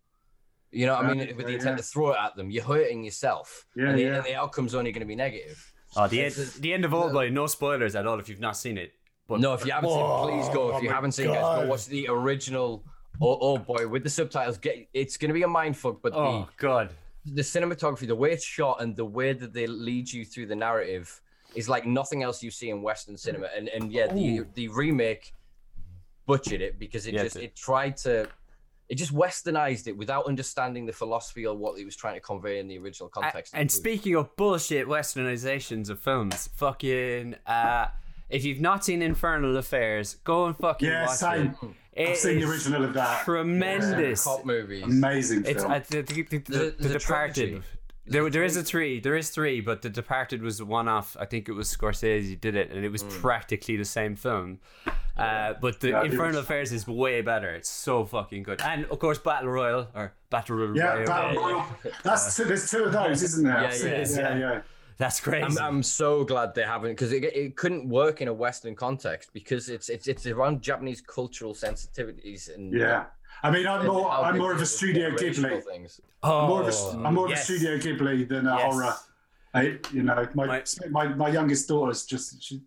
You 0.71 0.85
know, 0.85 0.95
what 0.95 1.05
I 1.05 1.13
mean, 1.13 1.35
with 1.35 1.47
the 1.47 1.53
intent 1.53 1.71
yeah. 1.71 1.77
to 1.77 1.83
throw 1.83 2.11
it 2.11 2.17
at 2.23 2.35
them, 2.35 2.51
you're 2.51 2.63
hurting 2.63 3.03
yourself, 3.03 3.65
yeah, 3.75 3.89
and, 3.89 3.97
the, 3.97 4.03
yeah. 4.03 4.15
and 4.17 4.23
the 4.23 4.35
outcome's 4.35 4.75
only 4.75 4.91
going 4.91 5.01
to 5.01 5.07
be 5.07 5.15
negative. 5.15 5.73
Oh, 5.95 6.07
the 6.07 6.25
end, 6.25 6.33
the 6.59 6.73
end 6.73 6.85
of 6.85 6.93
Old 6.93 7.11
Boy. 7.11 7.29
No 7.29 7.47
spoilers 7.47 7.95
at 7.95 8.05
all 8.05 8.19
if 8.19 8.29
you've 8.29 8.39
not 8.39 8.55
seen 8.55 8.77
it. 8.77 8.93
But 9.27 9.39
no, 9.39 9.53
if 9.53 9.65
you 9.65 9.71
haven't 9.71 9.89
whoa, 9.89 10.27
seen, 10.27 10.35
it, 10.35 10.41
please 10.41 10.53
go. 10.53 10.69
If 10.69 10.75
oh 10.75 10.81
you 10.81 10.89
haven't 10.89 11.11
seen, 11.13 11.29
it, 11.29 11.33
go 11.33 11.65
watch 11.67 11.87
the 11.87 12.07
original. 12.09 12.83
Oh, 13.21 13.37
oh 13.41 13.57
boy, 13.57 13.87
with 13.87 14.03
the 14.03 14.09
subtitles, 14.09 14.57
get 14.57 14.87
it's 14.93 15.17
going 15.17 15.29
to 15.29 15.33
be 15.33 15.43
a 15.43 15.47
mind 15.47 15.75
fuck 15.75 16.01
But 16.01 16.13
oh 16.13 16.41
the, 16.41 16.47
god, 16.57 16.91
the 17.25 17.41
cinematography, 17.41 18.07
the 18.07 18.15
way 18.15 18.31
it's 18.31 18.45
shot, 18.45 18.81
and 18.81 18.95
the 18.95 19.05
way 19.05 19.33
that 19.33 19.53
they 19.53 19.67
lead 19.67 20.11
you 20.11 20.23
through 20.23 20.45
the 20.45 20.55
narrative 20.55 21.19
is 21.55 21.67
like 21.69 21.85
nothing 21.85 22.23
else 22.23 22.43
you 22.43 22.51
see 22.51 22.69
in 22.69 22.81
Western 22.81 23.17
cinema. 23.17 23.47
And 23.55 23.69
and 23.69 23.91
yeah, 23.91 24.11
the 24.13 24.45
the 24.53 24.67
remake 24.69 25.33
butchered 26.25 26.61
it 26.61 26.77
because 26.79 27.07
it 27.07 27.13
yeah, 27.13 27.23
just 27.23 27.37
it 27.37 27.55
tried 27.55 27.97
to 27.97 28.27
it 28.87 28.95
just 28.95 29.13
westernized 29.13 29.87
it 29.87 29.95
without 29.97 30.25
understanding 30.25 30.85
the 30.85 30.93
philosophy 30.93 31.45
or 31.45 31.55
what 31.55 31.79
it 31.79 31.85
was 31.85 31.95
trying 31.95 32.15
to 32.15 32.19
convey 32.19 32.59
in 32.59 32.67
the 32.67 32.77
original 32.77 33.09
context. 33.09 33.53
and 33.55 33.71
speaking 33.71 34.15
of 34.15 34.35
bullshit 34.35 34.87
westernizations 34.87 35.89
of 35.89 35.99
films, 35.99 36.49
fucking 36.55 37.35
uh 37.45 37.87
if 38.29 38.45
you've 38.45 38.61
not 38.61 38.85
seen 38.85 39.01
Infernal 39.01 39.57
Affairs, 39.57 40.17
go 40.23 40.45
and 40.45 40.57
fucking 40.57 40.87
yeah, 40.87 41.07
watch 41.07 41.17
same. 41.17 41.55
it. 41.95 42.09
I've 42.11 42.17
seen 42.17 42.39
the 42.39 42.47
original 42.47 42.85
of 42.85 42.93
that. 42.93 43.25
Tremendous. 43.25 44.25
Yeah. 44.25 44.31
Cop 44.31 44.45
movies. 44.45 44.83
Amazing 44.83 45.43
film. 45.43 45.55
It's 45.55 45.63
uh, 45.65 45.79
the, 45.89 46.01
the, 46.03 46.21
the, 46.21 46.37
the, 46.37 46.75
the 46.77 46.89
Departed. 46.89 47.63
There, 48.09 48.29
there 48.29 48.43
is 48.43 48.57
a 48.57 48.63
three. 48.63 48.99
There 48.99 49.15
is 49.15 49.29
three, 49.29 49.61
but 49.61 49.81
The 49.83 49.89
Departed 49.89 50.41
was 50.41 50.61
one 50.63 50.87
off. 50.87 51.15
I 51.19 51.25
think 51.25 51.47
it 51.47 51.53
was 51.53 51.75
Scorsese 51.75 52.39
did 52.39 52.55
it, 52.55 52.71
and 52.71 52.83
it 52.83 52.89
was 52.89 53.03
mm. 53.03 53.09
practically 53.21 53.77
the 53.77 53.85
same 53.85 54.15
film. 54.15 54.59
Uh, 55.15 55.53
but 55.61 55.79
the 55.79 55.89
yeah, 55.89 56.03
Infernal 56.03 56.37
was... 56.37 56.45
Affairs 56.45 56.71
is 56.71 56.87
way 56.87 57.21
better. 57.21 57.49
It's 57.51 57.69
so 57.69 58.05
fucking 58.05 58.43
good. 58.43 58.61
And 58.61 58.85
of 58.85 58.99
course, 58.99 59.19
Battle 59.19 59.49
Royale 59.49 59.89
or 59.93 60.13
Battle 60.29 60.55
Royale. 60.55 60.75
Yeah, 60.75 61.03
Battle 61.05 61.41
Royale. 61.41 61.77
That's 62.03 62.35
two, 62.35 62.45
there's 62.45 62.71
two 62.71 62.85
of 62.85 62.93
those, 62.93 63.21
isn't 63.21 63.43
there? 63.43 63.61
Yeah, 63.61 63.75
yeah, 63.83 64.07
yeah. 64.07 64.37
yeah. 64.37 64.61
That's 64.97 65.21
crazy. 65.21 65.45
I'm, 65.45 65.57
I'm, 65.57 65.83
so 65.83 66.25
glad 66.25 66.55
they 66.55 66.63
haven't 66.63 66.91
because 66.91 67.13
it, 67.13 67.23
it 67.23 67.55
couldn't 67.55 67.87
work 67.87 68.21
in 68.21 68.27
a 68.27 68.33
Western 68.33 68.75
context 68.75 69.31
because 69.31 69.69
it's 69.69 69.87
it's 69.87 70.07
it's 70.07 70.27
around 70.27 70.61
Japanese 70.61 70.99
cultural 70.99 71.53
sensitivities 71.53 72.53
and 72.53 72.73
yeah. 72.73 73.05
I 73.43 73.51
mean, 73.51 73.67
I'm 73.67 73.85
more 73.85 74.09
I'm 74.09 74.37
more 74.37 74.53
of 74.53 74.61
a 74.61 74.65
Studio 74.65 75.11
Ghibli. 75.11 75.63
Things. 75.63 76.01
Oh, 76.23 76.41
I'm 76.41 76.49
more 76.49 76.61
of 76.61 76.67
a, 76.67 77.07
I'm 77.07 77.13
more 77.13 77.29
yes. 77.29 77.49
of 77.49 77.55
a 77.55 77.57
Studio 77.57 77.77
Ghibli 77.77 78.27
than 78.27 78.47
a 78.47 78.55
yes. 78.55 78.73
horror. 78.73 78.95
I, 79.53 79.61
you 79.91 80.03
know, 80.03 80.27
my, 80.35 80.45
my 80.45 80.63
my 80.89 81.07
my 81.07 81.29
youngest 81.29 81.67
daughter's 81.67 82.05
just 82.05 82.43
she, 82.43 82.61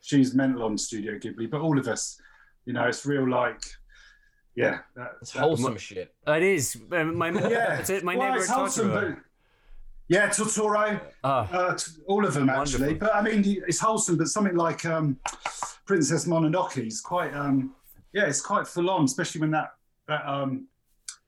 she's 0.00 0.34
mental 0.34 0.64
on 0.64 0.78
Studio 0.78 1.18
Ghibli, 1.18 1.50
but 1.50 1.60
all 1.60 1.78
of 1.78 1.86
us, 1.86 2.20
you 2.64 2.72
know, 2.72 2.84
it's 2.84 3.04
real 3.06 3.28
like 3.28 3.62
yeah, 4.56 4.78
it's 5.20 5.32
wholesome 5.32 5.76
shit. 5.76 6.14
It 6.26 6.42
is. 6.42 6.78
My 6.90 7.30
yeah, 7.48 7.78
it's 7.78 7.90
it. 7.90 8.02
My 8.02 8.16
well, 8.16 8.32
neighbor 8.32 8.46
wholesome, 8.46 8.90
but, 8.90 9.16
yeah, 10.08 10.28
Totoro, 10.28 11.00
oh. 11.24 11.28
uh, 11.28 11.78
all 12.06 12.24
of 12.24 12.32
them 12.32 12.48
actually. 12.48 12.94
But 12.94 13.14
I 13.14 13.20
mean, 13.20 13.44
it's 13.68 13.80
wholesome. 13.80 14.16
But 14.16 14.28
something 14.28 14.56
like 14.56 14.86
um, 14.86 15.18
Princess 15.84 16.26
Mononoke 16.26 16.86
is 16.86 17.02
quite, 17.02 17.34
um, 17.34 17.74
yeah, 18.14 18.24
it's 18.24 18.40
quite 18.40 18.66
full 18.66 18.88
on, 18.88 19.04
especially 19.04 19.42
when 19.42 19.50
that 19.50 19.72
that 20.08 20.26
um, 20.26 20.68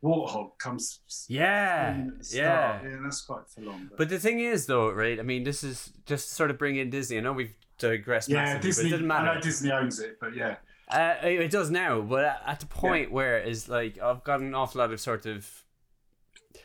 warthog 0.02 0.58
comes. 0.58 1.00
Yeah, 1.28 2.04
yeah, 2.30 2.80
yeah, 2.82 2.96
that's 3.02 3.22
quite 3.22 3.48
full 3.48 3.64
long. 3.64 3.86
But. 3.90 3.98
but. 3.98 4.08
the 4.08 4.18
thing 4.18 4.40
is, 4.40 4.66
though, 4.66 4.90
right? 4.90 5.18
I 5.18 5.22
mean, 5.22 5.44
this 5.44 5.64
is 5.64 5.92
just 6.06 6.30
sort 6.30 6.50
of 6.50 6.58
bring 6.58 6.76
in 6.76 6.90
Disney. 6.90 7.18
I 7.18 7.20
know 7.20 7.32
we've 7.32 7.54
digressed. 7.78 8.28
Yeah, 8.28 8.58
Disney. 8.58 8.88
it 8.88 8.90
doesn't 8.90 9.06
matter. 9.06 9.28
I 9.28 9.34
know 9.34 9.40
Disney 9.40 9.72
owns 9.72 10.00
it, 10.00 10.18
but 10.20 10.34
yeah. 10.34 10.56
Uh, 10.90 11.16
it 11.22 11.50
does 11.50 11.70
now, 11.70 12.00
but 12.00 12.40
at 12.46 12.60
the 12.60 12.66
point 12.66 13.08
yeah. 13.08 13.14
where 13.14 13.38
is 13.38 13.68
like 13.68 14.00
I've 14.00 14.24
got 14.24 14.40
an 14.40 14.54
awful 14.54 14.78
lot 14.78 14.90
of 14.90 14.98
sort 15.00 15.26
of 15.26 15.64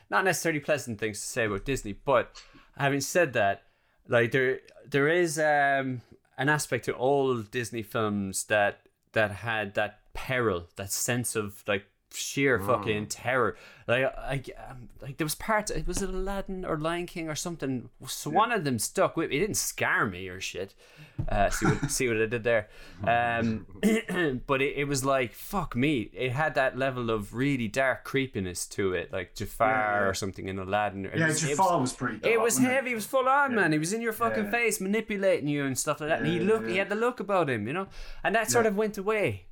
not 0.09 0.23
necessarily 0.23 0.61
pleasant 0.61 0.99
things 0.99 1.19
to 1.19 1.25
say 1.25 1.45
about 1.45 1.65
Disney, 1.65 1.91
but 1.91 2.41
having 2.77 3.01
said 3.01 3.33
that, 3.33 3.63
like 4.07 4.31
there 4.31 4.59
there 4.89 5.09
is 5.09 5.37
um, 5.37 6.01
an 6.37 6.47
aspect 6.47 6.85
to 6.85 6.93
all 6.93 7.41
Disney 7.41 7.83
films 7.83 8.45
that 8.45 8.81
that 9.11 9.31
had 9.31 9.73
that 9.73 9.99
peril, 10.13 10.67
that 10.77 10.91
sense 10.91 11.35
of 11.35 11.61
like 11.67 11.85
sheer 12.15 12.59
mm. 12.59 12.65
fucking 12.65 13.07
terror. 13.07 13.55
Like, 13.87 14.05
I, 14.17 14.41
um, 14.69 14.89
like 15.01 15.17
there 15.17 15.25
was 15.25 15.35
parts. 15.35 15.69
It 15.69 15.85
was 15.85 16.01
it 16.01 16.09
Aladdin 16.09 16.63
or 16.63 16.77
Lion 16.77 17.05
King 17.05 17.29
or 17.29 17.35
something. 17.35 17.89
So 18.07 18.29
yeah. 18.29 18.37
one 18.37 18.51
of 18.51 18.63
them 18.63 18.79
stuck 18.79 19.17
with 19.17 19.29
me. 19.29 19.37
It 19.37 19.39
didn't 19.41 19.57
scare 19.57 20.05
me 20.05 20.27
or 20.29 20.39
shit. 20.39 20.73
Uh, 21.27 21.49
see 21.49 21.65
what 21.65 21.91
see 21.91 22.07
what 22.07 22.17
I 22.21 22.25
did 22.25 22.43
there. 22.43 22.69
Um, 23.05 23.65
but 24.47 24.61
it, 24.61 24.77
it 24.77 24.87
was 24.87 25.03
like 25.03 25.33
fuck 25.33 25.75
me. 25.75 26.09
It 26.13 26.31
had 26.31 26.55
that 26.55 26.77
level 26.77 27.09
of 27.09 27.33
really 27.33 27.67
dark 27.67 28.03
creepiness 28.03 28.65
to 28.67 28.93
it, 28.93 29.11
like 29.11 29.35
Jafar 29.35 29.69
yeah, 29.69 29.99
yeah. 29.99 30.07
or 30.07 30.13
something 30.13 30.47
in 30.47 30.59
Aladdin. 30.59 31.05
It 31.05 31.17
yeah, 31.17 31.27
was, 31.27 31.41
Jafar 31.41 31.79
was, 31.79 31.91
was, 31.91 31.93
pretty. 31.93 32.17
Dark, 32.19 32.33
it 32.33 32.41
was 32.41 32.57
heavy. 32.57 32.91
It? 32.91 32.93
it 32.93 32.95
was 32.95 33.05
full 33.05 33.27
on, 33.27 33.53
man. 33.55 33.73
He 33.73 33.79
was 33.79 33.91
in 33.91 34.01
your 34.01 34.13
fucking 34.13 34.49
face, 34.49 34.79
manipulating 34.79 35.47
you 35.47 35.65
and 35.65 35.77
stuff 35.77 35.99
like 35.99 36.09
that. 36.09 36.19
and 36.19 36.27
he 36.27 36.39
look, 36.39 36.67
he 36.67 36.77
had 36.77 36.89
the 36.89 36.95
look 36.95 37.19
about 37.19 37.49
him, 37.49 37.67
you 37.67 37.73
know, 37.73 37.87
and 38.23 38.33
that 38.35 38.49
sort 38.49 38.65
of 38.65 38.77
went 38.77 38.97
away 38.97 39.45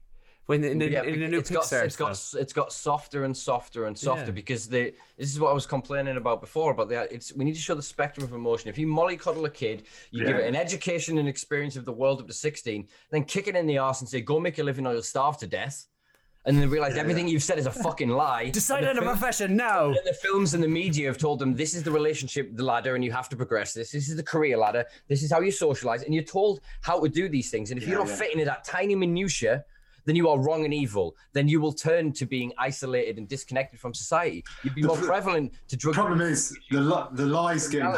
when 0.51 0.65
in, 0.65 0.81
in, 0.81 0.91
yeah, 0.91 1.03
in 1.03 1.23
a 1.23 1.29
new 1.29 1.39
it's 1.39 1.49
Pixar 1.49 1.79
got, 1.79 1.85
it's 1.85 1.95
got 1.95 2.41
it's 2.41 2.51
got 2.51 2.73
softer 2.73 3.23
and 3.23 3.35
softer 3.35 3.85
and 3.85 3.97
softer 3.97 4.25
yeah. 4.25 4.31
because 4.31 4.67
the 4.67 4.93
this 5.17 5.31
is 5.31 5.39
what 5.39 5.49
I 5.49 5.53
was 5.53 5.65
complaining 5.65 6.17
about 6.17 6.41
before 6.41 6.73
about 6.73 6.89
the 6.89 7.13
it's 7.13 7.33
we 7.33 7.45
need 7.45 7.55
to 7.55 7.61
show 7.61 7.73
the 7.73 7.81
spectrum 7.81 8.25
of 8.25 8.33
emotion. 8.33 8.69
If 8.69 8.77
you 8.77 8.85
mollycoddle 8.85 9.45
a 9.45 9.49
kid, 9.49 9.83
you 10.11 10.23
yeah. 10.23 10.27
give 10.27 10.39
it 10.41 10.47
an 10.49 10.57
education 10.57 11.17
and 11.19 11.29
experience 11.29 11.77
of 11.77 11.85
the 11.85 11.93
world 11.93 12.19
up 12.19 12.27
to 12.27 12.33
sixteen, 12.33 12.89
then 13.11 13.23
kick 13.23 13.47
it 13.47 13.55
in 13.55 13.65
the 13.65 13.77
ass 13.77 14.01
and 14.01 14.09
say 14.09 14.19
go 14.19 14.41
make 14.41 14.59
a 14.59 14.63
living 14.63 14.85
or 14.85 14.91
you'll 14.91 15.03
starve 15.03 15.37
to 15.37 15.47
death. 15.47 15.87
And 16.43 16.57
then 16.57 16.71
realize 16.71 16.97
everything 16.97 17.27
you've 17.27 17.43
said 17.43 17.59
is 17.59 17.67
a 17.67 17.71
fucking 17.71 18.09
lie. 18.09 18.49
Decide 18.61 18.83
on 18.83 18.97
a 18.97 19.01
profession 19.03 19.55
now. 19.55 19.85
And 19.89 19.99
the 20.03 20.17
films 20.25 20.55
and 20.55 20.63
the 20.63 20.67
media 20.67 21.07
have 21.07 21.19
told 21.19 21.37
them 21.37 21.55
this 21.55 21.75
is 21.75 21.83
the 21.83 21.91
relationship 21.91 22.49
the 22.55 22.63
ladder, 22.63 22.95
and 22.95 23.05
you 23.05 23.11
have 23.11 23.29
to 23.29 23.37
progress 23.37 23.73
this. 23.73 23.91
This 23.91 24.09
is 24.09 24.15
the 24.15 24.23
career 24.23 24.57
ladder. 24.57 24.83
This 25.07 25.21
is 25.21 25.31
how 25.31 25.39
you 25.41 25.51
socialize, 25.51 26.01
and 26.03 26.15
you're 26.15 26.23
told 26.23 26.61
how 26.81 26.99
to 26.99 27.07
do 27.07 27.29
these 27.29 27.51
things. 27.51 27.69
And 27.69 27.77
if 27.77 27.83
yeah, 27.83 27.91
you're 27.91 27.99
not 27.99 28.09
yeah. 28.09 28.15
fitting 28.15 28.39
in 28.39 28.47
that 28.47 28.63
tiny 28.63 28.95
minutia 28.95 29.63
then 30.05 30.15
you 30.15 30.29
are 30.29 30.39
wrong 30.39 30.65
and 30.65 30.73
evil. 30.73 31.15
Then 31.33 31.47
you 31.47 31.61
will 31.61 31.73
turn 31.73 32.11
to 32.13 32.25
being 32.25 32.51
isolated 32.57 33.17
and 33.17 33.27
disconnected 33.27 33.79
from 33.79 33.93
society. 33.93 34.43
You'd 34.63 34.75
be 34.75 34.83
more 34.83 34.97
the, 34.97 35.05
prevalent 35.05 35.53
to 35.69 35.77
drug. 35.77 35.95
The 35.95 36.01
problem 36.01 36.21
is 36.21 36.57
the 36.69 37.07
the 37.13 37.25
lies 37.25 37.67
getting 37.67 37.95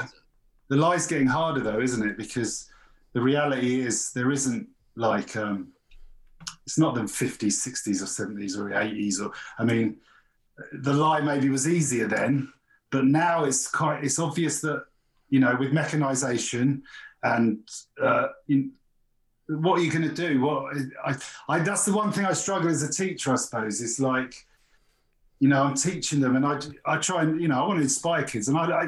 the 0.70 0.78
lies 0.78 1.08
getting 1.08 1.28
harder 1.28 1.62
though, 1.62 1.80
isn't 1.80 2.08
it? 2.08 2.18
Because 2.18 2.70
the 3.14 3.22
reality 3.22 3.82
is 3.82 4.12
there 4.12 4.32
isn't 4.32 4.68
like 4.96 5.36
um, 5.36 5.74
it's 6.66 6.78
not 6.78 6.96
the 6.96 7.02
50s, 7.02 7.68
60s, 7.68 8.02
or 8.02 8.06
70s 8.06 8.58
or 8.58 8.70
80s. 8.70 9.22
Or 9.22 9.32
I 9.60 9.64
mean, 9.64 9.98
the 10.72 10.94
lie 10.94 11.22
maybe 11.22 11.50
was 11.50 11.68
easier 11.68 12.08
then, 12.08 12.52
but 12.92 13.06
now 13.06 13.44
it's 13.44 13.68
quite 13.68 14.04
it's 14.04 14.20
obvious 14.20 14.62
that 14.62 14.86
you 15.30 15.40
know 15.40 15.56
with 15.60 15.74
mechanization 15.74 16.84
and 17.24 17.60
uh, 18.02 18.28
in, 18.48 18.72
what 19.62 19.80
are 19.80 19.84
you 19.84 19.92
going 19.92 20.08
to 20.08 20.14
do? 20.14 20.42
What 20.42 20.76
I, 21.06 21.16
I, 21.50 21.60
that's 21.60 21.86
the 21.86 21.94
one 21.94 22.12
thing 22.12 22.26
I 22.26 22.34
struggle 22.34 22.70
as 22.70 22.84
a 22.84 22.92
teacher, 22.92 23.34
I 23.34 23.36
suppose. 23.36 23.82
It's 23.82 24.00
like, 24.00 24.36
you 25.40 25.50
know, 25.50 25.64
I'm 25.64 25.76
teaching 25.76 26.20
them, 26.22 26.36
and 26.36 26.46
I, 26.46 26.60
I 26.86 26.98
try 26.98 27.24
and, 27.24 27.42
you 27.42 27.48
know, 27.48 27.64
I 27.64 27.68
want 27.68 27.80
to 27.80 27.84
inspire 27.84 28.24
kids, 28.24 28.48
and 28.48 28.58
I, 28.58 28.64
I, 28.64 28.88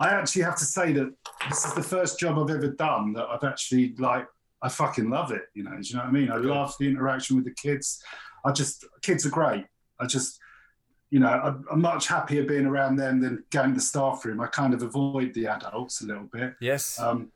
I 0.00 0.08
actually 0.10 0.42
have 0.42 0.56
to 0.56 0.64
say 0.64 0.92
that 0.92 1.12
this 1.48 1.64
is 1.64 1.74
the 1.74 1.82
first 1.82 2.18
job 2.18 2.38
I've 2.38 2.54
ever 2.54 2.68
done 2.68 3.12
that 3.12 3.26
I've 3.26 3.44
actually 3.44 3.94
like, 3.98 4.26
I 4.62 4.68
fucking 4.68 5.10
love 5.10 5.32
it. 5.32 5.42
You 5.54 5.64
know, 5.64 5.76
do 5.80 5.82
you 5.82 5.94
know 5.94 6.02
what 6.02 6.08
I 6.08 6.12
mean? 6.12 6.30
I 6.30 6.36
love 6.36 6.74
the 6.80 6.88
interaction 6.88 7.36
with 7.36 7.44
the 7.44 7.52
kids. 7.52 8.02
I 8.44 8.52
just, 8.52 8.84
kids 9.02 9.26
are 9.26 9.30
great. 9.30 9.66
I 10.00 10.06
just, 10.06 10.40
you 11.10 11.20
know, 11.20 11.28
I'm, 11.28 11.64
I'm, 11.70 11.80
much 11.80 12.08
happier 12.08 12.42
being 12.42 12.66
around 12.66 12.96
them 12.96 13.20
than 13.20 13.44
going 13.50 13.70
to 13.70 13.74
the 13.74 13.80
staff 13.80 14.24
room. 14.24 14.40
I 14.40 14.46
kind 14.46 14.74
of 14.74 14.82
avoid 14.82 15.34
the 15.34 15.46
adults 15.46 16.00
a 16.00 16.06
little 16.06 16.28
bit. 16.32 16.54
Yes. 16.60 16.98
Um, 16.98 17.30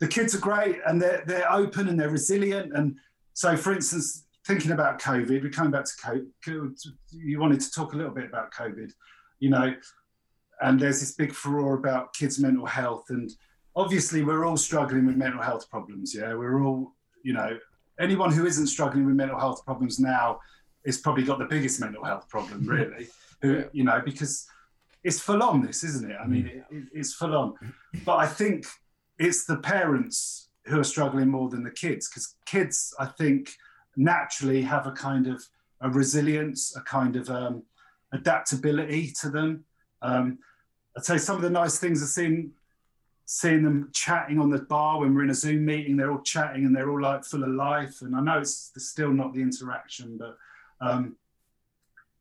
the 0.00 0.08
kids 0.08 0.34
are 0.34 0.40
great 0.40 0.78
and 0.86 1.00
they're 1.00 1.22
they're 1.26 1.50
open 1.52 1.88
and 1.88 1.98
they're 1.98 2.10
resilient. 2.10 2.72
And 2.74 2.96
so, 3.34 3.56
for 3.56 3.72
instance, 3.72 4.26
thinking 4.46 4.72
about 4.72 5.00
COVID, 5.00 5.42
we're 5.42 5.50
coming 5.50 5.72
back 5.72 5.84
to 5.84 5.92
COVID. 6.04 6.78
You 7.10 7.40
wanted 7.40 7.60
to 7.60 7.70
talk 7.70 7.92
a 7.92 7.96
little 7.96 8.12
bit 8.12 8.24
about 8.24 8.52
COVID, 8.52 8.92
you 9.40 9.50
know, 9.50 9.74
and 10.60 10.80
there's 10.80 11.00
this 11.00 11.12
big 11.12 11.32
furore 11.32 11.74
about 11.74 12.14
kids' 12.14 12.38
mental 12.38 12.66
health, 12.66 13.06
and 13.10 13.30
obviously 13.76 14.22
we're 14.22 14.44
all 14.44 14.56
struggling 14.56 15.06
with 15.06 15.16
mental 15.16 15.42
health 15.42 15.68
problems. 15.70 16.14
Yeah, 16.14 16.34
we're 16.34 16.64
all, 16.64 16.94
you 17.22 17.32
know, 17.32 17.58
anyone 18.00 18.32
who 18.32 18.46
isn't 18.46 18.66
struggling 18.68 19.06
with 19.06 19.14
mental 19.14 19.38
health 19.38 19.64
problems 19.64 19.98
now 19.98 20.40
is 20.84 20.98
probably 20.98 21.24
got 21.24 21.38
the 21.38 21.44
biggest 21.44 21.80
mental 21.80 22.04
health 22.04 22.28
problem, 22.28 22.62
mm-hmm. 22.62 22.70
really. 22.70 23.08
who, 23.42 23.64
you 23.72 23.84
know, 23.84 24.00
because 24.04 24.46
it's 25.04 25.20
full 25.20 25.42
on. 25.42 25.64
This, 25.64 25.84
isn't 25.84 26.10
it? 26.10 26.16
I 26.22 26.26
mean, 26.26 26.44
mm-hmm. 26.44 26.76
it, 26.76 26.84
it's 26.92 27.14
full 27.14 27.36
on. 27.36 27.54
But 28.04 28.16
I 28.16 28.26
think 28.26 28.66
it's 29.18 29.44
the 29.44 29.56
parents 29.58 30.48
who 30.66 30.80
are 30.80 30.84
struggling 30.84 31.28
more 31.28 31.48
than 31.48 31.64
the 31.64 31.70
kids 31.70 32.08
because 32.08 32.36
kids, 32.46 32.94
I 32.98 33.06
think, 33.06 33.50
naturally 33.96 34.62
have 34.62 34.86
a 34.86 34.92
kind 34.92 35.26
of 35.26 35.42
a 35.80 35.90
resilience, 35.90 36.76
a 36.76 36.80
kind 36.80 37.16
of 37.16 37.28
um, 37.30 37.62
adaptability 38.12 39.12
to 39.20 39.30
them. 39.30 39.64
Um, 40.02 40.38
I'd 40.96 41.04
say 41.04 41.18
some 41.18 41.36
of 41.36 41.42
the 41.42 41.50
nice 41.50 41.78
things 41.78 42.02
I've 42.02 42.08
seen, 42.08 42.52
seeing 43.24 43.62
them 43.62 43.90
chatting 43.92 44.38
on 44.38 44.50
the 44.50 44.58
bar 44.58 45.00
when 45.00 45.14
we're 45.14 45.24
in 45.24 45.30
a 45.30 45.34
Zoom 45.34 45.64
meeting, 45.64 45.96
they're 45.96 46.12
all 46.12 46.22
chatting 46.22 46.64
and 46.64 46.74
they're 46.74 46.90
all 46.90 47.00
like 47.00 47.24
full 47.24 47.42
of 47.42 47.50
life. 47.50 48.02
And 48.02 48.16
I 48.16 48.20
know 48.20 48.38
it's 48.38 48.72
still 48.76 49.12
not 49.12 49.34
the 49.34 49.42
interaction, 49.42 50.18
but 50.18 50.36
um, 50.80 51.16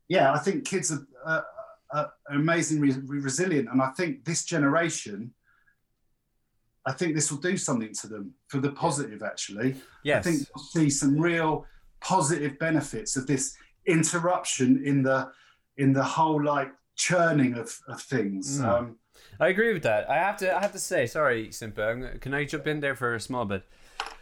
yeah, 0.09 0.33
I 0.33 0.39
think 0.39 0.65
kids 0.65 0.91
are, 0.91 1.07
uh, 1.25 1.41
are 1.91 2.11
amazingly 2.29 2.91
resilient. 3.05 3.69
And 3.71 3.81
I 3.81 3.89
think 3.91 4.25
this 4.25 4.43
generation 4.45 5.33
I 6.87 6.93
think 6.93 7.15
this 7.15 7.29
will 7.29 7.39
do 7.39 7.57
something 7.57 7.93
to 8.01 8.07
them 8.07 8.33
for 8.47 8.59
the 8.59 8.71
positive, 8.71 9.21
actually. 9.21 9.75
Yes. 10.03 10.25
I 10.25 10.29
think 10.29 10.47
we'll 10.55 10.63
see 10.63 10.89
some 10.89 11.19
real 11.19 11.65
positive 11.99 12.57
benefits 12.59 13.17
of 13.17 13.27
this 13.27 13.57
interruption 13.85 14.81
in 14.85 15.03
the 15.03 15.29
in 15.75 15.91
the 15.91 16.03
whole 16.03 16.41
like 16.41 16.71
churning 16.95 17.55
of, 17.55 17.77
of 17.89 18.01
things. 18.01 18.59
Mm. 18.59 18.65
Um, 18.65 18.95
I 19.39 19.49
agree 19.49 19.73
with 19.73 19.83
that. 19.83 20.09
I 20.09 20.15
have 20.15 20.37
to 20.37 20.55
I 20.55 20.61
have 20.61 20.71
to 20.71 20.79
say, 20.79 21.07
sorry, 21.07 21.49
Simpa, 21.49 22.21
can 22.21 22.33
I 22.33 22.45
jump 22.45 22.67
in 22.67 22.79
there 22.79 22.95
for 22.95 23.13
a 23.15 23.19
small 23.19 23.43
bit? 23.43 23.63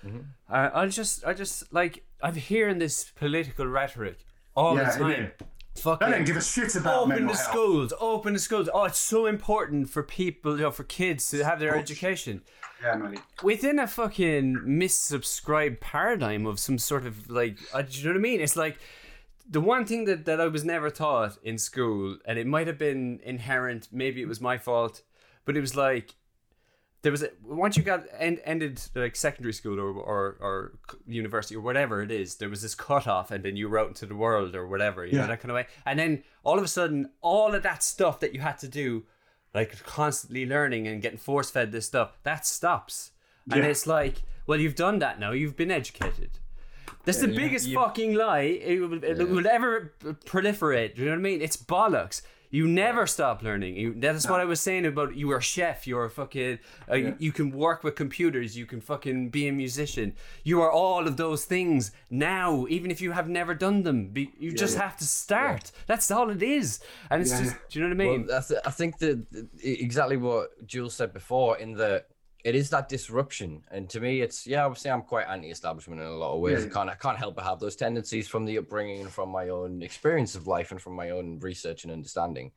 Mm-hmm. 0.03 0.19
Uh, 0.49 0.69
I 0.73 0.87
just 0.87 1.23
I 1.23 1.33
just 1.33 1.71
like 1.71 2.03
I'm 2.21 2.35
hearing 2.35 2.79
this 2.79 3.11
political 3.15 3.67
rhetoric 3.67 4.25
all 4.55 4.75
yeah, 4.75 4.91
the 4.91 4.99
time. 4.99 5.31
Fucking 5.75 6.07
I 6.07 6.11
don't 6.11 6.25
give 6.25 6.37
a 6.37 6.41
shit 6.41 6.75
about 6.75 7.03
open 7.03 7.27
the 7.27 7.33
health. 7.33 7.49
schools, 7.49 7.93
open 7.99 8.33
the 8.33 8.39
schools. 8.39 8.69
Oh, 8.73 8.85
it's 8.85 8.97
so 8.97 9.25
important 9.25 9.89
for 9.89 10.03
people, 10.03 10.55
you 10.55 10.63
know, 10.63 10.71
for 10.71 10.83
kids 10.83 11.29
to 11.31 11.43
have 11.43 11.59
their 11.59 11.75
education. 11.75 12.41
Yeah, 12.81 12.95
mate. 12.95 13.19
Within 13.43 13.79
a 13.79 13.87
fucking 13.87 14.57
missubscribed 14.65 15.81
paradigm 15.81 16.45
of 16.45 16.59
some 16.59 16.77
sort 16.77 17.05
of 17.05 17.29
like, 17.29 17.57
uh, 17.73 17.81
do 17.81 17.99
you 17.99 18.05
know 18.05 18.11
what 18.11 18.17
I 18.17 18.21
mean? 18.21 18.41
It's 18.41 18.55
like 18.55 18.79
the 19.49 19.61
one 19.61 19.85
thing 19.85 20.05
that, 20.05 20.25
that 20.25 20.41
I 20.41 20.47
was 20.47 20.63
never 20.63 20.89
taught 20.89 21.37
in 21.43 21.57
school, 21.57 22.17
and 22.25 22.39
it 22.39 22.47
might 22.47 22.67
have 22.67 22.77
been 22.77 23.19
inherent, 23.23 23.89
maybe 23.91 24.21
it 24.21 24.27
was 24.27 24.41
my 24.41 24.57
fault, 24.57 25.01
but 25.43 25.57
it 25.57 25.61
was 25.61 25.75
like 25.75 26.15
there 27.05 27.11
was 27.11 27.21
a, 27.21 27.29
once 27.43 27.77
you 27.77 27.83
got 27.83 28.03
end, 28.17 28.41
ended 28.45 28.81
like 28.95 29.15
secondary 29.15 29.53
school 29.53 29.79
or, 29.79 29.91
or 29.91 30.37
or 30.41 30.79
university 31.05 31.55
or 31.55 31.61
whatever 31.61 32.01
it 32.01 32.09
is, 32.09 32.37
there 32.37 32.49
was 32.49 32.63
this 32.63 32.73
cutoff, 32.73 33.29
and 33.29 33.45
then 33.45 33.55
you 33.55 33.69
were 33.69 33.77
out 33.77 33.89
into 33.89 34.07
the 34.07 34.15
world 34.15 34.55
or 34.55 34.65
whatever, 34.65 35.05
you 35.05 35.13
yeah. 35.13 35.21
know 35.21 35.27
that 35.27 35.39
kind 35.39 35.51
of 35.51 35.55
way. 35.55 35.67
And 35.85 35.99
then 35.99 36.23
all 36.43 36.57
of 36.57 36.63
a 36.63 36.67
sudden, 36.67 37.11
all 37.21 37.53
of 37.53 37.61
that 37.61 37.83
stuff 37.83 38.19
that 38.21 38.33
you 38.33 38.39
had 38.39 38.57
to 38.57 38.67
do, 38.67 39.03
like 39.53 39.83
constantly 39.83 40.47
learning 40.47 40.87
and 40.87 40.99
getting 40.99 41.19
force 41.19 41.51
fed 41.51 41.71
this 41.71 41.85
stuff, 41.85 42.17
that 42.23 42.43
stops. 42.47 43.11
And 43.51 43.61
yeah. 43.61 43.69
it's 43.69 43.85
like, 43.85 44.23
well, 44.47 44.59
you've 44.59 44.73
done 44.73 44.97
that 44.97 45.19
now. 45.19 45.29
You've 45.29 45.55
been 45.55 45.69
educated. 45.69 46.39
That's 47.03 47.21
yeah, 47.21 47.27
the 47.27 47.35
biggest 47.35 47.71
fucking 47.71 48.15
lie 48.15 48.39
it 48.39 48.79
will, 48.81 49.03
it 49.03 49.29
will 49.29 49.45
ever 49.45 49.93
proliferate. 50.25 50.95
Do 50.95 51.03
you 51.03 51.05
know 51.05 51.11
what 51.11 51.19
I 51.19 51.21
mean? 51.21 51.43
It's 51.43 51.55
bollocks 51.55 52.23
You 52.49 52.67
never 52.67 53.07
stop 53.07 53.43
learning. 53.43 53.75
You, 53.75 53.93
that's 53.97 54.25
no. 54.25 54.31
what 54.31 54.41
I 54.41 54.45
was 54.45 54.61
saying 54.61 54.85
about 54.85 55.15
you 55.15 55.31
are 55.31 55.37
a 55.37 55.41
chef. 55.41 55.87
You're 55.87 56.05
a 56.05 56.09
fucking. 56.09 56.59
Uh, 56.89 56.95
yeah. 56.95 57.13
you, 57.19 57.31
can 57.31 57.51
work 57.51 57.83
with 57.83 57.95
computers. 57.95 58.57
You 58.57 58.65
can 58.65 58.81
fucking 58.81 59.29
be 59.29 59.47
a 59.47 59.51
musician. 59.51 60.13
You 60.43 60.61
are 60.61 60.71
all 60.71 61.07
of 61.07 61.17
those 61.17 61.45
things 61.45 61.91
now, 62.09 62.65
even 62.69 62.91
if 62.91 63.01
you 63.01 63.11
have 63.11 63.27
never 63.27 63.53
done 63.53 63.83
them. 63.83 64.07
Be, 64.07 64.31
you 64.39 64.51
yeah, 64.51 64.55
just 64.55 64.75
yeah. 64.75 64.83
have 64.83 64.97
to 64.97 65.05
start. 65.05 65.71
That's 65.87 66.09
all 66.11 66.29
it 66.29 66.43
is. 66.43 66.79
And 67.09 67.21
it's 67.21 67.31
just. 67.31 67.55
Do 67.69 67.79
you 67.79 67.87
know 67.87 67.95
what 67.95 68.01
I 68.01 68.09
mean? 68.09 68.27
Well, 68.27 68.37
I, 68.37 68.41
th- 68.41 68.59
I 68.65 68.71
think 68.71 68.99
that 68.99 69.25
exactly 69.63 70.17
what 70.17 70.65
Jules 70.65 70.95
said 70.95 71.13
before. 71.13 71.57
In 71.57 71.73
the 71.73 72.03
it 72.45 72.53
is 72.53 72.69
that 72.69 72.87
disruption. 72.87 73.63
And 73.71 73.89
to 73.89 73.99
me, 73.99 74.21
it's 74.21 74.45
yeah, 74.45 74.65
obviously 74.65 74.91
I'm 74.91 75.01
quite 75.01 75.27
anti-establishment 75.27 75.99
in 75.99 76.05
a 76.05 76.11
lot 76.11 76.35
of 76.35 76.41
ways. 76.41 76.59
Yeah. 76.59 76.67
I 76.67 76.69
can't 76.69 76.89
I 76.91 76.95
can't 76.95 77.17
help 77.17 77.35
but 77.35 77.43
have 77.43 77.59
those 77.59 77.75
tendencies 77.75 78.27
from 78.27 78.45
the 78.45 78.59
upbringing 78.59 79.01
and 79.01 79.11
from 79.11 79.29
my 79.29 79.49
own 79.49 79.81
experience 79.81 80.35
of 80.35 80.45
life 80.45 80.69
and 80.69 80.79
from 80.79 80.93
my 80.93 81.09
own 81.09 81.39
research 81.39 81.83
and 81.83 81.91
understanding. 81.91 82.51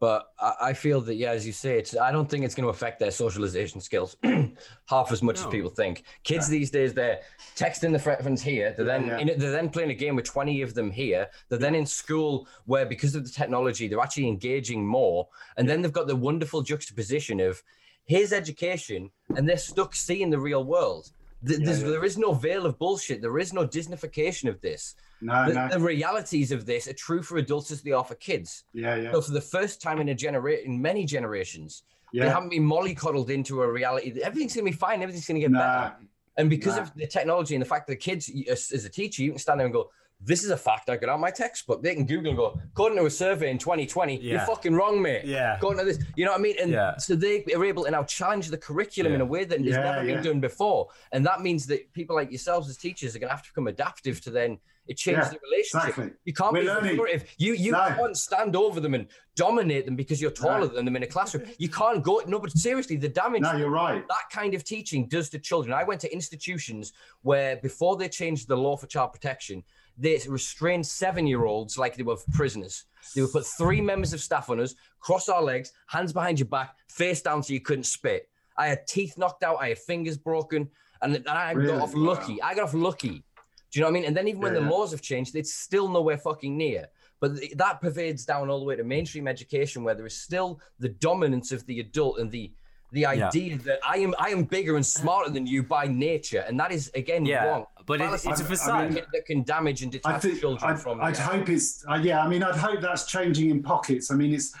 But 0.00 0.26
I, 0.38 0.54
I 0.60 0.72
feel 0.74 1.00
that 1.02 1.14
yeah, 1.14 1.30
as 1.30 1.46
you 1.46 1.52
say, 1.54 1.78
it's 1.78 1.96
I 1.96 2.12
don't 2.12 2.28
think 2.28 2.44
it's 2.44 2.54
going 2.54 2.66
to 2.66 2.70
affect 2.70 3.00
their 3.00 3.10
socialization 3.10 3.80
skills 3.80 4.18
half 4.86 5.10
as 5.10 5.22
much 5.22 5.40
no. 5.40 5.46
as 5.46 5.50
people 5.50 5.70
think. 5.70 6.04
Kids 6.24 6.50
yeah. 6.50 6.58
these 6.58 6.70
days, 6.70 6.92
they're 6.92 7.20
texting 7.56 7.92
the 7.92 7.98
friends 7.98 8.42
here. 8.42 8.74
They're 8.76 8.84
then 8.84 9.06
yeah, 9.06 9.18
in, 9.18 9.26
they're 9.38 9.50
then 9.50 9.70
playing 9.70 9.92
a 9.92 9.94
game 9.94 10.14
with 10.14 10.26
twenty 10.26 10.60
of 10.60 10.74
them 10.74 10.90
here. 10.90 11.30
They're 11.48 11.58
then 11.58 11.74
in 11.74 11.86
school 11.86 12.46
where 12.66 12.84
because 12.84 13.14
of 13.14 13.24
the 13.24 13.30
technology, 13.30 13.88
they're 13.88 14.00
actually 14.00 14.28
engaging 14.28 14.86
more. 14.86 15.26
And 15.56 15.66
then 15.66 15.80
they've 15.80 15.90
got 15.90 16.06
the 16.06 16.16
wonderful 16.16 16.60
juxtaposition 16.60 17.40
of 17.40 17.62
his 18.06 18.32
education 18.32 19.10
and 19.36 19.48
they're 19.48 19.56
stuck 19.56 19.94
seeing 19.94 20.30
the 20.30 20.38
real 20.38 20.64
world. 20.64 21.10
yeah, 21.42 21.58
yeah. 21.60 21.72
There 21.72 22.04
is 22.04 22.18
no 22.18 22.32
veil 22.32 22.66
of 22.66 22.78
bullshit. 22.78 23.20
There 23.20 23.38
is 23.38 23.52
no 23.52 23.66
Disneyfication 23.66 24.48
of 24.48 24.60
this. 24.60 24.94
No, 25.20 25.46
the, 25.46 25.54
no. 25.54 25.68
the 25.68 25.80
realities 25.80 26.50
of 26.50 26.66
this 26.66 26.88
are 26.88 26.92
true 26.92 27.22
for 27.22 27.38
adults 27.38 27.70
as 27.70 27.82
they 27.82 27.92
are 27.92 28.04
for 28.04 28.16
kids. 28.16 28.64
Yeah, 28.72 28.96
yeah. 28.96 29.12
So 29.12 29.20
for 29.20 29.32
the 29.32 29.40
first 29.40 29.80
time 29.80 30.00
in 30.00 30.08
a 30.08 30.14
generation, 30.14 30.72
in 30.72 30.82
many 30.82 31.04
generations, 31.04 31.84
yeah. 32.12 32.24
they 32.24 32.30
haven't 32.30 32.50
been 32.50 32.64
mollycoddled 32.64 33.30
into 33.30 33.62
a 33.62 33.70
reality. 33.70 34.20
Everything's 34.20 34.54
gonna 34.54 34.64
be 34.64 34.72
fine. 34.72 35.00
Everything's 35.00 35.26
gonna 35.26 35.40
get 35.40 35.52
nah. 35.52 35.58
better. 35.58 35.96
And 36.36 36.50
because 36.50 36.76
nah. 36.76 36.82
of 36.82 36.94
the 36.94 37.06
technology 37.06 37.54
and 37.54 37.62
the 37.62 37.68
fact 37.68 37.86
that 37.86 37.92
the 37.92 37.96
kids, 37.96 38.30
as, 38.50 38.72
as 38.72 38.84
a 38.84 38.88
teacher, 38.88 39.22
you 39.22 39.30
can 39.30 39.38
stand 39.38 39.60
there 39.60 39.66
and 39.66 39.72
go, 39.72 39.90
this 40.24 40.44
is 40.44 40.50
a 40.50 40.56
fact 40.56 40.88
I 40.88 40.96
got 40.96 41.10
out 41.10 41.20
my 41.20 41.30
textbook. 41.30 41.82
They 41.82 41.94
can 41.94 42.06
Google 42.06 42.28
and 42.28 42.36
go, 42.36 42.60
according 42.72 42.98
to 42.98 43.06
a 43.06 43.10
survey 43.10 43.50
in 43.50 43.58
2020, 43.58 44.16
yeah. 44.16 44.32
you're 44.32 44.40
fucking 44.40 44.74
wrong, 44.74 45.02
mate. 45.02 45.24
Yeah. 45.24 45.56
According 45.56 45.80
to 45.80 45.84
this, 45.84 46.04
you 46.16 46.24
know 46.24 46.32
what 46.32 46.40
I 46.40 46.42
mean? 46.42 46.56
And 46.60 46.72
yeah. 46.72 46.96
so 46.96 47.14
they 47.14 47.44
are 47.54 47.64
able 47.64 47.84
to 47.84 47.90
now 47.90 48.04
challenge 48.04 48.48
the 48.48 48.58
curriculum 48.58 49.12
yeah. 49.12 49.16
in 49.16 49.20
a 49.20 49.26
way 49.26 49.44
that 49.44 49.60
has 49.60 49.76
never 49.76 50.04
been 50.04 50.22
done 50.22 50.40
before. 50.40 50.88
And 51.12 51.26
that 51.26 51.40
means 51.40 51.66
that 51.66 51.92
people 51.92 52.14
like 52.14 52.30
yourselves 52.30 52.68
as 52.68 52.76
teachers 52.76 53.16
are 53.16 53.18
going 53.18 53.28
to 53.28 53.34
have 53.34 53.44
to 53.44 53.50
become 53.50 53.66
adaptive 53.66 54.20
to 54.22 54.30
then 54.30 54.58
it 54.88 54.96
changes 54.96 55.30
the 55.30 55.38
relationship. 55.48 55.90
Exactly. 55.90 56.10
You 56.24 56.32
can't 56.32 56.52
We're 56.52 56.60
be 56.62 56.66
learning. 56.96 57.22
You 57.38 57.54
you 57.54 57.72
no. 57.72 57.78
can't 57.78 58.16
stand 58.16 58.56
over 58.56 58.80
them 58.80 58.94
and 58.94 59.06
dominate 59.36 59.86
them 59.86 59.94
because 59.94 60.20
you're 60.20 60.32
taller 60.32 60.60
no. 60.60 60.66
than 60.66 60.84
them 60.84 60.96
in 60.96 61.04
a 61.04 61.06
classroom. 61.06 61.44
You 61.58 61.68
can't 61.68 62.02
go. 62.02 62.20
No, 62.26 62.40
but 62.40 62.50
seriously, 62.50 62.96
the 62.96 63.08
damage. 63.08 63.42
No, 63.42 63.56
you're 63.56 63.70
right. 63.70 64.06
That 64.08 64.24
kind 64.32 64.54
of 64.54 64.64
teaching 64.64 65.06
does 65.06 65.30
to 65.30 65.38
children. 65.38 65.72
I 65.72 65.84
went 65.84 66.00
to 66.00 66.12
institutions 66.12 66.92
where 67.22 67.56
before 67.56 67.96
they 67.96 68.08
changed 68.08 68.48
the 68.48 68.56
law 68.56 68.76
for 68.76 68.86
child 68.88 69.12
protection 69.12 69.62
they 69.98 70.20
restrained 70.28 70.86
seven 70.86 71.26
year 71.26 71.44
olds 71.44 71.78
like 71.78 71.96
they 71.96 72.02
were 72.02 72.16
prisoners. 72.32 72.84
They 73.14 73.20
would 73.20 73.32
put 73.32 73.46
three 73.46 73.80
members 73.80 74.12
of 74.12 74.20
staff 74.20 74.48
on 74.50 74.60
us, 74.60 74.74
cross 75.00 75.28
our 75.28 75.42
legs, 75.42 75.72
hands 75.86 76.12
behind 76.12 76.38
your 76.38 76.48
back, 76.48 76.76
face 76.88 77.22
down 77.22 77.42
so 77.42 77.52
you 77.52 77.60
couldn't 77.60 77.84
spit. 77.84 78.28
I 78.56 78.68
had 78.68 78.86
teeth 78.86 79.18
knocked 79.18 79.42
out, 79.42 79.58
I 79.60 79.70
had 79.70 79.78
fingers 79.78 80.16
broken, 80.16 80.70
and, 81.00 81.16
and 81.16 81.28
I 81.28 81.52
really? 81.52 81.72
got 81.72 81.82
off 81.82 81.94
lucky. 81.94 82.38
Wow. 82.40 82.48
I 82.48 82.54
got 82.54 82.64
off 82.64 82.74
lucky. 82.74 83.24
Do 83.70 83.78
you 83.78 83.80
know 83.80 83.86
what 83.86 83.92
I 83.92 83.94
mean? 83.94 84.04
And 84.04 84.16
then 84.16 84.28
even 84.28 84.42
when 84.42 84.54
the 84.54 84.60
laws 84.60 84.90
have 84.90 85.00
changed, 85.00 85.34
it's 85.34 85.54
still 85.54 85.88
nowhere 85.88 86.18
fucking 86.18 86.56
near. 86.56 86.88
But 87.20 87.32
that 87.56 87.80
pervades 87.80 88.26
down 88.26 88.50
all 88.50 88.58
the 88.58 88.66
way 88.66 88.76
to 88.76 88.84
mainstream 88.84 89.26
education, 89.26 89.82
where 89.82 89.94
there 89.94 90.04
is 90.04 90.20
still 90.20 90.60
the 90.78 90.90
dominance 90.90 91.52
of 91.52 91.64
the 91.66 91.80
adult 91.80 92.18
and 92.18 92.30
the 92.30 92.52
the 92.92 93.06
idea 93.06 93.52
yeah. 93.52 93.58
that 93.64 93.80
I 93.86 93.98
am 93.98 94.14
I 94.18 94.28
am 94.28 94.44
bigger 94.44 94.76
and 94.76 94.84
smarter 94.84 95.30
than 95.30 95.46
you 95.46 95.62
by 95.62 95.86
nature, 95.86 96.44
and 96.46 96.60
that 96.60 96.70
is 96.70 96.90
again 96.94 97.24
yeah. 97.24 97.44
wrong. 97.44 97.66
But 97.84 98.00
it, 98.00 98.12
it's 98.12 98.40
a 98.40 98.44
facade 98.44 98.84
I 98.84 98.88
mean, 98.88 99.04
that 99.12 99.26
can 99.26 99.42
damage 99.42 99.82
and 99.82 99.90
detach 99.90 100.22
think, 100.22 100.40
children 100.40 100.70
I'd, 100.70 100.78
from. 100.78 101.00
I'd 101.00 101.16
hope 101.16 101.48
it's 101.48 101.84
uh, 101.90 101.94
yeah. 101.94 102.22
I 102.22 102.28
mean, 102.28 102.42
I'd 102.42 102.54
hope 102.54 102.80
that's 102.80 103.06
changing 103.06 103.50
in 103.50 103.62
pockets. 103.62 104.10
I 104.12 104.14
mean, 104.14 104.32
it's 104.32 104.54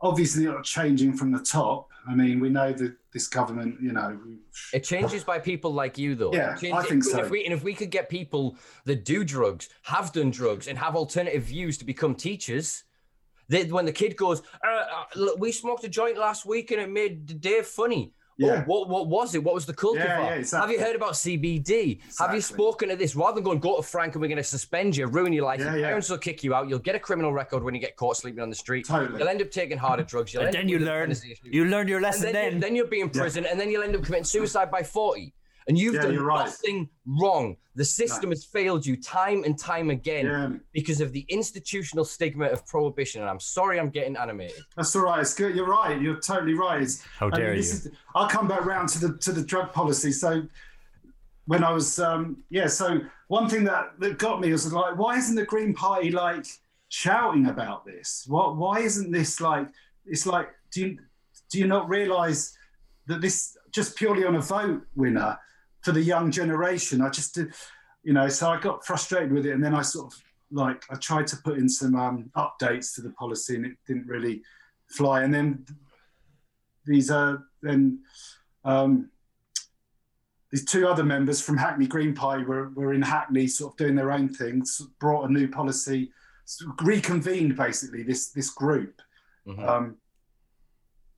obviously 0.00 0.44
not 0.44 0.64
changing 0.64 1.14
from 1.14 1.32
the 1.32 1.40
top. 1.40 1.88
I 2.08 2.14
mean, 2.14 2.40
we 2.40 2.48
know 2.48 2.72
that 2.72 2.94
this 3.12 3.26
government, 3.26 3.80
you 3.82 3.92
know, 3.92 4.18
it 4.72 4.84
changes 4.84 5.24
by 5.24 5.38
people 5.38 5.72
like 5.72 5.98
you, 5.98 6.14
though. 6.14 6.32
Yeah, 6.32 6.56
I 6.72 6.82
think 6.82 7.04
so. 7.04 7.20
If 7.20 7.30
we, 7.30 7.44
and 7.44 7.52
if 7.52 7.62
we 7.62 7.74
could 7.74 7.90
get 7.90 8.08
people 8.08 8.56
that 8.84 9.04
do 9.04 9.24
drugs, 9.24 9.68
have 9.82 10.12
done 10.12 10.30
drugs, 10.30 10.68
and 10.68 10.78
have 10.78 10.94
alternative 10.94 11.42
views 11.42 11.76
to 11.78 11.84
become 11.84 12.14
teachers, 12.14 12.84
they, 13.48 13.64
when 13.64 13.86
the 13.86 13.92
kid 13.92 14.16
goes, 14.16 14.42
uh, 14.64 14.84
uh, 15.16 15.30
"We 15.38 15.52
smoked 15.52 15.84
a 15.84 15.88
joint 15.88 16.18
last 16.18 16.46
week 16.46 16.70
and 16.70 16.80
it 16.80 16.90
made 16.90 17.26
the 17.26 17.34
day 17.34 17.62
funny." 17.62 18.12
Yeah. 18.38 18.62
Oh, 18.62 18.64
what, 18.66 18.88
what 18.88 19.08
was 19.08 19.34
it? 19.34 19.42
What 19.42 19.54
was 19.54 19.66
the 19.66 19.74
culture 19.74 19.98
yeah, 19.98 20.20
yeah, 20.20 20.34
exactly. 20.34 20.76
Have 20.76 20.80
you 20.80 20.86
heard 20.86 20.94
about 20.94 21.14
CBD? 21.14 21.96
Exactly. 21.96 21.98
Have 22.20 22.34
you 22.34 22.40
spoken 22.40 22.88
to 22.88 22.94
this? 22.94 23.16
Rather 23.16 23.34
than 23.34 23.42
going, 23.42 23.58
go 23.58 23.76
to 23.76 23.82
Frank 23.82 24.14
and 24.14 24.22
we're 24.22 24.28
going 24.28 24.36
to 24.36 24.44
suspend 24.44 24.96
you, 24.96 25.08
ruin 25.08 25.32
your 25.32 25.44
life, 25.44 25.58
yeah, 25.58 25.74
your 25.74 25.86
parents 25.86 26.08
will 26.08 26.18
kick 26.18 26.44
you 26.44 26.54
out. 26.54 26.68
You'll 26.68 26.78
get 26.78 26.94
a 26.94 27.00
criminal 27.00 27.32
record 27.32 27.64
when 27.64 27.74
you 27.74 27.80
get 27.80 27.96
caught 27.96 28.16
sleeping 28.16 28.40
on 28.40 28.48
the 28.48 28.54
street. 28.54 28.86
Totally. 28.86 29.18
You'll 29.18 29.28
end 29.28 29.42
up 29.42 29.50
taking 29.50 29.76
harder 29.76 30.04
drugs. 30.04 30.32
You'll 30.32 30.44
and 30.44 30.54
then 30.54 30.68
you 30.68 30.78
learn. 30.78 31.12
You 31.42 31.64
learn 31.64 31.88
your 31.88 32.00
lesson 32.00 32.26
and 32.26 32.34
then. 32.34 32.50
Then. 32.52 32.60
then 32.60 32.76
you'll 32.76 32.86
be 32.86 33.00
in 33.00 33.10
prison 33.10 33.44
and 33.44 33.58
then 33.58 33.72
you'll 33.72 33.82
end 33.82 33.96
up 33.96 34.04
committing 34.04 34.24
suicide 34.24 34.70
by 34.70 34.84
40 34.84 35.34
and 35.68 35.78
you've 35.78 35.94
yeah, 35.94 36.02
done 36.02 36.18
right. 36.18 36.46
nothing 36.46 36.88
wrong. 37.06 37.56
The 37.76 37.84
system 37.84 38.30
no. 38.30 38.32
has 38.32 38.44
failed 38.44 38.84
you 38.84 38.96
time 38.96 39.44
and 39.44 39.56
time 39.56 39.90
again 39.90 40.26
yeah. 40.26 40.50
because 40.72 41.00
of 41.00 41.12
the 41.12 41.24
institutional 41.28 42.04
stigma 42.04 42.46
of 42.46 42.66
prohibition. 42.66 43.20
And 43.20 43.30
I'm 43.30 43.38
sorry, 43.38 43.78
I'm 43.78 43.90
getting 43.90 44.16
animated. 44.16 44.62
That's 44.76 44.96
all 44.96 45.02
right. 45.02 45.20
It's 45.20 45.34
good. 45.34 45.54
You're 45.54 45.68
right. 45.68 46.00
You're 46.00 46.20
totally 46.20 46.54
right. 46.54 46.88
How 47.18 47.28
dare 47.30 47.40
I 47.40 47.48
mean, 47.50 47.54
you? 47.56 47.60
Is, 47.60 47.90
I'll 48.14 48.28
come 48.28 48.48
back 48.48 48.64
round 48.64 48.88
to 48.90 48.98
the 48.98 49.18
to 49.18 49.32
the 49.32 49.42
drug 49.42 49.72
policy. 49.72 50.10
So 50.10 50.42
when 51.44 51.62
I 51.62 51.70
was, 51.70 51.98
um, 51.98 52.42
yeah. 52.50 52.66
So 52.66 53.00
one 53.28 53.48
thing 53.48 53.64
that 53.64 53.92
that 54.00 54.18
got 54.18 54.40
me 54.40 54.50
was 54.50 54.72
like, 54.72 54.96
why 54.98 55.18
isn't 55.18 55.36
the 55.36 55.44
Green 55.44 55.74
Party 55.74 56.10
like 56.10 56.46
shouting 56.88 57.46
about 57.46 57.84
this? 57.84 58.24
What? 58.26 58.56
Why 58.56 58.80
isn't 58.80 59.12
this 59.12 59.40
like? 59.40 59.68
It's 60.06 60.26
like, 60.26 60.48
do 60.72 60.80
you 60.80 60.98
do 61.50 61.58
you 61.58 61.66
not 61.66 61.88
realise 61.88 62.56
that 63.06 63.20
this 63.20 63.56
just 63.70 63.96
purely 63.96 64.24
on 64.24 64.34
a 64.34 64.40
vote 64.40 64.82
winner? 64.96 65.38
For 65.82 65.92
the 65.92 66.02
young 66.02 66.30
generation. 66.30 67.00
I 67.00 67.10
just 67.10 67.34
did, 67.34 67.54
you 68.02 68.12
know, 68.12 68.28
so 68.28 68.50
I 68.50 68.60
got 68.60 68.84
frustrated 68.84 69.32
with 69.32 69.46
it, 69.46 69.52
and 69.52 69.62
then 69.62 69.74
I 69.74 69.82
sort 69.82 70.12
of 70.12 70.22
like 70.50 70.82
I 70.90 70.96
tried 70.96 71.26
to 71.28 71.36
put 71.36 71.58
in 71.58 71.68
some 71.68 71.94
um, 71.94 72.30
updates 72.36 72.94
to 72.94 73.02
the 73.02 73.10
policy, 73.10 73.56
and 73.56 73.66
it 73.66 73.76
didn't 73.86 74.06
really 74.06 74.42
fly. 74.88 75.22
And 75.22 75.32
then 75.32 75.64
these 76.84 77.10
are 77.10 77.34
uh, 77.34 77.38
then 77.62 78.00
um, 78.64 79.10
these 80.50 80.64
two 80.64 80.88
other 80.88 81.04
members 81.04 81.40
from 81.40 81.58
Hackney 81.58 81.86
Green 81.86 82.14
Pie 82.14 82.38
were, 82.38 82.70
were 82.70 82.94
in 82.94 83.02
Hackney, 83.02 83.46
sort 83.46 83.74
of 83.74 83.76
doing 83.76 83.94
their 83.94 84.12
own 84.12 84.28
things, 84.28 84.80
brought 84.98 85.28
a 85.28 85.32
new 85.32 85.46
policy, 85.46 86.10
reconvened 86.82 87.56
basically 87.56 88.02
this 88.02 88.30
this 88.30 88.50
group. 88.50 89.00
Mm-hmm. 89.46 89.68
Um, 89.68 89.96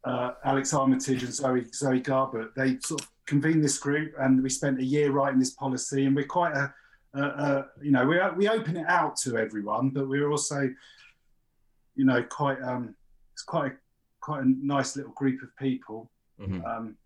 uh, 0.02 0.32
Alex 0.44 0.72
Armitage 0.72 1.22
and 1.22 1.32
Zoe 1.32 1.66
Zoe 1.72 2.00
Garbett, 2.00 2.54
they 2.56 2.78
sort 2.80 3.02
of 3.02 3.08
convened 3.30 3.62
this 3.62 3.78
group 3.78 4.12
and 4.18 4.42
we 4.42 4.50
spent 4.50 4.80
a 4.80 4.84
year 4.84 5.12
writing 5.12 5.38
this 5.38 5.52
policy 5.52 6.04
and 6.04 6.16
we're 6.16 6.26
quite 6.26 6.52
a, 6.52 6.74
a, 7.14 7.22
a 7.22 7.66
you 7.80 7.92
know 7.92 8.04
we 8.04 8.18
we 8.36 8.48
open 8.48 8.76
it 8.76 8.86
out 8.88 9.16
to 9.16 9.38
everyone 9.38 9.90
but 9.90 10.08
we're 10.08 10.28
also 10.32 10.68
you 11.94 12.04
know 12.04 12.20
quite 12.24 12.60
um 12.60 12.92
it's 13.32 13.44
quite 13.44 13.70
a, 13.70 13.74
quite 14.20 14.42
a 14.42 14.48
nice 14.60 14.96
little 14.96 15.12
group 15.12 15.40
of 15.44 15.56
people 15.56 16.10
mm-hmm. 16.40 16.64
um 16.64 16.96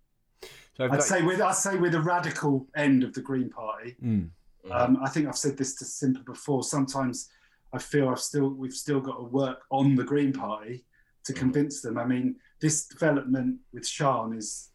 so 0.79 0.89
I'd 0.91 1.03
say 1.03 1.21
with 1.21 1.43
I'd 1.43 1.57
say 1.57 1.77
with 1.77 1.93
the 1.93 2.01
radical 2.01 2.67
end 2.75 3.05
of 3.05 3.13
the 3.13 3.21
Green 3.21 3.51
Party 3.51 3.95
mm. 4.03 4.31
um, 4.71 4.99
I 5.03 5.11
think 5.11 5.29
I've 5.29 5.37
said 5.37 5.59
this 5.59 5.75
to 5.77 5.85
Simpa 5.85 6.25
before 6.25 6.65
sometimes 6.65 7.29
I 7.75 7.79
feel 7.79 8.09
I've 8.09 8.19
still 8.31 8.49
we've 8.49 8.73
still 8.73 9.01
got 9.01 9.17
to 9.19 9.25
work 9.25 9.61
on 9.71 9.95
the 9.95 10.05
Green 10.05 10.33
Party 10.33 10.87
to 11.27 11.35
mm. 11.35 11.37
convince 11.37 11.83
them 11.83 11.99
I 11.99 12.07
mean 12.07 12.37
this 12.63 12.87
development 12.87 13.59
with 13.75 13.87
Sian 13.87 14.33
is 14.33 14.71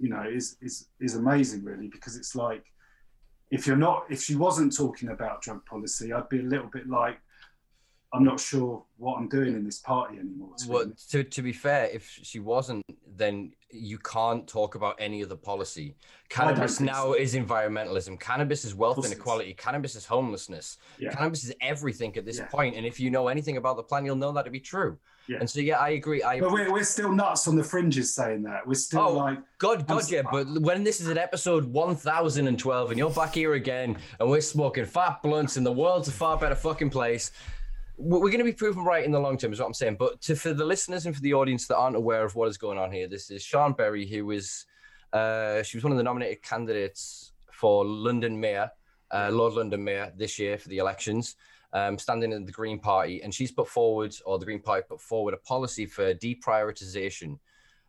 you 0.00 0.08
know 0.08 0.22
is 0.22 0.56
is 0.60 0.88
is 0.98 1.14
amazing 1.14 1.62
really 1.62 1.88
because 1.88 2.16
it's 2.16 2.34
like 2.34 2.64
if 3.50 3.66
you're 3.66 3.76
not 3.76 4.04
if 4.08 4.22
she 4.22 4.34
wasn't 4.34 4.74
talking 4.74 5.10
about 5.10 5.42
drug 5.42 5.64
policy 5.66 6.12
i'd 6.12 6.28
be 6.28 6.40
a 6.40 6.42
little 6.42 6.70
bit 6.72 6.88
like 6.88 7.18
i'm 8.12 8.24
not 8.24 8.40
sure 8.40 8.84
what 8.96 9.16
i'm 9.16 9.28
doing 9.28 9.54
in 9.54 9.64
this 9.64 9.78
party 9.78 10.18
anymore 10.18 10.50
to 10.56 10.68
well 10.68 10.92
to, 11.08 11.22
to 11.24 11.42
be 11.42 11.52
fair 11.52 11.88
if 11.92 12.18
she 12.22 12.38
wasn't 12.38 12.84
then 13.16 13.52
you 13.70 13.98
can't 13.98 14.48
talk 14.48 14.74
about 14.74 14.96
any 14.98 15.22
other 15.22 15.36
policy 15.36 15.94
cannabis 16.28 16.80
now 16.80 17.04
so. 17.04 17.14
is 17.14 17.34
environmentalism 17.34 18.18
cannabis 18.18 18.64
is 18.64 18.74
wealth 18.74 19.04
inequality 19.04 19.54
cannabis 19.54 19.94
is 19.94 20.04
homelessness 20.04 20.78
yeah. 20.98 21.10
cannabis 21.10 21.44
is 21.44 21.52
everything 21.60 22.16
at 22.16 22.24
this 22.24 22.38
yeah. 22.38 22.46
point 22.46 22.74
and 22.76 22.84
if 22.84 22.98
you 22.98 23.10
know 23.10 23.28
anything 23.28 23.56
about 23.56 23.76
the 23.76 23.82
plan 23.82 24.04
you'll 24.04 24.16
know 24.16 24.32
that 24.32 24.44
to 24.44 24.50
be 24.50 24.60
true 24.60 24.98
yeah. 25.30 25.38
And 25.38 25.48
so, 25.48 25.60
yeah, 25.60 25.78
I 25.78 25.90
agree. 25.90 26.24
I 26.24 26.40
but 26.40 26.50
we're, 26.50 26.72
we're 26.72 26.82
still 26.82 27.12
nuts 27.12 27.46
on 27.46 27.54
the 27.54 27.62
fringes 27.62 28.12
saying 28.12 28.42
that. 28.42 28.66
We're 28.66 28.74
still 28.74 29.00
oh, 29.00 29.12
like, 29.12 29.38
God, 29.58 29.86
God, 29.86 30.02
I'm 30.02 30.12
yeah. 30.12 30.22
But 30.28 30.48
when 30.60 30.82
this 30.82 31.00
is 31.00 31.08
at 31.08 31.16
episode 31.16 31.64
1012 31.66 32.90
and 32.90 32.98
you're 32.98 33.10
back 33.10 33.34
here 33.34 33.54
again 33.54 33.96
and 34.18 34.28
we're 34.28 34.40
smoking 34.40 34.86
fat 34.86 35.22
blunts 35.22 35.56
and 35.56 35.64
the 35.64 35.70
world's 35.70 36.08
a 36.08 36.12
far 36.12 36.36
better 36.36 36.56
fucking 36.56 36.90
place, 36.90 37.30
we're 38.00 38.30
going 38.30 38.38
to 38.38 38.44
be 38.44 38.52
proven 38.52 38.82
right 38.82 39.04
in 39.04 39.12
the 39.12 39.20
long 39.20 39.36
term, 39.36 39.52
is 39.52 39.60
what 39.60 39.66
I'm 39.66 39.74
saying. 39.74 39.96
But 39.98 40.20
to, 40.22 40.34
for 40.34 40.54
the 40.54 40.64
listeners 40.64 41.06
and 41.06 41.14
for 41.14 41.20
the 41.20 41.34
audience 41.34 41.66
that 41.66 41.76
aren't 41.76 41.96
aware 41.96 42.24
of 42.24 42.34
what 42.34 42.48
is 42.48 42.56
going 42.56 42.78
on 42.78 42.90
here, 42.90 43.06
this 43.06 43.30
is 43.30 43.44
Siân 43.44 43.76
Berry, 43.76 44.06
who 44.06 44.30
is 44.30 44.64
uh, 45.12 45.62
she 45.62 45.76
was 45.76 45.84
one 45.84 45.92
of 45.92 45.98
the 45.98 46.04
nominated 46.04 46.42
candidates 46.42 47.32
for 47.52 47.84
London 47.84 48.38
Mayor, 48.38 48.70
uh, 49.10 49.28
Lord 49.30 49.54
London 49.54 49.84
Mayor 49.84 50.12
this 50.16 50.38
year 50.38 50.56
for 50.56 50.68
the 50.68 50.78
elections, 50.78 51.36
um, 51.72 51.98
standing 51.98 52.32
in 52.32 52.44
the 52.44 52.52
Green 52.52 52.78
Party, 52.78 53.22
and 53.22 53.34
she's 53.34 53.52
put 53.52 53.68
forward, 53.68 54.14
or 54.24 54.38
the 54.38 54.46
Green 54.46 54.62
Party 54.62 54.84
put 54.88 55.00
forward, 55.00 55.34
a 55.34 55.38
policy 55.38 55.84
for 55.84 56.14
deprioritization 56.14 57.38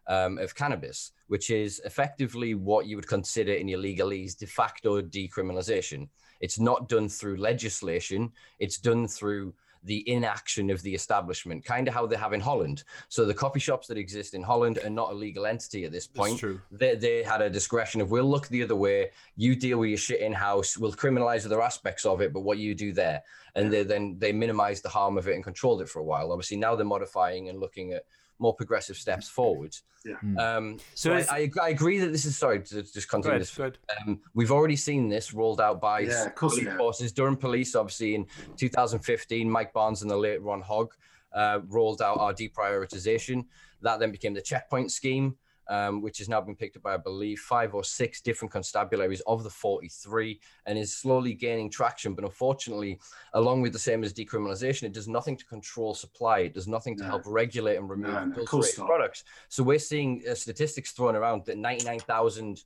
um, 0.07 0.37
of 0.39 0.55
cannabis, 0.55 1.11
which 1.27 1.49
is 1.49 1.79
effectively 1.85 2.53
what 2.53 2.85
you 2.85 2.95
would 2.95 3.07
consider 3.07 3.53
in 3.53 3.67
your 3.67 3.79
legalese 3.79 4.37
de 4.37 4.47
facto 4.47 5.01
decriminalization. 5.01 6.09
It's 6.41 6.59
not 6.59 6.89
done 6.89 7.07
through 7.07 7.37
legislation; 7.37 8.31
it's 8.59 8.77
done 8.77 9.07
through 9.07 9.53
the 9.83 10.07
inaction 10.09 10.69
of 10.69 10.81
the 10.83 10.93
establishment, 10.93 11.65
kind 11.65 11.87
of 11.87 11.93
how 11.93 12.05
they 12.05 12.15
have 12.15 12.33
in 12.33 12.39
Holland. 12.39 12.83
So 13.09 13.25
the 13.25 13.33
coffee 13.33 13.59
shops 13.59 13.87
that 13.87 13.97
exist 13.97 14.33
in 14.33 14.43
Holland 14.43 14.79
are 14.83 14.89
not 14.89 15.11
a 15.11 15.15
legal 15.15 15.45
entity 15.45 15.85
at 15.85 15.91
this 15.91 16.07
point. 16.07 16.33
That's 16.33 16.39
true. 16.39 16.61
They, 16.71 16.95
they 16.95 17.23
had 17.23 17.41
a 17.41 17.49
discretion 17.49 18.01
of 18.01 18.11
we'll 18.11 18.29
look 18.29 18.47
the 18.47 18.63
other 18.63 18.75
way, 18.75 19.11
you 19.35 19.55
deal 19.55 19.79
with 19.79 19.89
your 19.89 19.97
shit 19.97 20.21
in 20.21 20.33
house, 20.33 20.77
we'll 20.77 20.91
criminalize 20.93 21.45
other 21.45 21.61
aspects 21.61 22.05
of 22.05 22.21
it, 22.21 22.33
but 22.33 22.41
what 22.41 22.57
you 22.57 22.75
do 22.75 22.93
there. 22.93 23.23
And 23.55 23.71
they, 23.71 23.83
then 23.83 24.17
they 24.17 24.31
minimized 24.31 24.83
the 24.83 24.89
harm 24.89 25.17
of 25.17 25.27
it 25.27 25.35
and 25.35 25.43
controlled 25.43 25.81
it 25.81 25.89
for 25.89 25.99
a 25.99 26.03
while. 26.03 26.31
Obviously, 26.31 26.57
now 26.57 26.75
they're 26.75 26.85
modifying 26.85 27.49
and 27.49 27.59
looking 27.59 27.93
at 27.93 28.05
more 28.41 28.53
progressive 28.55 28.97
steps 28.97 29.29
forward. 29.29 29.75
Yeah. 30.03 30.15
Um, 30.37 30.79
so 30.95 31.15
So 31.19 31.33
I, 31.33 31.37
I, 31.37 31.49
I 31.61 31.69
agree 31.69 31.99
that 31.99 32.11
this 32.11 32.25
is 32.25 32.35
sorry 32.35 32.61
to 32.63 32.81
just 32.81 33.07
continue 33.07 33.35
Good, 33.37 33.41
this. 33.41 33.55
good. 33.55 33.77
Um, 34.07 34.19
we've 34.33 34.51
already 34.51 34.75
seen 34.75 35.07
this 35.09 35.31
rolled 35.33 35.61
out 35.61 35.79
by 35.79 35.99
Yeah, 36.01 36.25
of 36.25 36.35
course 36.35 36.55
we 36.55 36.63
police 36.63 36.77
forces. 36.77 37.11
Durham 37.11 37.37
Police, 37.37 37.75
obviously, 37.75 38.15
in 38.15 38.25
2015, 38.57 39.49
Mike 39.49 39.71
Barton 39.73 39.97
and 40.01 40.09
the 40.09 40.17
late 40.17 40.41
Ron 40.41 40.61
Hogg 40.61 40.93
uh, 41.33 41.59
rolled 41.67 42.01
out 42.01 42.17
our 42.17 42.33
deprioritization. 42.33 43.45
That 43.81 43.99
then 43.99 44.11
became 44.11 44.33
the 44.33 44.41
checkpoint 44.41 44.91
scheme, 44.91 45.35
um, 45.71 46.01
which 46.01 46.17
has 46.17 46.27
now 46.27 46.41
been 46.41 46.55
picked 46.55 46.75
up 46.75 46.83
by, 46.83 46.93
I 46.93 46.97
believe, 46.97 47.39
five 47.39 47.73
or 47.73 47.83
six 47.83 48.19
different 48.19 48.51
constabularies 48.53 49.21
of 49.25 49.43
the 49.45 49.49
43 49.49 50.39
and 50.65 50.77
is 50.77 50.93
slowly 50.93 51.33
gaining 51.33 51.69
traction. 51.71 52.13
But 52.13 52.25
unfortunately, 52.25 52.99
along 53.33 53.61
with 53.61 53.71
the 53.71 53.79
same 53.79 54.03
as 54.03 54.13
decriminalization, 54.13 54.83
it 54.83 54.91
does 54.93 55.07
nothing 55.07 55.37
to 55.37 55.45
control 55.45 55.95
supply. 55.95 56.39
It 56.39 56.53
does 56.53 56.67
nothing 56.67 56.97
to 56.97 57.03
No. 57.03 57.09
help 57.09 57.23
regulate 57.25 57.77
and 57.77 57.89
remove 57.89 58.13
No, 58.13 58.25
no, 58.25 58.41
of 58.41 58.47
course 58.49 58.73
adulterated 58.73 58.79
not. 58.79 58.87
products. 58.87 59.23
So 59.47 59.63
we're 59.63 59.79
seeing 59.79 60.23
uh, 60.29 60.35
statistics 60.35 60.91
thrown 60.91 61.15
around 61.15 61.45
that 61.45 61.57
99,000 61.57 62.63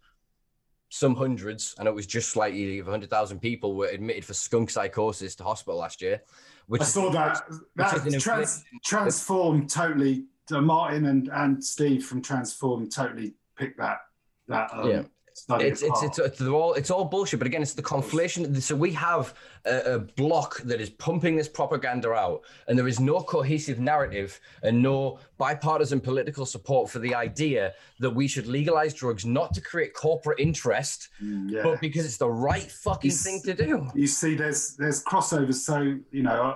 some 0.89 1.15
hundreds, 1.15 1.75
and 1.77 1.87
it 1.87 1.93
was 1.93 2.07
just 2.07 2.29
slightly 2.29 2.79
of 2.79 2.87
100,000 2.87 3.39
people 3.39 3.75
were 3.75 3.87
admitted 3.87 4.23
for 4.25 4.33
skunk 4.33 4.69
psychosis 4.69 5.35
to 5.35 5.43
hospital 5.43 5.77
last 5.79 6.01
year. 6.01 6.21
Which 6.67 6.81
I 6.81 6.85
is- 6.85 6.93
saw 6.93 7.09
that. 7.11 7.43
which 7.49 7.59
That 7.75 8.07
is 8.07 8.23
trans, 8.23 8.63
transformed 8.83 9.69
totally. 9.69 10.25
Uh, 10.51 10.61
Martin 10.61 11.05
and, 11.07 11.29
and 11.33 11.63
Steve 11.63 12.05
from 12.05 12.21
Transform 12.21 12.89
totally 12.89 13.35
picked 13.57 13.77
that 13.79 13.97
that 14.47 14.69
um, 14.73 14.89
Yeah. 14.89 15.03
it's, 15.59 15.81
it's 15.81 16.01
it's 16.03 16.19
it's 16.19 16.41
all 16.41 16.73
it's 16.75 16.89
all 16.91 17.03
bullshit. 17.05 17.39
But 17.39 17.47
again, 17.47 17.61
it's 17.61 17.73
the 17.73 17.81
conflation. 17.83 18.61
So 18.61 18.73
we 18.75 18.91
have 18.93 19.33
a, 19.65 19.95
a 19.95 19.99
block 19.99 20.61
that 20.61 20.79
is 20.79 20.89
pumping 20.89 21.35
this 21.35 21.49
propaganda 21.49 22.11
out, 22.13 22.41
and 22.67 22.77
there 22.77 22.87
is 22.87 22.99
no 23.01 23.19
cohesive 23.21 23.79
narrative 23.79 24.39
and 24.63 24.81
no 24.81 25.19
bipartisan 25.37 25.99
political 25.99 26.45
support 26.45 26.89
for 26.89 26.99
the 26.99 27.13
idea 27.13 27.73
that 27.99 28.09
we 28.11 28.27
should 28.27 28.47
legalize 28.47 28.93
drugs 28.93 29.25
not 29.25 29.53
to 29.55 29.61
create 29.61 29.93
corporate 29.93 30.39
interest, 30.39 31.09
Mm, 31.21 31.49
yeah. 31.51 31.63
but 31.63 31.81
because 31.81 32.05
it's 32.05 32.17
the 32.17 32.29
right 32.29 32.71
fucking 32.71 33.09
It's- 33.11 33.23
thing 33.23 33.41
to 33.43 33.53
do. 33.53 33.89
you 33.95 34.07
see 34.07 34.35
there's 34.35 34.75
there's 34.77 35.03
crossovers 35.03 35.55
so 35.55 35.77
you 36.11 36.23
know 36.23 36.55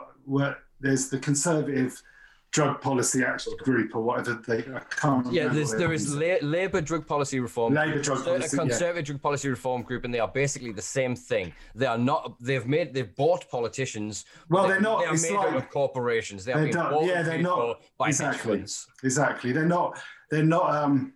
there's 0.79 1.09
the 1.09 1.17
conservative 1.19 2.01
drug 2.51 2.81
policy 2.81 3.23
action 3.23 3.53
group 3.59 3.95
or 3.95 4.01
whatever 4.01 4.41
they 4.47 4.59
I 4.73 4.79
can't 4.89 5.31
Yeah, 5.31 5.47
there's, 5.49 5.71
there 5.71 5.93
is 5.93 6.15
La- 6.15 6.37
Labour 6.41 6.81
drug 6.81 7.05
policy 7.05 7.39
reform. 7.39 7.73
Labour 7.75 8.01
drug 8.01 8.21
a 8.21 8.23
policy, 8.23 8.57
yeah. 8.57 8.63
conservative 8.63 9.05
drug 9.05 9.21
policy 9.21 9.49
reform 9.49 9.83
group, 9.83 10.03
and 10.05 10.13
they 10.13 10.19
are 10.19 10.27
basically 10.27 10.71
the 10.71 10.81
same 10.81 11.15
thing. 11.15 11.53
They 11.75 11.85
are 11.85 11.97
not. 11.97 12.35
They've 12.41 12.65
made. 12.65 12.93
They've 12.93 13.15
bought 13.15 13.47
politicians. 13.49 14.25
Well, 14.49 14.63
They- 14.63 14.69
they're 14.73 14.81
not- 14.81 14.99
They 15.01 15.05
are 15.05 15.13
it's 15.13 15.29
made 15.29 15.35
up 15.37 15.45
like- 15.45 15.55
of 15.55 15.69
corporations. 15.69 16.45
They 16.45 16.53
are 16.53 16.61
being 16.63 16.73
not- 16.75 17.05
yeah, 17.05 17.21
they're 17.21 17.37
not- 17.41 17.81
by 17.97 18.07
exactly. 18.07 18.63
exactly 19.03 19.51
they're 19.51 19.65
not 19.65 19.99
they're 20.31 20.43
not 20.43 20.73
um 20.75 21.13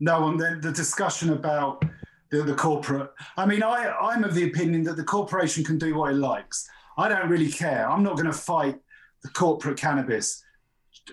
no 0.00 0.20
one 0.22 0.36
the, 0.36 0.58
the 0.60 0.72
discussion 0.72 1.30
about 1.30 1.82
the, 2.30 2.42
the 2.42 2.54
corporate 2.54 3.10
i 3.36 3.44
mean 3.46 3.62
i 3.62 3.88
i'm 4.00 4.24
of 4.24 4.34
the 4.34 4.44
opinion 4.44 4.82
that 4.82 4.96
the 4.96 5.04
corporation 5.04 5.62
can 5.64 5.78
do 5.78 5.94
what 5.96 6.10
it 6.12 6.16
likes 6.16 6.68
i 6.98 7.08
don't 7.08 7.28
really 7.28 7.50
care 7.50 7.88
i'm 7.90 8.02
not 8.02 8.14
going 8.14 8.26
to 8.26 8.32
fight 8.32 8.76
the 9.22 9.28
corporate 9.30 9.76
cannabis 9.78 10.42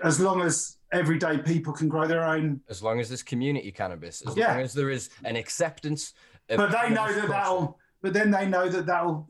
as 0.03 0.19
long 0.19 0.41
as 0.41 0.77
everyday 0.91 1.38
people 1.39 1.73
can 1.73 1.88
grow 1.88 2.07
their 2.07 2.23
own 2.23 2.61
As 2.69 2.81
long 2.84 2.99
as 2.99 3.09
there's 3.09 3.23
community 3.23 3.72
cannabis, 3.72 4.22
as 4.27 4.35
Yeah. 4.35 4.53
long 4.53 4.61
as 4.61 4.73
there 4.73 4.89
is 4.89 5.09
an 5.23 5.35
acceptance. 5.35 6.13
Of 6.49 6.57
but 6.57 6.72
they 6.72 6.89
know 6.89 7.07
that 7.07 7.13
culture. 7.13 7.27
that'll 7.27 7.80
but 8.01 8.13
then 8.13 8.31
they 8.31 8.47
know 8.47 8.68
that 8.68 8.85
that'll 8.85 9.30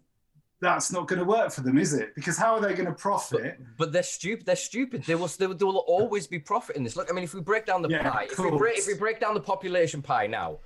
that's 0.60 0.92
not 0.92 1.08
going 1.08 1.18
to 1.20 1.26
work 1.26 1.52
for 1.52 1.62
them 1.62 1.78
is 1.80 1.94
it 1.94 2.14
because 2.16 2.38
how 2.38 2.54
are 2.54 2.62
they 2.62 2.74
going 2.74 2.86
to 2.86 2.94
profit 2.94 3.60
But 3.78 3.92
they're 3.92 4.04
stupid. 4.04 4.46
They're 4.46 4.56
stupid. 4.56 5.04
They 5.06 5.16
will. 5.16 5.28
They 5.28 5.48
will, 5.48 5.56
there 5.56 5.68
will 5.68 5.78
always 5.88 6.28
be 6.28 6.38
profit 6.38 6.76
in 6.76 6.84
this. 6.84 6.96
Look, 6.96 7.10
I 7.10 7.14
mean, 7.14 7.24
if 7.24 7.34
we 7.34 7.42
break 7.42 7.66
down 7.66 7.82
the 7.82 7.90
Yeah, 7.90 8.08
pie, 8.10 8.28
if 8.32 8.38
we 8.38 8.52
break, 8.52 8.78
if 8.78 8.86
we 8.88 8.94
break 8.94 9.20
down 9.20 9.34
the 9.34 9.42
population 9.42 10.04
pie 10.04 10.28
now, 10.28 10.60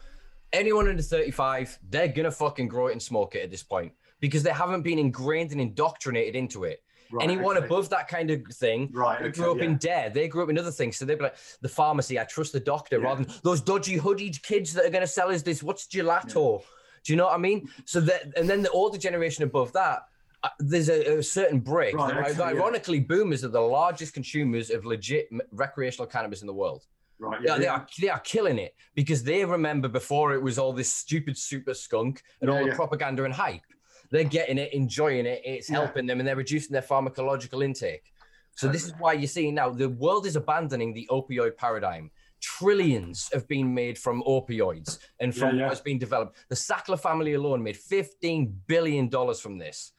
anyone 0.51 0.87
under 0.89 1.01
thirty-five, 1.01 1.79
they're 1.89 2.09
gonna 2.09 2.31
fucking 2.31 2.67
grow 2.67 2.87
it 2.87 2.91
and 2.91 3.01
smoke 3.01 3.35
it 3.35 3.43
at 3.43 3.51
this 3.51 3.63
point 3.63 3.93
because 4.19 4.43
they 4.43 4.51
haven't 4.51 4.81
been 4.81 4.99
ingrained 4.99 5.51
and 5.53 5.61
indoctrinated 5.61 6.35
into 6.35 6.65
it. 6.65 6.83
Right, 7.11 7.23
Anyone 7.29 7.57
okay. 7.57 7.65
above 7.65 7.89
that 7.89 8.07
kind 8.07 8.31
of 8.31 8.41
thing, 8.53 8.89
Right, 8.93 9.19
they 9.19 9.25
okay, 9.27 9.39
grew 9.41 9.51
up 9.51 9.59
in 9.59 9.71
yeah. 9.71 9.77
dare. 9.77 10.09
They 10.09 10.27
grew 10.27 10.43
up 10.43 10.49
in 10.49 10.57
other 10.57 10.71
things. 10.71 10.97
So 10.97 11.05
they'd 11.05 11.17
be 11.17 11.23
like, 11.25 11.35
the 11.61 11.69
pharmacy, 11.69 12.19
I 12.19 12.23
trust 12.23 12.53
the 12.53 12.59
doctor, 12.59 12.97
Yeah. 12.97 13.05
rather 13.05 13.23
than 13.23 13.33
those 13.43 13.61
dodgy 13.61 13.97
hoodied 13.97 14.41
kids 14.41 14.73
that 14.73 14.85
are 14.85 14.89
going 14.89 15.01
to 15.01 15.07
sell 15.07 15.29
us 15.29 15.41
this. 15.41 15.61
What's 15.63 15.87
gelato? 15.87 16.61
Do 17.03 17.13
you 17.13 17.17
know 17.17 17.25
what 17.25 17.35
I 17.35 17.37
mean? 17.37 17.69
So 17.85 17.99
that, 18.01 18.33
and 18.37 18.49
then 18.49 18.61
the 18.63 18.71
older 18.71 18.97
generation 18.97 19.43
above 19.43 19.71
that, 19.73 19.99
uh, 20.43 20.49
there's 20.59 20.89
a, 20.89 21.17
a 21.19 21.23
certain 21.23 21.59
break. 21.59 21.95
Right, 21.95 22.15
okay, 22.31 22.37
yeah. 22.37 22.45
Ironically, 22.45 22.99
boomers 22.99 23.43
are 23.43 23.49
the 23.49 23.59
largest 23.61 24.13
consumers 24.13 24.69
of 24.69 24.85
legit 24.85 25.29
recreational 25.51 26.07
cannabis 26.07 26.41
in 26.41 26.47
the 26.47 26.53
world. 26.53 26.85
right 27.19 27.39
Yeah, 27.41 27.57
they 27.57 27.67
are 27.67 27.87
they 28.01 28.09
are 28.09 28.19
killing 28.19 28.57
it 28.59 28.75
because 28.95 29.23
they 29.23 29.45
remember 29.45 29.87
before 29.87 30.33
it 30.33 30.41
was 30.41 30.57
all 30.59 30.73
this 30.73 30.91
stupid 30.91 31.37
super 31.37 31.73
skunk 31.73 32.21
and 32.41 32.49
Yeah, 32.49 32.55
all 32.57 32.63
the 32.63 32.69
yeah. 32.71 32.75
propaganda 32.75 33.23
and 33.23 33.33
hype. 33.33 33.61
They're 34.11 34.23
getting 34.23 34.57
it, 34.57 34.73
enjoying 34.73 35.25
it, 35.25 35.41
it's 35.45 35.69
Yeah. 35.69 35.77
helping 35.77 36.05
them, 36.05 36.19
and 36.19 36.27
they're 36.27 36.35
reducing 36.35 36.73
their 36.73 36.81
pharmacological 36.81 37.63
intake. 37.63 38.03
So 38.55 38.67
this 38.69 38.85
is 38.85 38.93
why 38.97 39.13
you're 39.13 39.27
seeing 39.27 39.55
now 39.55 39.69
the 39.69 39.89
world 39.89 40.25
is 40.25 40.35
abandoning 40.37 40.93
the 40.93 41.07
opioid 41.11 41.57
paradigm. 41.57 42.09
Trillions 42.39 43.29
have 43.33 43.47
been 43.47 43.73
made 43.73 43.97
from 43.97 44.23
opioids 44.23 44.99
and 45.19 45.35
from 45.35 45.55
Yeah, 45.55 45.61
yeah. 45.63 45.67
what's 45.67 45.81
been 45.81 45.97
developed. 45.97 46.37
The 46.47 46.55
Sackler 46.55 46.99
family 46.99 47.33
alone 47.33 47.61
made 47.61 47.75
15 47.75 48.61
billion 48.67 49.09
dollars 49.09 49.39
from 49.41 49.57
this. 49.57 49.91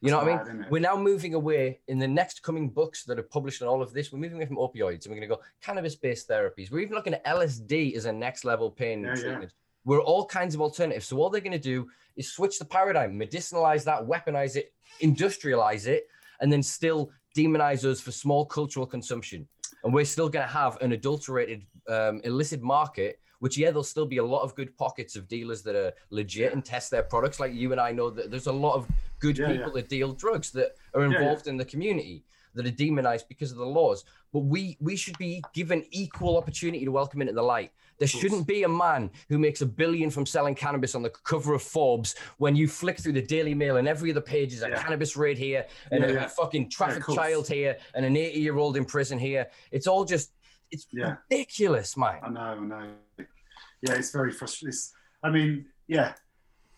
You 0.00 0.10
know 0.10 0.18
It's 0.18 0.26
what 0.26 0.50
I 0.50 0.52
mean? 0.52 0.66
We're 0.68 0.80
now 0.80 0.96
moving 0.96 1.34
away 1.34 1.80
in 1.86 1.98
the 2.00 2.08
next 2.08 2.42
coming 2.42 2.68
books 2.68 3.04
that 3.04 3.18
are 3.18 3.22
published 3.22 3.62
on 3.62 3.68
all 3.68 3.80
of 3.80 3.92
this. 3.92 4.12
We're 4.12 4.18
moving 4.18 4.36
away 4.38 4.46
from 4.46 4.56
opioids 4.56 5.06
and 5.06 5.14
we're 5.14 5.20
going 5.20 5.28
to 5.30 5.36
go 5.36 5.40
cannabis 5.62 5.94
based 5.94 6.28
therapies. 6.28 6.70
We're 6.72 6.80
even 6.80 6.94
looking 6.96 7.14
at 7.14 7.24
LSD 7.24 7.94
as 7.96 8.04
a 8.06 8.12
next 8.12 8.44
level 8.44 8.68
pain 8.70 9.02
yeah. 9.04 9.14
treatment. 9.14 9.52
We're 9.84 10.00
all 10.00 10.26
kinds 10.26 10.54
of 10.54 10.60
alternatives. 10.60 11.06
So 11.06 11.16
all 11.18 11.30
they're 11.30 11.40
going 11.40 11.52
to 11.52 11.58
do 11.58 11.88
is 12.16 12.32
switch 12.32 12.58
the 12.58 12.64
paradigm, 12.64 13.18
medicinalize 13.18 13.84
that, 13.84 14.06
weaponize 14.06 14.56
it, 14.56 14.72
industrialize 15.02 15.86
it, 15.86 16.06
and 16.40 16.52
then 16.52 16.62
still 16.62 17.10
demonize 17.36 17.84
us 17.84 18.00
for 18.00 18.12
small 18.12 18.44
cultural 18.44 18.86
consumption. 18.86 19.48
And 19.84 19.92
we're 19.92 20.04
still 20.04 20.28
going 20.28 20.46
to 20.46 20.52
have 20.52 20.80
an 20.80 20.92
adulterated, 20.92 21.66
um, 21.88 22.20
illicit 22.24 22.62
market. 22.62 23.18
Which 23.40 23.58
yeah, 23.58 23.70
there'll 23.70 23.82
still 23.82 24.06
be 24.06 24.18
a 24.18 24.24
lot 24.24 24.42
of 24.42 24.54
good 24.54 24.76
pockets 24.78 25.16
of 25.16 25.26
dealers 25.26 25.62
that 25.62 25.74
are 25.74 25.92
legit 26.10 26.52
and 26.52 26.64
test 26.64 26.92
their 26.92 27.02
products. 27.02 27.40
Like 27.40 27.52
you 27.52 27.72
and 27.72 27.80
I 27.80 27.90
know 27.90 28.08
that 28.08 28.30
there's 28.30 28.46
a 28.46 28.52
lot 28.52 28.76
of 28.76 28.86
good 29.18 29.36
Yeah, 29.36 29.48
people 29.48 29.72
that 29.72 29.88
deal 29.88 30.12
drugs 30.12 30.52
that 30.52 30.76
are 30.94 31.00
yeah. 31.00 31.18
involved 31.18 31.48
in 31.48 31.56
the 31.56 31.64
community 31.64 32.22
that 32.54 32.66
are 32.66 32.70
demonized 32.70 33.26
because 33.28 33.50
of 33.50 33.58
the 33.58 33.66
laws. 33.66 34.04
But 34.32 34.40
we 34.40 34.76
we 34.80 34.96
should 34.96 35.18
be 35.18 35.42
given 35.52 35.84
equal 35.90 36.36
opportunity 36.38 36.84
to 36.84 36.90
welcome 36.90 37.20
into 37.20 37.34
the 37.34 37.42
light. 37.42 37.72
There 37.98 38.08
shouldn't 38.08 38.46
be 38.46 38.62
a 38.64 38.68
man 38.68 39.10
who 39.28 39.38
makes 39.38 39.60
a 39.60 39.66
billion 39.66 40.10
from 40.10 40.26
selling 40.26 40.54
cannabis 40.54 40.94
on 40.94 41.02
the 41.02 41.10
cover 41.10 41.54
of 41.54 41.62
Forbes 41.62 42.14
when 42.38 42.56
you 42.56 42.66
flick 42.66 42.98
through 42.98 43.12
the 43.12 43.22
Daily 43.22 43.54
Mail 43.54 43.76
and 43.76 43.86
every 43.86 44.10
other 44.10 44.22
page 44.22 44.52
is 44.54 44.62
a 44.62 44.70
Yeah. 44.70 44.82
cannabis 44.82 45.16
raid 45.16 45.38
here 45.38 45.66
and 45.90 46.02
Yeah, 46.02 46.10
a, 46.10 46.12
yeah. 46.14 46.26
fucking 46.28 46.70
traffic 46.70 47.04
child 47.14 47.46
here 47.46 47.76
and 47.94 48.04
an 48.04 48.16
80 48.16 48.40
year 48.40 48.56
old 48.56 48.76
in 48.76 48.84
prison 48.86 49.18
here. 49.18 49.48
It's 49.70 49.86
all 49.86 50.04
just 50.04 50.32
it's 50.70 50.86
ridiculous, 50.92 51.96
man. 51.98 52.18
I 52.22 52.30
know, 52.30 52.40
I 52.40 52.58
know. 52.60 52.94
Yeah, 53.82 53.94
it's 53.94 54.10
very 54.10 54.32
frustrating. 54.32 54.78
I 55.22 55.28
mean, 55.30 55.66
yeah, 55.86 56.14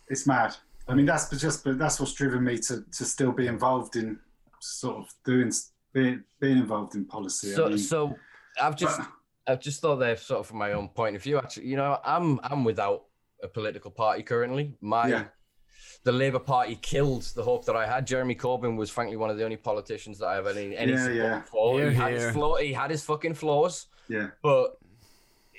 it's 0.09 0.27
mad. 0.27 0.57
I 0.89 0.95
mean, 0.95 1.07
that's 1.07 1.31
just, 1.31 1.63
but 1.65 1.79
that's 1.79 2.01
what's 2.01 2.13
driven 2.13 2.43
me 2.45 2.59
to 2.59 2.83
to 2.83 3.05
still 3.05 3.33
be 3.33 3.47
involved 3.47 3.95
in 3.97 4.19
sort 4.61 4.97
of 4.97 5.15
doing 5.25 5.53
being 5.95 6.23
being 6.41 6.59
involved 6.59 6.95
in 6.97 7.07
policy. 7.07 7.53
I 7.53 7.57
So 7.57 7.69
mean, 7.69 7.79
so 7.79 8.15
I've 8.61 8.77
just 8.77 8.99
but- 8.99 9.09
I've 9.47 9.61
just 9.61 9.81
thought 9.81 9.97
there 9.97 10.17
sort 10.17 10.41
of 10.41 10.47
from 10.47 10.59
my 10.59 10.73
own 10.73 10.89
point 10.89 11.17
of 11.17 11.23
view. 11.23 11.39
Actually, 11.39 11.67
you 11.69 11.77
know, 11.77 11.99
I'm 12.05 12.41
I'm 12.43 12.65
without 12.65 13.05
a 13.43 13.49
political 13.49 13.91
party 13.91 14.23
currently. 14.23 14.77
My 14.81 15.07
Yeah. 15.09 15.25
the 16.05 16.13
Labour 16.13 16.39
Party 16.39 16.77
killed 16.81 17.23
the 17.35 17.43
hope 17.43 17.65
that 17.67 17.77
I 17.77 17.87
had. 17.87 18.07
Jeremy 18.07 18.35
Corbyn 18.35 18.77
was 18.77 18.91
frankly 18.91 19.17
one 19.17 19.31
of 19.31 19.37
the 19.39 19.45
only 19.45 19.57
politicians 19.57 20.19
that 20.19 20.27
I 20.29 20.35
have 20.35 20.47
any 20.47 20.77
any 20.77 20.93
Yeah, 20.93 20.99
support 21.05 21.17
yeah. 21.17 21.43
for. 21.45 21.79
Hear, 21.79 21.91
he 21.91 21.97
had 21.97 22.13
his 22.13 22.33
flaw, 22.33 22.57
he 22.57 22.73
had 22.73 22.91
his 22.91 23.03
fucking 23.05 23.35
flaws, 23.35 23.87
Yeah. 24.09 24.29
but 24.43 24.79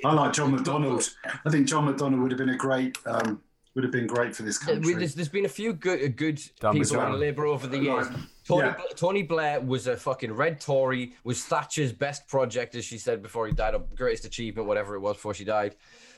I 0.04 0.14
like 0.14 0.34
John 0.34 0.56
McDonnell. 0.58 1.10
I 1.46 1.50
think 1.50 1.68
John 1.68 1.84
McDonnell 1.88 2.22
would 2.22 2.32
have 2.32 2.38
been 2.40 2.50
a 2.50 2.58
great 2.58 2.98
um, 3.06 3.42
would 3.76 3.84
have 3.84 3.94
been 3.94 4.08
great 4.08 4.36
for 4.36 4.44
this 4.44 4.58
country. 4.58 4.94
There's, 4.96 5.14
there's 5.16 5.30
been 5.30 5.46
a 5.46 5.50
few 5.50 5.74
good 5.74 6.16
good 6.18 6.42
Don 6.60 6.74
people 6.74 6.98
McDonnell. 6.98 7.14
in 7.16 7.20
Labour 7.20 7.46
over 7.46 7.68
the 7.68 7.78
years. 7.78 8.08
Right. 8.08 8.18
Tony, 8.48 8.68
Yeah. 8.68 8.76
Tony 8.96 9.24
Blair 9.24 9.60
was 9.60 9.88
a 9.88 9.98
fucking 9.98 10.32
red 10.32 10.62
Tory, 10.62 11.14
was 11.24 11.44
Thatcher's 11.44 11.92
best 11.92 12.28
project, 12.28 12.76
as 12.76 12.86
she 12.86 12.98
said 12.98 13.22
before 13.22 13.48
he 13.48 13.54
died, 13.54 13.74
or 13.74 13.80
greatest 13.96 14.26
achievement, 14.26 14.68
whatever 14.68 14.96
it 14.96 15.00
was 15.00 15.16
before 15.16 15.34
she 15.34 15.44
died. 15.44 15.76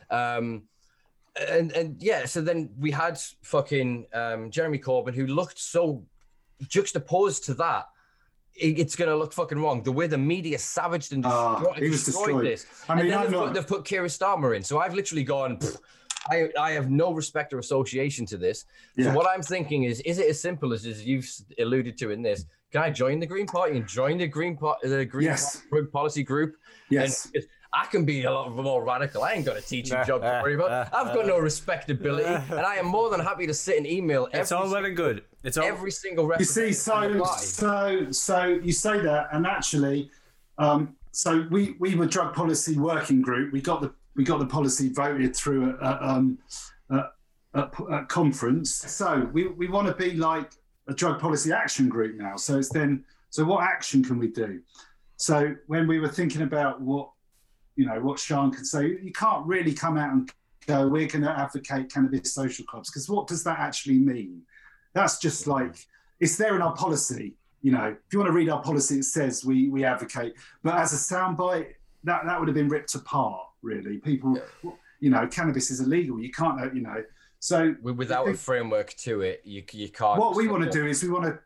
Um, 0.09 0.63
and 1.49 1.71
and 1.71 2.01
yeah, 2.01 2.25
so 2.25 2.41
then 2.41 2.69
we 2.79 2.91
had 2.91 3.17
fucking 3.43 4.07
um, 4.13 4.49
Jeremy 4.51 4.79
Corbyn, 4.79 5.13
who 5.13 5.27
looked 5.27 5.59
so 5.59 6.03
juxtaposed 6.67 7.45
to 7.45 7.53
that. 7.55 7.85
it- 8.55 8.79
It's 8.79 8.95
gonna 8.95 9.15
look 9.15 9.33
fucking 9.33 9.59
wrong. 9.59 9.83
The 9.83 9.91
way 9.91 10.07
the 10.07 10.17
media 10.17 10.57
savaged 10.57 11.13
and 11.13 11.23
Ah, 11.25 11.59
destroyed, 11.59 11.77
he 11.77 11.89
was 11.89 12.03
destroyed 12.05 12.25
destroyed. 12.25 12.45
this. 12.45 12.65
I 12.89 12.95
mean, 12.95 13.05
and 13.05 13.11
then 13.13 13.21
they've, 13.21 13.31
not- 13.31 13.45
put, 13.45 13.53
they've 13.53 13.67
put 13.67 13.85
Keir 13.85 14.03
Starmer 14.05 14.55
in. 14.55 14.63
So 14.63 14.79
I've 14.79 14.95
literally 14.95 15.23
gone. 15.23 15.59
"Pfft, 16.29 16.51
I, 16.57 16.61
I 16.61 16.71
have 16.71 16.89
no 16.89 17.13
respect 17.13 17.53
or 17.53 17.59
association 17.59 18.25
to 18.27 18.37
this. 18.37 18.65
So 19.01 19.11
what 19.13 19.27
I'm 19.27 19.41
thinking 19.41 19.83
is, 19.83 20.01
is 20.01 20.19
it 20.19 20.27
as 20.29 20.39
simple 20.39 20.73
as, 20.73 20.85
as 20.85 21.05
you've 21.05 21.29
alluded 21.59 21.97
to 21.99 22.11
in 22.11 22.21
this? 22.21 22.45
Can 22.71 22.81
I 22.81 22.89
join 22.89 23.19
the 23.19 23.25
Green 23.25 23.47
Party 23.47 23.77
and 23.77 23.87
join 23.87 24.17
the 24.17 24.27
Green 24.27 24.57
Party, 24.57 24.89
the 24.89 25.05
Green 25.05 25.27
Yes. 25.27 25.63
Party 25.69 25.87
Policy 25.87 26.23
Group? 26.23 26.55
yes. 26.89 27.29
And 27.33 27.43
I 27.73 27.85
can 27.85 28.05
be 28.05 28.23
a 28.23 28.31
lot 28.31 28.55
more 28.55 28.83
radical. 28.83 29.23
I 29.23 29.33
ain't 29.33 29.45
got 29.45 29.57
a 29.57 29.61
teaching 29.61 29.97
job 30.05 30.21
to 30.21 30.41
worry 30.41 30.55
about. 30.55 30.93
I've 30.93 31.13
got 31.13 31.25
no 31.27 31.37
respectability, 31.51 32.25
and 32.25 32.61
I 32.61 32.75
am 32.75 32.85
more 32.87 33.09
than 33.09 33.19
happy 33.19 33.45
to 33.45 33.53
sit 33.53 33.77
and 33.77 33.85
email 33.85 34.27
It's 34.33 34.51
every, 34.51 34.65
all 34.65 34.71
well 34.71 34.85
and 34.85 34.95
good. 34.95 35.23
It's 35.43 35.57
all 35.57 35.65
every 35.65 35.91
single 35.91 36.31
You 36.39 36.45
see, 36.45 36.71
so 36.71 37.23
so 37.37 38.11
so 38.11 38.45
you 38.45 38.71
say 38.71 38.99
that, 39.01 39.27
and 39.33 39.45
actually, 39.45 40.09
um, 40.57 40.95
so 41.11 41.45
we 41.51 41.75
we 41.79 41.95
were 41.95 42.05
drug 42.05 42.33
policy 42.33 42.77
working 42.77 43.21
group. 43.21 43.51
We 43.51 43.61
got 43.61 43.81
the 43.81 43.93
we 44.17 44.23
got 44.23 44.39
the 44.39 44.45
policy 44.45 44.89
voted 44.89 45.35
through 45.35 45.77
at, 45.79 46.01
um, 46.01 46.39
at, 46.91 47.13
at, 47.53 47.73
at 47.91 48.09
conference. 48.09 48.73
So 48.73 49.29
we 49.31 49.47
we 49.47 49.67
want 49.67 49.87
to 49.87 49.93
be 49.93 50.15
like 50.15 50.51
a 50.87 50.93
drug 50.93 51.19
policy 51.19 51.53
action 51.53 51.87
group 51.87 52.17
now. 52.17 52.35
So 52.35 52.57
it's 52.57 52.69
then 52.69 53.05
so 53.29 53.45
what 53.45 53.63
action 53.63 54.03
can 54.03 54.17
we 54.17 54.27
do? 54.27 54.61
So 55.17 55.55
when 55.67 55.87
we 55.87 55.99
were 55.99 56.09
thinking 56.09 56.41
about 56.41 56.81
what 56.81 57.11
you 57.75 57.85
know 57.85 58.01
what 58.01 58.17
Siân 58.17 58.53
could 58.53 58.65
say, 58.65 58.97
you 59.01 59.11
can't 59.13 59.45
really 59.45 59.73
come 59.73 59.97
out 59.97 60.11
and 60.11 60.31
go, 60.65 60.87
we're 60.87 61.07
going 61.07 61.23
to 61.23 61.31
advocate 61.31 61.91
cannabis 61.91 62.33
social 62.33 62.65
clubs 62.65 62.89
because 62.89 63.07
what 63.07 63.27
does 63.27 63.43
that 63.43 63.59
actually 63.59 63.99
mean? 63.99 64.41
That's 64.93 65.19
just 65.19 65.47
like 65.47 65.75
it's 66.19 66.37
there 66.37 66.55
in 66.55 66.61
our 66.61 66.75
policy. 66.75 67.35
You 67.61 67.71
know, 67.71 67.85
if 67.85 68.13
you 68.13 68.19
want 68.19 68.29
to 68.29 68.33
read 68.33 68.49
our 68.49 68.61
policy, 68.61 68.99
it 68.99 69.05
says 69.05 69.45
we 69.45 69.69
we 69.69 69.83
advocate. 69.83 70.33
But 70.63 70.75
as 70.75 70.93
a 70.93 70.95
soundbite, 70.95 71.73
that 72.03 72.25
that 72.25 72.39
would 72.39 72.47
have 72.47 72.55
been 72.55 72.69
ripped 72.69 72.95
apart. 72.95 73.41
Really, 73.67 73.97
people, 73.97 74.39
you 75.01 75.09
know, 75.09 75.27
cannabis 75.27 75.69
is 75.71 75.79
illegal. 75.81 76.15
You 76.19 76.31
can't, 76.31 76.59
uh, 76.61 76.71
you 76.71 76.81
know. 76.81 77.03
So 77.39 77.73
Wi- 77.73 77.97
Without 77.97 78.27
a 78.29 78.33
framework 78.33 78.89
to 79.05 79.21
it, 79.21 79.41
you 79.43 79.61
you 79.71 79.89
can't. 79.89 80.17
what 80.19 80.35
we 80.35 80.47
want 80.47 80.63
to 80.63 80.71
do 80.79 80.85
is 80.87 81.03
we 81.03 81.09
want 81.09 81.25
to 81.25 81.37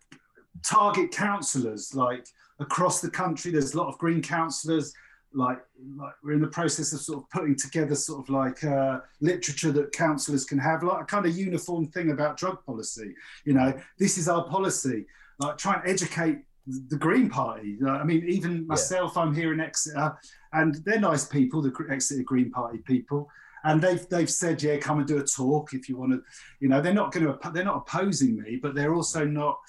target 0.63 1.11
councillors 1.11 1.95
like 1.95 2.25
across 2.59 3.01
the 3.01 3.09
country. 3.09 3.51
There's 3.51 3.73
a 3.73 3.77
lot 3.77 3.87
of 3.87 3.97
green 3.97 4.21
councillors. 4.21 4.93
Like, 5.33 5.59
like 5.97 6.13
we're 6.23 6.33
in 6.33 6.41
the 6.41 6.47
process 6.59 6.91
of 6.93 6.99
sort 6.99 7.23
of 7.23 7.29
putting 7.29 7.55
together 7.55 7.95
sort 7.95 8.19
of 8.23 8.29
like 8.29 8.63
uh, 8.65 8.99
literature 9.21 9.71
that 9.71 9.93
councillors 9.93 10.43
can 10.45 10.59
have, 10.59 10.83
like 10.83 11.01
a 11.01 11.05
kind 11.05 11.25
of 11.25 11.35
uniform 11.35 11.87
thing 11.87 12.11
about 12.11 12.37
drug 12.37 12.57
policy. 12.65 13.15
You 13.45 13.53
know, 13.53 13.73
this 13.97 14.17
is 14.17 14.27
our 14.27 14.43
policy. 14.43 15.05
Like, 15.39 15.57
try 15.57 15.73
and 15.75 15.89
educate 15.89 16.39
the 16.67 16.97
Green 16.97 17.29
Party. 17.29 17.77
I 17.87 18.03
mean, 18.03 18.23
even 18.27 18.67
myself, 18.67 19.17
I'm 19.17 19.33
here 19.33 19.53
in 19.53 19.59
Exeter, 19.59 20.17
and 20.53 20.75
they're 20.85 20.99
nice 20.99 21.25
people, 21.25 21.61
the 21.61 21.73
Exeter 21.89 22.23
Green 22.23 22.51
Party 22.51 22.79
people. 22.79 23.29
And 23.63 23.79
they've 23.81 24.07
they've 24.09 24.29
said, 24.29 24.61
yeah, 24.63 24.77
come 24.77 24.99
and 24.99 25.07
do 25.07 25.19
a 25.19 25.23
talk 25.23 25.73
if 25.73 25.87
you 25.87 25.95
want 25.97 26.13
to. 26.13 26.21
You 26.59 26.69
know, 26.69 26.81
they're 26.81 26.93
not 26.93 27.11
going 27.11 27.25
to. 27.27 27.51
They're 27.51 27.63
not 27.63 27.77
opposing 27.87 28.35
me, 28.41 28.55
but 28.61 28.73
they're 28.75 28.93
also 28.95 29.23
not. 29.25 29.59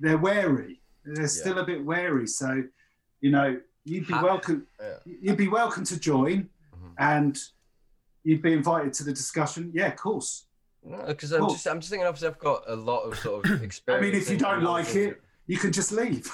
They're 0.00 0.16
wary. 0.18 0.80
They're 1.04 1.28
still 1.28 1.58
a 1.58 1.64
bit 1.64 1.84
wary. 1.84 2.26
So, 2.26 2.62
you 3.20 3.30
know, 3.30 3.58
you'd 3.84 4.06
be 4.06 4.14
welcome. 4.14 4.66
Yeah. 4.80 4.94
You'd 5.04 5.36
be 5.36 5.48
welcome 5.48 5.84
to 5.84 5.98
join, 6.00 6.48
Mhm. 6.74 6.92
and 6.98 7.38
you'd 8.24 8.42
be 8.42 8.52
invited 8.52 8.92
to 8.94 9.04
the 9.04 9.12
discussion. 9.12 9.72
Yeah, 9.74 9.88
of 9.88 9.96
course. 9.96 10.46
Because 11.06 11.32
I'm 11.32 11.48
just 11.50 11.66
I'm 11.66 11.80
just 11.80 11.90
thinking. 11.90 12.06
Obviously, 12.06 12.28
I've 12.28 12.38
got 12.38 12.62
a 12.66 12.76
lot 12.76 13.00
of 13.00 13.18
sort 13.18 13.44
of 13.44 13.62
experience. 13.62 13.82
I 13.88 14.00
mean, 14.00 14.14
if 14.14 14.30
you 14.30 14.38
don't 14.38 14.62
like 14.62 14.94
it, 14.94 15.20
you 15.48 15.56
can 15.58 15.72
just 15.72 15.90
leave. 15.90 16.30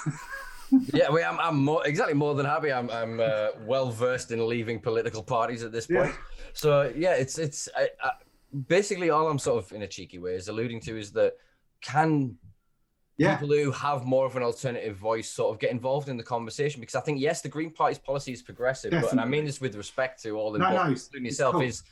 yeah, 0.93 1.09
well, 1.09 1.27
I'm, 1.31 1.39
I'm 1.39 1.63
more, 1.63 1.85
exactly 1.87 2.13
more 2.13 2.35
than 2.35 2.45
happy. 2.45 2.71
I'm, 2.71 2.89
I'm 2.91 3.19
uh, 3.19 3.47
well 3.61 3.89
versed 3.91 4.31
in 4.31 4.47
leaving 4.47 4.79
political 4.79 5.23
parties 5.23 5.63
at 5.63 5.71
this 5.71 5.87
point. 5.87 6.09
Yeah. 6.09 6.15
So 6.53 6.93
yeah, 6.95 7.13
it's 7.13 7.37
it's 7.39 7.67
I, 7.75 7.89
I, 8.03 8.11
basically 8.67 9.09
all 9.09 9.27
I'm 9.27 9.39
sort 9.39 9.63
of 9.63 9.71
in 9.73 9.81
a 9.81 9.87
cheeky 9.87 10.19
way 10.19 10.35
is 10.35 10.47
alluding 10.47 10.81
to 10.81 10.97
is 10.97 11.11
that 11.13 11.33
can 11.81 12.37
yeah, 13.17 13.37
people 13.37 13.55
who 13.55 13.71
have 13.71 14.03
more 14.05 14.25
of 14.25 14.35
an 14.35 14.43
alternative 14.43 14.97
voice 14.97 15.29
sort 15.29 15.53
of 15.53 15.59
get 15.59 15.71
involved 15.71 16.09
in 16.09 16.17
the 16.17 16.23
conversation 16.23 16.81
because 16.81 16.95
I 16.95 17.01
think 17.01 17.19
yes, 17.21 17.41
the 17.41 17.49
Green 17.49 17.71
Party's 17.71 17.97
policy 17.97 18.33
is 18.33 18.41
progressive, 18.41 18.91
but 18.91 19.11
and 19.11 19.21
I 19.21 19.25
mean 19.25 19.45
this 19.45 19.61
with 19.61 19.75
respect 19.75 20.21
to 20.23 20.31
all 20.37 20.51
No, 20.51 20.69
no, 20.69 20.75
it's- 20.83 21.05
including 21.05 21.25
yourself, 21.25 21.53
cool. 21.53 21.61
is 21.61 21.83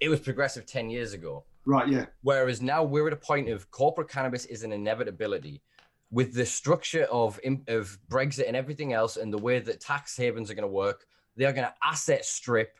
it 0.00 0.08
was 0.08 0.20
progressive 0.20 0.66
ten 0.66 0.90
years 0.90 1.12
ago. 1.14 1.44
right. 1.64 1.88
Yeah, 1.88 2.06
Whereas 2.22 2.60
now 2.62 2.82
we're 2.84 3.06
at 3.06 3.12
a 3.12 3.16
point 3.16 3.48
of 3.48 3.70
corporate 3.70 4.08
cannabis 4.08 4.44
is 4.46 4.62
an 4.62 4.72
inevitability 4.72 5.62
with 6.10 6.34
the 6.34 6.46
structure 6.46 7.04
of 7.04 7.38
of 7.68 7.98
Brexit 8.08 8.46
and 8.46 8.56
everything 8.56 8.92
else, 8.92 9.16
and 9.16 9.32
the 9.32 9.38
way 9.38 9.58
that 9.58 9.80
tax 9.80 10.16
havens 10.16 10.50
are 10.50 10.54
going 10.54 10.62
to 10.62 10.68
work. 10.68 11.06
They 11.36 11.44
are 11.44 11.52
going 11.52 11.68
to 11.68 11.74
asset 11.84 12.24
strip 12.24 12.78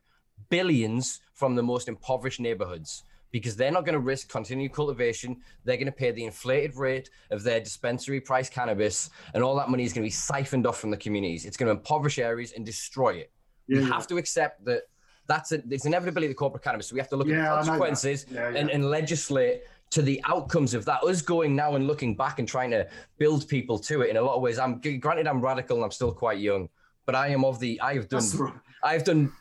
billions 0.50 1.20
from 1.34 1.54
the 1.54 1.62
most 1.62 1.88
impoverished 1.88 2.40
neighborhoods 2.40 3.04
because 3.30 3.56
they're 3.56 3.70
not 3.70 3.84
going 3.84 3.92
to 3.92 4.00
risk 4.00 4.28
continued 4.28 4.72
cultivation. 4.72 5.36
They're 5.64 5.76
going 5.76 5.86
to 5.86 5.92
pay 5.92 6.10
the 6.10 6.24
inflated 6.24 6.76
rate 6.76 7.10
of 7.30 7.42
their 7.42 7.60
dispensary 7.60 8.20
price 8.20 8.48
cannabis, 8.48 9.10
and 9.34 9.44
all 9.44 9.54
that 9.56 9.68
money 9.68 9.84
is 9.84 9.92
going 9.92 10.02
to 10.02 10.06
be 10.06 10.10
siphoned 10.10 10.66
off 10.66 10.78
from 10.78 10.90
the 10.90 10.96
communities. 10.96 11.44
It's 11.44 11.56
going 11.56 11.66
to 11.68 11.78
impoverish 11.78 12.18
areas 12.18 12.52
and 12.52 12.64
destroy 12.64 13.14
it. 13.16 13.30
yeah. 13.66 13.78
we 13.80 13.84
yeah. 13.84 13.92
have 13.92 14.06
to 14.08 14.16
accept 14.16 14.64
that 14.64 14.82
that's 15.26 15.52
a, 15.52 15.62
it's 15.70 15.84
inevitability 15.84 16.30
of 16.30 16.36
corporate 16.36 16.64
cannabis. 16.64 16.88
So 16.88 16.94
we 16.94 17.00
have 17.00 17.10
to 17.10 17.16
look 17.16 17.28
Yeah, 17.28 17.52
at 17.52 17.64
consequences. 17.66 18.24
And, 18.34 18.70
and 18.70 18.90
legislate 18.90 19.62
to 19.90 20.02
the 20.02 20.20
outcomes 20.26 20.74
of 20.74 20.84
that. 20.84 21.02
Us 21.04 21.22
going 21.22 21.56
now 21.56 21.74
and 21.74 21.86
looking 21.86 22.14
back 22.14 22.38
and 22.38 22.46
trying 22.46 22.70
to 22.70 22.86
build 23.18 23.48
people 23.48 23.78
to 23.80 24.02
it 24.02 24.10
in 24.10 24.16
a 24.16 24.22
lot 24.22 24.36
of 24.36 24.42
ways. 24.42 24.58
I'm 24.58 24.80
granted 24.80 25.26
I'm 25.26 25.40
radical 25.40 25.76
and 25.76 25.84
I'm 25.84 25.90
still 25.90 26.12
quite 26.12 26.38
young, 26.38 26.68
but 27.06 27.14
I 27.14 27.28
am 27.28 27.44
of 27.44 27.58
the 27.58 27.80
I 27.80 27.94
have 27.94 28.08
done 28.08 28.24
right. 28.38 28.54
I've 28.82 29.04
done 29.04 29.32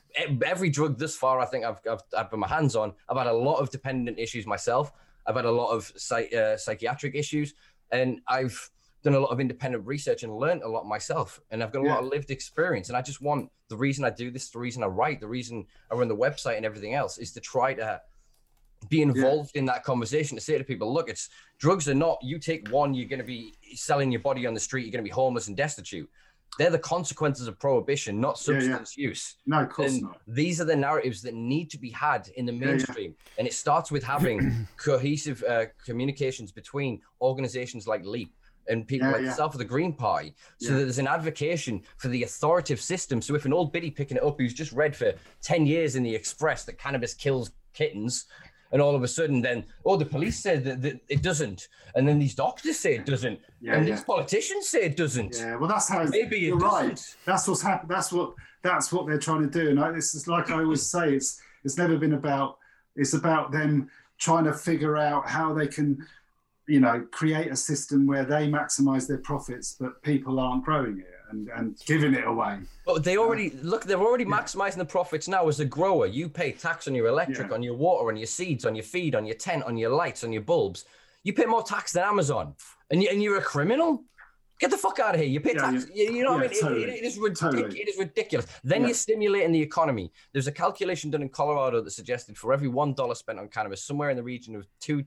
every 0.44 0.70
drug 0.70 0.98
thus 0.98 1.16
far. 1.16 1.40
I 1.40 1.46
think 1.46 1.66
I've, 1.66 1.80
I've 1.90 2.02
I've 2.18 2.30
put 2.30 2.40
my 2.40 2.48
hands 2.48 2.76
on. 2.76 2.94
I've 3.10 3.18
had 3.18 3.28
a 3.28 3.34
lot 3.34 3.58
of 3.58 3.70
dependent 3.70 4.20
issues 4.20 4.48
myself. 4.48 4.92
I've 5.26 5.36
had 5.36 5.46
a 5.46 5.52
lot 5.52 5.72
of 5.72 5.92
psych, 5.98 6.34
uh, 6.34 6.58
psychiatric 6.58 7.16
issues, 7.16 7.54
and 7.92 8.22
I've 8.28 8.70
done 9.04 9.14
a 9.14 9.20
lot 9.20 9.30
of 9.30 9.40
independent 9.40 9.86
research 9.86 10.24
and 10.24 10.36
learned 10.36 10.64
a 10.64 10.68
lot 10.68 10.86
myself. 10.86 11.40
And 11.52 11.62
I've 11.62 11.72
got 11.72 11.86
a 11.86 11.88
lot 11.88 12.00
of 12.00 12.10
lived 12.10 12.32
experience. 12.32 12.90
And 12.90 12.98
I 12.98 13.02
just 13.02 13.22
want 13.22 13.50
the 13.70 13.78
reason 13.78 14.04
I 14.04 14.10
do 14.10 14.32
this, 14.32 14.50
the 14.50 14.60
reason 14.60 14.84
I 14.84 14.88
write, 14.88 15.20
the 15.20 15.28
reason 15.28 15.66
I 15.92 15.96
run 15.96 16.08
the 16.08 16.16
website 16.16 16.58
and 16.58 16.66
everything 16.66 16.94
else 16.94 17.18
is 17.18 17.32
to 17.34 17.40
try 17.40 17.74
to 17.76 18.02
be 18.90 19.02
involved 19.02 19.56
in 19.56 19.66
that 19.66 19.84
conversation 19.84 20.38
to 20.38 20.42
say 20.42 20.58
to 20.58 20.64
people, 20.64 20.94
look, 20.94 21.10
it's 21.10 21.30
drugs 21.60 21.88
are 21.90 21.94
not 21.96 22.18
you 22.22 22.40
take 22.40 22.70
one, 22.70 22.94
you're 22.94 23.08
going 23.10 23.20
to 23.20 23.26
be 23.26 23.54
selling 23.76 24.12
your 24.12 24.22
body 24.22 24.46
on 24.46 24.54
the 24.54 24.60
street, 24.60 24.84
you're 24.84 24.92
going 24.92 25.04
to 25.04 25.10
be 25.10 25.14
homeless 25.14 25.48
and 25.48 25.58
destitute. 25.58 26.10
They're 26.58 26.70
the 26.72 26.80
consequences 26.80 27.48
of 27.48 27.60
prohibition, 27.60 28.20
not 28.20 28.42
Yeah, 28.48 28.54
yeah. 28.56 28.60
substance 28.62 28.98
use. 28.98 29.36
No, 29.46 29.62
of 29.64 29.70
course 29.70 29.94
And 29.94 30.04
not. 30.04 30.22
these 30.28 30.60
are 30.62 30.66
the 30.66 30.76
narratives 30.76 31.22
that 31.24 31.34
need 31.36 31.70
to 31.72 31.78
be 31.78 31.90
had 31.92 32.30
in 32.36 32.46
the 32.46 32.54
yeah. 32.54 32.66
mainstream. 32.66 33.16
And 33.38 33.46
it 33.48 33.54
starts 33.54 33.92
with 33.92 34.04
having 34.04 34.68
cohesive 34.78 35.44
uh, 35.44 35.66
communications 35.86 36.52
between 36.52 37.02
organizations 37.22 37.88
like 37.88 38.04
LEAP 38.06 38.34
and 38.70 38.88
people 38.88 39.08
Yeah, 39.08 39.14
like 39.14 39.22
yeah. 39.24 39.30
yourself 39.30 39.54
of 39.54 39.60
the 39.60 39.66
Green 39.66 39.94
Party, 39.94 40.34
so 40.60 40.72
Yeah. 40.72 40.78
that 40.80 40.84
there's 40.86 41.00
an 41.00 41.08
advocation 41.08 41.84
for 41.98 42.08
the 42.08 42.24
authoritative 42.24 42.82
system. 42.82 43.22
So 43.22 43.36
if 43.36 43.46
an 43.46 43.54
old 43.54 43.72
biddy 43.72 43.92
picking 43.92 44.18
it 44.18 44.24
up 44.24 44.38
who's 44.40 44.54
just 44.54 44.72
read 44.72 44.96
for 44.96 45.14
10 45.42 45.66
years 45.66 45.96
in 45.96 46.04
the 46.04 46.14
Express 46.16 46.64
that 46.66 46.78
cannabis 46.80 47.14
kills 47.14 47.52
kittens, 47.74 48.26
and 48.72 48.82
all 48.82 48.96
of 48.96 49.04
a 49.04 49.08
sudden 49.08 49.42
then, 49.42 49.66
oh, 49.86 49.96
the 49.96 50.06
police 50.06 50.40
said 50.40 50.64
that, 50.66 50.82
that 50.82 51.00
it 51.10 51.22
doesn't, 51.22 51.68
and 51.96 52.08
then 52.08 52.20
these 52.20 52.36
doctors 52.36 52.80
say 52.80 52.96
it 52.96 53.06
doesn't, 53.06 53.40
Yeah, 53.62 53.76
and 53.76 53.88
yeah. 53.88 53.96
these 53.96 54.04
politicians 54.04 54.68
say 54.68 54.84
it 54.84 54.98
doesn't. 54.98 55.36
Yeah, 55.38 55.56
well, 55.56 55.70
that's 55.70 55.90
how. 55.90 56.04
Maybe 56.06 56.40
you're 56.40 56.58
right. 56.58 57.00
That's 57.26 57.48
what's 57.48 57.62
happened. 57.62 57.90
That's 57.90 58.12
what. 58.12 58.34
That's 58.64 58.92
what 58.92 59.06
they're 59.08 59.20
trying 59.20 59.50
to 59.50 59.50
do. 59.50 59.70
And 59.70 59.80
I, 59.80 59.96
it's 59.96 60.14
just 60.14 60.28
like 60.28 60.50
I 60.50 60.60
always 60.60 60.84
say. 60.84 61.14
It's 61.14 61.42
it's 61.64 61.78
never 61.78 61.98
been 61.98 62.14
about. 62.14 62.58
It's 62.96 63.14
about 63.14 63.52
them 63.52 63.90
trying 64.18 64.46
to 64.46 64.54
figure 64.54 64.98
out 64.98 65.28
how 65.28 65.54
they 65.54 65.68
can, 65.68 66.06
you 66.68 66.80
know, 66.80 67.06
create 67.12 67.52
a 67.52 67.56
system 67.56 68.08
where 68.08 68.26
they 68.26 68.48
maximize 68.50 69.08
their 69.08 69.20
profits, 69.20 69.76
but 69.80 70.02
people 70.02 70.40
aren't 70.40 70.66
growing 70.66 71.00
it 71.00 71.17
and 71.32 71.50
and 71.50 71.78
giving 71.86 72.14
it 72.14 72.26
away. 72.26 72.60
But 72.86 73.04
they 73.04 73.18
already 73.18 73.52
look. 73.62 73.84
They're 73.84 74.00
already 74.00 74.26
maximizing 74.26 74.78
the 74.78 74.86
profits 74.86 75.28
now. 75.28 75.48
As 75.48 75.60
a 75.60 75.66
grower, 75.66 76.06
you 76.06 76.30
pay 76.30 76.52
tax 76.52 76.88
on 76.88 76.96
your 76.96 77.08
electric, 77.08 77.50
Yeah. 77.50 77.54
on 77.54 77.64
your 77.64 77.76
water, 77.76 78.10
on 78.10 78.18
your 78.18 78.28
seeds, 78.28 78.66
on 78.66 78.76
your 78.76 78.84
feed, 78.84 79.16
on 79.16 79.26
your 79.26 79.36
tent, 79.36 79.64
on 79.64 79.78
your 79.78 79.90
lights, 79.90 80.24
on 80.24 80.32
your 80.32 80.42
bulbs. 80.42 80.86
You 81.24 81.34
pay 81.34 81.46
more 81.46 81.64
tax 81.64 81.94
than 81.94 82.04
Amazon, 82.04 82.56
and 82.90 83.02
you 83.02 83.10
and 83.10 83.22
you're 83.22 83.38
a 83.38 83.42
criminal. 83.42 84.04
Get 84.60 84.72
the 84.72 84.78
fuck 84.78 84.98
out 84.98 85.14
of 85.14 85.22
here! 85.22 85.30
You 85.30 85.40
pay 85.40 85.54
yeah, 85.54 85.72
tax. 85.72 85.88
You, 85.94 86.12
you 86.12 86.24
know 86.24 86.34
what 86.34 86.46
I 86.46 86.48
mean? 86.48 86.62
Totally. 86.62 86.84
It, 86.84 86.90
it, 86.90 87.04
is 87.04 87.18
ridiculous. 87.20 87.62
Totally. 87.62 87.80
It 87.80 87.90
is 87.90 87.98
ridiculous. 88.00 88.48
Then 88.64 88.82
you're 88.86 88.96
stimulating 88.96 89.52
the 89.52 89.62
economy. 89.62 90.12
There's 90.34 90.48
a 90.48 90.52
calculation 90.52 91.12
done 91.12 91.22
in 91.22 91.30
Colorado 91.30 91.82
that 91.82 91.92
suggested 91.92 92.38
for 92.38 92.54
every 92.54 92.68
one 92.68 92.94
dollar 92.94 93.14
spent 93.14 93.38
on 93.38 93.50
cannabis, 93.50 93.84
somewhere 93.84 94.10
in 94.10 94.18
the 94.18 94.24
region 94.24 94.56
of 94.56 94.66
two 94.80 95.04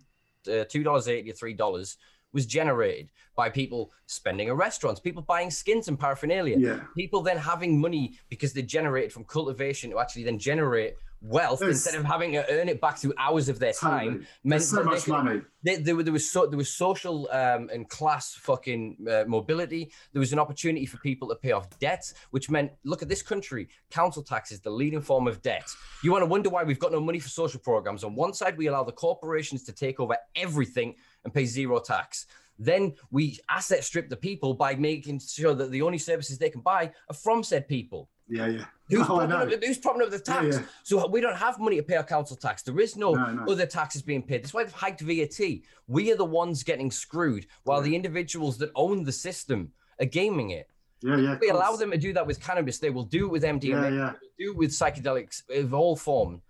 uh, 0.50 0.64
two 0.68 0.84
dollars 0.84 1.08
eighty 1.08 1.30
or 1.30 1.34
three 1.34 1.54
dollars 1.54 1.96
was 2.32 2.46
generated 2.46 3.08
by 3.36 3.48
people 3.48 3.90
spending 4.06 4.48
in 4.48 4.54
restaurants, 4.54 5.00
people 5.00 5.22
buying 5.22 5.50
skins 5.50 5.88
and 5.88 5.98
paraphernalia, 5.98 6.58
yeah. 6.58 6.80
people 6.96 7.22
then 7.22 7.36
having 7.36 7.80
money 7.80 8.18
because 8.28 8.52
they 8.52 8.62
generated 8.62 9.12
from 9.12 9.24
cultivation 9.24 9.90
to 9.90 9.98
actually 9.98 10.24
then 10.24 10.38
generate 10.38 10.94
wealth 11.22 11.60
instead 11.62 11.94
of 11.94 12.04
having 12.04 12.32
to 12.32 12.50
earn 12.50 12.68
it 12.68 12.80
back 12.80 12.96
through 12.96 13.12
hours 13.18 13.48
of 13.48 13.58
their 13.58 13.72
time. 13.72 14.26
Meant 14.42 14.62
so 14.62 14.82
much 14.82 15.04
could, 15.04 15.12
money. 15.12 15.42
They, 15.62 15.76
there, 15.76 16.02
there, 16.02 16.12
was 16.12 16.30
so 16.30 16.46
there 16.46 16.56
was 16.56 16.74
social 16.74 17.28
um, 17.30 17.68
and 17.72 17.88
class 17.88 18.34
fucking 18.34 18.96
uh, 19.08 19.24
mobility. 19.26 19.92
There 20.12 20.20
was 20.20 20.32
an 20.32 20.38
opportunity 20.38 20.86
for 20.86 20.96
people 20.98 21.28
to 21.28 21.34
pay 21.34 21.52
off 21.52 21.78
debts, 21.78 22.14
which 22.30 22.48
meant 22.48 22.72
look 22.84 23.02
at 23.02 23.08
this 23.08 23.22
country. 23.22 23.68
Council 23.90 24.22
tax 24.22 24.50
is 24.50 24.60
the 24.60 24.70
leading 24.70 25.02
form 25.02 25.28
of 25.28 25.42
debt. 25.42 25.68
You 26.02 26.12
want 26.12 26.22
to 26.22 26.26
wonder 26.26 26.48
why 26.48 26.64
we've 26.64 26.78
got 26.78 26.92
no 26.92 27.00
money 27.00 27.18
for 27.18 27.28
social 27.28 27.60
programs. 27.60 28.02
On 28.02 28.14
one 28.14 28.32
side, 28.32 28.56
we 28.56 28.68
allow 28.68 28.84
the 28.84 28.92
corporations 28.92 29.64
to 29.64 29.72
take 29.72 30.00
over 30.00 30.16
everything 30.36 30.94
and 31.24 31.34
pay 31.34 31.44
zero 31.44 31.78
tax. 31.80 32.26
Then 32.58 32.94
we 33.10 33.38
asset 33.48 33.84
strip 33.84 34.08
the 34.10 34.16
people 34.16 34.52
by 34.52 34.74
making 34.74 35.20
sure 35.20 35.54
that 35.54 35.70
the 35.70 35.82
only 35.82 35.98
services 35.98 36.36
they 36.36 36.50
can 36.50 36.60
buy 36.60 36.92
are 37.08 37.14
from 37.14 37.42
said 37.42 37.66
people. 37.66 38.10
Yeah, 38.28 38.46
yeah. 38.46 38.64
Who's, 38.88 39.00
oh, 39.08 39.26
propping, 39.26 39.32
up, 39.32 39.64
who's 39.64 39.78
propping 39.78 40.02
up 40.02 40.10
the 40.10 40.18
tax? 40.18 40.56
Yeah, 40.56 40.60
yeah. 40.60 40.66
So 40.82 41.06
we 41.08 41.20
don't 41.20 41.36
have 41.36 41.58
money 41.58 41.76
to 41.76 41.82
pay 41.82 41.96
our 41.96 42.04
council 42.04 42.36
tax. 42.36 42.62
There 42.62 42.78
is 42.78 42.96
no, 42.96 43.14
no, 43.14 43.32
no, 43.32 43.52
other 43.52 43.66
taxes 43.66 44.02
being 44.02 44.22
paid. 44.22 44.42
That's 44.42 44.54
why 44.54 44.64
they've 44.64 44.72
hiked 44.72 45.00
VAT. 45.00 45.40
We 45.88 46.12
are 46.12 46.16
the 46.16 46.24
ones 46.24 46.62
getting 46.62 46.90
screwed, 46.90 47.46
while 47.64 47.78
yeah. 47.78 47.90
the 47.90 47.96
individuals 47.96 48.58
that 48.58 48.70
own 48.74 49.04
the 49.04 49.12
system 49.12 49.72
are 49.98 50.06
gaming 50.06 50.50
it. 50.50 50.68
Yeah, 51.02 51.16
yeah. 51.16 51.32
If 51.34 51.40
we 51.40 51.48
allow 51.48 51.76
them 51.76 51.90
to 51.92 51.96
do 51.96 52.12
that 52.12 52.26
with 52.26 52.40
cannabis, 52.40 52.78
they 52.78 52.90
will 52.90 53.04
do 53.04 53.26
it 53.26 53.32
with 53.32 53.42
MDMA. 53.42 53.90
Yeah, 53.90 53.90
yeah. 53.90 54.12
do 54.38 54.52
it 54.52 54.56
with 54.56 54.70
psychedelics 54.70 55.42
of 55.50 55.72
all 55.72 55.96
form. 55.96 56.42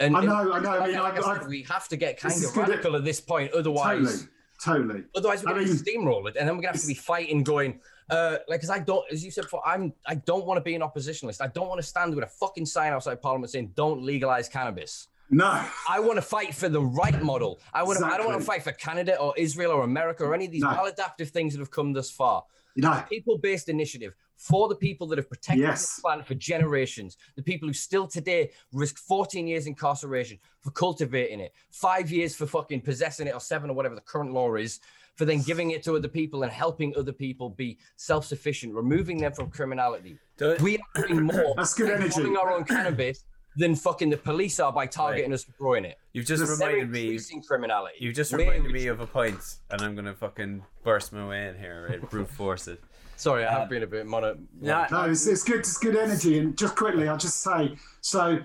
And 0.00 0.16
I 0.16 0.24
know, 0.24 0.52
I 0.52 0.60
know. 0.60 0.70
I 0.70 0.86
mean, 0.86 0.98
like 0.98 1.22
I, 1.24 1.32
I, 1.32 1.46
we 1.46 1.62
have 1.64 1.88
to 1.88 1.96
get 1.96 2.20
kind 2.20 2.34
of 2.34 2.56
radical 2.56 2.96
at 2.96 3.04
this 3.04 3.20
point, 3.20 3.52
otherwise, 3.52 4.28
totally, 4.62 4.86
totally. 4.88 5.04
Otherwise, 5.16 5.44
we're 5.44 5.54
going 5.54 5.66
to 5.66 5.72
steamroll 5.72 6.28
it, 6.28 6.36
and 6.36 6.48
then 6.48 6.56
we're 6.56 6.62
going 6.62 6.74
to 6.74 6.78
have 6.78 6.80
to 6.80 6.86
be 6.86 6.94
fighting, 6.94 7.42
going, 7.42 7.80
uh, 8.10 8.36
like, 8.48 8.60
because 8.60 8.70
I 8.70 8.78
don't, 8.78 9.04
as 9.10 9.24
you 9.24 9.30
said 9.30 9.42
before, 9.42 9.66
I'm, 9.66 9.92
I 10.06 10.14
don't 10.14 10.46
want 10.46 10.58
to 10.58 10.62
be 10.62 10.74
an 10.74 10.82
oppositionalist. 10.82 11.40
I 11.40 11.48
don't 11.48 11.68
want 11.68 11.80
to 11.80 11.86
stand 11.86 12.14
with 12.14 12.24
a 12.24 12.28
fucking 12.28 12.66
sign 12.66 12.92
outside 12.92 13.20
Parliament 13.20 13.50
saying, 13.50 13.72
"Don't 13.74 14.02
legalize 14.02 14.48
cannabis." 14.48 15.08
No, 15.30 15.62
I 15.88 16.00
want 16.00 16.16
to 16.16 16.22
fight 16.22 16.54
for 16.54 16.68
the 16.68 16.80
right 16.80 17.20
model. 17.22 17.60
I 17.74 17.82
want 17.82 17.96
exactly. 17.96 18.08
to, 18.08 18.14
I 18.14 18.16
don't 18.18 18.26
want 18.28 18.40
to 18.40 18.46
fight 18.46 18.62
for 18.62 18.72
Canada 18.72 19.18
or 19.18 19.34
Israel 19.36 19.72
or 19.72 19.84
America 19.84 20.24
or 20.24 20.34
any 20.34 20.46
of 20.46 20.52
these 20.52 20.62
no. 20.62 20.70
maladaptive 20.70 21.28
things 21.28 21.52
that 21.52 21.58
have 21.58 21.70
come 21.70 21.92
thus 21.92 22.10
far. 22.10 22.44
No. 22.76 23.02
People-based 23.10 23.68
initiative 23.68 24.14
for 24.38 24.68
the 24.68 24.74
people 24.74 25.06
that 25.08 25.18
have 25.18 25.28
protected 25.28 25.62
yes. 25.62 25.82
this 25.82 26.00
planet 26.00 26.26
for 26.26 26.34
generations, 26.34 27.16
the 27.36 27.42
people 27.42 27.68
who 27.68 27.74
still 27.74 28.06
today 28.06 28.50
risk 28.72 28.98
14 28.98 29.46
years 29.46 29.66
incarceration 29.66 30.38
for 30.60 30.70
cultivating 30.70 31.40
it, 31.40 31.52
five 31.70 32.10
years 32.10 32.34
for 32.34 32.46
fucking 32.46 32.80
possessing 32.80 33.26
it, 33.26 33.34
or 33.34 33.40
seven 33.40 33.68
or 33.68 33.74
whatever 33.74 33.96
the 33.96 34.00
current 34.00 34.32
law 34.32 34.54
is, 34.54 34.80
for 35.16 35.24
then 35.24 35.42
giving 35.42 35.72
it 35.72 35.82
to 35.82 35.96
other 35.96 36.08
people 36.08 36.44
and 36.44 36.52
helping 36.52 36.96
other 36.96 37.12
people 37.12 37.50
be 37.50 37.76
self-sufficient, 37.96 38.72
removing 38.72 39.18
them 39.18 39.32
from 39.32 39.50
criminality. 39.50 40.16
We 40.60 40.78
are 40.78 41.06
doing 41.08 41.22
more. 41.24 41.54
That's 41.56 41.74
good 41.74 41.90
energy. 41.90 42.36
our 42.36 42.52
own 42.52 42.64
cannabis 42.64 43.24
than 43.56 43.74
fucking 43.74 44.10
the 44.10 44.16
police 44.16 44.60
are 44.60 44.72
by 44.72 44.86
targeting 44.86 45.30
right. 45.30 45.34
us 45.34 45.42
for 45.42 45.52
growing 45.58 45.84
it. 45.84 45.98
You've 46.12 46.26
just 46.26 46.46
They're 46.46 46.54
reminded 46.54 46.90
me. 46.90 47.18
criminality. 47.46 47.96
You've 47.98 48.14
just 48.14 48.32
reminded 48.32 48.70
me 48.70 48.86
of 48.86 49.00
a 49.00 49.06
point, 49.06 49.40
and 49.70 49.82
I'm 49.82 49.96
gonna 49.96 50.14
fucking 50.14 50.62
burst 50.84 51.12
my 51.12 51.26
way 51.26 51.48
in 51.48 51.58
here, 51.58 51.88
right? 51.90 52.10
Brute 52.10 52.30
force 52.30 52.68
it. 52.68 52.80
Sorry, 53.18 53.44
I 53.44 53.50
have 53.50 53.62
uh, 53.62 53.66
been 53.66 53.82
a 53.82 53.86
bit 53.86 54.06
mono. 54.06 54.38
Yeah, 54.62 54.86
no, 54.92 55.10
it's, 55.10 55.26
it's 55.26 55.42
good. 55.42 55.58
It's 55.58 55.76
good 55.76 55.96
energy. 55.96 56.38
And 56.38 56.56
just 56.56 56.76
quickly, 56.76 57.08
I'll 57.08 57.16
just 57.16 57.42
say 57.42 57.76
so. 58.00 58.38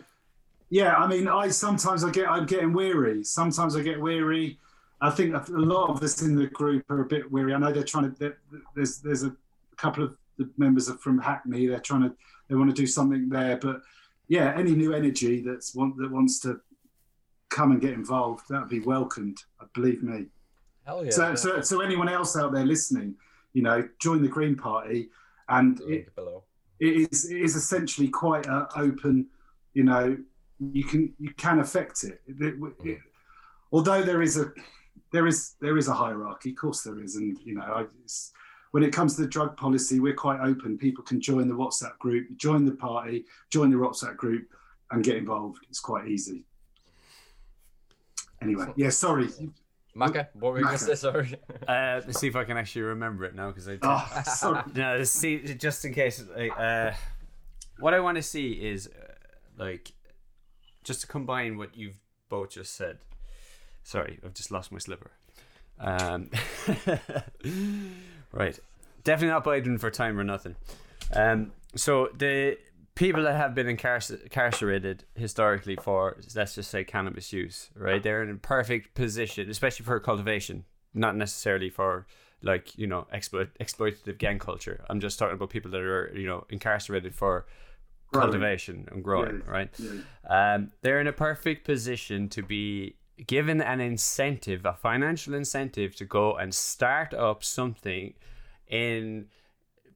Yeah, 0.71 0.95
I 0.95 1.05
mean, 1.05 1.27
I 1.27 1.49
sometimes 1.49 2.03
I 2.03 2.09
get 2.09 2.27
I'm 2.27 2.47
getting 2.47 2.73
weary. 2.73 3.23
Sometimes 3.23 3.75
I 3.75 3.81
get 3.83 4.01
weary. 4.01 4.57
I 4.99 5.11
think 5.11 5.35
a 5.35 5.43
lot 5.51 5.91
of 5.91 6.01
us 6.01 6.23
in 6.23 6.35
the 6.35 6.47
group 6.47 6.89
are 6.89 7.01
a 7.01 7.05
bit 7.05 7.31
weary. 7.31 7.53
I 7.53 7.59
know 7.59 7.71
they're 7.71 7.83
trying 7.83 8.15
to. 8.15 8.33
There's 8.75 8.97
there's 8.97 9.23
a 9.23 9.35
couple 9.77 10.03
of 10.03 10.17
the 10.39 10.49
members 10.57 10.89
are 10.89 10.97
from 10.97 11.19
Hackney. 11.19 11.67
They're 11.67 11.79
trying 11.79 12.01
to 12.01 12.15
they 12.49 12.55
want 12.55 12.71
to 12.71 12.75
do 12.75 12.87
something 12.87 13.29
there. 13.29 13.57
But 13.57 13.81
yeah, 14.27 14.53
any 14.57 14.71
new 14.71 14.93
energy 14.93 15.41
that's 15.41 15.75
want 15.75 15.97
that 15.97 16.11
wants 16.11 16.39
to 16.39 16.59
come 17.49 17.71
and 17.71 17.79
get 17.79 17.93
involved, 17.93 18.45
that 18.49 18.61
would 18.61 18.69
be 18.69 18.79
welcomed. 18.79 19.37
Believe 19.75 20.01
me. 20.01 20.25
Hell 20.85 21.05
yeah. 21.05 21.11
So, 21.11 21.35
so, 21.35 21.61
so 21.61 21.81
anyone 21.81 22.09
else 22.09 22.35
out 22.35 22.51
there 22.51 22.65
listening, 22.65 23.15
you 23.53 23.61
know, 23.61 23.87
join 23.99 24.21
the 24.21 24.27
Green 24.27 24.55
Party, 24.55 25.09
and 25.49 25.79
it, 25.81 26.09
it 26.79 27.11
is 27.11 27.29
it 27.31 27.41
is 27.41 27.55
essentially 27.55 28.09
quite 28.09 28.45
an 28.47 28.65
open. 28.75 29.27
You 29.73 29.83
know, 29.83 30.17
you 30.59 30.83
can 30.83 31.13
you 31.19 31.33
can 31.33 31.59
affect 31.59 32.03
it. 32.03 32.21
it, 32.27 32.35
it 32.41 32.59
mm. 32.59 32.97
although 33.71 34.01
there 34.01 34.21
is 34.21 34.37
a 34.37 34.51
there 35.11 35.27
is 35.27 35.55
there 35.61 35.77
is 35.77 35.87
a 35.87 35.93
hierarchy, 35.93 36.49
of 36.51 36.57
course 36.57 36.81
there 36.81 36.99
is, 37.01 37.15
and 37.15 37.37
you 37.43 37.55
know, 37.55 37.61
I, 37.61 37.85
when 38.71 38.83
it 38.83 38.91
comes 38.91 39.15
to 39.15 39.21
the 39.21 39.27
drug 39.27 39.55
policy, 39.55 39.99
we're 39.99 40.15
quite 40.15 40.39
open. 40.39 40.77
People 40.77 41.03
can 41.03 41.21
join 41.21 41.47
the 41.47 41.53
WhatsApp 41.53 41.97
group, 41.99 42.25
join 42.37 42.65
the 42.65 42.71
party, 42.71 43.25
join 43.51 43.69
the 43.69 43.77
WhatsApp 43.77 44.17
group, 44.17 44.47
and 44.89 45.03
get 45.03 45.17
involved. 45.17 45.59
It's 45.69 45.79
quite 45.79 46.07
easy. 46.07 46.43
Anyway, 48.41 48.73
yeah, 48.75 48.89
sorry. 48.89 49.29
Macca, 49.95 50.27
what 50.33 50.53
were 50.53 50.59
you 50.59 50.65
going 50.65 50.77
to 50.77 50.83
say? 50.83 50.95
Sorry. 50.95 51.35
uh, 51.67 52.01
let's 52.05 52.19
see 52.19 52.27
if 52.27 52.35
I 52.35 52.43
can 52.43 52.57
actually 52.57 52.81
remember 52.83 53.25
it 53.25 53.35
now 53.35 53.49
because 53.49 53.67
I. 53.67 53.77
Oh, 53.81 54.23
sorry. 54.25 54.63
no, 54.75 55.03
see, 55.03 55.39
just 55.53 55.85
in 55.85 55.93
case. 55.93 56.21
Uh, 56.21 56.93
what 57.79 57.93
I 57.93 57.99
want 57.99 58.17
to 58.17 58.23
see 58.23 58.51
is, 58.51 58.87
uh, 58.87 59.13
like, 59.57 59.93
just 60.83 61.01
to 61.01 61.07
combine 61.07 61.57
what 61.57 61.77
you've 61.77 61.99
both 62.29 62.51
just 62.51 62.75
said. 62.75 62.99
Sorry, 63.83 64.19
I've 64.25 64.33
just 64.33 64.51
lost 64.51 64.71
my 64.71 64.79
slipper. 64.79 65.11
Um, 65.79 66.29
right, 68.31 68.57
definitely 69.03 69.27
not 69.27 69.43
Biden 69.43 69.79
for 69.79 69.91
time 69.91 70.19
or 70.19 70.23
nothing. 70.23 70.55
Um, 71.13 71.51
so 71.75 72.09
the 72.17 72.57
people 72.95 73.23
that 73.23 73.35
have 73.35 73.55
been 73.55 73.67
incarcerated 73.67 75.03
historically 75.15 75.75
for 75.75 76.17
let's 76.35 76.55
just 76.55 76.69
say 76.69 76.83
cannabis 76.83 77.33
use 77.33 77.69
right 77.75 78.03
they're 78.03 78.23
in 78.23 78.29
a 78.29 78.35
perfect 78.35 78.93
position 78.93 79.49
especially 79.49 79.85
for 79.85 79.99
cultivation 79.99 80.63
not 80.93 81.15
necessarily 81.15 81.69
for 81.69 82.05
like 82.41 82.77
you 82.77 82.85
know 82.85 83.07
exploit 83.11 83.49
exploitative 83.59 84.17
gang 84.17 84.37
culture 84.37 84.83
i'm 84.89 84.99
just 84.99 85.17
talking 85.17 85.35
about 85.35 85.49
people 85.49 85.71
that 85.71 85.81
are 85.81 86.11
you 86.15 86.27
know 86.27 86.45
incarcerated 86.49 87.15
for 87.15 87.45
growing. 88.11 88.25
cultivation 88.25 88.87
and 88.91 89.03
growing 89.03 89.41
yeah, 89.45 89.51
right 89.51 89.69
yeah. 89.79 90.53
Um, 90.53 90.71
they're 90.81 91.01
in 91.01 91.07
a 91.07 91.13
perfect 91.13 91.65
position 91.65 92.29
to 92.29 92.43
be 92.43 92.95
given 93.25 93.61
an 93.61 93.79
incentive 93.79 94.65
a 94.65 94.73
financial 94.73 95.33
incentive 95.33 95.95
to 95.95 96.05
go 96.05 96.35
and 96.35 96.53
start 96.53 97.13
up 97.13 97.43
something 97.43 98.13
in 98.67 99.27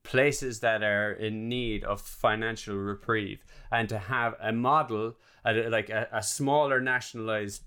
places 0.08 0.62
that 0.62 0.82
are 0.82 1.12
in 1.12 1.50
need 1.50 1.84
of 1.84 2.00
financial 2.00 2.76
reprieve 2.76 3.44
and 3.72 3.90
to 3.90 3.98
have 3.98 4.36
a 4.40 4.54
model 4.54 5.16
like 5.46 5.90
a, 5.90 6.08
a 6.14 6.24
smaller 6.24 6.80
nationalized 6.80 7.64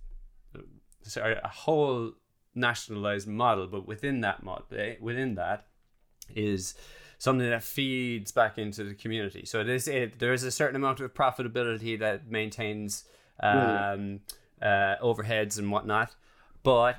sorry 1.03 1.37
a 1.45 1.49
whole 1.49 2.13
nationalized 2.55 3.29
model 3.29 3.67
but 3.67 3.87
within 3.87 4.23
that 4.23 4.43
model 4.43 4.65
eh, 4.77 4.95
within 5.01 5.35
that 5.35 5.67
is 6.35 6.75
something 7.19 7.51
that 7.51 7.63
feeds 7.63 8.33
back 8.33 8.57
into 8.57 8.85
the 8.85 8.95
community. 8.95 9.45
So 9.45 9.61
it 9.61 9.69
is 9.69 9.87
it, 9.87 10.19
there 10.19 10.33
is 10.33 10.43
a 10.43 10.51
certain 10.51 10.77
amount 10.77 11.01
of 11.01 11.13
profitability 11.13 11.99
that 11.99 12.31
maintains 12.31 13.05
um, 13.41 14.21
uh, 14.63 14.97
overheads 15.03 15.59
and 15.59 15.71
whatnot 15.71 16.15
but 16.63 16.97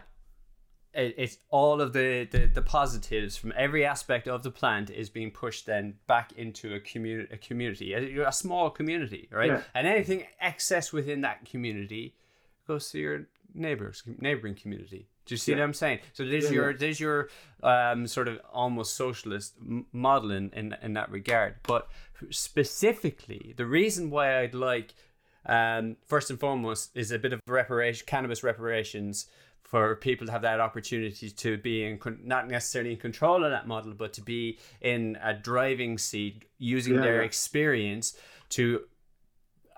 it's 0.93 1.37
all 1.49 1.79
of 1.79 1.93
the, 1.93 2.27
the 2.31 2.47
the 2.47 2.61
positives 2.61 3.37
from 3.37 3.53
every 3.55 3.85
aspect 3.85 4.27
of 4.27 4.43
the 4.43 4.51
plant 4.51 4.89
is 4.89 5.09
being 5.09 5.31
pushed 5.31 5.65
then 5.65 5.95
back 6.07 6.33
into 6.33 6.73
a 6.73 6.79
community 6.79 7.33
a 7.33 7.37
community 7.37 7.93
a, 7.93 8.27
a 8.27 8.31
small 8.31 8.69
community 8.69 9.29
right 9.31 9.51
yeah. 9.51 9.61
and 9.73 9.87
anything 9.87 10.25
excess 10.39 10.91
within 10.91 11.21
that 11.21 11.45
community 11.45 12.15
goes 12.67 12.89
to 12.91 12.99
your 12.99 13.27
neighbors 13.53 14.03
neighboring 14.19 14.55
community 14.55 15.07
do 15.25 15.35
you 15.35 15.37
see 15.37 15.51
yeah. 15.51 15.59
what 15.59 15.63
I'm 15.63 15.73
saying? 15.73 15.99
So 16.13 16.25
there's 16.25 16.45
yeah, 16.45 16.51
your 16.51 16.73
there's 16.73 16.99
your 16.99 17.29
um, 17.61 18.07
sort 18.07 18.27
of 18.27 18.39
almost 18.51 18.95
socialist 18.95 19.53
model 19.91 20.31
in, 20.31 20.49
in 20.49 20.75
in 20.81 20.93
that 20.93 21.11
regard. 21.11 21.55
But 21.63 21.87
specifically, 22.31 23.53
the 23.55 23.65
reason 23.65 24.09
why 24.09 24.39
I'd 24.39 24.55
like 24.55 24.93
um, 25.45 25.97
first 26.05 26.29
and 26.29 26.39
foremost 26.39 26.91
is 26.95 27.11
a 27.11 27.19
bit 27.19 27.33
of 27.33 27.39
reparation, 27.47 28.05
cannabis 28.07 28.43
reparations 28.43 29.27
for 29.71 29.95
people 29.95 30.27
to 30.27 30.33
have 30.33 30.41
that 30.41 30.59
opportunity 30.59 31.29
to 31.29 31.57
be 31.57 31.85
in 31.85 31.97
not 32.25 32.49
necessarily 32.49 32.91
in 32.91 32.97
control 32.97 33.45
of 33.45 33.51
that 33.51 33.69
model, 33.69 33.93
but 33.93 34.11
to 34.11 34.21
be 34.21 34.59
in 34.81 35.17
a 35.23 35.33
driving 35.33 35.97
seat 35.97 36.43
using 36.57 36.95
yeah, 36.95 37.01
their 37.01 37.21
yeah. 37.21 37.25
experience 37.25 38.17
to 38.49 38.81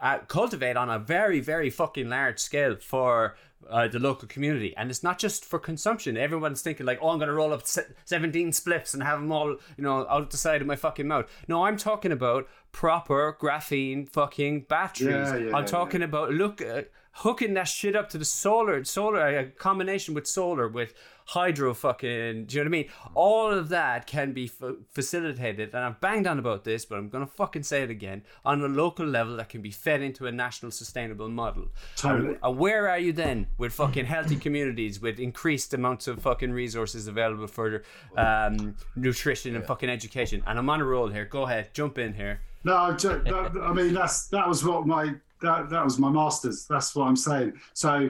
uh, 0.02 0.18
cultivate 0.28 0.78
on 0.78 0.90
a 0.90 0.98
very, 0.98 1.40
very 1.42 1.70
fucking 1.70 2.10
large 2.10 2.40
scale 2.40 2.76
for 2.76 3.36
uh, 3.70 3.88
the 3.88 4.00
local 4.00 4.28
community. 4.28 4.76
And 4.76 4.90
it's 4.90 5.04
not 5.04 5.20
just 5.20 5.46
for 5.46 5.60
consumption. 5.60 6.18
Everyone's 6.18 6.64
thinking 6.64 6.88
like, 6.88 6.98
oh, 7.00 7.10
I'm 7.10 7.20
going 7.20 7.28
to 7.28 7.34
roll 7.36 7.54
up 7.54 7.62
17 7.68 8.50
spliffs 8.50 8.96
and 8.96 9.04
have 9.04 9.20
them 9.20 9.32
all, 9.32 9.50
you 9.78 9.84
know, 9.84 10.08
out 10.10 10.32
the 10.32 10.38
side 10.38 10.62
of 10.62 10.68
my 10.68 10.76
fucking 10.76 11.08
mouth. 11.08 11.30
No, 11.48 11.66
I'm 11.66 11.78
talking 11.78 12.12
about 12.12 12.48
proper 12.72 13.38
graphene 13.40 14.10
fucking 14.10 14.62
batteries. 14.68 15.50
Yeah, 15.52 15.56
I'm 15.56 15.68
talking 15.68 16.02
about, 16.02 16.32
look, 16.32 16.64
uh, 16.64 16.82
hooking 17.18 17.54
that 17.54 17.68
shit 17.68 17.96
up 17.96 18.10
to 18.10 18.18
the 18.18 18.26
solar, 18.26 18.84
solar, 18.84 19.38
a 19.38 19.46
combination 19.46 20.14
with 20.14 20.28
solar, 20.28 20.68
with 20.68 20.94
hydro 21.26 21.74
fucking, 21.74 22.46
do 22.46 22.58
you 22.58 22.64
know 22.64 22.70
what 22.70 22.76
I 22.76 22.82
mean? 22.82 22.90
All 23.14 23.52
of 23.52 23.70
that 23.70 24.08
can 24.08 24.34
be 24.34 24.46
f- 24.46 24.76
facilitated, 24.90 25.74
and 25.74 25.84
I've 25.84 26.02
banged 26.02 26.28
on 26.28 26.40
about 26.40 26.64
this, 26.64 26.86
but 26.86 26.98
I'm 26.98 27.10
going 27.10 27.26
to 27.26 27.32
fucking 27.32 27.64
say 27.64 27.84
it 27.84 27.90
again, 27.90 28.24
on 28.44 28.62
a 28.62 28.68
local 28.68 29.06
level 29.06 29.38
that 29.38 29.50
can 29.50 29.62
be 29.62 29.72
fed 29.72 30.02
into 30.02 30.26
a 30.26 30.32
national 30.32 30.72
sustainable 30.72 31.30
model. 31.30 31.68
Totally. 31.96 32.30
And, 32.30 32.40
and 32.44 32.58
where 32.58 32.90
are 32.90 33.00
you 33.00 33.14
then 33.14 33.48
with 33.58 33.74
fucking 33.74 34.06
healthy 34.06 34.36
communities 34.36 35.00
with 35.00 35.20
increased 35.20 35.74
amounts 35.74 36.08
of 36.08 36.22
fucking 36.22 36.52
resources 36.52 37.08
available 37.08 37.48
for 37.48 37.84
um, 38.18 38.76
nutrition 38.96 39.56
and 39.56 39.66
fucking 39.66 39.90
education? 39.90 40.44
And 40.46 40.60
I'm 40.60 40.70
on 40.70 40.82
a 40.82 40.86
roll 40.86 41.08
here. 41.08 41.26
Go 41.26 41.44
ahead, 41.44 41.74
jump 41.74 41.98
in 41.98 42.16
here. 42.16 42.42
No, 42.66 42.76
I 42.76 43.74
mean 43.74 43.94
that's 43.94 44.28
that 44.28 44.48
was 44.48 44.64
what 44.64 44.88
my 44.88 45.16
that 45.44 45.70
that 45.70 45.84
was 45.84 46.00
my 46.00 46.10
masters. 46.10 46.66
That's 46.68 46.96
what 46.96 47.08
I'm 47.08 47.16
saying. 47.16 47.54
So 47.74 48.10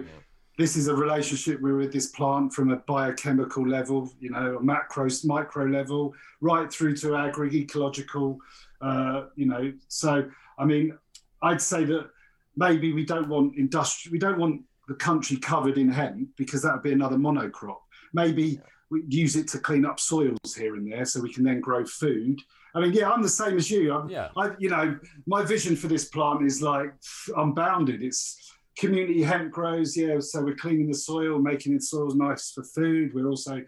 this 0.57 0.75
is 0.75 0.87
a 0.87 0.95
relationship 0.95 1.59
we're 1.61 1.77
with 1.77 1.91
this 1.91 2.07
plant 2.07 2.53
from 2.53 2.71
a 2.71 2.77
biochemical 2.77 3.67
level, 3.67 4.11
you 4.19 4.29
know, 4.29 4.57
a 4.57 4.63
macro, 4.63 5.07
micro 5.23 5.65
level, 5.65 6.13
right 6.41 6.71
through 6.71 6.95
to 6.97 7.15
agri-ecological, 7.15 8.37
uh, 8.81 9.23
you 9.35 9.47
know. 9.47 9.73
So, 9.87 10.29
I 10.59 10.65
mean, 10.65 10.97
I'd 11.41 11.61
say 11.61 11.85
that 11.85 12.09
maybe 12.55 12.93
we 12.93 13.03
don't 13.03 13.27
want 13.27 13.57
industry, 13.57 14.11
we 14.11 14.19
don't 14.19 14.37
want 14.37 14.61
the 14.87 14.93
country 14.93 15.37
covered 15.37 15.77
in 15.77 15.89
hemp 15.89 16.29
because 16.37 16.61
that 16.61 16.73
would 16.73 16.83
be 16.83 16.91
another 16.91 17.17
monocrop. 17.17 17.79
Maybe 18.13 18.59
we 18.91 19.03
use 19.07 19.35
it 19.35 19.47
to 19.49 19.59
clean 19.59 19.85
up 19.85 19.99
soils 19.99 20.55
here 20.55 20.75
and 20.75 20.91
there 20.91 21.05
so 21.05 21.19
we 21.19 21.33
can 21.33 21.43
then 21.43 21.61
grow 21.61 21.83
food. 21.83 22.39
I 22.75 22.79
mean, 22.79 22.93
yeah, 22.93 23.11
I'm 23.11 23.21
the 23.21 23.29
same 23.29 23.57
as 23.57 23.69
you. 23.69 23.93
I'm, 23.93 24.09
yeah. 24.09 24.29
I, 24.35 24.51
you 24.57 24.69
know, 24.69 24.97
my 25.27 25.43
vision 25.43 25.75
for 25.75 25.87
this 25.87 26.05
plant 26.05 26.43
is 26.43 26.61
like 26.61 26.93
unbounded. 27.35 28.01
It's 28.01 28.51
community 28.77 29.21
hemp 29.21 29.51
grows, 29.51 29.95
yeah. 29.95 30.19
So 30.19 30.43
we're 30.43 30.55
cleaning 30.55 30.87
the 30.87 30.95
soil, 30.95 31.39
making 31.39 31.75
the 31.75 31.81
soils 31.81 32.15
nice 32.15 32.51
for 32.51 32.63
food. 32.63 33.11
We're 33.13 33.29
also 33.29 33.61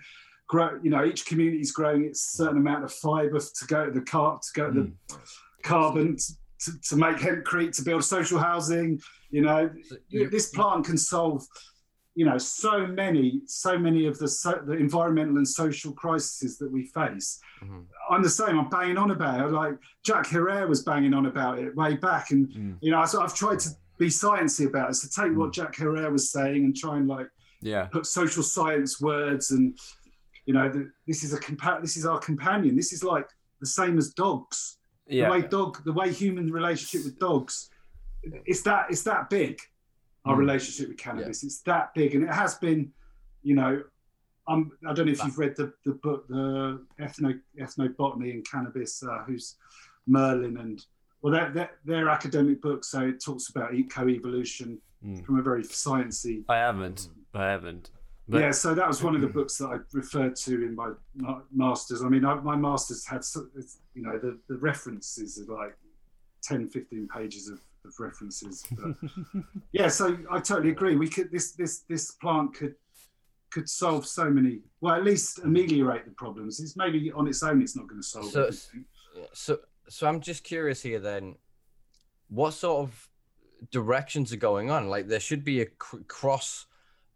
grow, 0.47 0.79
you 0.83 0.89
know, 0.89 1.05
each 1.05 1.25
community 1.25 1.59
is 1.59 1.71
growing 1.71 2.05
its 2.05 2.21
certain 2.21 2.57
amount 2.57 2.83
of 2.83 2.91
fibre 2.91 3.39
to 3.39 3.65
go 3.67 3.85
to 3.85 3.91
the 3.91 4.01
car, 4.01 4.39
to 4.39 4.59
go 4.59 4.71
to 4.71 4.79
mm. 4.79 4.93
the 5.09 5.17
carbon 5.63 6.17
to, 6.59 6.71
to 6.89 6.95
make 6.95 7.17
hempcrete 7.17 7.75
to 7.75 7.83
build 7.83 8.03
social 8.03 8.39
housing. 8.39 8.99
You 9.29 9.41
know, 9.41 9.69
this 10.09 10.49
plant 10.49 10.85
can 10.85 10.97
solve. 10.97 11.45
You 12.15 12.25
know, 12.25 12.37
so 12.37 12.87
many, 12.87 13.41
so 13.45 13.77
many 13.77 14.07
of 14.07 14.17
the 14.17 14.27
so, 14.27 14.61
the 14.65 14.73
environmental 14.73 15.37
and 15.37 15.47
social 15.47 15.91
crises 15.91 16.57
that 16.57 16.71
we 16.71 16.85
face. 16.85 17.39
Mm-hmm. 17.61 17.81
I'm 18.09 18.23
the 18.23 18.29
same. 18.29 18.57
I'm 18.57 18.69
banging 18.69 18.97
on 18.97 19.11
about 19.11 19.45
it. 19.45 19.51
Like 19.51 19.73
Jack 20.03 20.27
Herer 20.27 20.67
was 20.67 20.83
banging 20.83 21.13
on 21.13 21.25
about 21.25 21.59
it 21.59 21.75
way 21.75 21.95
back, 21.95 22.31
and 22.31 22.47
mm. 22.47 22.77
you 22.81 22.91
know, 22.91 23.03
so 23.05 23.21
I've 23.21 23.35
tried 23.35 23.59
to 23.59 23.69
be 23.97 24.07
sciencey 24.07 24.67
about 24.67 24.91
it. 24.91 24.93
So 24.95 25.23
take 25.23 25.37
what 25.37 25.47
hmm. 25.47 25.51
Jack 25.51 25.75
Herer 25.75 26.11
was 26.11 26.31
saying 26.31 26.63
and 26.63 26.75
try 26.75 26.97
and 26.97 27.07
like 27.07 27.27
yeah 27.61 27.85
put 27.85 28.05
social 28.05 28.43
science 28.43 28.99
words 28.99 29.51
and 29.51 29.77
you 30.45 30.53
know 30.53 30.69
the, 30.69 30.91
this 31.07 31.23
is 31.23 31.33
a 31.33 31.39
compa- 31.39 31.81
this 31.81 31.97
is 31.97 32.05
our 32.05 32.19
companion. 32.19 32.75
This 32.75 32.93
is 32.93 33.03
like 33.03 33.27
the 33.59 33.67
same 33.67 33.97
as 33.97 34.09
dogs. 34.11 34.77
Yeah. 35.07 35.25
The 35.25 35.31
way 35.31 35.41
dog, 35.41 35.83
the 35.83 35.93
way 35.93 36.11
human 36.11 36.51
relationship 36.51 37.05
with 37.05 37.19
dogs, 37.19 37.69
it's 38.45 38.61
that 38.63 38.87
it's 38.89 39.03
that 39.03 39.29
big. 39.29 39.59
Our 40.25 40.35
mm. 40.35 40.39
relationship 40.39 40.89
with 40.89 40.97
cannabis, 40.97 41.43
yeah. 41.43 41.47
it's 41.47 41.61
that 41.61 41.93
big, 41.93 42.15
and 42.15 42.23
it 42.23 42.33
has 42.33 42.55
been. 42.55 42.91
You 43.43 43.53
know, 43.53 43.83
I'm, 44.47 44.71
I 44.87 44.93
don't 44.93 45.05
know 45.05 45.11
if 45.11 45.23
you've 45.23 45.37
read 45.37 45.55
the 45.55 45.71
the 45.85 45.93
book, 45.93 46.27
the 46.27 46.81
ethno 46.99 47.39
ethnobotany 47.59 48.31
and 48.31 48.49
cannabis, 48.49 49.03
uh, 49.03 49.23
who's 49.25 49.55
Merlin 50.07 50.57
and 50.57 50.83
well, 51.21 51.33
they're, 51.33 51.49
they're, 51.49 51.71
they're, 51.85 52.09
academic 52.09 52.61
books, 52.61 52.89
so 52.89 53.01
it 53.01 53.23
talks 53.23 53.49
about 53.49 53.71
co-evolution 53.89 54.79
mm. 55.03 55.25
from 55.25 55.39
a 55.39 55.41
very 55.41 55.63
sciencey. 55.63 56.43
I 56.47 56.57
haven't. 56.57 57.09
I 57.33 57.45
haven't. 57.45 57.89
But... 58.27 58.41
Yeah, 58.41 58.51
so 58.51 58.75
that 58.75 58.87
was 58.87 59.01
one 59.01 59.15
of 59.15 59.21
the 59.21 59.27
books 59.39 59.57
that 59.57 59.67
I 59.67 59.77
referred 59.91 60.35
to 60.35 60.53
in 60.63 60.75
my 60.75 60.91
masters. 61.51 62.03
I 62.03 62.09
mean, 62.09 62.25
I, 62.25 62.35
my 62.35 62.55
masters 62.55 63.07
had, 63.07 63.21
you 63.95 64.03
know, 64.03 64.19
the, 64.19 64.37
the 64.47 64.57
references 64.57 65.39
are 65.39 65.51
like 65.51 65.75
10, 66.43 66.69
15 66.69 67.07
pages 67.07 67.49
of, 67.49 67.59
of 67.85 67.93
references. 67.99 68.65
But 68.71 68.95
yeah, 69.71 69.87
so 69.87 70.17
I 70.31 70.39
totally 70.39 70.71
agree. 70.71 70.95
We 70.95 71.07
could 71.07 71.31
this 71.31 71.53
this 71.53 71.81
this 71.89 72.11
plant 72.11 72.55
could 72.55 72.75
could 73.51 73.69
solve 73.69 74.05
so 74.05 74.29
many. 74.29 74.59
Well, 74.81 74.95
at 74.95 75.03
least 75.03 75.39
ameliorate 75.39 76.05
the 76.05 76.11
problems. 76.11 76.59
It's 76.59 76.75
maybe 76.75 77.11
on 77.11 77.27
its 77.27 77.41
own, 77.41 77.61
it's 77.61 77.75
not 77.75 77.87
going 77.87 78.01
to 78.01 78.07
solve. 78.07 78.31
So, 78.31 78.41
everything. 78.43 78.85
so 79.33 79.59
so 79.87 80.07
I'm 80.07 80.19
just 80.19 80.43
curious 80.43 80.81
here 80.81 80.99
then, 80.99 81.35
what 82.27 82.51
sort 82.51 82.83
of 82.83 83.09
directions 83.71 84.33
are 84.33 84.37
going 84.37 84.71
on? 84.71 84.89
Like 84.89 85.07
there 85.07 85.19
should 85.19 85.43
be 85.43 85.61
a 85.61 85.65
cross 85.65 86.67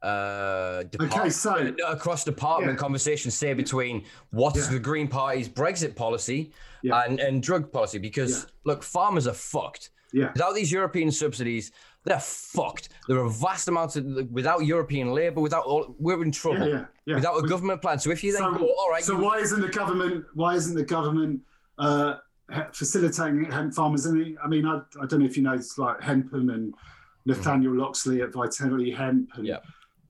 uh 0.01 0.81
okay 1.01 1.29
so 1.29 1.75
across 1.85 2.23
department 2.23 2.71
yeah. 2.71 2.81
conversation 2.81 3.29
say 3.29 3.53
between 3.53 4.05
what's 4.29 4.57
yeah. 4.57 4.71
the 4.71 4.79
green 4.79 5.09
party's 5.09 5.49
brexit 5.49 5.93
policy 5.93 6.53
yeah. 6.83 7.03
and 7.03 7.19
and 7.19 7.43
drug 7.43 7.69
policy 7.69 7.97
because 7.97 8.47
look 8.63 8.81
farmers 8.81 9.27
are 9.27 9.33
fucked 9.33 9.89
yeah 10.13 10.31
without 10.33 10.55
these 10.55 10.71
european 10.71 11.11
subsidies 11.11 11.71
they're 12.03 12.19
fucked 12.19 12.89
there 13.07 13.19
are 13.19 13.29
vast 13.29 13.67
amounts 13.67 13.95
of 13.95 14.05
without 14.31 14.65
european 14.65 15.13
labor 15.13 15.41
without 15.41 15.63
all 15.65 15.95
we're 15.99 16.23
in 16.23 16.31
trouble 16.31 16.85
without 17.05 17.37
a 17.43 17.47
government 17.47 17.81
plan 17.81 17.99
so 17.99 18.09
if 18.09 18.23
you 18.23 18.31
then 18.31 18.41
so, 18.41 18.53
go 18.53 18.65
all 18.65 18.89
right 18.89 19.03
so 19.03 19.15
why 19.15 19.37
isn't 19.37 19.61
the 19.61 19.67
government 19.67 20.25
why 20.33 20.55
isn't 20.55 20.75
the 20.75 20.83
government 20.83 21.41
uh 21.77 22.15
facilitating 22.73 23.49
hemp 23.51 23.73
farmers. 23.73 24.05
And 24.05 24.37
I 24.43 24.47
mean, 24.47 24.65
I, 24.65 24.81
I 25.01 25.05
don't 25.05 25.19
know 25.19 25.25
if 25.25 25.37
you 25.37 25.43
know, 25.43 25.53
it's 25.53 25.77
like 25.77 26.01
Hempen 26.01 26.49
and 26.49 26.73
Nathaniel. 27.25 27.75
Loxley 27.75 28.21
at 28.21 28.33
Vitality 28.33 28.91
Hemp. 28.91 29.29
And 29.35 29.45
yeah. 29.45 29.59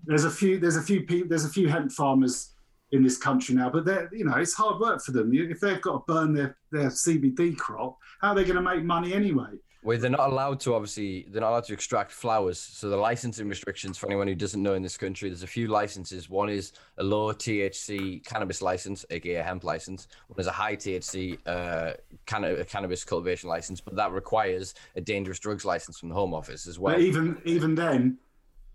There's 0.06 0.24
a 0.24 0.32
few. 0.32 0.60
There's 0.60 0.78
a 0.78 0.82
few 0.82 1.04
people. 1.04 1.28
There's 1.30 1.46
a 1.46 1.50
few 1.50 1.68
hemp 1.68 1.92
farmers 1.92 2.52
in 2.92 3.04
this 3.04 3.18
country 3.18 3.54
now, 3.54 3.70
but 3.70 3.86
they're 3.86 4.10
you 4.14 4.24
know 4.24 4.36
it's 4.38 4.54
hard 4.54 4.80
work 4.80 5.02
for 5.02 5.12
them. 5.12 5.32
If 5.34 5.60
they've 5.60 5.82
got 5.82 6.08
to 6.08 6.14
burn 6.14 6.34
their 6.34 6.58
their 6.72 6.88
CBD 6.88 7.58
crop, 7.58 7.98
how 8.22 8.30
are 8.30 8.36
they 8.36 8.46
going 8.46 8.56
to 8.56 8.62
make 8.62 8.84
money 8.84 9.14
anyway? 9.14 9.52
Well, 9.82 9.98
they're 9.98 10.10
not 10.10 10.30
allowed 10.30 10.60
to 10.62 10.74
obviously. 10.74 11.26
They're 11.30 11.42
not 11.42 11.52
allowed 11.52 11.64
to 11.66 11.74
extract 11.74 12.12
flowers. 12.12 12.60
So 12.60 12.90
the 12.90 12.98
licensing 12.98 13.48
restrictions 13.48 13.98
for 13.98 14.08
anyone 14.08 14.28
who 14.28 14.36
doesn't 14.36 14.62
know 14.62 14.74
in 14.74 14.84
this 14.84 14.98
country, 14.98 15.30
there's 15.30 15.44
a 15.44 15.48
few 15.48 15.68
licenses. 15.68 16.30
One 16.30 16.50
is 16.50 16.74
a 16.98 17.04
low 17.04 17.32
THC 17.32 18.26
cannabis 18.26 18.62
license, 18.62 19.06
aka 19.10 19.36
a 19.36 19.44
hemp 19.44 19.64
license. 19.64 20.10
One 20.28 20.38
is 20.40 20.48
a 20.48 20.52
high 20.52 20.76
THC 20.76 21.38
uh, 21.46 21.94
canna- 22.26 22.66
cannabis 22.66 23.06
cultivation 23.06 23.48
license, 23.48 23.80
but 23.80 23.96
that 23.96 24.12
requires 24.12 24.74
a 24.98 25.02
dangerous 25.02 25.40
drugs 25.40 25.64
license 25.64 25.98
from 25.98 26.10
the 26.10 26.16
Home 26.16 26.34
Office 26.34 26.68
as 26.68 26.78
well. 26.78 26.96
But 26.96 27.02
even 27.02 27.42
even 27.46 27.74
then, 27.74 28.18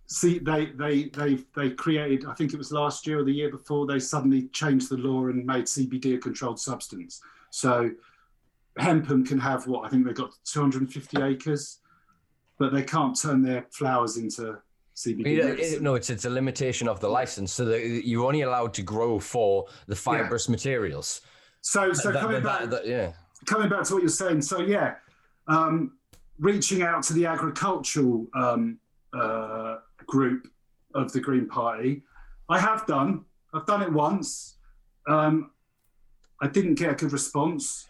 see, 0.07 0.39
they 0.39 0.67
they 0.67 1.11
they 1.11 1.39
they 1.55 1.71
created. 1.71 2.25
I 2.25 2.33
think 2.33 2.55
it 2.55 2.57
was 2.57 2.73
last 2.73 3.07
year 3.07 3.19
or 3.19 3.25
the 3.25 3.33
year 3.33 3.51
before. 3.51 3.87
They 3.87 4.01
suddenly 4.01 4.49
changed 4.55 4.89
the 4.89 4.97
law 4.97 5.27
and 5.27 5.45
made 5.45 5.67
CBD 5.67 6.15
a 6.15 6.19
controlled 6.19 6.59
substance. 6.59 7.21
So 7.51 7.91
Hempen 8.79 9.25
can 9.25 9.39
have 9.39 9.67
what 9.67 9.87
I 9.87 9.89
think 9.89 10.05
they've 10.07 10.15
got 10.15 10.33
250 10.45 11.23
acres, 11.23 11.79
but 12.59 12.73
they 12.73 12.83
can't 12.83 13.19
turn 13.19 13.43
their 13.43 13.67
flowers 13.71 14.17
into 14.17 14.59
CBD. 14.97 15.81
no, 15.81 15.95
it's 15.95 16.11
it's 16.11 16.25
a 16.25 16.31
limitation 16.31 16.89
of 16.89 17.01
the 17.01 17.09
license, 17.09 17.53
so 17.53 17.65
that 17.65 18.07
you're 18.07 18.27
only 18.27 18.43
allowed 18.43 18.75
to 18.75 18.83
grow 18.83 19.19
for 19.19 19.67
the 19.87 19.97
fibrous 19.97 20.49
yeah. 20.49 20.53
materials. 20.53 21.21
So, 21.61 21.93
so 21.93 22.13
that, 22.13 22.21
coming 22.21 22.43
that, 22.43 22.61
back, 22.61 22.71
that, 22.71 22.87
yeah, 22.87 23.13
coming 23.47 23.69
back 23.69 23.85
to 23.85 23.95
what 23.95 24.03
you're 24.03 24.09
saying. 24.09 24.43
So, 24.43 24.61
yeah, 24.61 24.95
um, 25.49 25.93
reaching 26.39 26.83
out 26.83 27.03
to 27.05 27.13
the 27.13 27.27
agricultural 27.27 28.27
um, 28.35 28.79
uh, 29.13 29.77
group 30.07 30.49
of 30.95 31.13
the 31.13 31.21
Green 31.21 31.49
Party, 31.49 32.03
I 32.49 32.59
have 32.59 32.87
done. 32.87 33.25
I've 33.53 33.67
done 33.67 33.83
it 33.83 33.93
once. 33.93 34.57
Um, 35.07 35.51
I 36.41 36.49
didn't 36.49 36.75
get 36.75 36.91
a 36.91 36.95
good 36.95 37.13
response. 37.13 37.87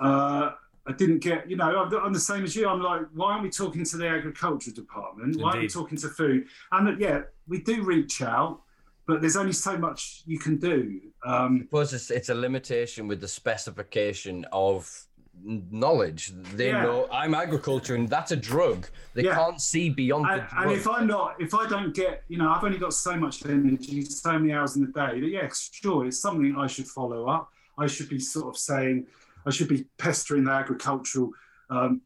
Uh, 0.00 0.52
I 0.86 0.92
didn't 0.92 1.18
get, 1.18 1.50
you 1.50 1.56
know, 1.56 1.64
I'm, 1.64 1.94
I'm, 1.94 2.12
the 2.14 2.20
same 2.20 2.44
as 2.44 2.56
you. 2.56 2.66
I'm 2.66 2.80
like, 2.80 3.02
why 3.14 3.32
aren't 3.32 3.42
we 3.42 3.50
talking 3.50 3.84
to 3.84 3.96
the 3.98 4.08
agriculture 4.08 4.70
department? 4.70 5.36
Why 5.36 5.50
aren't 5.50 5.62
we 5.62 5.68
talking 5.68 5.98
to 5.98 6.08
food? 6.08 6.46
And 6.72 6.98
yeah, 6.98 7.22
we 7.46 7.60
do 7.60 7.82
reach 7.82 8.22
out, 8.22 8.62
but 9.06 9.20
there's 9.20 9.36
only 9.36 9.52
so 9.52 9.76
much 9.76 10.22
you 10.24 10.38
can 10.38 10.56
do. 10.56 11.00
Um, 11.26 11.56
I 11.56 11.64
suppose 11.64 11.92
it's, 11.92 12.10
it's 12.10 12.28
a 12.30 12.34
limitation 12.34 13.06
with 13.06 13.20
the 13.20 13.28
specification 13.28 14.46
of 14.50 14.90
knowledge. 15.44 16.32
They 16.54 16.68
yeah. 16.68 16.82
know 16.82 17.08
I'm 17.12 17.34
agriculture 17.34 17.94
and 17.94 18.08
that's 18.08 18.32
a 18.32 18.36
drug. 18.36 18.86
They 19.14 19.24
yeah. 19.24 19.34
can't 19.34 19.60
see 19.60 19.90
beyond 19.90 20.26
and, 20.30 20.40
the 20.40 20.46
drug. 20.46 20.62
And 20.62 20.72
if 20.72 20.88
I'm 20.88 21.06
not, 21.06 21.36
if 21.38 21.54
I 21.54 21.68
don't 21.68 21.94
get, 21.94 22.24
you 22.28 22.38
know, 22.38 22.50
I've 22.50 22.64
only 22.64 22.78
got 22.78 22.94
so 22.94 23.16
much 23.16 23.44
energy, 23.44 24.04
so 24.04 24.38
many 24.38 24.52
hours 24.52 24.76
in 24.76 24.86
the 24.86 24.92
day. 24.92 25.20
But 25.20 25.30
yeah, 25.30 25.48
sure, 25.52 26.06
it's 26.06 26.20
something 26.20 26.56
I 26.56 26.66
should 26.66 26.86
follow 26.86 27.28
up. 27.28 27.50
I 27.76 27.86
should 27.86 28.08
be 28.08 28.18
sort 28.18 28.48
of 28.48 28.58
saying, 28.58 29.06
I 29.46 29.50
should 29.50 29.68
be 29.68 29.86
pestering 29.98 30.44
the 30.44 30.52
agricultural 30.52 31.32
um, 31.70 32.02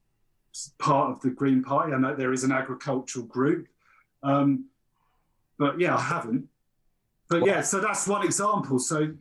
part 0.79 1.11
of 1.11 1.21
the 1.21 1.31
Green 1.31 1.63
Party. 1.63 1.93
I 1.93 1.99
know 1.99 2.15
there 2.15 2.33
is 2.33 2.45
an 2.45 2.53
agricultural 2.53 3.27
group, 3.27 3.69
um, 4.23 4.67
but 5.59 5.81
yeah, 5.81 5.97
I 5.97 6.01
haven't. 6.01 6.49
But 7.29 7.47
yeah, 7.47 7.63
so 7.63 7.81
that's 7.81 8.07
one 8.07 8.25
example. 8.25 8.79
So 8.79 9.13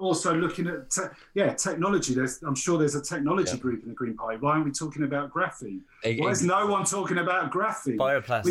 also 0.00 0.34
looking 0.34 0.66
at 0.66 0.90
te- 0.90 1.02
yeah 1.34 1.52
technology. 1.54 2.14
There's 2.14 2.42
I'm 2.42 2.54
sure 2.54 2.78
there's 2.78 2.94
a 2.94 3.02
technology 3.02 3.52
yeah. 3.52 3.58
group 3.58 3.82
in 3.82 3.90
the 3.90 3.94
Green 3.94 4.16
Party. 4.16 4.38
Why 4.38 4.52
aren't 4.52 4.64
we 4.64 4.72
talking 4.72 5.04
about 5.04 5.32
graphene? 5.32 5.80
Why 6.02 6.30
is 6.30 6.42
no 6.42 6.66
one 6.66 6.84
talking 6.84 7.18
about 7.18 7.52
graphene? 7.52 7.96
Bioplastics. 7.96 8.44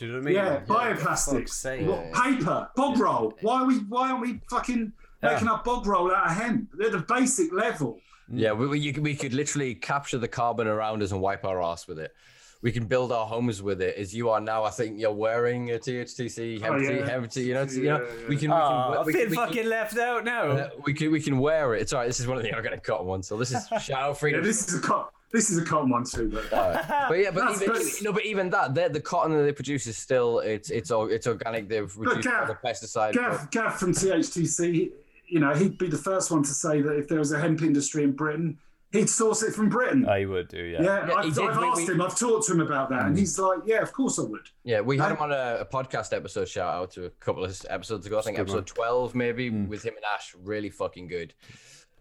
We, 0.00 0.06
you 0.06 0.12
know 0.12 0.18
what 0.18 0.22
I 0.22 0.26
mean? 0.26 0.34
Yeah, 0.34 0.52
yeah. 0.52 0.64
bioplastics. 0.64 1.86
What, 1.86 2.12
paper, 2.12 2.70
bog 2.76 2.98
roll. 2.98 3.34
Why 3.42 3.62
are 3.62 3.66
we? 3.66 3.78
Why 3.80 4.10
aren't 4.10 4.22
we 4.22 4.40
fucking 4.48 4.92
making 5.22 5.48
up 5.48 5.64
bog 5.64 5.86
roll 5.86 6.14
out 6.14 6.30
of 6.30 6.36
hemp? 6.36 6.70
They're 6.74 6.90
the 6.90 6.98
basic 7.00 7.52
level. 7.52 7.98
Yeah, 8.32 8.52
we, 8.52 8.66
we, 8.66 8.92
we 8.92 9.14
could 9.14 9.34
literally 9.34 9.74
capture 9.74 10.18
the 10.18 10.28
carbon 10.28 10.66
around 10.66 11.02
us 11.02 11.12
and 11.12 11.20
wipe 11.20 11.44
our 11.44 11.62
ass 11.62 11.86
with 11.86 11.98
it 11.98 12.14
we 12.62 12.70
can 12.70 12.86
build 12.86 13.10
our 13.10 13.26
homes 13.26 13.60
with 13.60 13.82
it 13.82 13.96
as 13.96 14.14
you 14.14 14.30
are 14.30 14.40
now. 14.40 14.62
I 14.62 14.70
think 14.70 14.98
you're 14.98 15.12
wearing 15.12 15.72
a 15.72 15.78
THTC 15.78 16.62
oh, 16.62 16.76
yeah. 16.76 17.12
empty, 17.12 17.42
you 17.42 17.54
know, 17.54 17.62
yeah, 17.62 17.70
you 17.72 17.82
know, 17.82 18.00
yeah, 18.00 18.28
we 18.28 18.36
can, 18.36 18.52
oh, 18.52 19.02
we 19.04 19.12
can, 19.12 19.30
we, 19.30 19.36
fucking 19.36 19.62
can, 19.62 19.68
left 19.68 19.98
out 19.98 20.24
now. 20.24 20.44
Uh, 20.44 20.70
we 20.84 20.94
can, 20.94 21.10
we 21.10 21.20
can 21.20 21.38
wear 21.38 21.74
it. 21.74 21.82
It's 21.82 21.92
all 21.92 21.98
right. 21.98 22.06
This 22.06 22.20
is 22.20 22.26
one 22.28 22.36
of 22.36 22.44
the, 22.44 22.54
I'm 22.54 22.62
going 22.62 22.74
to 22.74 22.80
cut 22.80 23.04
one. 23.04 23.22
So 23.22 23.36
this 23.36 23.52
is 23.52 23.66
shout 23.82 24.18
free. 24.18 24.32
yeah, 24.32 24.40
this 24.40 24.68
is 24.68 24.78
a 24.78 24.80
cut. 24.80 25.10
This 25.32 25.48
is 25.48 25.56
a 25.56 25.64
cotton 25.64 25.88
one 25.88 26.04
too, 26.04 26.28
but, 26.28 26.52
uh, 26.52 27.06
but 27.08 27.18
yeah, 27.18 27.30
but 27.30 27.56
even, 27.62 27.80
you 27.80 28.02
know, 28.02 28.12
but 28.12 28.26
even 28.26 28.50
that, 28.50 28.74
the 28.74 29.00
cotton 29.00 29.32
that 29.32 29.42
they 29.42 29.52
produce 29.52 29.86
is 29.86 29.96
still 29.96 30.40
it's 30.40 30.68
it's 30.68 30.90
it's 30.92 31.26
organic. 31.26 31.70
They've 31.70 31.96
reduced 31.96 32.28
Gav, 32.28 32.48
the 32.48 32.54
pesticide. 32.54 33.14
Gav, 33.14 33.40
but... 33.40 33.50
Gav 33.50 33.78
from 33.78 33.92
THTC, 33.94 34.92
you 35.32 35.40
know, 35.40 35.54
he'd 35.54 35.78
be 35.78 35.88
the 35.88 35.96
first 35.96 36.30
one 36.30 36.42
to 36.42 36.50
say 36.50 36.82
that 36.82 36.94
if 36.98 37.08
there 37.08 37.18
was 37.18 37.32
a 37.32 37.40
hemp 37.40 37.62
industry 37.62 38.04
in 38.04 38.12
Britain, 38.12 38.58
he'd 38.92 39.08
source 39.08 39.42
it 39.42 39.54
from 39.54 39.70
Britain. 39.70 40.06
I 40.06 40.26
would 40.26 40.48
do, 40.48 40.62
yeah. 40.62 40.82
Yeah, 40.82 41.08
yeah 41.08 41.14
I've, 41.14 41.38
I've 41.38 41.56
asked 41.56 41.88
we, 41.88 41.94
him, 41.94 42.02
I've 42.02 42.18
talked 42.18 42.46
to 42.48 42.52
him 42.52 42.60
about 42.60 42.90
that, 42.90 43.06
and 43.06 43.18
he's 43.18 43.38
like, 43.38 43.60
yeah, 43.64 43.80
of 43.80 43.94
course 43.94 44.18
I 44.18 44.24
would. 44.24 44.46
Yeah, 44.62 44.82
we 44.82 44.98
had 44.98 45.10
him 45.10 45.16
on 45.20 45.32
a, 45.32 45.56
a, 45.60 45.64
podcast 45.64 46.14
episode, 46.14 46.50
shout 46.50 46.74
out 46.74 46.90
to 46.92 47.06
a 47.06 47.10
couple 47.10 47.42
of 47.46 47.58
episodes 47.70 48.04
ago, 48.04 48.18
I 48.18 48.22
think 48.22 48.38
episode 48.38 48.66
12 48.66 49.14
maybe, 49.14 49.50
mm. 49.50 49.68
with 49.68 49.82
him 49.82 49.94
and 49.96 50.04
Ash, 50.14 50.34
really 50.44 50.68
fucking 50.68 51.08
good. 51.08 51.32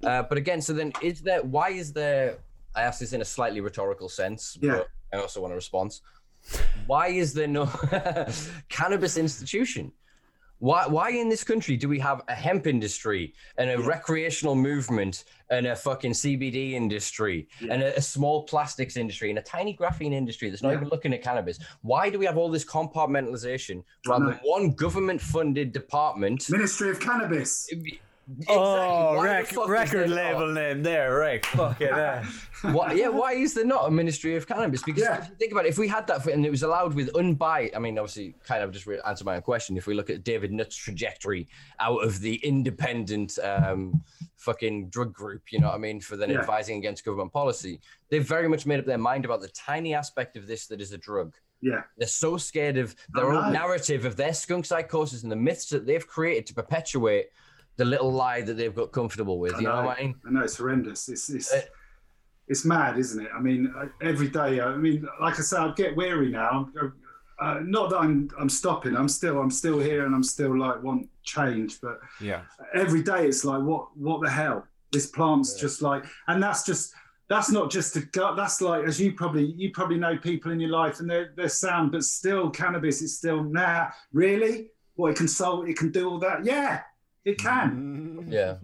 Uh, 0.03 0.23
but 0.23 0.37
again, 0.37 0.61
so 0.61 0.73
then 0.73 0.91
is 1.01 1.21
there, 1.21 1.41
why 1.41 1.69
is 1.69 1.93
there, 1.93 2.37
I 2.75 2.81
ask 2.81 2.99
this 2.99 3.13
in 3.13 3.21
a 3.21 3.25
slightly 3.25 3.61
rhetorical 3.61 4.09
sense, 4.09 4.57
yeah. 4.61 4.71
but 4.73 4.87
I 5.13 5.21
also 5.21 5.39
want 5.39 5.53
a 5.53 5.55
response. 5.55 6.01
Why 6.85 7.07
is 7.07 7.33
there 7.33 7.47
no 7.47 7.67
cannabis 8.67 9.15
institution? 9.15 9.93
Why, 10.61 10.85
why 10.85 11.09
in 11.09 11.27
this 11.27 11.43
country 11.43 11.75
do 11.75 11.89
we 11.89 11.97
have 12.01 12.21
a 12.27 12.35
hemp 12.35 12.67
industry 12.67 13.33
and 13.57 13.67
a 13.71 13.79
yeah. 13.79 13.87
recreational 13.87 14.53
movement 14.53 15.23
and 15.49 15.65
a 15.65 15.75
fucking 15.75 16.11
CBD 16.11 16.73
industry 16.73 17.47
yeah. 17.59 17.73
and 17.73 17.81
a, 17.81 17.97
a, 17.97 18.01
small 18.01 18.43
plastics 18.43 18.95
industry 18.95 19.31
and 19.31 19.39
a 19.39 19.41
tiny 19.41 19.75
graphene 19.75 20.13
industry 20.13 20.51
that's 20.51 20.61
not 20.61 20.69
yeah. 20.69 20.75
even 20.75 20.89
looking 20.89 21.15
at 21.15 21.23
cannabis? 21.23 21.57
Why 21.81 22.11
do 22.11 22.19
we 22.19 22.27
have 22.27 22.37
all 22.37 22.51
this 22.51 22.63
compartmentalization 22.63 23.83
rather 24.05 24.25
than 24.25 24.39
one 24.43 24.73
government 24.73 25.19
funded 25.19 25.73
department? 25.73 26.47
Ministry 26.47 26.91
of 26.91 26.99
Cannabis. 26.99 27.67
Exactly. 28.39 28.55
Oh, 28.55 29.21
rec- 29.21 29.67
record 29.67 30.09
label 30.09 30.47
not? 30.47 30.53
name 30.53 30.83
there, 30.83 31.15
right? 31.17 31.45
Fuck 31.45 31.81
it. 31.81 31.91
Uh. 31.91 32.23
why, 32.71 32.93
yeah, 32.93 33.07
why 33.07 33.33
is 33.33 33.53
there 33.53 33.65
not 33.65 33.87
a 33.87 33.91
Ministry 33.91 34.35
of 34.35 34.47
Cannabis? 34.47 34.83
Because 34.83 35.03
yeah. 35.03 35.21
if 35.21 35.29
you 35.29 35.35
think 35.35 35.51
about 35.51 35.65
it, 35.65 35.69
if 35.69 35.77
we 35.77 35.87
had 35.87 36.07
that 36.07 36.25
and 36.27 36.45
it 36.45 36.51
was 36.51 36.63
allowed 36.63 36.93
with 36.93 37.09
unbiased, 37.15 37.75
I 37.75 37.79
mean, 37.79 37.97
obviously, 37.97 38.35
kind 38.45 38.63
of 38.63 38.71
just 38.71 38.85
re- 38.85 39.01
answer 39.05 39.23
my 39.23 39.35
own 39.35 39.41
question. 39.41 39.77
If 39.77 39.87
we 39.87 39.93
look 39.93 40.09
at 40.09 40.23
David 40.23 40.51
Nutt's 40.51 40.75
trajectory 40.75 41.47
out 41.79 42.03
of 42.03 42.19
the 42.19 42.35
independent 42.35 43.37
um, 43.43 44.01
fucking 44.37 44.89
drug 44.89 45.13
group, 45.13 45.51
you 45.51 45.59
know 45.59 45.67
what 45.67 45.75
I 45.75 45.79
mean, 45.79 45.99
for 45.99 46.15
then 46.17 46.29
yeah. 46.29 46.39
advising 46.39 46.77
against 46.77 47.03
government 47.03 47.33
policy, 47.33 47.79
they've 48.09 48.25
very 48.25 48.47
much 48.47 48.65
made 48.65 48.79
up 48.79 48.85
their 48.85 48.97
mind 48.97 49.25
about 49.25 49.41
the 49.41 49.49
tiny 49.49 49.93
aspect 49.93 50.37
of 50.37 50.47
this 50.47 50.67
that 50.67 50.81
is 50.81 50.91
a 50.93 50.97
drug. 50.97 51.35
Yeah. 51.61 51.83
They're 51.97 52.07
so 52.07 52.37
scared 52.37 52.77
of 52.77 52.95
their 53.13 53.31
own 53.31 53.53
narrative, 53.53 54.05
of 54.05 54.15
their 54.15 54.33
skunk 54.33 54.65
psychosis 54.65 55.23
and 55.23 55.31
the 55.31 55.35
myths 55.35 55.69
that 55.69 55.85
they've 55.85 56.05
created 56.05 56.47
to 56.47 56.53
perpetuate 56.55 57.27
the 57.81 57.85
little 57.85 58.11
lie 58.11 58.41
that 58.41 58.53
they've 58.57 58.75
got 58.75 58.91
comfortable 58.91 59.39
with. 59.39 59.53
you 59.53 59.63
know, 59.63 59.81
know 59.81 59.87
what 59.87 59.97
I 59.97 60.03
mean? 60.03 60.15
I 60.27 60.29
know 60.29 60.43
it's 60.43 60.57
horrendous. 60.57 61.09
It's 61.09 61.31
it's 61.31 61.51
uh, 61.51 61.61
it's 62.47 62.63
mad, 62.63 62.99
isn't 62.99 63.25
it? 63.25 63.31
I 63.35 63.41
mean, 63.41 63.73
every 64.03 64.29
day. 64.29 64.61
I 64.61 64.75
mean, 64.75 65.07
like 65.19 65.39
I 65.39 65.41
say, 65.41 65.57
I 65.57 65.71
get 65.71 65.95
weary 65.95 66.29
now. 66.29 66.69
Uh, 67.39 67.59
not 67.63 67.89
that 67.89 67.97
I'm 67.97 68.29
I'm 68.39 68.49
stopping. 68.49 68.95
I'm 68.95 69.09
still 69.09 69.39
I'm 69.39 69.49
still 69.49 69.79
here, 69.79 70.05
and 70.05 70.13
I'm 70.13 70.21
still 70.21 70.55
like 70.55 70.83
want 70.83 71.09
change. 71.23 71.81
But 71.81 71.99
yeah, 72.21 72.41
every 72.75 73.01
day 73.01 73.25
it's 73.25 73.43
like 73.43 73.63
what 73.63 73.97
what 73.97 74.21
the 74.21 74.29
hell? 74.29 74.67
This 74.91 75.07
plant's 75.07 75.55
yeah. 75.55 75.61
just 75.61 75.81
like, 75.81 76.03
and 76.27 76.43
that's 76.43 76.63
just 76.63 76.93
that's 77.29 77.49
not 77.49 77.71
just 77.71 77.95
a 77.95 78.01
gut. 78.01 78.35
That's 78.37 78.61
like 78.61 78.85
as 78.85 79.01
you 79.01 79.13
probably 79.13 79.55
you 79.57 79.71
probably 79.71 79.97
know 79.97 80.17
people 80.19 80.51
in 80.51 80.59
your 80.59 80.69
life, 80.69 80.99
and 80.99 81.09
they're 81.09 81.33
they're 81.35 81.49
sound, 81.49 81.93
but 81.93 82.03
still 82.03 82.51
cannabis 82.51 83.01
is 83.01 83.17
still 83.17 83.43
nah. 83.43 83.87
Really? 84.13 84.67
What 84.93 85.13
it 85.13 85.17
can 85.17 85.27
solve? 85.27 85.67
It 85.67 85.77
can 85.79 85.91
do 85.91 86.07
all 86.07 86.19
that? 86.19 86.45
Yeah, 86.45 86.81
it 87.25 87.37
can. 87.37 88.25
Yeah. 88.27 88.55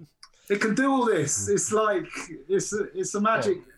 It 0.50 0.62
can 0.62 0.76
do 0.76 0.92
all 0.92 1.06
this. 1.06 1.50
It's 1.50 1.72
like 1.72 2.08
it's 2.48 2.74
a, 2.74 2.84
it's 2.98 3.14
a 3.16 3.22
magic 3.22 3.58
yeah. 3.58 3.74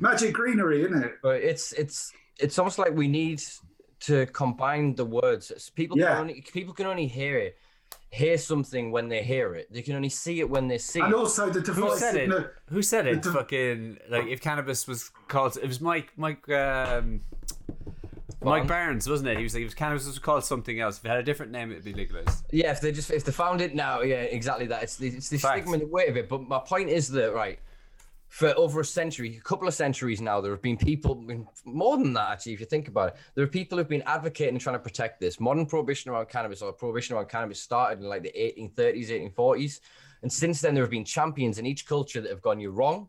magic 0.00 0.32
greenery, 0.32 0.84
isn't 0.84 1.02
it? 1.02 1.14
But 1.22 1.42
it's 1.42 1.72
it's 1.72 2.12
it's 2.38 2.58
almost 2.58 2.78
like 2.78 2.94
we 2.94 3.08
need 3.08 3.42
to 4.00 4.26
combine 4.26 4.94
the 4.94 5.04
words. 5.04 5.70
People 5.74 5.98
yeah. 5.98 6.14
can 6.14 6.18
only 6.18 6.40
people 6.40 6.74
can 6.74 6.86
only 6.86 7.06
hear 7.06 7.38
it 7.38 7.56
hear 8.10 8.38
something 8.38 8.90
when 8.90 9.08
they 9.08 9.22
hear 9.22 9.54
it. 9.54 9.70
They 9.72 9.82
can 9.82 9.94
only 9.94 10.08
see 10.08 10.40
it 10.40 10.48
when 10.48 10.68
they 10.68 10.78
see 10.78 11.00
and 11.00 11.08
it. 11.08 11.14
And 11.14 11.20
also 11.22 11.50
the 11.50 11.60
device. 11.60 11.92
Who 11.92 11.98
said 11.98 12.16
it? 12.16 12.52
Who 12.70 12.82
said 12.82 13.06
it? 13.06 13.24
Fucking 13.24 13.98
like 14.08 14.26
if 14.26 14.40
cannabis 14.40 14.86
was 14.86 15.10
called, 15.28 15.58
it 15.62 15.66
was 15.66 15.80
Mike 15.80 16.12
Mike 16.16 16.48
um, 16.48 17.20
Mike 18.46 18.68
Barnes, 18.68 19.08
wasn't 19.08 19.28
it? 19.28 19.38
He 19.38 19.42
was 19.42 19.54
like, 19.54 19.64
if 19.64 19.76
cannabis 19.76 20.06
was 20.06 20.18
called 20.18 20.44
something 20.44 20.80
else, 20.80 20.98
if 20.98 21.04
it 21.04 21.08
had 21.08 21.18
a 21.18 21.22
different 21.22 21.52
name, 21.52 21.70
it'd 21.70 21.84
be 21.84 21.92
legalized. 21.92 22.44
Yeah, 22.52 22.70
if 22.70 22.80
they 22.80 22.92
just 22.92 23.10
if 23.10 23.24
they 23.24 23.32
found 23.32 23.60
it 23.60 23.74
now, 23.74 24.02
yeah, 24.02 24.22
exactly 24.22 24.66
that. 24.66 24.82
It's 24.82 24.96
the, 24.96 25.08
it's 25.08 25.28
the 25.28 25.38
stigma 25.38 25.72
and 25.72 25.82
the 25.82 25.86
weight 25.86 26.08
of 26.08 26.16
it. 26.16 26.28
But 26.28 26.48
my 26.48 26.60
point 26.60 26.88
is 26.88 27.08
that 27.10 27.34
right, 27.34 27.58
for 28.28 28.52
over 28.56 28.80
a 28.80 28.84
century, 28.84 29.36
a 29.36 29.40
couple 29.40 29.68
of 29.68 29.74
centuries 29.74 30.20
now, 30.20 30.40
there 30.40 30.52
have 30.52 30.62
been 30.62 30.76
people, 30.76 31.24
more 31.64 31.96
than 31.96 32.12
that 32.14 32.30
actually, 32.30 32.52
if 32.52 32.60
you 32.60 32.66
think 32.66 32.88
about 32.88 33.08
it, 33.08 33.16
there 33.34 33.44
are 33.44 33.48
people 33.48 33.78
who've 33.78 33.88
been 33.88 34.02
advocating 34.02 34.54
and 34.54 34.60
trying 34.60 34.76
to 34.76 34.80
protect 34.80 35.20
this. 35.20 35.40
Modern 35.40 35.66
prohibition 35.66 36.10
around 36.10 36.28
cannabis 36.28 36.62
or 36.62 36.72
prohibition 36.72 37.16
around 37.16 37.28
cannabis 37.28 37.60
started 37.60 38.00
in 38.00 38.08
like 38.08 38.22
the 38.22 38.32
1830s, 38.36 39.32
1840s. 39.36 39.80
And 40.22 40.32
since 40.32 40.60
then, 40.60 40.74
there 40.74 40.82
have 40.82 40.90
been 40.90 41.04
champions 41.04 41.58
in 41.58 41.66
each 41.66 41.86
culture 41.86 42.20
that 42.20 42.30
have 42.30 42.42
gone, 42.42 42.58
you're 42.60 42.72
wrong. 42.72 43.08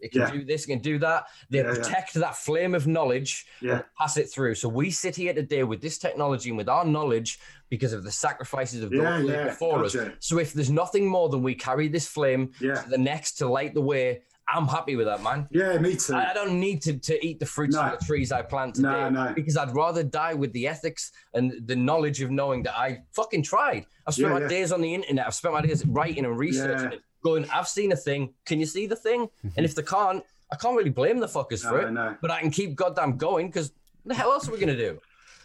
It 0.00 0.12
can 0.12 0.22
yeah. 0.22 0.30
do 0.30 0.44
this, 0.44 0.64
it 0.64 0.68
can 0.68 0.78
do 0.80 0.98
that. 0.98 1.26
They 1.50 1.58
yeah, 1.58 1.74
protect 1.74 2.14
yeah. 2.14 2.20
that 2.22 2.36
flame 2.36 2.74
of 2.74 2.86
knowledge 2.86 3.46
yeah. 3.60 3.82
pass 3.98 4.16
it 4.16 4.30
through. 4.30 4.54
So 4.56 4.68
we 4.68 4.90
sit 4.90 5.16
here 5.16 5.32
today 5.32 5.64
with 5.64 5.80
this 5.80 5.98
technology 5.98 6.50
and 6.50 6.58
with 6.58 6.68
our 6.68 6.84
knowledge 6.84 7.38
because 7.70 7.92
of 7.92 8.04
the 8.04 8.12
sacrifices 8.12 8.82
of 8.82 8.90
those 8.90 9.30
before 9.30 9.82
gotcha. 9.82 10.06
us. 10.06 10.12
So 10.20 10.38
if 10.38 10.52
there's 10.52 10.70
nothing 10.70 11.06
more 11.06 11.28
than 11.28 11.42
we 11.42 11.54
carry 11.54 11.88
this 11.88 12.06
flame 12.06 12.52
to 12.60 12.84
the 12.88 12.98
next 12.98 13.32
to 13.38 13.48
light 13.48 13.74
the 13.74 13.80
way, 13.80 14.22
I'm 14.46 14.68
happy 14.68 14.94
with 14.96 15.06
that, 15.06 15.22
man. 15.22 15.48
Yeah, 15.50 15.78
me 15.78 15.96
too. 15.96 16.14
I, 16.14 16.30
I 16.30 16.34
don't 16.34 16.60
need 16.60 16.82
to, 16.82 16.98
to 16.98 17.26
eat 17.26 17.40
the 17.40 17.46
fruits 17.46 17.74
no. 17.74 17.82
of 17.82 17.98
the 17.98 18.04
trees 18.04 18.30
I 18.30 18.42
plant 18.42 18.74
today 18.74 18.88
no, 18.88 19.08
no. 19.08 19.32
because 19.34 19.56
I'd 19.56 19.74
rather 19.74 20.02
die 20.02 20.34
with 20.34 20.52
the 20.52 20.68
ethics 20.68 21.12
and 21.32 21.66
the 21.66 21.76
knowledge 21.76 22.20
of 22.20 22.30
knowing 22.30 22.62
that 22.64 22.76
I 22.76 23.02
fucking 23.12 23.42
tried. 23.42 23.86
I've 24.06 24.14
spent 24.14 24.32
my 24.32 24.46
days 24.46 24.70
on 24.70 24.82
the 24.82 24.94
internet. 24.94 25.26
I've 25.26 25.34
spent 25.34 25.54
my 25.54 25.62
days 25.62 25.84
writing 25.86 26.26
and 26.26 26.38
researching 26.38 26.92
it 26.92 27.00
going, 27.24 27.48
I've 27.50 27.66
seen 27.66 27.90
a 27.90 27.96
thing. 27.96 28.34
Can 28.44 28.60
you 28.60 28.66
see 28.66 28.86
the 28.86 28.96
thing? 28.96 29.22
and 29.42 29.52
mm-hmm. 29.52 29.64
if 29.64 29.74
they 29.74 29.82
can't, 29.82 30.22
I 30.52 30.56
can't 30.56 30.76
really 30.76 30.90
blame 30.90 31.18
the 31.18 31.26
fuckers 31.26 31.64
no, 31.64 31.70
for 31.70 31.80
it. 31.80 31.90
No. 31.90 32.16
But 32.22 32.30
I 32.30 32.40
can 32.40 32.50
keep 32.50 32.76
goddamn 32.76 33.16
going 33.16 33.48
because 33.48 33.72
the 34.04 34.14
hell 34.14 34.30
else 34.32 34.48
are 34.48 34.52
we 34.52 34.58
going 34.58 34.76
to 34.76 34.76
do? 34.76 35.00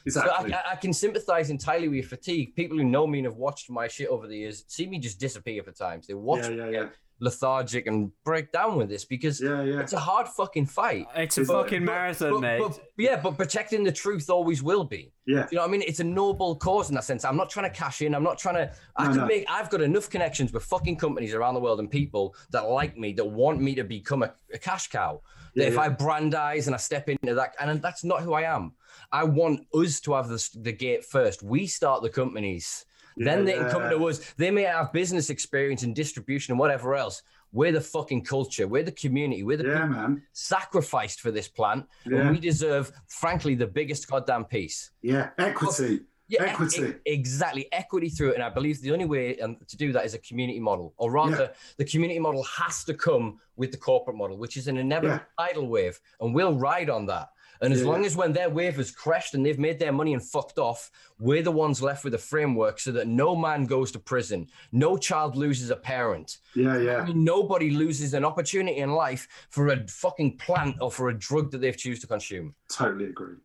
Exactly. 0.05 0.51
So 0.51 0.55
I, 0.55 0.71
I, 0.73 0.75
can 0.75 0.93
sympathize 0.93 1.49
entirely 1.49 1.87
with 1.87 2.05
fatigue. 2.05 2.55
People 2.55 2.77
who 2.77 2.83
know 2.83 3.05
me 3.05 3.19
and 3.19 3.25
have 3.25 3.35
watched 3.35 3.69
my 3.69 3.87
shit 3.87 4.07
over 4.07 4.27
the 4.27 4.37
years 4.37 4.63
see 4.67 4.87
me 4.87 4.97
just 4.99 5.19
disappear 5.19 5.63
for 5.63 5.71
times. 5.71 6.07
They 6.07 6.13
watch 6.13 6.43
yeah, 6.43 6.55
yeah, 6.55 6.69
yeah 6.69 6.85
lethargic 7.19 7.87
and 7.87 8.11
break 8.23 8.51
down 8.51 8.77
with 8.77 8.89
this 8.89 9.05
because 9.05 9.41
yeah, 9.41 9.61
yeah. 9.63 9.79
it's 9.79 9.93
a 9.93 9.99
hard 9.99 10.27
fucking 10.27 10.65
fight. 10.65 11.05
It's 11.15 11.37
a 11.37 11.43
but, 11.43 11.63
fucking 11.63 11.85
but, 11.85 11.91
marathon, 11.91 12.31
but, 12.31 12.39
mate. 12.39 12.59
But, 12.59 12.79
yeah, 12.97 13.19
but 13.21 13.37
protecting 13.37 13.83
the 13.83 13.91
truth 13.91 14.29
always 14.29 14.63
will 14.63 14.83
be. 14.83 15.11
Yeah. 15.25 15.47
You 15.51 15.57
know 15.57 15.61
what 15.61 15.69
I 15.69 15.71
mean? 15.71 15.83
It's 15.85 15.99
a 15.99 16.03
noble 16.03 16.55
cause 16.55 16.89
in 16.89 16.95
that 16.95 17.03
sense. 17.03 17.25
I'm 17.25 17.37
not 17.37 17.49
trying 17.49 17.69
to 17.69 17.77
cash 17.77 18.01
in. 18.01 18.15
I'm 18.15 18.23
not 18.23 18.37
trying 18.37 18.55
to 18.55 18.73
I 18.95 19.03
no, 19.03 19.09
can 19.09 19.19
no. 19.19 19.25
make 19.27 19.45
I've 19.49 19.69
got 19.69 19.81
enough 19.81 20.09
connections 20.09 20.51
with 20.53 20.63
fucking 20.63 20.97
companies 20.97 21.33
around 21.33 21.53
the 21.53 21.59
world 21.59 21.79
and 21.79 21.91
people 21.91 22.35
that 22.51 22.69
like 22.69 22.97
me, 22.97 23.13
that 23.13 23.25
want 23.25 23.61
me 23.61 23.75
to 23.75 23.83
become 23.83 24.23
a, 24.23 24.33
a 24.53 24.57
cash 24.57 24.87
cow. 24.87 25.21
That 25.55 25.63
yeah, 25.63 25.67
if 25.69 25.73
yeah. 25.75 25.81
I 25.81 25.89
brandize 25.89 26.67
and 26.67 26.75
I 26.75 26.79
step 26.79 27.09
into 27.09 27.33
that 27.35 27.55
and 27.59 27.81
that's 27.81 28.03
not 28.03 28.21
who 28.21 28.33
I 28.33 28.43
am. 28.43 28.73
I 29.11 29.23
want 29.23 29.65
us 29.73 29.99
to 30.01 30.13
have 30.13 30.29
the, 30.29 30.49
the 30.61 30.71
gate 30.71 31.05
first. 31.05 31.43
We 31.43 31.67
start 31.67 32.01
the 32.01 32.09
companies. 32.09 32.85
Yeah, 33.17 33.25
then 33.25 33.45
they 33.45 33.53
can 33.53 33.69
come 33.69 33.89
to 33.89 34.07
us. 34.07 34.19
They 34.37 34.51
may 34.51 34.63
have 34.63 34.93
business 34.93 35.29
experience 35.29 35.83
and 35.83 35.95
distribution 35.95 36.53
and 36.53 36.59
whatever 36.59 36.95
else. 36.95 37.21
We're 37.51 37.71
the 37.71 37.81
fucking 37.81 38.23
culture. 38.25 38.67
We're 38.67 38.83
the 38.83 38.91
community. 38.91 39.43
We're 39.43 39.57
the 39.57 39.67
yeah, 39.67 39.85
man. 39.85 40.21
sacrificed 40.33 41.19
for 41.19 41.31
this 41.31 41.47
plant. 41.47 41.85
Yeah. 42.05 42.19
And 42.19 42.31
we 42.31 42.39
deserve, 42.39 42.91
frankly, 43.07 43.55
the 43.55 43.67
biggest 43.67 44.07
goddamn 44.07 44.45
piece. 44.45 44.91
Yeah, 45.01 45.29
equity. 45.37 46.01
Yeah, 46.27 46.43
equity. 46.43 46.83
E- 46.83 46.93
exactly. 47.07 47.67
Equity 47.71 48.09
through 48.09 48.29
it. 48.29 48.35
And 48.35 48.43
I 48.43 48.49
believe 48.49 48.79
the 48.81 48.91
only 48.91 49.05
way 49.05 49.39
um, 49.39 49.57
to 49.67 49.75
do 49.75 49.91
that 49.93 50.05
is 50.05 50.13
a 50.13 50.19
community 50.19 50.59
model, 50.59 50.93
or 50.97 51.11
rather, 51.11 51.45
yeah. 51.45 51.47
the 51.77 51.85
community 51.85 52.19
model 52.19 52.43
has 52.43 52.83
to 52.83 52.93
come 52.93 53.39
with 53.55 53.71
the 53.71 53.77
corporate 53.77 54.15
model, 54.15 54.37
which 54.37 54.55
is 54.55 54.67
an 54.67 54.77
inevitable 54.77 55.25
tidal 55.39 55.67
wave. 55.67 55.99
And 56.21 56.35
we'll 56.35 56.53
ride 56.53 56.91
on 56.91 57.07
that. 57.07 57.29
And 57.61 57.73
as 57.73 57.81
Yeah, 57.81 57.87
long 57.89 58.05
as 58.05 58.15
when 58.15 58.31
their 58.31 58.49
wave 58.49 58.77
has 58.77 58.89
crashed 58.89 59.33
and 59.33 59.45
they've 59.45 59.59
made 59.59 59.79
their 59.79 59.91
money 59.91 60.13
and 60.13 60.23
fucked 60.23 60.57
off, 60.57 60.89
we're 61.19 61.41
the 61.43 61.51
ones 61.51 61.81
left 61.81 62.05
with 62.05 62.13
a 62.13 62.17
framework 62.17 62.79
so 62.79 62.91
that 62.93 63.07
no 63.07 63.35
man 63.35 63.65
goes 63.65 63.91
to 63.91 63.99
prison, 63.99 64.47
no 64.71 64.95
child 64.97 65.35
loses 65.35 65.69
a 65.69 65.75
parent. 65.75 66.37
Yeah, 66.55 66.75
I 66.75 66.77
yeah. 66.81 67.03
mean, 67.05 67.23
nobody 67.23 67.71
loses 67.71 68.13
an 68.13 68.23
opportunity 68.23 68.77
in 68.77 68.91
life 68.93 69.27
for 69.49 69.67
a 69.67 69.85
fucking 69.87 70.37
plant 70.37 70.77
or 70.79 70.89
for 70.89 71.09
a 71.09 71.13
drug 71.17 71.51
that 71.51 71.59
they've 71.59 71.75
choose 71.75 71.99
to 71.99 72.07
consume. 72.07 72.55
Totally 72.69 73.05
agree. 73.09 73.35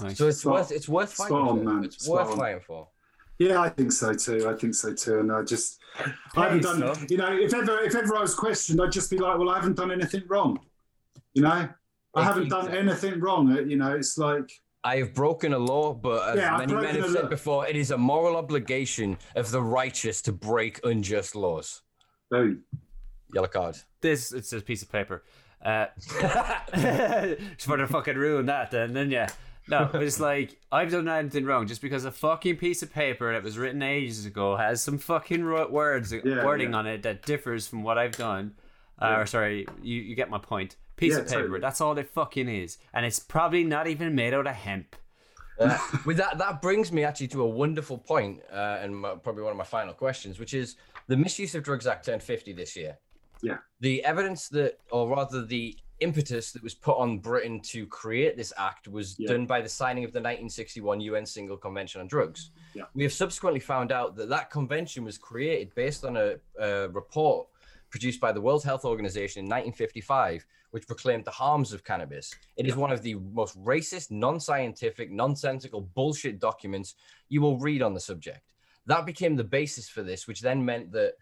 Nice. 0.00 0.18
So 0.18 0.28
it's 0.28 0.38
Spot- 0.38 0.52
worth 0.54 0.70
it's 0.72 0.88
worth 0.88 1.12
fighting 1.12 1.36
on, 1.36 1.58
for. 1.58 1.64
man. 1.64 1.84
It's 1.84 2.04
Spot 2.04 2.16
worth 2.26 2.32
on. 2.32 2.38
fighting 2.38 2.60
for. 2.60 2.88
Yeah, 3.40 3.60
I 3.60 3.68
think 3.68 3.90
so 3.90 4.12
too. 4.14 4.48
I 4.48 4.54
think 4.54 4.74
so 4.76 4.94
too. 4.94 5.18
And 5.18 5.32
I 5.32 5.42
just, 5.42 5.80
I 6.36 6.44
haven't 6.44 6.62
done. 6.62 7.06
You 7.08 7.16
know, 7.16 7.32
if 7.36 7.52
ever, 7.52 7.80
if 7.80 7.94
ever 7.96 8.16
I 8.16 8.20
was 8.20 8.32
questioned, 8.34 8.80
I'd 8.80 8.92
just 8.92 9.10
be 9.10 9.18
like, 9.18 9.36
well, 9.38 9.50
I 9.50 9.56
haven't 9.56 9.74
done 9.76 9.90
anything 9.90 10.22
wrong. 10.28 10.60
You 11.32 11.42
know, 11.42 11.68
I 12.16 12.24
haven't 12.24 12.48
done 12.48 12.66
Exactly. 12.68 12.78
anything 12.90 13.20
wrong. 13.20 13.52
Uh, 13.52 13.60
You 13.60 13.76
know, 13.76 13.94
it's 13.94 14.16
like, 14.18 14.50
I 14.84 14.96
have 14.96 15.14
broken 15.14 15.52
a 15.54 15.58
law, 15.58 15.94
but 15.94 16.28
as 16.30 16.36
Yeah, 16.36 16.56
many 16.58 16.74
men 16.74 16.96
have 16.96 17.10
said 17.10 17.30
before, 17.30 17.66
it 17.66 17.74
is 17.76 17.90
a 17.90 17.96
moral 17.98 18.36
obligation 18.36 19.16
of 19.34 19.50
the 19.50 19.62
righteous 19.62 20.20
to 20.22 20.32
break 20.32 20.80
unjust 20.84 21.34
laws. 21.34 21.82
boom. 22.30 22.64
Yellow 23.32 23.48
card. 23.48 23.76
This 24.00 24.32
it's 24.32 24.52
a 24.52 24.60
piece 24.60 24.82
of 24.82 24.92
paper. 24.92 25.24
Uh, 25.64 25.86
just 26.74 27.66
for 27.66 27.76
to 27.76 27.86
fucking 27.86 28.16
ruin 28.16 28.46
that, 28.46 28.70
then 28.70 28.92
then 28.92 29.10
yeah. 29.10 29.28
No, 29.66 29.88
but 29.90 30.02
it's 30.02 30.20
like 30.20 30.58
I've 30.70 30.90
done 30.90 31.08
anything 31.08 31.46
wrong 31.46 31.66
just 31.66 31.80
because 31.80 32.04
a 32.04 32.10
fucking 32.10 32.56
piece 32.56 32.82
of 32.82 32.92
paper 32.92 33.32
that 33.32 33.42
was 33.42 33.56
written 33.56 33.82
ages 33.82 34.26
ago 34.26 34.56
has 34.56 34.82
some 34.82 34.98
fucking 34.98 35.42
words 35.44 36.12
Yeah, 36.12 36.44
wording 36.44 36.72
yeah. 36.72 36.76
on 36.78 36.86
it 36.86 37.02
that 37.04 37.22
differs 37.22 37.66
from 37.66 37.82
what 37.82 37.96
I've 37.96 38.16
done. 38.16 38.52
Uh, 39.00 39.16
Or 39.20 39.26
sorry, 39.26 39.66
you, 39.82 40.00
you 40.02 40.14
get 40.14 40.28
my 40.28 40.38
point. 40.38 40.76
Piece 40.96 41.12
Yeah, 41.14 41.18
of 41.20 41.26
paper. 41.28 41.40
totally. 41.42 41.60
That's 41.60 41.80
all 41.80 41.96
it 41.98 42.08
fucking 42.08 42.48
is, 42.48 42.78
and 42.92 43.04
it's 43.04 43.18
probably 43.18 43.64
not 43.64 43.86
even 43.86 44.14
made 44.14 44.32
out 44.34 44.46
of 44.46 44.54
hemp. 44.54 44.96
Uh, 45.58 45.78
with 46.04 46.16
that, 46.16 46.38
that 46.38 46.60
brings 46.62 46.90
me 46.92 47.04
actually 47.04 47.28
to 47.28 47.42
a 47.42 47.48
wonderful 47.48 47.98
point, 47.98 48.40
uh, 48.52 48.78
and 48.80 48.96
my, 48.96 49.14
probably 49.14 49.42
one 49.42 49.52
of 49.52 49.56
my 49.58 49.64
final 49.64 49.94
questions, 49.94 50.38
which 50.38 50.54
is 50.54 50.76
the 51.06 51.16
Misuse 51.16 51.54
of 51.54 51.62
Drugs 51.62 51.86
Act 51.86 52.06
turned 52.06 52.22
50 52.22 52.52
this 52.52 52.74
year. 52.76 52.98
Yeah. 53.42 53.58
The 53.80 54.04
evidence 54.04 54.48
that, 54.48 54.78
or 54.90 55.08
rather 55.08 55.44
the 55.44 55.76
impetus 56.00 56.50
that 56.52 56.62
was 56.62 56.74
put 56.74 56.96
on 56.98 57.18
Britain 57.18 57.60
to 57.60 57.86
create 57.86 58.36
this 58.36 58.52
act 58.56 58.88
was 58.88 59.16
Yeah. 59.18 59.28
done 59.28 59.46
by 59.46 59.60
the 59.60 59.68
signing 59.68 60.02
of 60.04 60.12
the 60.12 60.18
1961 60.18 61.00
UN 61.00 61.24
Single 61.24 61.56
Convention 61.56 62.00
on 62.00 62.08
Drugs. 62.08 62.50
Yeah. 62.74 62.84
We 62.94 63.04
have 63.04 63.12
subsequently 63.12 63.60
found 63.60 63.92
out 63.92 64.16
that 64.16 64.28
that 64.30 64.50
convention 64.50 65.04
was 65.04 65.18
created 65.18 65.72
based 65.76 66.04
on 66.04 66.16
a, 66.16 66.34
a 66.58 66.88
report 66.88 67.46
produced 67.94 68.18
by 68.20 68.32
the 68.32 68.40
World 68.40 68.64
Health 68.64 68.84
Organization 68.84 69.38
in 69.38 69.44
1955, 69.44 70.44
which 70.72 70.84
proclaimed 70.84 71.24
the 71.24 71.30
harms 71.30 71.72
of 71.72 71.84
cannabis. 71.84 72.34
It 72.56 72.66
is 72.66 72.74
one 72.74 72.90
of 72.90 73.02
the 73.02 73.14
most 73.14 73.56
racist, 73.62 74.10
non 74.10 74.40
scientific, 74.40 75.12
nonsensical 75.12 75.80
bullshit 75.80 76.40
documents 76.40 76.96
you 77.28 77.40
will 77.40 77.56
read 77.56 77.82
on 77.82 77.94
the 77.94 78.00
subject. 78.00 78.52
That 78.86 79.06
became 79.06 79.36
the 79.36 79.44
basis 79.44 79.88
for 79.88 80.02
this, 80.02 80.26
which 80.26 80.40
then 80.40 80.64
meant 80.64 80.90
that 80.90 81.12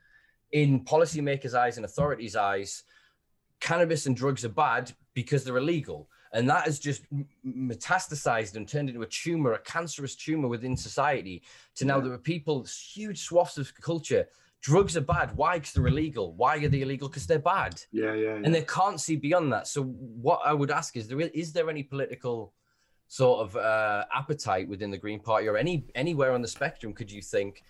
in 0.52 0.82
policymakers' 0.82 1.52
eyes 1.52 1.76
and 1.76 1.84
authorities' 1.84 2.36
eyes, 2.36 2.84
cannabis 3.60 4.06
and 4.06 4.16
drugs 4.16 4.42
are 4.42 4.48
bad 4.48 4.92
because 5.12 5.44
they're 5.44 5.58
illegal. 5.58 6.08
And 6.32 6.48
that 6.48 6.64
has 6.64 6.78
just 6.78 7.02
metastasized 7.46 8.56
and 8.56 8.66
turned 8.66 8.88
into 8.88 9.02
a 9.02 9.06
tumor, 9.06 9.52
a 9.52 9.58
cancerous 9.58 10.16
tumor 10.16 10.48
within 10.48 10.74
society. 10.78 11.42
To 11.74 11.84
now, 11.84 11.98
Yeah. 11.98 12.04
there 12.04 12.12
are 12.14 12.18
people, 12.18 12.64
huge 12.64 13.20
swaths 13.20 13.58
of 13.58 13.74
culture. 13.74 14.26
Drugs 14.62 14.96
are 14.96 15.02
bad. 15.02 15.36
Why? 15.36 15.58
Because 15.58 15.72
they're 15.72 15.86
illegal. 15.88 16.32
Why 16.34 16.56
are 16.56 16.68
they 16.68 16.82
illegal? 16.82 17.08
Because 17.08 17.26
they're 17.26 17.38
bad 17.38 17.82
Yeah, 17.90 18.14
yeah, 18.14 18.14
yeah. 18.14 18.40
and 18.44 18.54
they 18.54 18.62
can't 18.62 19.00
see 19.00 19.16
beyond 19.16 19.52
that. 19.52 19.66
So 19.66 19.82
what 19.82 20.40
I 20.44 20.52
would 20.52 20.70
ask 20.70 20.96
is 20.96 21.08
there 21.08 21.20
is 21.20 21.52
there 21.52 21.68
any 21.68 21.82
political 21.82 22.54
sort 23.08 23.40
of 23.40 23.56
uh, 23.56 24.04
appetite 24.14 24.68
within 24.68 24.90
the 24.90 24.96
Green 24.96 25.20
Party 25.20 25.48
or 25.48 25.56
any 25.56 25.84
anywhere 25.94 26.32
on 26.32 26.40
the 26.40 26.48
spectrum 26.48 26.94
could 26.94 27.10
you 27.10 27.20
think 27.20 27.62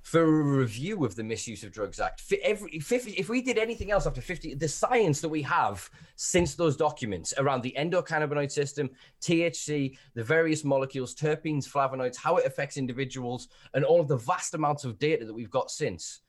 for 0.00 0.22
a 0.22 0.58
review 0.58 1.04
of 1.04 1.16
the 1.16 1.24
Misuse 1.24 1.64
of 1.64 1.72
Drugs 1.72 1.98
Act? 1.98 2.20
For 2.20 2.36
every 2.44 2.78
50, 2.78 3.10
if 3.14 3.28
we 3.28 3.42
did 3.42 3.58
anything 3.58 3.90
else 3.90 4.06
after 4.06 4.20
50, 4.20 4.54
the 4.54 4.68
science 4.68 5.20
that 5.20 5.28
we 5.28 5.42
have 5.42 5.90
since 6.14 6.54
those 6.54 6.76
documents 6.76 7.34
around 7.38 7.62
the 7.62 7.74
endocannabinoid 7.76 8.52
system, 8.52 8.88
THC, 9.20 9.98
the 10.14 10.22
various 10.22 10.62
molecules, 10.62 11.12
terpenes, 11.12 11.68
flavonoids, 11.68 12.16
how 12.16 12.36
it 12.36 12.46
affects 12.46 12.76
individuals, 12.76 13.48
and 13.74 13.84
all 13.84 14.00
of 14.00 14.06
the 14.06 14.16
vast 14.16 14.54
amounts 14.54 14.84
of 14.84 14.96
data 15.00 15.24
that 15.26 15.34
we've 15.34 15.50
got 15.50 15.72
since. 15.72 16.20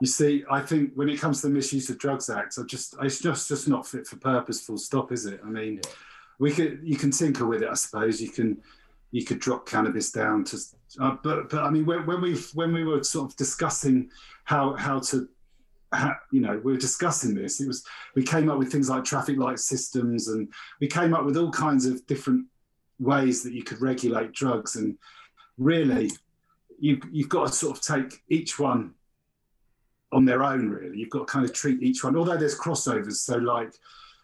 You 0.00 0.06
see, 0.06 0.44
I 0.50 0.60
think 0.60 0.92
when 0.94 1.08
it 1.08 1.20
comes 1.20 1.40
to 1.40 1.46
the 1.48 1.54
Misuse 1.54 1.88
of 1.90 1.98
Drugs 1.98 2.28
Act, 2.28 2.58
I 2.58 2.62
just 2.64 2.96
it's 3.02 3.20
just 3.20 3.48
just 3.48 3.68
not 3.68 3.86
fit 3.86 4.06
for 4.06 4.16
purpose. 4.16 4.60
Full 4.62 4.78
stop, 4.78 5.12
is 5.12 5.26
it? 5.26 5.40
I 5.44 5.48
mean, 5.48 5.76
Yeah. 5.76 5.90
we 6.38 6.52
could 6.52 6.80
you 6.82 6.96
can 6.96 7.10
tinker 7.10 7.46
with 7.46 7.62
it, 7.62 7.68
I 7.68 7.74
suppose. 7.74 8.20
You 8.20 8.30
can 8.30 8.58
you 9.12 9.24
could 9.24 9.38
drop 9.38 9.66
cannabis 9.66 10.12
down 10.12 10.44
to, 10.44 10.58
uh, 11.00 11.16
but 11.22 11.48
but 11.48 11.62
I 11.62 11.70
mean, 11.70 11.86
when, 11.86 12.04
when 12.04 12.20
we 12.20 12.36
when 12.54 12.72
we 12.72 12.84
were 12.84 13.02
sort 13.04 13.30
of 13.30 13.36
discussing 13.36 14.10
how 14.44 14.74
how 14.74 14.98
to, 14.98 15.28
you 16.32 16.40
know, 16.40 16.60
we 16.62 16.72
were 16.72 16.78
discussing 16.78 17.34
this. 17.34 17.60
It 17.60 17.68
was 17.68 17.84
we 18.14 18.22
came 18.22 18.50
up 18.50 18.58
with 18.58 18.70
things 18.70 18.90
like 18.90 19.04
traffic 19.04 19.38
light 19.38 19.60
systems, 19.60 20.28
and 20.28 20.52
we 20.80 20.88
came 20.88 21.14
up 21.14 21.24
with 21.24 21.36
all 21.36 21.50
kinds 21.50 21.86
of 21.86 22.04
different 22.06 22.46
ways 22.98 23.42
that 23.44 23.52
you 23.52 23.62
could 23.62 23.80
regulate 23.80 24.32
drugs. 24.32 24.76
And 24.76 24.98
really, 25.56 26.10
you 26.78 27.00
you've 27.12 27.30
got 27.30 27.46
to 27.46 27.52
sort 27.52 27.76
of 27.78 27.82
take 27.82 28.22
each 28.28 28.58
one 28.58 28.92
on 30.12 30.24
their 30.24 30.42
own 30.42 30.68
really. 30.68 30.98
You've 30.98 31.10
got 31.10 31.20
to 31.20 31.24
kind 31.24 31.44
of 31.44 31.52
treat 31.52 31.82
each 31.82 32.04
one 32.04 32.16
although 32.16 32.36
there's 32.36 32.58
crossovers. 32.58 33.16
So 33.16 33.36
like 33.36 33.72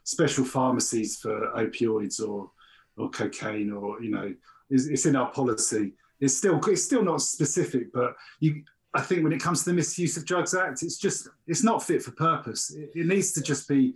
special 0.05 0.45
pharmacies 0.45 1.19
for 1.19 1.53
opioids 1.57 2.21
or 2.27 2.51
or 2.97 3.11
cocaine 3.11 3.73
or 3.73 4.03
you 4.03 4.11
know 4.11 4.35
it's, 4.71 4.87
it's 4.87 5.07
in 5.07 5.17
our 5.17 5.31
policy. 5.31 5.93
It's 6.21 6.37
still 6.37 6.61
it's 6.67 6.85
still 6.85 7.03
not 7.03 7.21
specific 7.21 7.93
but 7.93 8.15
you 8.41 8.63
i 8.95 9.01
think 9.01 9.25
when 9.25 9.33
it 9.33 9.41
comes 9.41 9.65
to 9.65 9.71
the 9.71 9.75
misuse 9.75 10.17
of 10.17 10.27
drugs 10.27 10.55
act 10.55 10.83
it's 10.83 10.99
just 10.99 11.29
it's 11.47 11.65
not 11.65 11.83
fit 11.83 12.03
for 12.03 12.13
purpose. 12.13 12.75
It, 12.75 12.91
it 12.95 13.07
needs 13.07 13.33
to 13.33 13.43
just 13.43 13.67
be 13.69 13.95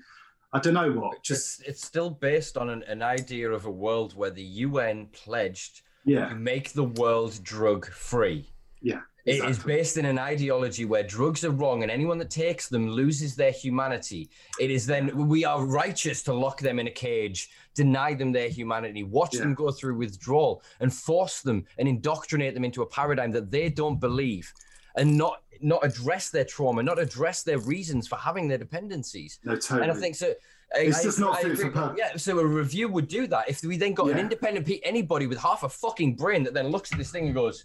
i 0.53 0.59
don't 0.59 0.75
know 0.75 0.91
what 0.91 1.23
just 1.23 1.59
Just 1.59 1.69
it's 1.69 1.85
still 1.85 2.11
based 2.11 2.57
on 2.57 2.71
an, 2.71 2.83
an 2.85 3.03
idea 3.03 3.51
of 3.51 3.67
a 3.67 3.71
world 3.71 4.17
where 4.17 4.31
the 4.31 4.43
UN 4.43 5.07
pledged 5.13 5.83
yeah. 6.07 6.29
to 6.29 6.35
make 6.35 6.73
the 6.73 6.85
world 6.85 7.39
drug 7.43 7.87
free. 7.91 8.49
Yeah 8.83 9.01
It 9.25 9.45
is 9.45 9.59
based 9.59 9.97
in 9.97 10.05
an 10.05 10.19
ideology 10.21 10.85
where 10.85 11.03
drugs 11.03 11.45
are 11.45 11.51
wrong 11.51 11.83
and 11.83 11.91
anyone 11.91 12.19
that 12.19 12.31
takes 12.31 12.69
them 12.69 12.89
loses 12.91 13.35
their 13.35 13.51
humanity. 13.51 14.31
It 14.61 14.71
is 14.71 14.87
then 14.87 15.05
we 15.35 15.45
are 15.45 15.65
righteous 15.67 16.23
to 16.25 16.33
lock 16.33 16.61
them 16.61 16.79
in 16.79 16.87
a 16.87 16.91
cage, 16.93 17.49
deny 17.75 18.15
them 18.15 18.31
their 18.33 18.49
humanity, 18.49 19.03
watch 19.03 19.35
Yeah. 19.35 19.41
them 19.41 19.55
go 19.55 19.73
through 19.73 19.97
withdrawal, 19.97 20.63
and 20.81 20.95
force 20.95 21.41
them 21.43 21.65
and 21.79 21.89
indoctrinate 21.89 22.55
them 22.55 22.65
into 22.65 22.83
a 22.83 22.87
paradigm 22.87 23.33
that 23.33 23.51
they 23.51 23.69
don't 23.69 23.99
believe, 23.99 24.53
and 24.97 25.17
not 25.17 25.43
not 25.61 25.83
address 25.85 26.29
their 26.31 26.45
trauma, 26.45 26.83
not 26.83 26.99
address 26.99 27.43
their 27.43 27.59
reasons 27.59 28.07
for 28.07 28.17
having 28.29 28.47
their 28.47 28.59
dependencies. 28.59 29.41
no 29.43 29.55
totally 29.57 29.83
And 29.83 29.91
I 29.91 29.95
think 30.03 30.15
so. 30.15 30.29
I- 30.77 30.81
It's 30.89 31.01
I 31.01 31.03
just 31.03 31.19
not 31.19 31.37
I 31.39 31.43
fit 31.43 31.59
for 31.59 31.71
purpose. 31.71 31.97
Yeah, 31.99 32.17
so 32.17 32.39
a 32.39 32.47
review 32.47 32.87
would 32.95 33.09
do 33.09 33.27
that. 33.29 33.49
If 33.49 33.63
we 33.65 33.77
then 33.79 33.95
got 33.95 34.11
an 34.11 34.19
independent 34.19 34.67
pe- 34.67 34.81
anybody 34.93 35.27
with 35.27 35.39
half 35.39 35.63
a 35.63 35.69
fucking 35.85 36.11
brain 36.17 36.43
that 36.45 36.55
then 36.55 36.69
looks 36.69 36.93
at 36.93 36.99
this 36.99 37.11
thing 37.11 37.25
and 37.27 37.35
goes, 37.35 37.65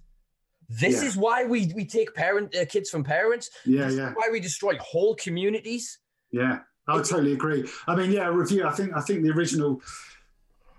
"This 0.80 1.02
Yeah. 1.02 1.08
is 1.10 1.18
why 1.18 1.44
we 1.46 1.72
we 1.76 1.86
take 1.86 2.14
parent 2.14 2.56
uh, 2.56 2.66
kids 2.66 2.90
from 2.90 3.04
parents. 3.04 3.50
yeah 3.66 3.88
This 3.88 3.96
yeah 3.98 4.14
why 4.14 4.30
we 4.32 4.40
destroy 4.40 4.78
whole 4.80 5.16
communities." 5.16 6.00
Yeah, 6.32 6.60
I 6.88 6.96
would 6.96 7.06
totally 7.06 7.34
agree. 7.34 7.68
I 7.88 7.96
mean, 7.96 8.12
yeah, 8.12 8.28
review. 8.28 8.66
I 8.66 8.72
think 8.72 8.90
I 8.96 9.02
think 9.02 9.24
the 9.24 9.32
original 9.32 9.82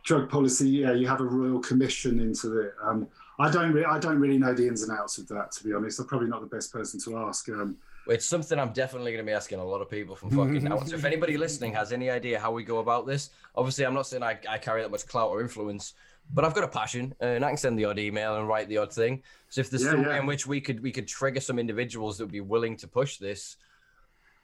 drug 0.05 0.29
policy. 0.31 0.69
Yeah, 0.69 0.93
you 0.93 1.07
have 1.07 1.21
a 1.21 1.25
royal 1.25 1.61
commission 1.61 2.21
into 2.21 2.59
it. 2.61 2.73
Um, 2.83 3.09
I 3.39 3.51
don't. 3.51 3.73
Re- 3.73 3.85
I 3.85 3.99
don't 3.99 4.19
really 4.19 4.39
know 4.39 4.55
the 4.55 4.67
ins 4.67 4.83
and 4.83 4.97
outs 4.99 5.19
of 5.19 5.29
that. 5.29 5.53
To 5.53 5.65
be 5.65 5.73
honest, 5.75 6.01
I'm 6.01 6.07
probably 6.07 6.29
not 6.29 6.41
the 6.41 6.47
best 6.57 6.73
person 6.73 7.01
to 7.01 7.19
ask. 7.19 7.49
Um, 7.49 7.77
It's 8.09 8.27
something 8.27 8.59
I'm 8.59 8.73
definitely 8.73 9.13
going 9.13 9.25
to 9.25 9.31
be 9.31 9.35
asking 9.35 9.59
a 9.61 9.65
lot 9.65 9.81
of 9.81 9.89
people 9.89 10.17
from 10.17 10.31
fucking 10.31 10.65
now. 10.65 10.81
So 10.85 10.97
if 10.97 11.05
anybody 11.05 11.37
listening 11.37 11.73
has 11.75 11.93
any 11.93 12.11
idea 12.11 12.39
how 12.41 12.51
we 12.53 12.65
go 12.65 12.79
about 12.79 13.07
this, 13.07 13.31
obviously 13.55 13.85
I'm 13.87 13.95
not 13.95 14.07
saying 14.09 14.23
I, 14.25 14.39
I 14.49 14.59
carry 14.59 14.83
that 14.83 14.91
much 14.91 15.07
clout 15.07 15.31
or 15.31 15.41
influence, 15.41 15.95
but 16.35 16.45
I've 16.45 16.55
got 16.55 16.65
a 16.65 16.69
passion 16.69 17.15
uh, 17.21 17.27
and 17.27 17.45
I 17.45 17.49
can 17.49 17.57
send 17.57 17.79
the 17.79 17.85
odd 17.85 17.99
email 17.99 18.37
and 18.37 18.49
write 18.49 18.69
the 18.69 18.79
odd 18.79 18.93
thing. 18.93 19.23
So 19.51 19.61
if 19.61 19.71
there's 19.71 19.85
Yeah, 19.85 19.91
some 19.93 20.03
yeah. 20.03 20.09
way 20.09 20.19
in 20.19 20.27
which 20.27 20.47
we 20.47 20.61
could 20.61 20.83
we 20.83 20.91
could 20.93 21.07
trigger 21.07 21.41
some 21.41 21.59
individuals 21.59 22.19
that 22.19 22.25
would 22.25 22.33
be 22.33 22.41
willing 22.41 22.77
to 22.79 22.89
push 22.89 23.19
this. 23.19 23.57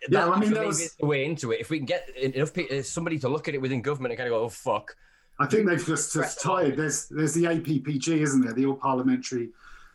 Yeah, 0.02 0.27
that, 0.27 0.28
I 0.28 0.39
mean, 0.39 0.51
for 0.51 0.55
that 0.56 0.66
was- 0.66 0.94
the 0.94 1.06
way 1.06 1.24
into 1.24 1.51
it. 1.52 1.60
If 1.60 1.70
we 1.70 1.78
can 1.78 1.86
get 1.86 2.09
enough 2.16 2.52
people, 2.52 2.82
somebody 2.82 3.19
to 3.20 3.28
look 3.28 3.48
at 3.48 3.55
it 3.55 3.60
within 3.60 3.82
government 3.82 4.12
and 4.12 4.19
kind 4.19 4.28
of 4.28 4.32
go, 4.39 4.44
"Oh 4.44 4.48
fuck," 4.48 4.97
I 5.40 5.47
think 5.47 5.66
they've 5.69 5.85
just, 5.85 6.12
just 6.12 6.40
tied. 6.40 6.77
There's 6.77 7.09
there's 7.09 7.35
the 7.35 7.44
APPG, 7.44 8.20
isn't 8.20 8.43
there? 8.43 8.52
The 8.52 8.66
All 8.66 8.77
Parliamentary 8.77 9.48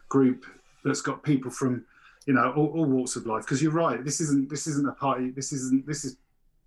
Group 0.09 0.45
that's 0.83 1.01
got 1.01 1.23
people 1.23 1.49
from 1.51 1.85
you 2.25 2.33
know 2.33 2.51
all, 2.55 2.67
all 2.75 2.85
walks 2.85 3.15
of 3.15 3.25
life. 3.25 3.43
Because 3.45 3.61
you're 3.61 3.71
right. 3.71 4.03
This 4.03 4.19
isn't 4.19 4.49
this 4.49 4.67
isn't 4.67 4.87
a 4.87 4.93
party. 4.93 5.29
This 5.29 5.53
isn't 5.53 5.85
this 5.87 6.03
is 6.03 6.17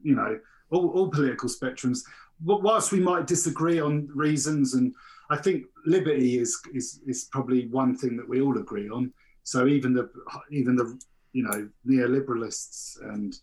you 0.02 0.14
know 0.14 0.38
all, 0.70 0.88
all 0.90 1.10
political 1.10 1.48
spectrums. 1.48 2.00
Whilst 2.44 2.92
we 2.92 3.00
might 3.00 3.26
disagree 3.26 3.80
on 3.80 4.08
reasons, 4.14 4.74
and 4.74 4.94
I 5.30 5.36
think 5.36 5.66
liberty 5.84 6.38
is 6.38 6.56
is 6.74 7.00
is 7.06 7.24
probably 7.32 7.66
one 7.68 7.96
thing 7.96 8.16
that 8.16 8.28
we 8.28 8.40
all 8.40 8.58
agree 8.58 8.88
on. 8.88 9.12
So 9.42 9.66
even 9.66 9.92
the 9.92 10.08
even 10.50 10.76
the 10.76 10.98
you 11.32 11.42
know 11.42 11.68
neoliberalists 11.86 13.00
and 13.02 13.36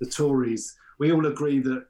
the 0.00 0.06
Tories, 0.06 0.76
we 0.98 1.12
all 1.12 1.26
agree 1.26 1.60
that 1.60 1.86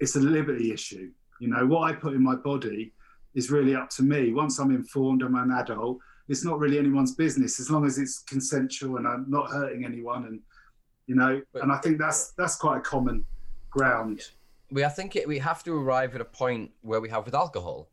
it's 0.00 0.16
a 0.16 0.20
liberty 0.20 0.72
issue. 0.72 1.10
You 1.40 1.48
know, 1.48 1.66
what 1.66 1.90
I 1.90 1.94
put 1.94 2.14
in 2.14 2.22
my 2.22 2.34
body 2.34 2.92
is 3.34 3.50
really 3.50 3.74
up 3.74 3.90
to 3.90 4.02
me. 4.02 4.32
Once 4.32 4.58
I'm 4.58 4.70
informed, 4.70 5.22
I'm 5.22 5.34
an 5.34 5.52
adult. 5.52 5.98
It's 6.28 6.44
not 6.44 6.58
really 6.58 6.78
anyone's 6.78 7.14
business 7.14 7.58
as 7.60 7.70
long 7.70 7.86
as 7.86 7.98
it's 7.98 8.18
consensual 8.20 8.96
and 8.98 9.06
I'm 9.06 9.24
not 9.28 9.50
hurting 9.50 9.84
anyone. 9.84 10.26
And 10.26 10.40
you 11.06 11.14
know, 11.14 11.40
but, 11.52 11.62
and 11.62 11.72
I 11.72 11.78
think 11.78 11.98
that's 11.98 12.32
that's 12.32 12.56
quite 12.56 12.78
a 12.78 12.80
common 12.80 13.24
ground. 13.70 14.20
We 14.70 14.84
I 14.84 14.88
think 14.88 15.16
it, 15.16 15.26
we 15.26 15.38
have 15.38 15.62
to 15.64 15.72
arrive 15.72 16.14
at 16.14 16.20
a 16.20 16.26
point 16.26 16.70
where 16.82 17.00
we 17.00 17.08
have 17.08 17.24
with 17.24 17.34
alcohol. 17.34 17.88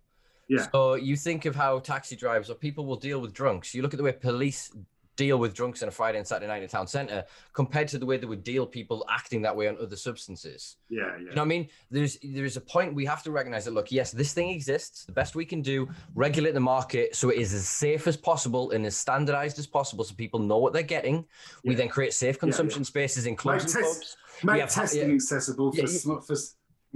Yeah. 0.48 0.68
So 0.72 0.96
you 0.96 1.16
think 1.16 1.46
of 1.46 1.56
how 1.56 1.80
taxi 1.80 2.16
drivers 2.16 2.50
or 2.50 2.56
people 2.56 2.86
will 2.86 2.96
deal 2.98 3.20
with 3.20 3.34
drunks. 3.34 3.74
You 3.74 3.82
look 3.82 3.94
at 3.94 3.98
the 3.98 4.04
way 4.04 4.12
police 4.12 4.72
deal 5.16 5.38
with 5.38 5.54
drunks 5.54 5.82
on 5.82 5.88
a 5.88 5.92
Friday 5.92 6.18
and 6.18 6.28
Saturday 6.28 6.48
night 6.48 6.62
in 6.62 6.70
town 6.70 6.88
centre 6.88 7.24
compared 7.54 7.88
to 7.88 7.98
the 7.98 8.06
way 8.06 8.18
they 8.18 8.26
would 8.26 8.44
deal 8.44 8.66
people 8.66 9.06
acting 9.10 9.42
that 9.42 9.56
way 9.56 9.68
on 9.68 9.78
other 9.82 9.96
substances. 9.96 10.78
Yeah, 10.90 11.04
yeah. 11.04 11.18
You 11.18 11.26
know 11.26 11.32
what 11.36 11.42
I 11.42 11.46
mean? 11.46 11.70
There's 11.90 12.18
there's 12.22 12.58
a 12.58 12.62
point 12.62 12.94
we 12.94 13.06
have 13.06 13.24
to 13.24 13.32
recognize 13.32 13.66
that 13.66 13.72
look, 13.72 13.92
yes, 13.92 14.12
this 14.12 14.34
thing 14.34 14.50
exists. 14.50 15.06
The 15.06 15.14
best 15.14 15.36
we 15.36 15.46
can 15.46 15.62
do, 15.62 15.88
regulate 16.16 16.54
the 16.54 16.60
market 16.60 17.16
so 17.16 17.30
it 17.30 17.38
is 17.38 17.54
as 17.54 17.68
safe 17.68 18.08
as 18.08 18.18
possible 18.18 18.72
and 18.72 18.86
as 18.86 18.96
standardized 18.96 19.60
as 19.60 19.68
possible 19.68 20.04
so 20.04 20.16
people 20.16 20.40
know 20.40 20.58
what 20.58 20.74
they're 20.74 20.84
getting. 20.84 21.26
Yeah. 21.64 21.70
We 21.70 21.76
then 21.76 21.90
create 21.90 22.14
safe 22.14 22.40
consumption 22.40 22.80
yeah, 22.80 22.88
yeah. 22.88 23.08
spaces 23.08 23.26
in 23.26 23.36
clubs 23.36 23.74
make 23.74 23.84
pubs. 23.84 24.18
Make 24.44 24.68
testing 24.68 25.12
accessible 25.12 25.72
for, 25.72 26.22
for 26.22 26.36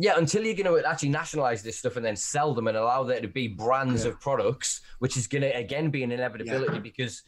yeah, 0.02 0.14
until 0.18 0.46
you're 0.46 0.56
going 0.56 0.82
to 0.82 0.88
actually 0.88 1.10
nationalize 1.10 1.62
this 1.62 1.78
stuff 1.78 1.98
and 1.98 2.06
then 2.06 2.16
sell 2.16 2.54
them 2.54 2.68
and 2.68 2.78
allow 2.78 3.04
there 3.04 3.20
to 3.20 3.28
be 3.28 3.50
brands 3.50 4.06
yeah. 4.06 4.12
of 4.12 4.22
products, 4.22 4.80
which 5.00 5.18
is 5.18 5.28
going 5.28 5.42
to 5.42 5.50
again 5.50 5.90
be 5.90 6.04
an 6.04 6.12
inevitability 6.14 6.76
yeah. 6.76 6.80
because 6.80 7.24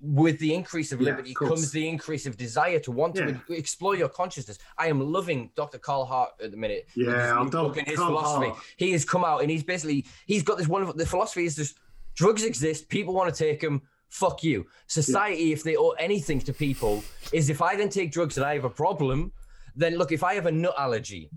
with 0.00 0.38
the 0.38 0.54
increase 0.54 0.92
of 0.92 1.00
liberty 1.02 1.34
yeah, 1.38 1.46
of 1.46 1.48
comes 1.50 1.70
the 1.72 1.86
increase 1.86 2.24
of 2.24 2.38
desire 2.38 2.78
to 2.78 2.90
want 2.90 3.16
yeah. 3.16 3.32
to 3.32 3.52
explore 3.52 3.96
your 3.96 4.08
consciousness. 4.08 4.58
I 4.78 4.86
am 4.86 5.12
loving 5.12 5.50
Dr. 5.56 5.76
Carl 5.76 6.06
Hart 6.06 6.30
at 6.42 6.50
the 6.50 6.56
minute. 6.56 6.88
Yeah, 6.94 7.38
I'm 7.38 7.48
in 7.48 7.84
his 7.84 7.96
Carl 7.96 8.08
philosophy. 8.08 8.48
Hart. 8.48 8.62
He 8.78 8.92
has 8.92 9.04
come 9.04 9.22
out 9.22 9.42
and 9.42 9.50
he's 9.50 9.62
basically 9.62 10.06
he's 10.24 10.42
got 10.42 10.56
this 10.56 10.68
wonderful. 10.68 10.96
The 10.96 11.04
philosophy 11.04 11.44
is 11.44 11.54
just 11.54 11.80
drugs 12.14 12.44
exist. 12.44 12.88
People 12.88 13.12
want 13.12 13.32
to 13.34 13.44
take 13.44 13.60
them. 13.60 13.82
Fuck 14.08 14.42
you. 14.42 14.66
Society, 14.86 15.42
yeah. 15.42 15.52
if 15.52 15.62
they 15.62 15.76
owe 15.76 15.90
anything 15.90 16.40
to 16.40 16.54
people, 16.54 17.04
is 17.30 17.50
if 17.50 17.60
I 17.60 17.76
then 17.76 17.90
take 17.90 18.10
drugs 18.10 18.38
and 18.38 18.46
I 18.46 18.54
have 18.54 18.64
a 18.64 18.70
problem, 18.70 19.32
then 19.76 19.96
look, 19.96 20.12
if 20.12 20.24
I 20.24 20.34
have 20.34 20.46
a 20.46 20.52
nut 20.52 20.74
allergy, 20.78 21.30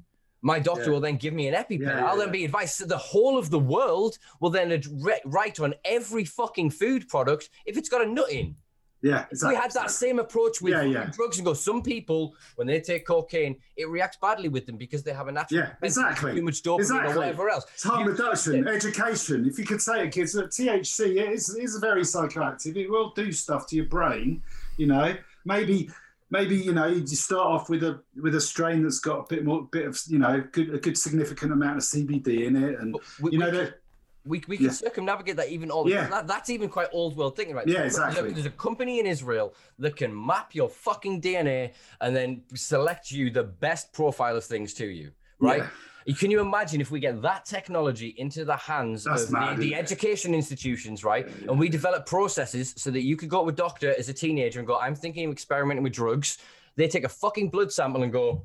my 0.43 0.59
doctor 0.59 0.85
yeah. 0.85 0.89
will 0.91 0.99
then 0.99 1.15
give 1.15 1.33
me 1.33 1.47
an 1.47 1.55
EpiPen. 1.55 1.81
Yeah, 1.81 2.05
I'll 2.05 2.17
then 2.17 2.31
be 2.31 2.45
advised. 2.45 2.75
So 2.75 2.85
the 2.85 2.97
whole 2.97 3.37
of 3.37 3.49
the 3.49 3.57
world 3.57 4.19
will 4.41 4.49
then 4.49 4.79
write 5.25 5.59
on 5.59 5.73
every 5.85 6.25
fucking 6.25 6.69
food 6.69 7.07
product 7.07 7.49
if 7.65 7.77
it's 7.77 7.89
got 7.89 8.05
a 8.05 8.05
nut 8.05 8.29
in. 8.29 8.55
Yeah, 9.01 9.25
exactly. 9.29 9.55
We 9.57 9.61
had 9.61 9.71
that 9.71 9.91
same 9.91 10.19
approach 10.19 10.61
with 10.61 10.73
drugs 11.13 11.37
and 11.37 11.45
go. 11.45 11.53
Some 11.53 11.81
people, 11.81 12.35
when 12.55 12.67
they 12.67 12.79
take 12.79 13.05
cocaine, 13.05 13.57
it 13.75 13.89
reacts 13.89 14.17
badly 14.17 14.47
with 14.47 14.65
them 14.65 14.77
because 14.77 15.03
they 15.03 15.11
have 15.11 15.27
a 15.27 15.31
natural 15.31 15.59
yeah, 15.59 15.71
exactly 15.81 16.35
too 16.35 16.41
much 16.41 16.63
dopamine 16.63 16.79
exactly. 16.79 17.13
or 17.13 17.17
whatever 17.17 17.49
else. 17.49 17.65
It's 17.73 17.83
harm 17.83 18.07
reduction, 18.07 18.65
education. 18.65 19.45
If 19.45 19.59
you 19.59 19.65
could 19.65 19.81
say 19.81 20.03
to 20.03 20.09
kids 20.09 20.31
that 20.33 20.51
THC 20.51 21.31
is 21.31 21.53
is 21.55 21.77
very 21.77 22.03
psychoactive, 22.03 22.77
it 22.77 22.89
will 22.89 23.11
do 23.11 23.33
stuff 23.33 23.67
to 23.67 23.75
your 23.75 23.85
brain. 23.85 24.41
You 24.77 24.87
know, 24.87 25.15
maybe 25.43 25.89
maybe 26.33 26.57
you 26.57 26.73
know 26.73 26.87
you 26.87 27.05
start 27.07 27.47
off 27.47 27.69
with 27.69 27.83
a 27.83 28.01
with 28.21 28.35
a 28.35 28.41
strain 28.41 28.83
that's 28.83 28.99
got 28.99 29.19
a 29.19 29.25
bit 29.29 29.45
more 29.45 29.69
bit 29.71 29.85
of 29.85 29.97
you 30.07 30.19
know 30.19 30.43
good, 30.51 30.73
a 30.73 30.79
good 30.79 30.97
significant 30.97 31.53
amount 31.53 31.77
of 31.77 31.83
CBD 31.83 32.47
in 32.47 32.55
it, 32.61 32.79
and 32.79 32.97
we, 33.21 33.31
you 33.31 33.37
know 33.37 33.51
that 33.51 33.79
we, 34.25 34.41
we 34.47 34.57
can 34.57 34.67
yeah. 34.67 34.71
circumnavigate 34.71 35.35
that 35.37 35.49
even 35.49 35.69
all. 35.69 35.89
Yeah. 35.89 36.07
That, 36.07 36.27
that's 36.27 36.49
even 36.49 36.69
quite 36.69 36.87
old 36.91 37.15
world 37.15 37.35
thinking, 37.35 37.55
right? 37.55 37.67
Yeah, 37.67 37.83
exactly. 37.83 38.31
There's 38.31 38.45
a 38.45 38.51
company 38.51 38.99
in 38.99 39.05
Israel 39.05 39.53
that 39.79 39.95
can 39.97 40.11
map 40.25 40.55
your 40.55 40.69
fucking 40.69 41.21
DNA 41.21 41.73
and 41.99 42.15
then 42.15 42.43
select 42.55 43.11
you 43.11 43.29
the 43.29 43.43
best 43.43 43.91
profile 43.93 44.37
of 44.37 44.45
things 44.45 44.73
to 44.75 44.85
you, 44.85 45.11
right? 45.39 45.59
Yeah. 45.59 45.69
Can 46.17 46.31
you 46.31 46.41
imagine 46.41 46.81
if 46.81 46.91
we 46.91 46.99
get 46.99 47.21
that 47.21 47.45
technology 47.45 48.13
into 48.17 48.45
the 48.45 48.55
hands 48.55 49.03
that's 49.03 49.23
of 49.23 49.31
mad, 49.31 49.57
the, 49.57 49.69
the 49.69 49.75
education 49.75 50.33
institutions, 50.33 51.03
right? 51.03 51.27
Yeah, 51.27 51.51
and 51.51 51.59
we 51.59 51.69
develop 51.69 52.05
processes 52.05 52.73
so 52.77 52.91
that 52.91 53.01
you 53.01 53.15
could 53.15 53.29
go 53.29 53.43
to 53.43 53.49
a 53.49 53.51
doctor 53.51 53.95
as 53.97 54.09
a 54.09 54.13
teenager 54.13 54.59
and 54.59 54.67
go, 54.67 54.77
I'm 54.77 54.95
thinking 54.95 55.25
of 55.25 55.31
experimenting 55.31 55.83
with 55.83 55.93
drugs. 55.93 56.39
They 56.75 56.87
take 56.87 57.03
a 57.03 57.09
fucking 57.09 57.49
blood 57.49 57.71
sample 57.71 58.03
and 58.03 58.11
go, 58.11 58.43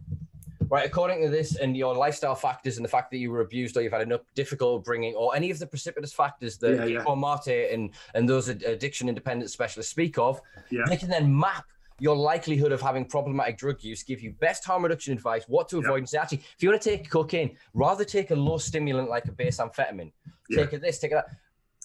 right, 0.68 0.86
according 0.86 1.22
to 1.22 1.30
this 1.30 1.56
and 1.56 1.76
your 1.76 1.94
lifestyle 1.94 2.35
factors 2.35 2.76
and 2.76 2.85
the 2.85 2.89
fact 2.89 3.10
that 3.10 3.18
you 3.18 3.30
were 3.30 3.40
abused 3.40 3.76
or 3.76 3.82
you've 3.82 3.93
had 3.93 4.02
enough 4.02 4.20
difficult 4.35 4.85
bringing 4.85 5.14
or 5.14 5.35
any 5.35 5.51
of 5.51 5.59
the 5.59 5.66
precipitous 5.66 6.12
factors 6.12 6.59
that 6.59 6.76
yeah, 6.76 6.85
yeah. 6.85 7.05
Maté 7.05 7.72
and, 7.72 7.90
and 8.14 8.28
those 8.28 8.48
addiction 8.48 9.09
independent 9.09 9.51
specialists 9.51 9.90
speak 9.90 10.18
of, 10.18 10.40
yeah. 10.70 10.82
they 10.86 10.97
can 10.97 11.09
then 11.09 11.36
map 11.36 11.64
your 12.01 12.16
likelihood 12.16 12.73
of 12.73 12.81
having 12.81 13.05
problematic 13.05 13.59
drug 13.59 13.83
use, 13.83 14.03
give 14.03 14.20
you 14.20 14.33
best 14.41 14.65
harm 14.65 14.83
reduction 14.83 15.12
advice, 15.12 15.45
what 15.49 15.69
to 15.69 15.79
avoid. 15.79 15.99
And 15.99 16.09
say, 16.09 16.19
actually, 16.19 16.39
if 16.39 16.62
you 16.62 16.69
want 16.70 16.81
to 16.81 16.91
take 16.91 17.11
cocaine, 17.11 17.57
rather 17.75 18.05
take 18.05 18.31
a 18.31 18.37
low 18.37 18.59
stimulant 18.59 19.09
like 19.09 19.27
a 19.27 19.33
base 19.33 19.59
amphetamine. 19.59 20.12
Take 20.51 20.73
a 20.73 20.79
this, 20.79 20.99
take 20.99 21.12
a 21.12 21.25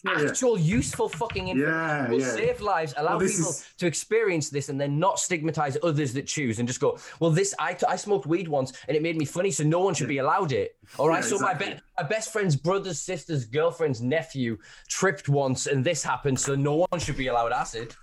that 0.04 0.22
actual 0.22 0.58
yeah. 0.58 0.76
useful 0.76 1.08
fucking 1.08 1.48
information 1.48 2.12
will 2.12 2.20
yeah. 2.20 2.32
save 2.32 2.62
lives, 2.62 2.94
allow 2.98 3.18
well, 3.18 3.28
people 3.28 3.50
is... 3.50 3.66
to 3.78 3.88
experience 3.88 4.50
this 4.50 4.70
and 4.70 4.80
then 4.80 5.00
not 5.00 5.18
stigmatize 5.18 5.78
others 5.82 6.14
that 6.14 6.28
choose 6.28 6.60
and 6.60 6.68
just 6.68 6.82
go, 6.82 6.98
well, 7.20 7.32
this, 7.32 7.56
I, 7.58 7.78
I 7.88 7.96
smoked 7.96 8.26
weed 8.26 8.48
once 8.48 8.74
and 8.88 8.98
it 8.98 9.04
made 9.04 9.18
me 9.18 9.26
funny, 9.26 9.52
so 9.52 9.64
no 9.64 9.80
one 9.80 9.94
should 9.94 10.10
be 10.10 10.18
allowed 10.18 10.52
it. 10.52 10.76
All 11.00 11.08
right. 11.08 11.24
so 11.24 11.36
exactly. 11.36 11.68
my, 11.68 11.74
be- 11.76 11.82
my 11.98 12.04
best 12.04 12.34
friend's 12.34 12.56
brother's 12.56 13.00
sister's 13.00 13.46
girlfriend's 13.46 14.02
nephew 14.02 14.58
tripped 14.90 15.30
once 15.30 15.68
and 15.68 15.86
this 15.86 16.04
happened, 16.04 16.40
so 16.40 16.54
no 16.54 16.86
one 16.90 17.00
should 17.00 17.18
be 17.18 17.28
allowed 17.28 17.54
acid. 17.54 17.96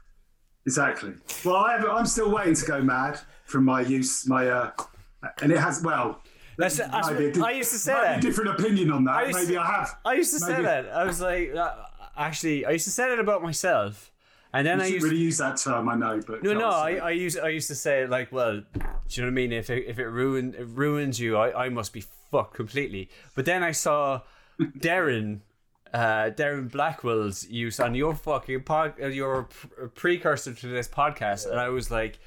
Exactly. 0.66 1.14
Well, 1.44 1.56
I 1.56 1.72
have, 1.72 1.84
I'm 1.88 2.06
still 2.06 2.30
waiting 2.30 2.54
to 2.54 2.66
go 2.66 2.82
mad 2.82 3.20
from 3.44 3.64
my 3.64 3.80
use, 3.80 4.26
my, 4.26 4.48
uh, 4.48 4.70
and 5.42 5.50
it 5.50 5.58
has, 5.58 5.82
well, 5.82 6.22
that's, 6.56 6.76
that's 6.76 7.08
I 7.08 7.52
used 7.52 7.72
to 7.72 7.78
say 7.78 7.92
that. 7.92 8.20
different 8.20 8.50
opinion 8.60 8.92
on 8.92 9.04
that. 9.04 9.28
Maybe 9.32 9.54
to, 9.54 9.60
I 9.60 9.66
have. 9.66 9.98
I 10.04 10.14
used 10.14 10.38
to 10.38 10.44
Maybe. 10.44 10.56
say 10.56 10.62
that. 10.62 10.88
I 10.88 11.04
was 11.04 11.20
like, 11.20 11.54
uh, 11.54 11.74
actually, 12.16 12.66
I 12.66 12.70
used 12.72 12.84
to 12.84 12.90
say 12.90 13.08
that 13.08 13.18
about 13.18 13.42
myself. 13.42 14.12
And 14.52 14.66
then 14.66 14.78
you 14.78 14.84
I 14.84 14.88
used 14.88 15.04
to 15.04 15.10
really 15.10 15.22
use 15.22 15.38
that 15.38 15.56
term, 15.58 15.88
I 15.88 15.94
know, 15.94 16.20
but 16.26 16.42
no, 16.42 16.52
no, 16.52 16.70
I, 16.70 16.96
I 16.96 17.10
used 17.12 17.38
I 17.38 17.50
used 17.50 17.68
to 17.68 17.76
say 17.76 18.04
like, 18.08 18.32
well, 18.32 18.60
do 18.60 18.80
you 19.10 19.22
know 19.22 19.26
what 19.26 19.30
I 19.30 19.30
mean? 19.30 19.52
If 19.52 19.70
it, 19.70 19.86
if 19.86 20.00
it 20.00 20.08
ruin 20.08 20.54
it 20.58 20.66
ruins 20.66 21.20
you, 21.20 21.36
I, 21.36 21.66
I 21.66 21.68
must 21.68 21.92
be 21.92 22.02
fucked 22.32 22.54
completely. 22.54 23.10
But 23.36 23.44
then 23.44 23.62
I 23.62 23.70
saw 23.70 24.22
Darren, 24.60 25.40
uh, 25.92 26.30
Darren 26.30 26.70
Blackwell's 26.70 27.46
use 27.48 27.80
on 27.80 27.94
your 27.94 28.14
fucking 28.14 28.62
pod, 28.62 28.94
uh, 29.02 29.06
your 29.06 29.48
precursor 29.94 30.54
to 30.54 30.66
this 30.68 30.88
podcast, 30.88 31.50
and 31.50 31.58
I 31.58 31.68
was 31.68 31.90
like, 31.90 32.18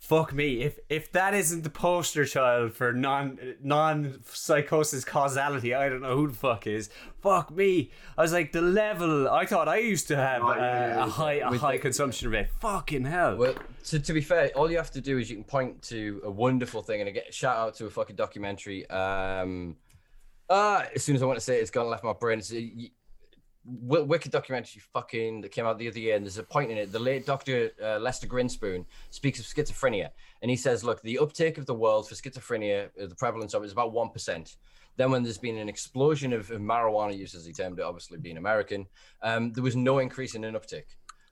fuck 0.00 0.32
me 0.32 0.62
if 0.62 0.78
if 0.88 1.12
that 1.12 1.34
isn't 1.34 1.62
the 1.62 1.68
poster 1.68 2.24
child 2.24 2.72
for 2.72 2.90
non 2.90 3.38
non 3.62 4.18
psychosis 4.24 5.04
causality 5.04 5.74
i 5.74 5.90
don't 5.90 6.00
know 6.00 6.16
who 6.16 6.28
the 6.28 6.34
fuck 6.34 6.66
is. 6.66 6.88
Fuck 7.20 7.50
me. 7.50 7.90
I 8.16 8.22
was 8.22 8.32
like 8.32 8.52
the 8.52 8.62
level 8.62 9.28
i 9.28 9.44
thought 9.44 9.68
i 9.68 9.76
used 9.76 10.08
to 10.08 10.16
have 10.16 10.42
uh, 10.42 11.04
a 11.04 11.06
high 11.06 11.34
a 11.34 11.50
high 11.58 11.76
consumption 11.76 12.30
rate. 12.30 12.48
Fucking 12.60 13.04
hell. 13.04 13.36
Well 13.36 13.54
to, 13.84 14.00
to 14.00 14.12
be 14.14 14.22
fair 14.22 14.50
all 14.56 14.70
you 14.70 14.78
have 14.78 14.90
to 14.92 15.02
do 15.02 15.18
is 15.18 15.28
you 15.28 15.36
can 15.36 15.44
point 15.44 15.82
to 15.82 16.22
a 16.24 16.30
wonderful 16.30 16.82
thing 16.82 17.00
and 17.00 17.08
I 17.08 17.12
get 17.12 17.34
shout 17.34 17.58
out 17.58 17.74
to 17.74 17.86
a 17.86 17.90
fucking 17.90 18.16
documentary 18.16 18.88
um 18.88 19.76
uh, 20.48 20.84
as 20.96 21.04
soon 21.04 21.14
as 21.14 21.22
I 21.22 21.26
want 21.26 21.36
to 21.36 21.44
say 21.44 21.58
it, 21.58 21.60
it's 21.60 21.70
gone 21.70 21.88
left 21.88 22.02
my 22.02 22.12
brain. 22.12 22.40
It's, 22.40 22.52
wicked 23.64 24.32
documentary 24.32 24.80
fucking 24.92 25.42
that 25.42 25.50
came 25.50 25.66
out 25.66 25.78
the 25.78 25.88
other 25.88 25.98
year 25.98 26.16
and 26.16 26.24
there's 26.24 26.38
a 26.38 26.42
point 26.42 26.70
in 26.70 26.78
it 26.78 26.90
the 26.92 26.98
late 26.98 27.26
dr 27.26 27.70
uh, 27.82 27.98
lester 27.98 28.26
grinspoon 28.26 28.86
speaks 29.10 29.38
of 29.38 29.44
schizophrenia 29.44 30.08
and 30.40 30.50
he 30.50 30.56
says 30.56 30.82
look 30.82 31.02
the 31.02 31.18
uptake 31.18 31.58
of 31.58 31.66
the 31.66 31.74
world 31.74 32.08
for 32.08 32.14
schizophrenia 32.14 32.86
uh, 32.86 33.06
the 33.06 33.14
prevalence 33.14 33.52
of 33.52 33.62
it 33.62 33.66
is 33.66 33.72
about 33.72 33.92
1% 33.92 34.56
then 34.96 35.10
when 35.10 35.22
there's 35.22 35.38
been 35.38 35.58
an 35.58 35.68
explosion 35.68 36.32
of, 36.32 36.50
of 36.50 36.60
marijuana 36.60 37.16
use 37.16 37.34
as 37.34 37.44
he 37.44 37.52
termed 37.52 37.78
it 37.78 37.84
obviously 37.84 38.18
being 38.18 38.38
american 38.38 38.86
um, 39.22 39.52
there 39.52 39.62
was 39.62 39.76
no 39.76 39.98
increase 39.98 40.34
in 40.34 40.44
an 40.44 40.54
uptick 40.54 40.84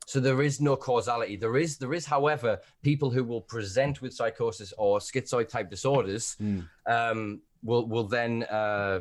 so 0.09 0.21
there 0.21 0.41
is 0.41 0.59
no 0.59 0.75
causality. 0.75 1.37
There 1.37 1.59
is 1.59 1.77
there 1.77 1.93
is 1.93 2.07
however 2.07 2.61
people 2.83 3.11
who 3.11 3.23
will 3.23 3.43
present 3.43 4.01
with 4.01 4.15
psychosis 4.15 4.73
or 4.79 5.01
schizoid 5.01 5.51
type 5.51 5.69
disorders 5.69 6.35
mm. 6.41 6.67
um, 6.87 7.43
will 7.63 7.87
will 7.87 8.05
then 8.05 8.45
uh, 8.45 9.01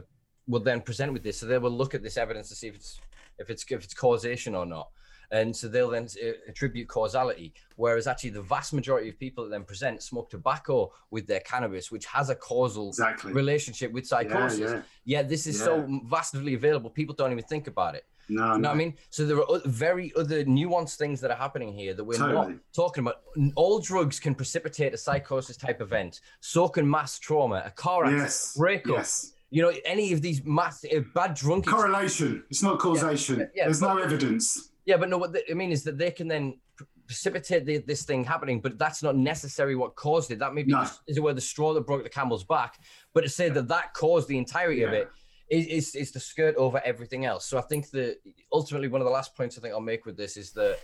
will 0.49 0.60
then 0.60 0.82
present 0.82 1.14
with 1.14 1.24
this. 1.24 1.40
So 1.40 1.45
they 1.45 1.60
will 1.60 1.72
look 1.72 1.95
at 1.95 2.04
this 2.04 2.18
evidence 2.18 2.49
to 2.49 2.56
see 2.56 2.68
if 2.68 2.76
it's 2.76 2.99
if 3.40 3.50
it's 3.50 3.66
if 3.70 3.84
it's 3.84 3.94
causation 3.94 4.56
or 4.56 4.66
not. 4.66 4.90
And 5.32 5.56
so 5.56 5.68
they'll 5.68 5.90
then 5.90 6.08
uh, 6.24 6.30
attribute 6.48 6.88
causality, 6.88 7.54
whereas 7.76 8.08
actually 8.08 8.30
the 8.30 8.42
vast 8.42 8.74
majority 8.74 9.10
of 9.10 9.20
people 9.20 9.44
that 9.44 9.50
then 9.50 9.64
present 9.64 10.02
smoke 10.02 10.30
tobacco 10.30 10.94
with 11.12 11.28
their 11.28 11.42
cannabis, 11.42 11.92
which 11.92 12.06
has 12.06 12.30
a 12.30 12.36
causal 12.36 12.90
exactly. 12.90 13.34
relationship 13.34 13.92
with 13.92 14.08
psychosis. 14.08 14.60
Yeah, 14.60 14.68
yeah. 14.68 14.82
Yet 15.04 15.30
this 15.30 15.46
is 15.46 15.60
yeah. 15.60 15.66
so 15.66 16.02
vastly 16.06 16.54
available, 16.54 16.90
people 16.90 17.14
don't 17.14 17.32
even 17.32 17.44
think 17.44 17.68
about 17.68 17.96
it. 17.96 18.06
No, 18.30 18.44
you 18.44 18.50
know 18.52 18.58
no. 18.58 18.70
what 18.70 18.76
I 18.76 18.78
mean? 18.78 18.94
So 19.10 19.26
there 19.26 19.40
are 19.40 19.60
very 19.66 20.14
other 20.18 20.44
nuanced 20.44 20.96
things 20.96 21.22
that 21.22 21.32
are 21.32 21.38
happening 21.38 21.74
here 21.74 21.94
that 21.94 22.04
we're 22.04 22.18
totally. 22.18 22.54
not 22.54 22.60
talking 22.74 23.04
about. 23.04 23.22
All 23.56 23.80
drugs 23.80 24.20
can 24.20 24.36
precipitate 24.36 24.94
a 24.94 24.98
psychosis 24.98 25.56
type 25.56 25.82
event. 25.82 26.22
So 26.42 26.68
can 26.68 26.90
mass 26.90 27.20
trauma, 27.20 27.64
a 27.66 27.72
car 27.72 28.04
accident, 28.04 28.24
yes. 28.24 28.56
breakup. 28.58 28.98
Yes 28.98 29.34
you 29.49 29.61
know, 29.61 29.72
any 29.86 30.14
of 30.14 30.22
these 30.22 30.44
mass 30.44 30.84
uh, 30.86 30.99
bad 31.14 31.34
drunk 31.34 31.65
correlation. 31.65 32.44
It's 32.49 32.64
not 32.64 32.80
causation. 32.80 33.40
Yeah, 33.40 33.45
yeah, 33.56 33.64
There's 33.65 33.80
but, 33.80 33.94
no 33.94 34.02
evidence. 34.02 34.72
Yeah, 34.86 34.98
but 34.98 35.10
no. 35.10 35.18
What 35.18 35.36
I 35.49 35.53
mean 35.53 35.72
is 35.72 35.84
that 35.84 35.98
they 35.98 36.11
can 36.11 36.28
then 36.28 36.60
precipitate 37.07 37.65
the, 37.65 37.78
this 37.78 38.03
thing 38.03 38.24
happening, 38.26 38.60
but 38.60 38.78
that's 38.78 39.02
not 39.02 39.15
necessarily 39.15 39.76
what 39.76 39.95
caused 39.95 40.32
it. 40.32 40.40
That 40.40 40.53
maybe 40.53 40.72
no. 40.72 40.86
is 41.07 41.19
where 41.19 41.34
the 41.34 41.41
straw 41.41 41.74
that 41.74 41.86
broke 41.86 42.03
the 42.03 42.10
camel's 42.10 42.44
back. 42.44 42.80
But 43.14 43.22
to 43.22 43.30
say 43.30 43.49
that 43.49 43.68
that 43.69 43.94
caused 43.94 44.28
the 44.28 44.38
entirety 44.38 44.84
of 44.84 44.94
it 44.94 45.10
is 45.49 45.95
is 45.95 46.11
the 46.11 46.19
skirt 46.19 46.56
over 46.56 46.82
everything 46.84 47.26
else. 47.26 47.45
So 47.45 47.57
I 47.57 47.61
think 47.61 47.90
that 47.91 48.18
ultimately 48.52 48.90
one 48.90 49.02
of 49.02 49.06
the 49.06 49.11
last 49.11 49.36
points 49.36 49.57
I 49.57 49.61
think 49.61 49.74
I'll 49.74 49.80
make 49.80 50.06
with 50.06 50.18
this 50.18 50.36
is 50.36 50.52
that 50.53 50.80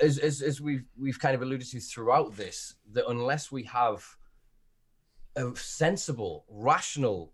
as 0.00 0.18
as, 0.18 0.40
as 0.40 0.60
we've 0.60 0.84
we've 0.96 1.18
kind 1.18 1.34
of 1.34 1.42
alluded 1.42 1.68
to 1.68 1.80
throughout 1.80 2.36
this, 2.36 2.74
that 2.92 3.08
unless 3.08 3.50
we 3.50 3.64
have 3.64 4.04
a 5.36 5.54
sensible, 5.56 6.44
rational, 6.48 7.32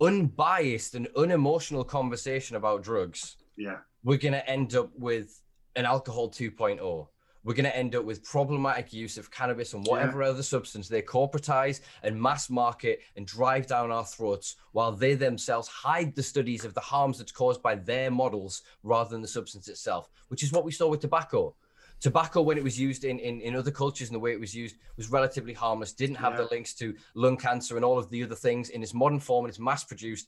unbiased, 0.00 0.94
and 0.94 1.08
unemotional 1.16 1.84
conversation 1.84 2.56
about 2.56 2.82
drugs, 2.82 3.36
yeah, 3.56 3.78
we're 4.04 4.18
gonna 4.18 4.42
end 4.46 4.74
up 4.74 4.90
with 4.98 5.40
an 5.76 5.84
alcohol 5.84 6.30
2.0 6.30 7.06
we're 7.42 7.54
going 7.54 7.64
to 7.64 7.76
end 7.76 7.94
up 7.94 8.04
with 8.04 8.24
problematic 8.24 8.92
use 8.92 9.16
of 9.16 9.30
cannabis 9.30 9.72
and 9.72 9.86
whatever 9.86 10.22
yeah. 10.22 10.28
other 10.28 10.42
substance 10.42 10.88
they 10.88 11.02
corporatize 11.02 11.80
and 12.02 12.20
mass 12.20 12.50
market 12.50 13.00
and 13.16 13.26
drive 13.26 13.66
down 13.66 13.90
our 13.90 14.04
throats 14.04 14.56
while 14.72 14.92
they 14.92 15.14
themselves 15.14 15.68
hide 15.68 16.14
the 16.14 16.22
studies 16.22 16.64
of 16.64 16.74
the 16.74 16.80
harms 16.80 17.18
that's 17.18 17.32
caused 17.32 17.62
by 17.62 17.74
their 17.74 18.10
models 18.10 18.62
rather 18.82 19.10
than 19.10 19.22
the 19.22 19.28
substance 19.28 19.68
itself, 19.68 20.10
which 20.28 20.42
is 20.42 20.52
what 20.52 20.64
we 20.64 20.72
saw 20.72 20.88
with 20.88 21.00
tobacco. 21.00 21.54
Tobacco, 22.00 22.40
when 22.40 22.56
it 22.56 22.64
was 22.64 22.78
used 22.78 23.04
in, 23.04 23.18
in, 23.18 23.40
in 23.42 23.54
other 23.54 23.70
cultures 23.70 24.08
and 24.08 24.14
the 24.14 24.20
way 24.20 24.32
it 24.32 24.40
was 24.40 24.54
used, 24.54 24.76
was 24.96 25.10
relatively 25.10 25.52
harmless, 25.52 25.92
didn't 25.92 26.16
have 26.16 26.32
yeah. 26.32 26.42
the 26.42 26.48
links 26.50 26.74
to 26.74 26.94
lung 27.14 27.36
cancer 27.36 27.76
and 27.76 27.84
all 27.84 27.98
of 27.98 28.08
the 28.08 28.24
other 28.24 28.34
things 28.34 28.70
in 28.70 28.82
its 28.82 28.94
modern 28.94 29.20
form 29.20 29.44
and 29.44 29.50
it's 29.50 29.58
mass 29.58 29.84
produced, 29.84 30.26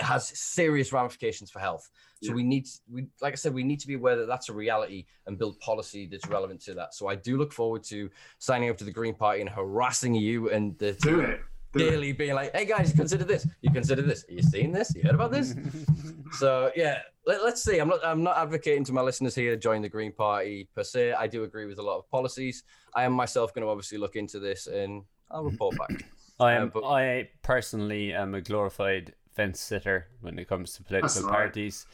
has 0.00 0.28
serious 0.28 0.92
ramifications 0.92 1.50
for 1.50 1.58
health. 1.58 1.90
So 2.22 2.30
yeah. 2.30 2.36
we 2.36 2.42
need, 2.44 2.66
we 2.90 3.06
like 3.20 3.32
I 3.32 3.36
said, 3.36 3.52
we 3.52 3.64
need 3.64 3.80
to 3.80 3.88
be 3.88 3.94
aware 3.94 4.16
that 4.16 4.26
that's 4.26 4.48
a 4.48 4.52
reality 4.52 5.06
and 5.26 5.36
build 5.36 5.58
policy 5.60 6.06
that's 6.06 6.26
relevant 6.28 6.60
to 6.62 6.74
that. 6.74 6.94
So 6.94 7.08
I 7.08 7.16
do 7.16 7.36
look 7.36 7.52
forward 7.52 7.82
to 7.84 8.10
signing 8.38 8.70
up 8.70 8.76
to 8.78 8.84
the 8.84 8.92
Green 8.92 9.14
Party 9.14 9.40
and 9.40 9.50
harassing 9.50 10.14
you 10.14 10.50
and 10.50 10.78
the 10.78 10.92
do 10.92 11.20
it. 11.20 11.40
Daily 11.72 12.12
being 12.12 12.34
like, 12.34 12.54
"Hey 12.54 12.64
guys, 12.64 12.92
consider 12.92 13.24
this. 13.24 13.46
You 13.60 13.70
consider 13.70 14.02
this. 14.02 14.24
Are 14.28 14.32
you 14.32 14.42
seen 14.42 14.72
this? 14.72 14.94
You 14.94 15.02
heard 15.02 15.14
about 15.14 15.32
this?" 15.32 15.54
so 16.38 16.70
yeah, 16.76 17.00
let, 17.26 17.40
us 17.40 17.62
see. 17.62 17.78
I'm 17.78 17.88
not. 17.88 18.04
I'm 18.04 18.22
not 18.22 18.38
advocating 18.38 18.84
to 18.84 18.92
my 18.92 19.02
listeners 19.02 19.34
here 19.34 19.52
to 19.52 19.56
join 19.56 19.82
the 19.82 19.88
Green 19.88 20.12
Party 20.12 20.68
per 20.74 20.82
se. 20.82 21.12
I 21.12 21.26
do 21.26 21.44
agree 21.44 21.66
with 21.66 21.78
a 21.78 21.82
lot 21.82 21.98
of 21.98 22.10
policies. 22.10 22.64
I 22.94 23.04
am 23.04 23.12
myself 23.12 23.54
going 23.54 23.64
to 23.64 23.70
obviously 23.70 23.98
look 23.98 24.16
into 24.16 24.38
this 24.38 24.66
and 24.66 25.02
I'll 25.30 25.44
report 25.44 25.76
back. 25.76 26.04
I 26.40 26.52
am. 26.52 26.64
Um, 26.64 26.70
but, 26.72 26.84
I 26.84 27.30
personally 27.42 28.12
am 28.12 28.34
a 28.34 28.40
glorified 28.40 29.14
fence 29.38 29.60
sitter 29.60 30.08
when 30.20 30.38
it 30.38 30.48
comes 30.48 30.72
to 30.74 30.82
political 30.82 31.28
parties. 31.28 31.86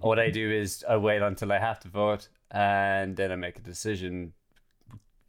what 0.00 0.18
I 0.18 0.30
do 0.30 0.50
is 0.50 0.84
I 0.88 0.96
wait 0.96 1.22
until 1.22 1.52
I 1.52 1.58
have 1.58 1.80
to 1.80 1.88
vote 1.88 2.28
and 2.50 3.16
then 3.16 3.32
I 3.32 3.36
make 3.36 3.58
a 3.58 3.62
decision 3.62 4.32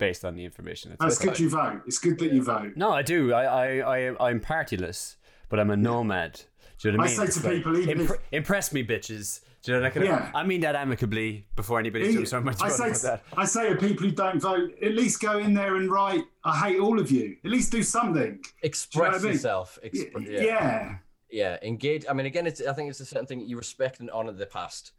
based 0.02 0.26
on 0.26 0.36
the 0.36 0.44
information. 0.44 0.98
That's 1.00 1.20
good 1.20 1.40
you 1.40 1.48
vote. 1.48 1.84
It's 1.86 2.00
good 2.00 2.18
that 2.20 2.34
you 2.34 2.42
vote. 2.42 2.74
No, 2.76 2.92
I 2.92 3.04
do. 3.04 3.34
I, 3.34 3.44
I, 3.44 3.98
I, 4.10 4.30
I'm 4.30 4.40
partyless, 4.42 5.18
but 5.48 5.60
I'm 5.60 5.70
a 5.70 5.78
nomad. 5.78 6.42
Do 6.80 6.88
you 6.88 6.98
know 6.98 7.04
what 7.04 7.10
I 7.10 7.12
mean? 7.12 7.20
I 7.20 7.26
say 7.28 7.40
to 7.40 7.48
like, 7.48 7.58
people, 7.58 7.78
even 7.78 8.02
imp- 8.02 8.10
if... 8.10 8.18
impress 8.32 8.74
me, 8.74 8.84
bitches. 8.84 9.42
Do 9.62 9.74
you 9.74 9.78
know, 9.78 9.84
like, 9.84 9.94
yeah. 9.94 10.32
I 10.34 10.44
mean 10.44 10.62
that 10.62 10.76
amicably 10.76 11.46
before 11.56 11.78
anybody 11.80 12.12
jumps 12.12 12.34
on 12.34 12.44
my 12.44 12.56
I 12.60 12.70
say, 12.70 12.92
that. 13.08 13.24
I 13.38 13.46
say 13.46 13.70
to 13.70 13.76
people 13.76 14.08
who 14.08 14.12
don't 14.12 14.40
vote, 14.40 14.72
at 14.82 14.96
least 14.96 15.22
go 15.22 15.38
in 15.38 15.54
there 15.54 15.76
and 15.76 15.92
write, 15.92 16.24
I 16.44 16.58
hate 16.58 16.80
all 16.80 17.00
of 17.00 17.12
you. 17.12 17.38
At 17.46 17.52
least 17.52 17.72
do 17.72 17.84
something. 17.84 18.40
Express 18.64 19.22
you 19.22 19.28
know 19.28 19.34
yourself. 19.34 19.78
I 19.84 19.90
mean? 19.94 20.06
Exp- 20.06 20.32
yeah. 20.32 20.42
yeah 20.42 20.96
yeah, 21.30 21.58
engage. 21.62 22.06
I 22.10 22.14
mean, 22.14 22.26
again, 22.26 22.46
it's 22.46 22.60
I 22.62 22.74
think 22.74 22.90
it's 22.90 23.00
a 23.00 23.06
certain 23.06 23.26
thing 23.26 23.40
you 23.42 23.58
respect 23.58 24.00
and 24.00 24.10
honor 24.12 24.34
the 24.34 24.46
past. 24.46 24.92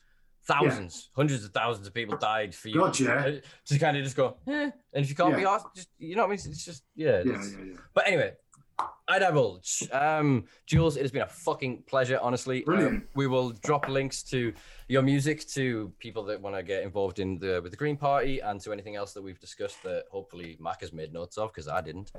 Thousands, 0.45 1.09
yeah. 1.09 1.17
hundreds 1.17 1.45
of 1.45 1.53
thousands 1.53 1.87
of 1.87 1.95
people 1.95 2.17
died 2.17 2.53
for 2.55 2.69
you 2.69 2.81
gotcha. 2.81 3.41
to 3.67 3.79
kind 3.79 3.97
of 3.97 4.03
just 4.03 4.17
go, 4.17 4.37
eh. 4.49 4.71
and 4.93 5.05
if 5.05 5.09
you 5.09 5.15
can't 5.15 5.31
yeah. 5.31 5.37
be 5.37 5.45
asked, 5.45 5.69
just 5.77 5.89
you 5.99 6.17
know 6.17 6.23
what 6.23 6.29
I 6.29 6.31
mean. 6.31 6.53
It's 6.53 6.65
just 6.65 6.83
yeah, 6.97 7.23
yeah, 7.25 7.33
yeah, 7.33 7.65
yeah. 7.65 7.77
But 7.95 8.09
anyway, 8.09 8.33
I 9.09 9.19
divulge. 9.19 9.89
Um, 9.93 10.45
Jules, 10.67 10.97
it 10.97 11.03
has 11.03 11.11
been 11.11 11.23
a 11.23 11.27
fucking 11.27 11.85
pleasure, 11.87 12.19
honestly. 12.23 12.63
Brilliant. 12.63 12.95
Um, 12.95 13.09
we 13.15 13.27
will 13.27 13.51
drop 13.51 13.89
links 13.89 14.23
to 14.25 14.53
your 14.89 15.03
music 15.03 15.47
to 15.51 15.93
people 15.99 16.23
that 16.25 16.41
want 16.41 16.57
to 16.57 16.63
get 16.63 16.83
involved 16.83 17.19
in 17.19 17.39
the 17.39 17.61
with 17.63 17.73
the 17.73 17.77
Green 17.77 17.97
Party 17.97 18.41
and 18.41 18.61
to 18.61 18.73
anything 18.73 18.97
else 18.97 19.13
that 19.13 19.23
we've 19.23 19.41
discussed 19.41 19.83
that 19.83 20.05
hopefully 20.11 20.57
Mac 20.61 20.81
has 20.81 20.93
made 20.93 21.13
notes 21.13 21.37
of 21.37 21.53
because 21.53 21.69
I 21.69 21.81
didn't. 21.81 22.13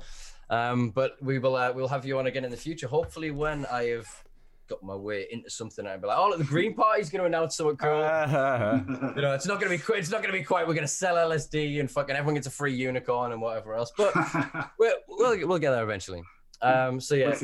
Um, 0.50 0.90
but 0.90 1.16
we 1.22 1.38
will 1.38 1.56
uh, 1.56 1.72
we'll 1.72 1.88
have 1.88 2.04
you 2.04 2.18
on 2.18 2.26
again 2.26 2.44
in 2.44 2.50
the 2.50 2.56
future. 2.56 2.86
Hopefully, 2.86 3.30
when 3.30 3.66
I 3.66 3.84
have 3.88 4.24
got 4.74 4.82
my 4.82 4.94
way 4.94 5.26
into 5.30 5.50
something, 5.50 5.86
I'd 5.86 6.00
be 6.00 6.08
like, 6.08 6.18
"Oh, 6.18 6.28
look, 6.28 6.38
the 6.38 6.44
Green 6.44 6.74
Party's 6.74 7.10
going 7.10 7.20
to 7.20 7.26
announce 7.26 7.56
something 7.56 7.76
cool." 7.76 7.98
you 9.16 9.22
know, 9.22 9.34
it's 9.34 9.46
not 9.46 9.60
going 9.60 9.78
to 9.78 9.86
be 9.86 9.98
it's 9.98 10.10
not 10.10 10.22
going 10.22 10.32
to 10.32 10.38
be 10.38 10.44
quite. 10.44 10.66
We're 10.66 10.74
going 10.74 10.86
to 10.86 10.88
sell 10.88 11.16
LSD 11.16 11.80
and 11.80 11.90
fucking 11.90 12.16
everyone 12.16 12.34
gets 12.34 12.46
a 12.46 12.50
free 12.50 12.74
unicorn 12.74 13.32
and 13.32 13.40
whatever 13.40 13.74
else. 13.74 13.92
But 13.96 14.14
we'll, 14.78 14.96
we'll 15.08 15.48
we'll 15.48 15.58
get 15.58 15.70
there 15.70 15.84
eventually. 15.84 16.22
Um, 16.62 17.00
so 17.00 17.14
yeah. 17.14 17.34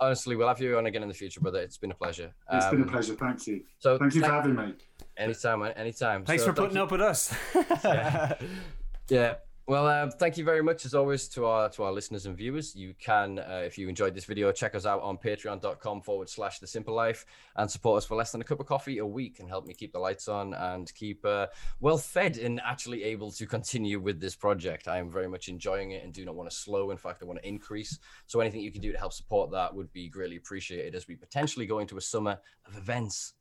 Honestly, 0.00 0.36
we'll 0.36 0.46
have 0.46 0.60
you 0.60 0.78
on 0.78 0.86
again 0.86 1.02
in 1.02 1.08
the 1.08 1.14
future, 1.14 1.40
brother. 1.40 1.60
It's 1.60 1.76
been 1.76 1.90
a 1.90 1.94
pleasure. 1.94 2.32
It's 2.52 2.66
um, 2.66 2.70
been 2.70 2.80
a 2.82 2.84
um, 2.84 2.88
pleasure. 2.88 3.14
Thank 3.14 3.48
you. 3.48 3.64
So 3.80 3.98
thank 3.98 4.14
you 4.14 4.20
for 4.20 4.30
having 4.30 4.54
me. 4.54 4.74
Anytime, 5.16 5.58
man. 5.58 5.72
Anytime. 5.72 6.24
Thanks 6.24 6.44
so, 6.44 6.50
for 6.50 6.62
putting 6.62 6.76
up 6.76 6.92
with 6.92 7.00
us. 7.00 7.34
yeah. 7.84 8.34
yeah. 9.08 9.34
Well, 9.68 9.86
uh, 9.86 10.10
thank 10.10 10.38
you 10.38 10.44
very 10.44 10.62
much 10.62 10.86
as 10.86 10.94
always 10.94 11.28
to 11.28 11.44
our 11.44 11.68
to 11.68 11.82
our 11.82 11.92
listeners 11.92 12.24
and 12.24 12.34
viewers. 12.34 12.74
You 12.74 12.94
can, 12.98 13.38
uh, 13.38 13.60
if 13.66 13.76
you 13.76 13.86
enjoyed 13.86 14.14
this 14.14 14.24
video, 14.24 14.50
check 14.50 14.74
us 14.74 14.86
out 14.86 15.02
on 15.02 15.18
patreon.com 15.18 16.00
forward 16.00 16.30
slash 16.30 16.58
the 16.58 16.66
simpa 16.66 16.88
life 16.88 17.26
and 17.54 17.70
support 17.70 17.98
us 17.98 18.06
for 18.06 18.16
less 18.16 18.32
than 18.32 18.40
a 18.40 18.44
cup 18.44 18.60
of 18.60 18.66
coffee 18.66 18.96
a 18.96 19.04
week 19.04 19.40
and 19.40 19.48
help 19.50 19.66
me 19.66 19.74
keep 19.74 19.92
the 19.92 19.98
lights 19.98 20.26
on 20.26 20.54
and 20.54 20.90
keep 20.94 21.22
uh, 21.26 21.48
well 21.80 21.98
fed 21.98 22.38
and 22.38 22.62
actually 22.64 23.04
able 23.04 23.30
to 23.30 23.44
continue 23.44 24.00
with 24.00 24.20
this 24.20 24.34
project. 24.34 24.88
I 24.88 24.96
am 24.96 25.10
very 25.10 25.28
much 25.28 25.48
enjoying 25.48 25.90
it 25.90 26.02
and 26.02 26.14
do 26.14 26.24
not 26.24 26.34
want 26.34 26.48
to 26.48 26.56
slow. 26.56 26.90
In 26.90 26.96
fact, 26.96 27.22
I 27.22 27.26
want 27.26 27.42
to 27.42 27.46
increase. 27.46 27.98
So 28.24 28.40
anything 28.40 28.62
you 28.62 28.72
can 28.72 28.80
do 28.80 28.92
to 28.92 28.98
help 28.98 29.12
support 29.12 29.50
that 29.50 29.74
would 29.74 29.92
be 29.92 30.08
greatly 30.08 30.36
appreciated 30.36 30.94
as 30.94 31.06
we 31.06 31.14
potentially 31.14 31.66
go 31.66 31.80
into 31.80 31.98
a 31.98 32.00
summer 32.00 32.38
of 32.64 32.74
events 32.78 33.34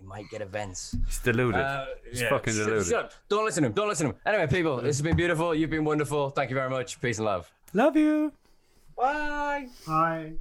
we 0.00 0.06
might 0.06 0.28
get 0.30 0.40
events. 0.42 0.96
He's 1.06 1.18
deluded. 1.18 1.60
Uh, 1.60 1.86
He's 2.08 2.22
yeah. 2.22 2.28
fucking 2.30 2.54
deluded. 2.54 2.86
Shut, 2.86 3.14
Don't 3.28 3.44
listen 3.44 3.62
to 3.62 3.68
him. 3.68 3.72
Don't 3.72 3.88
listen 3.88 4.08
to 4.08 4.12
him. 4.12 4.20
Anyway, 4.26 4.46
people, 4.46 4.76
this 4.76 4.96
has 4.96 5.02
been 5.02 5.16
beautiful. 5.16 5.54
You've 5.54 5.70
been 5.70 5.84
wonderful. 5.84 6.30
Thank 6.30 6.50
you 6.50 6.56
very 6.56 6.70
much. 6.70 7.00
Peace 7.00 7.18
and 7.18 7.24
love. 7.26 7.50
Love 7.72 7.96
you. 7.96 8.32
Bye. 8.96 9.68
Bye. 9.86 10.32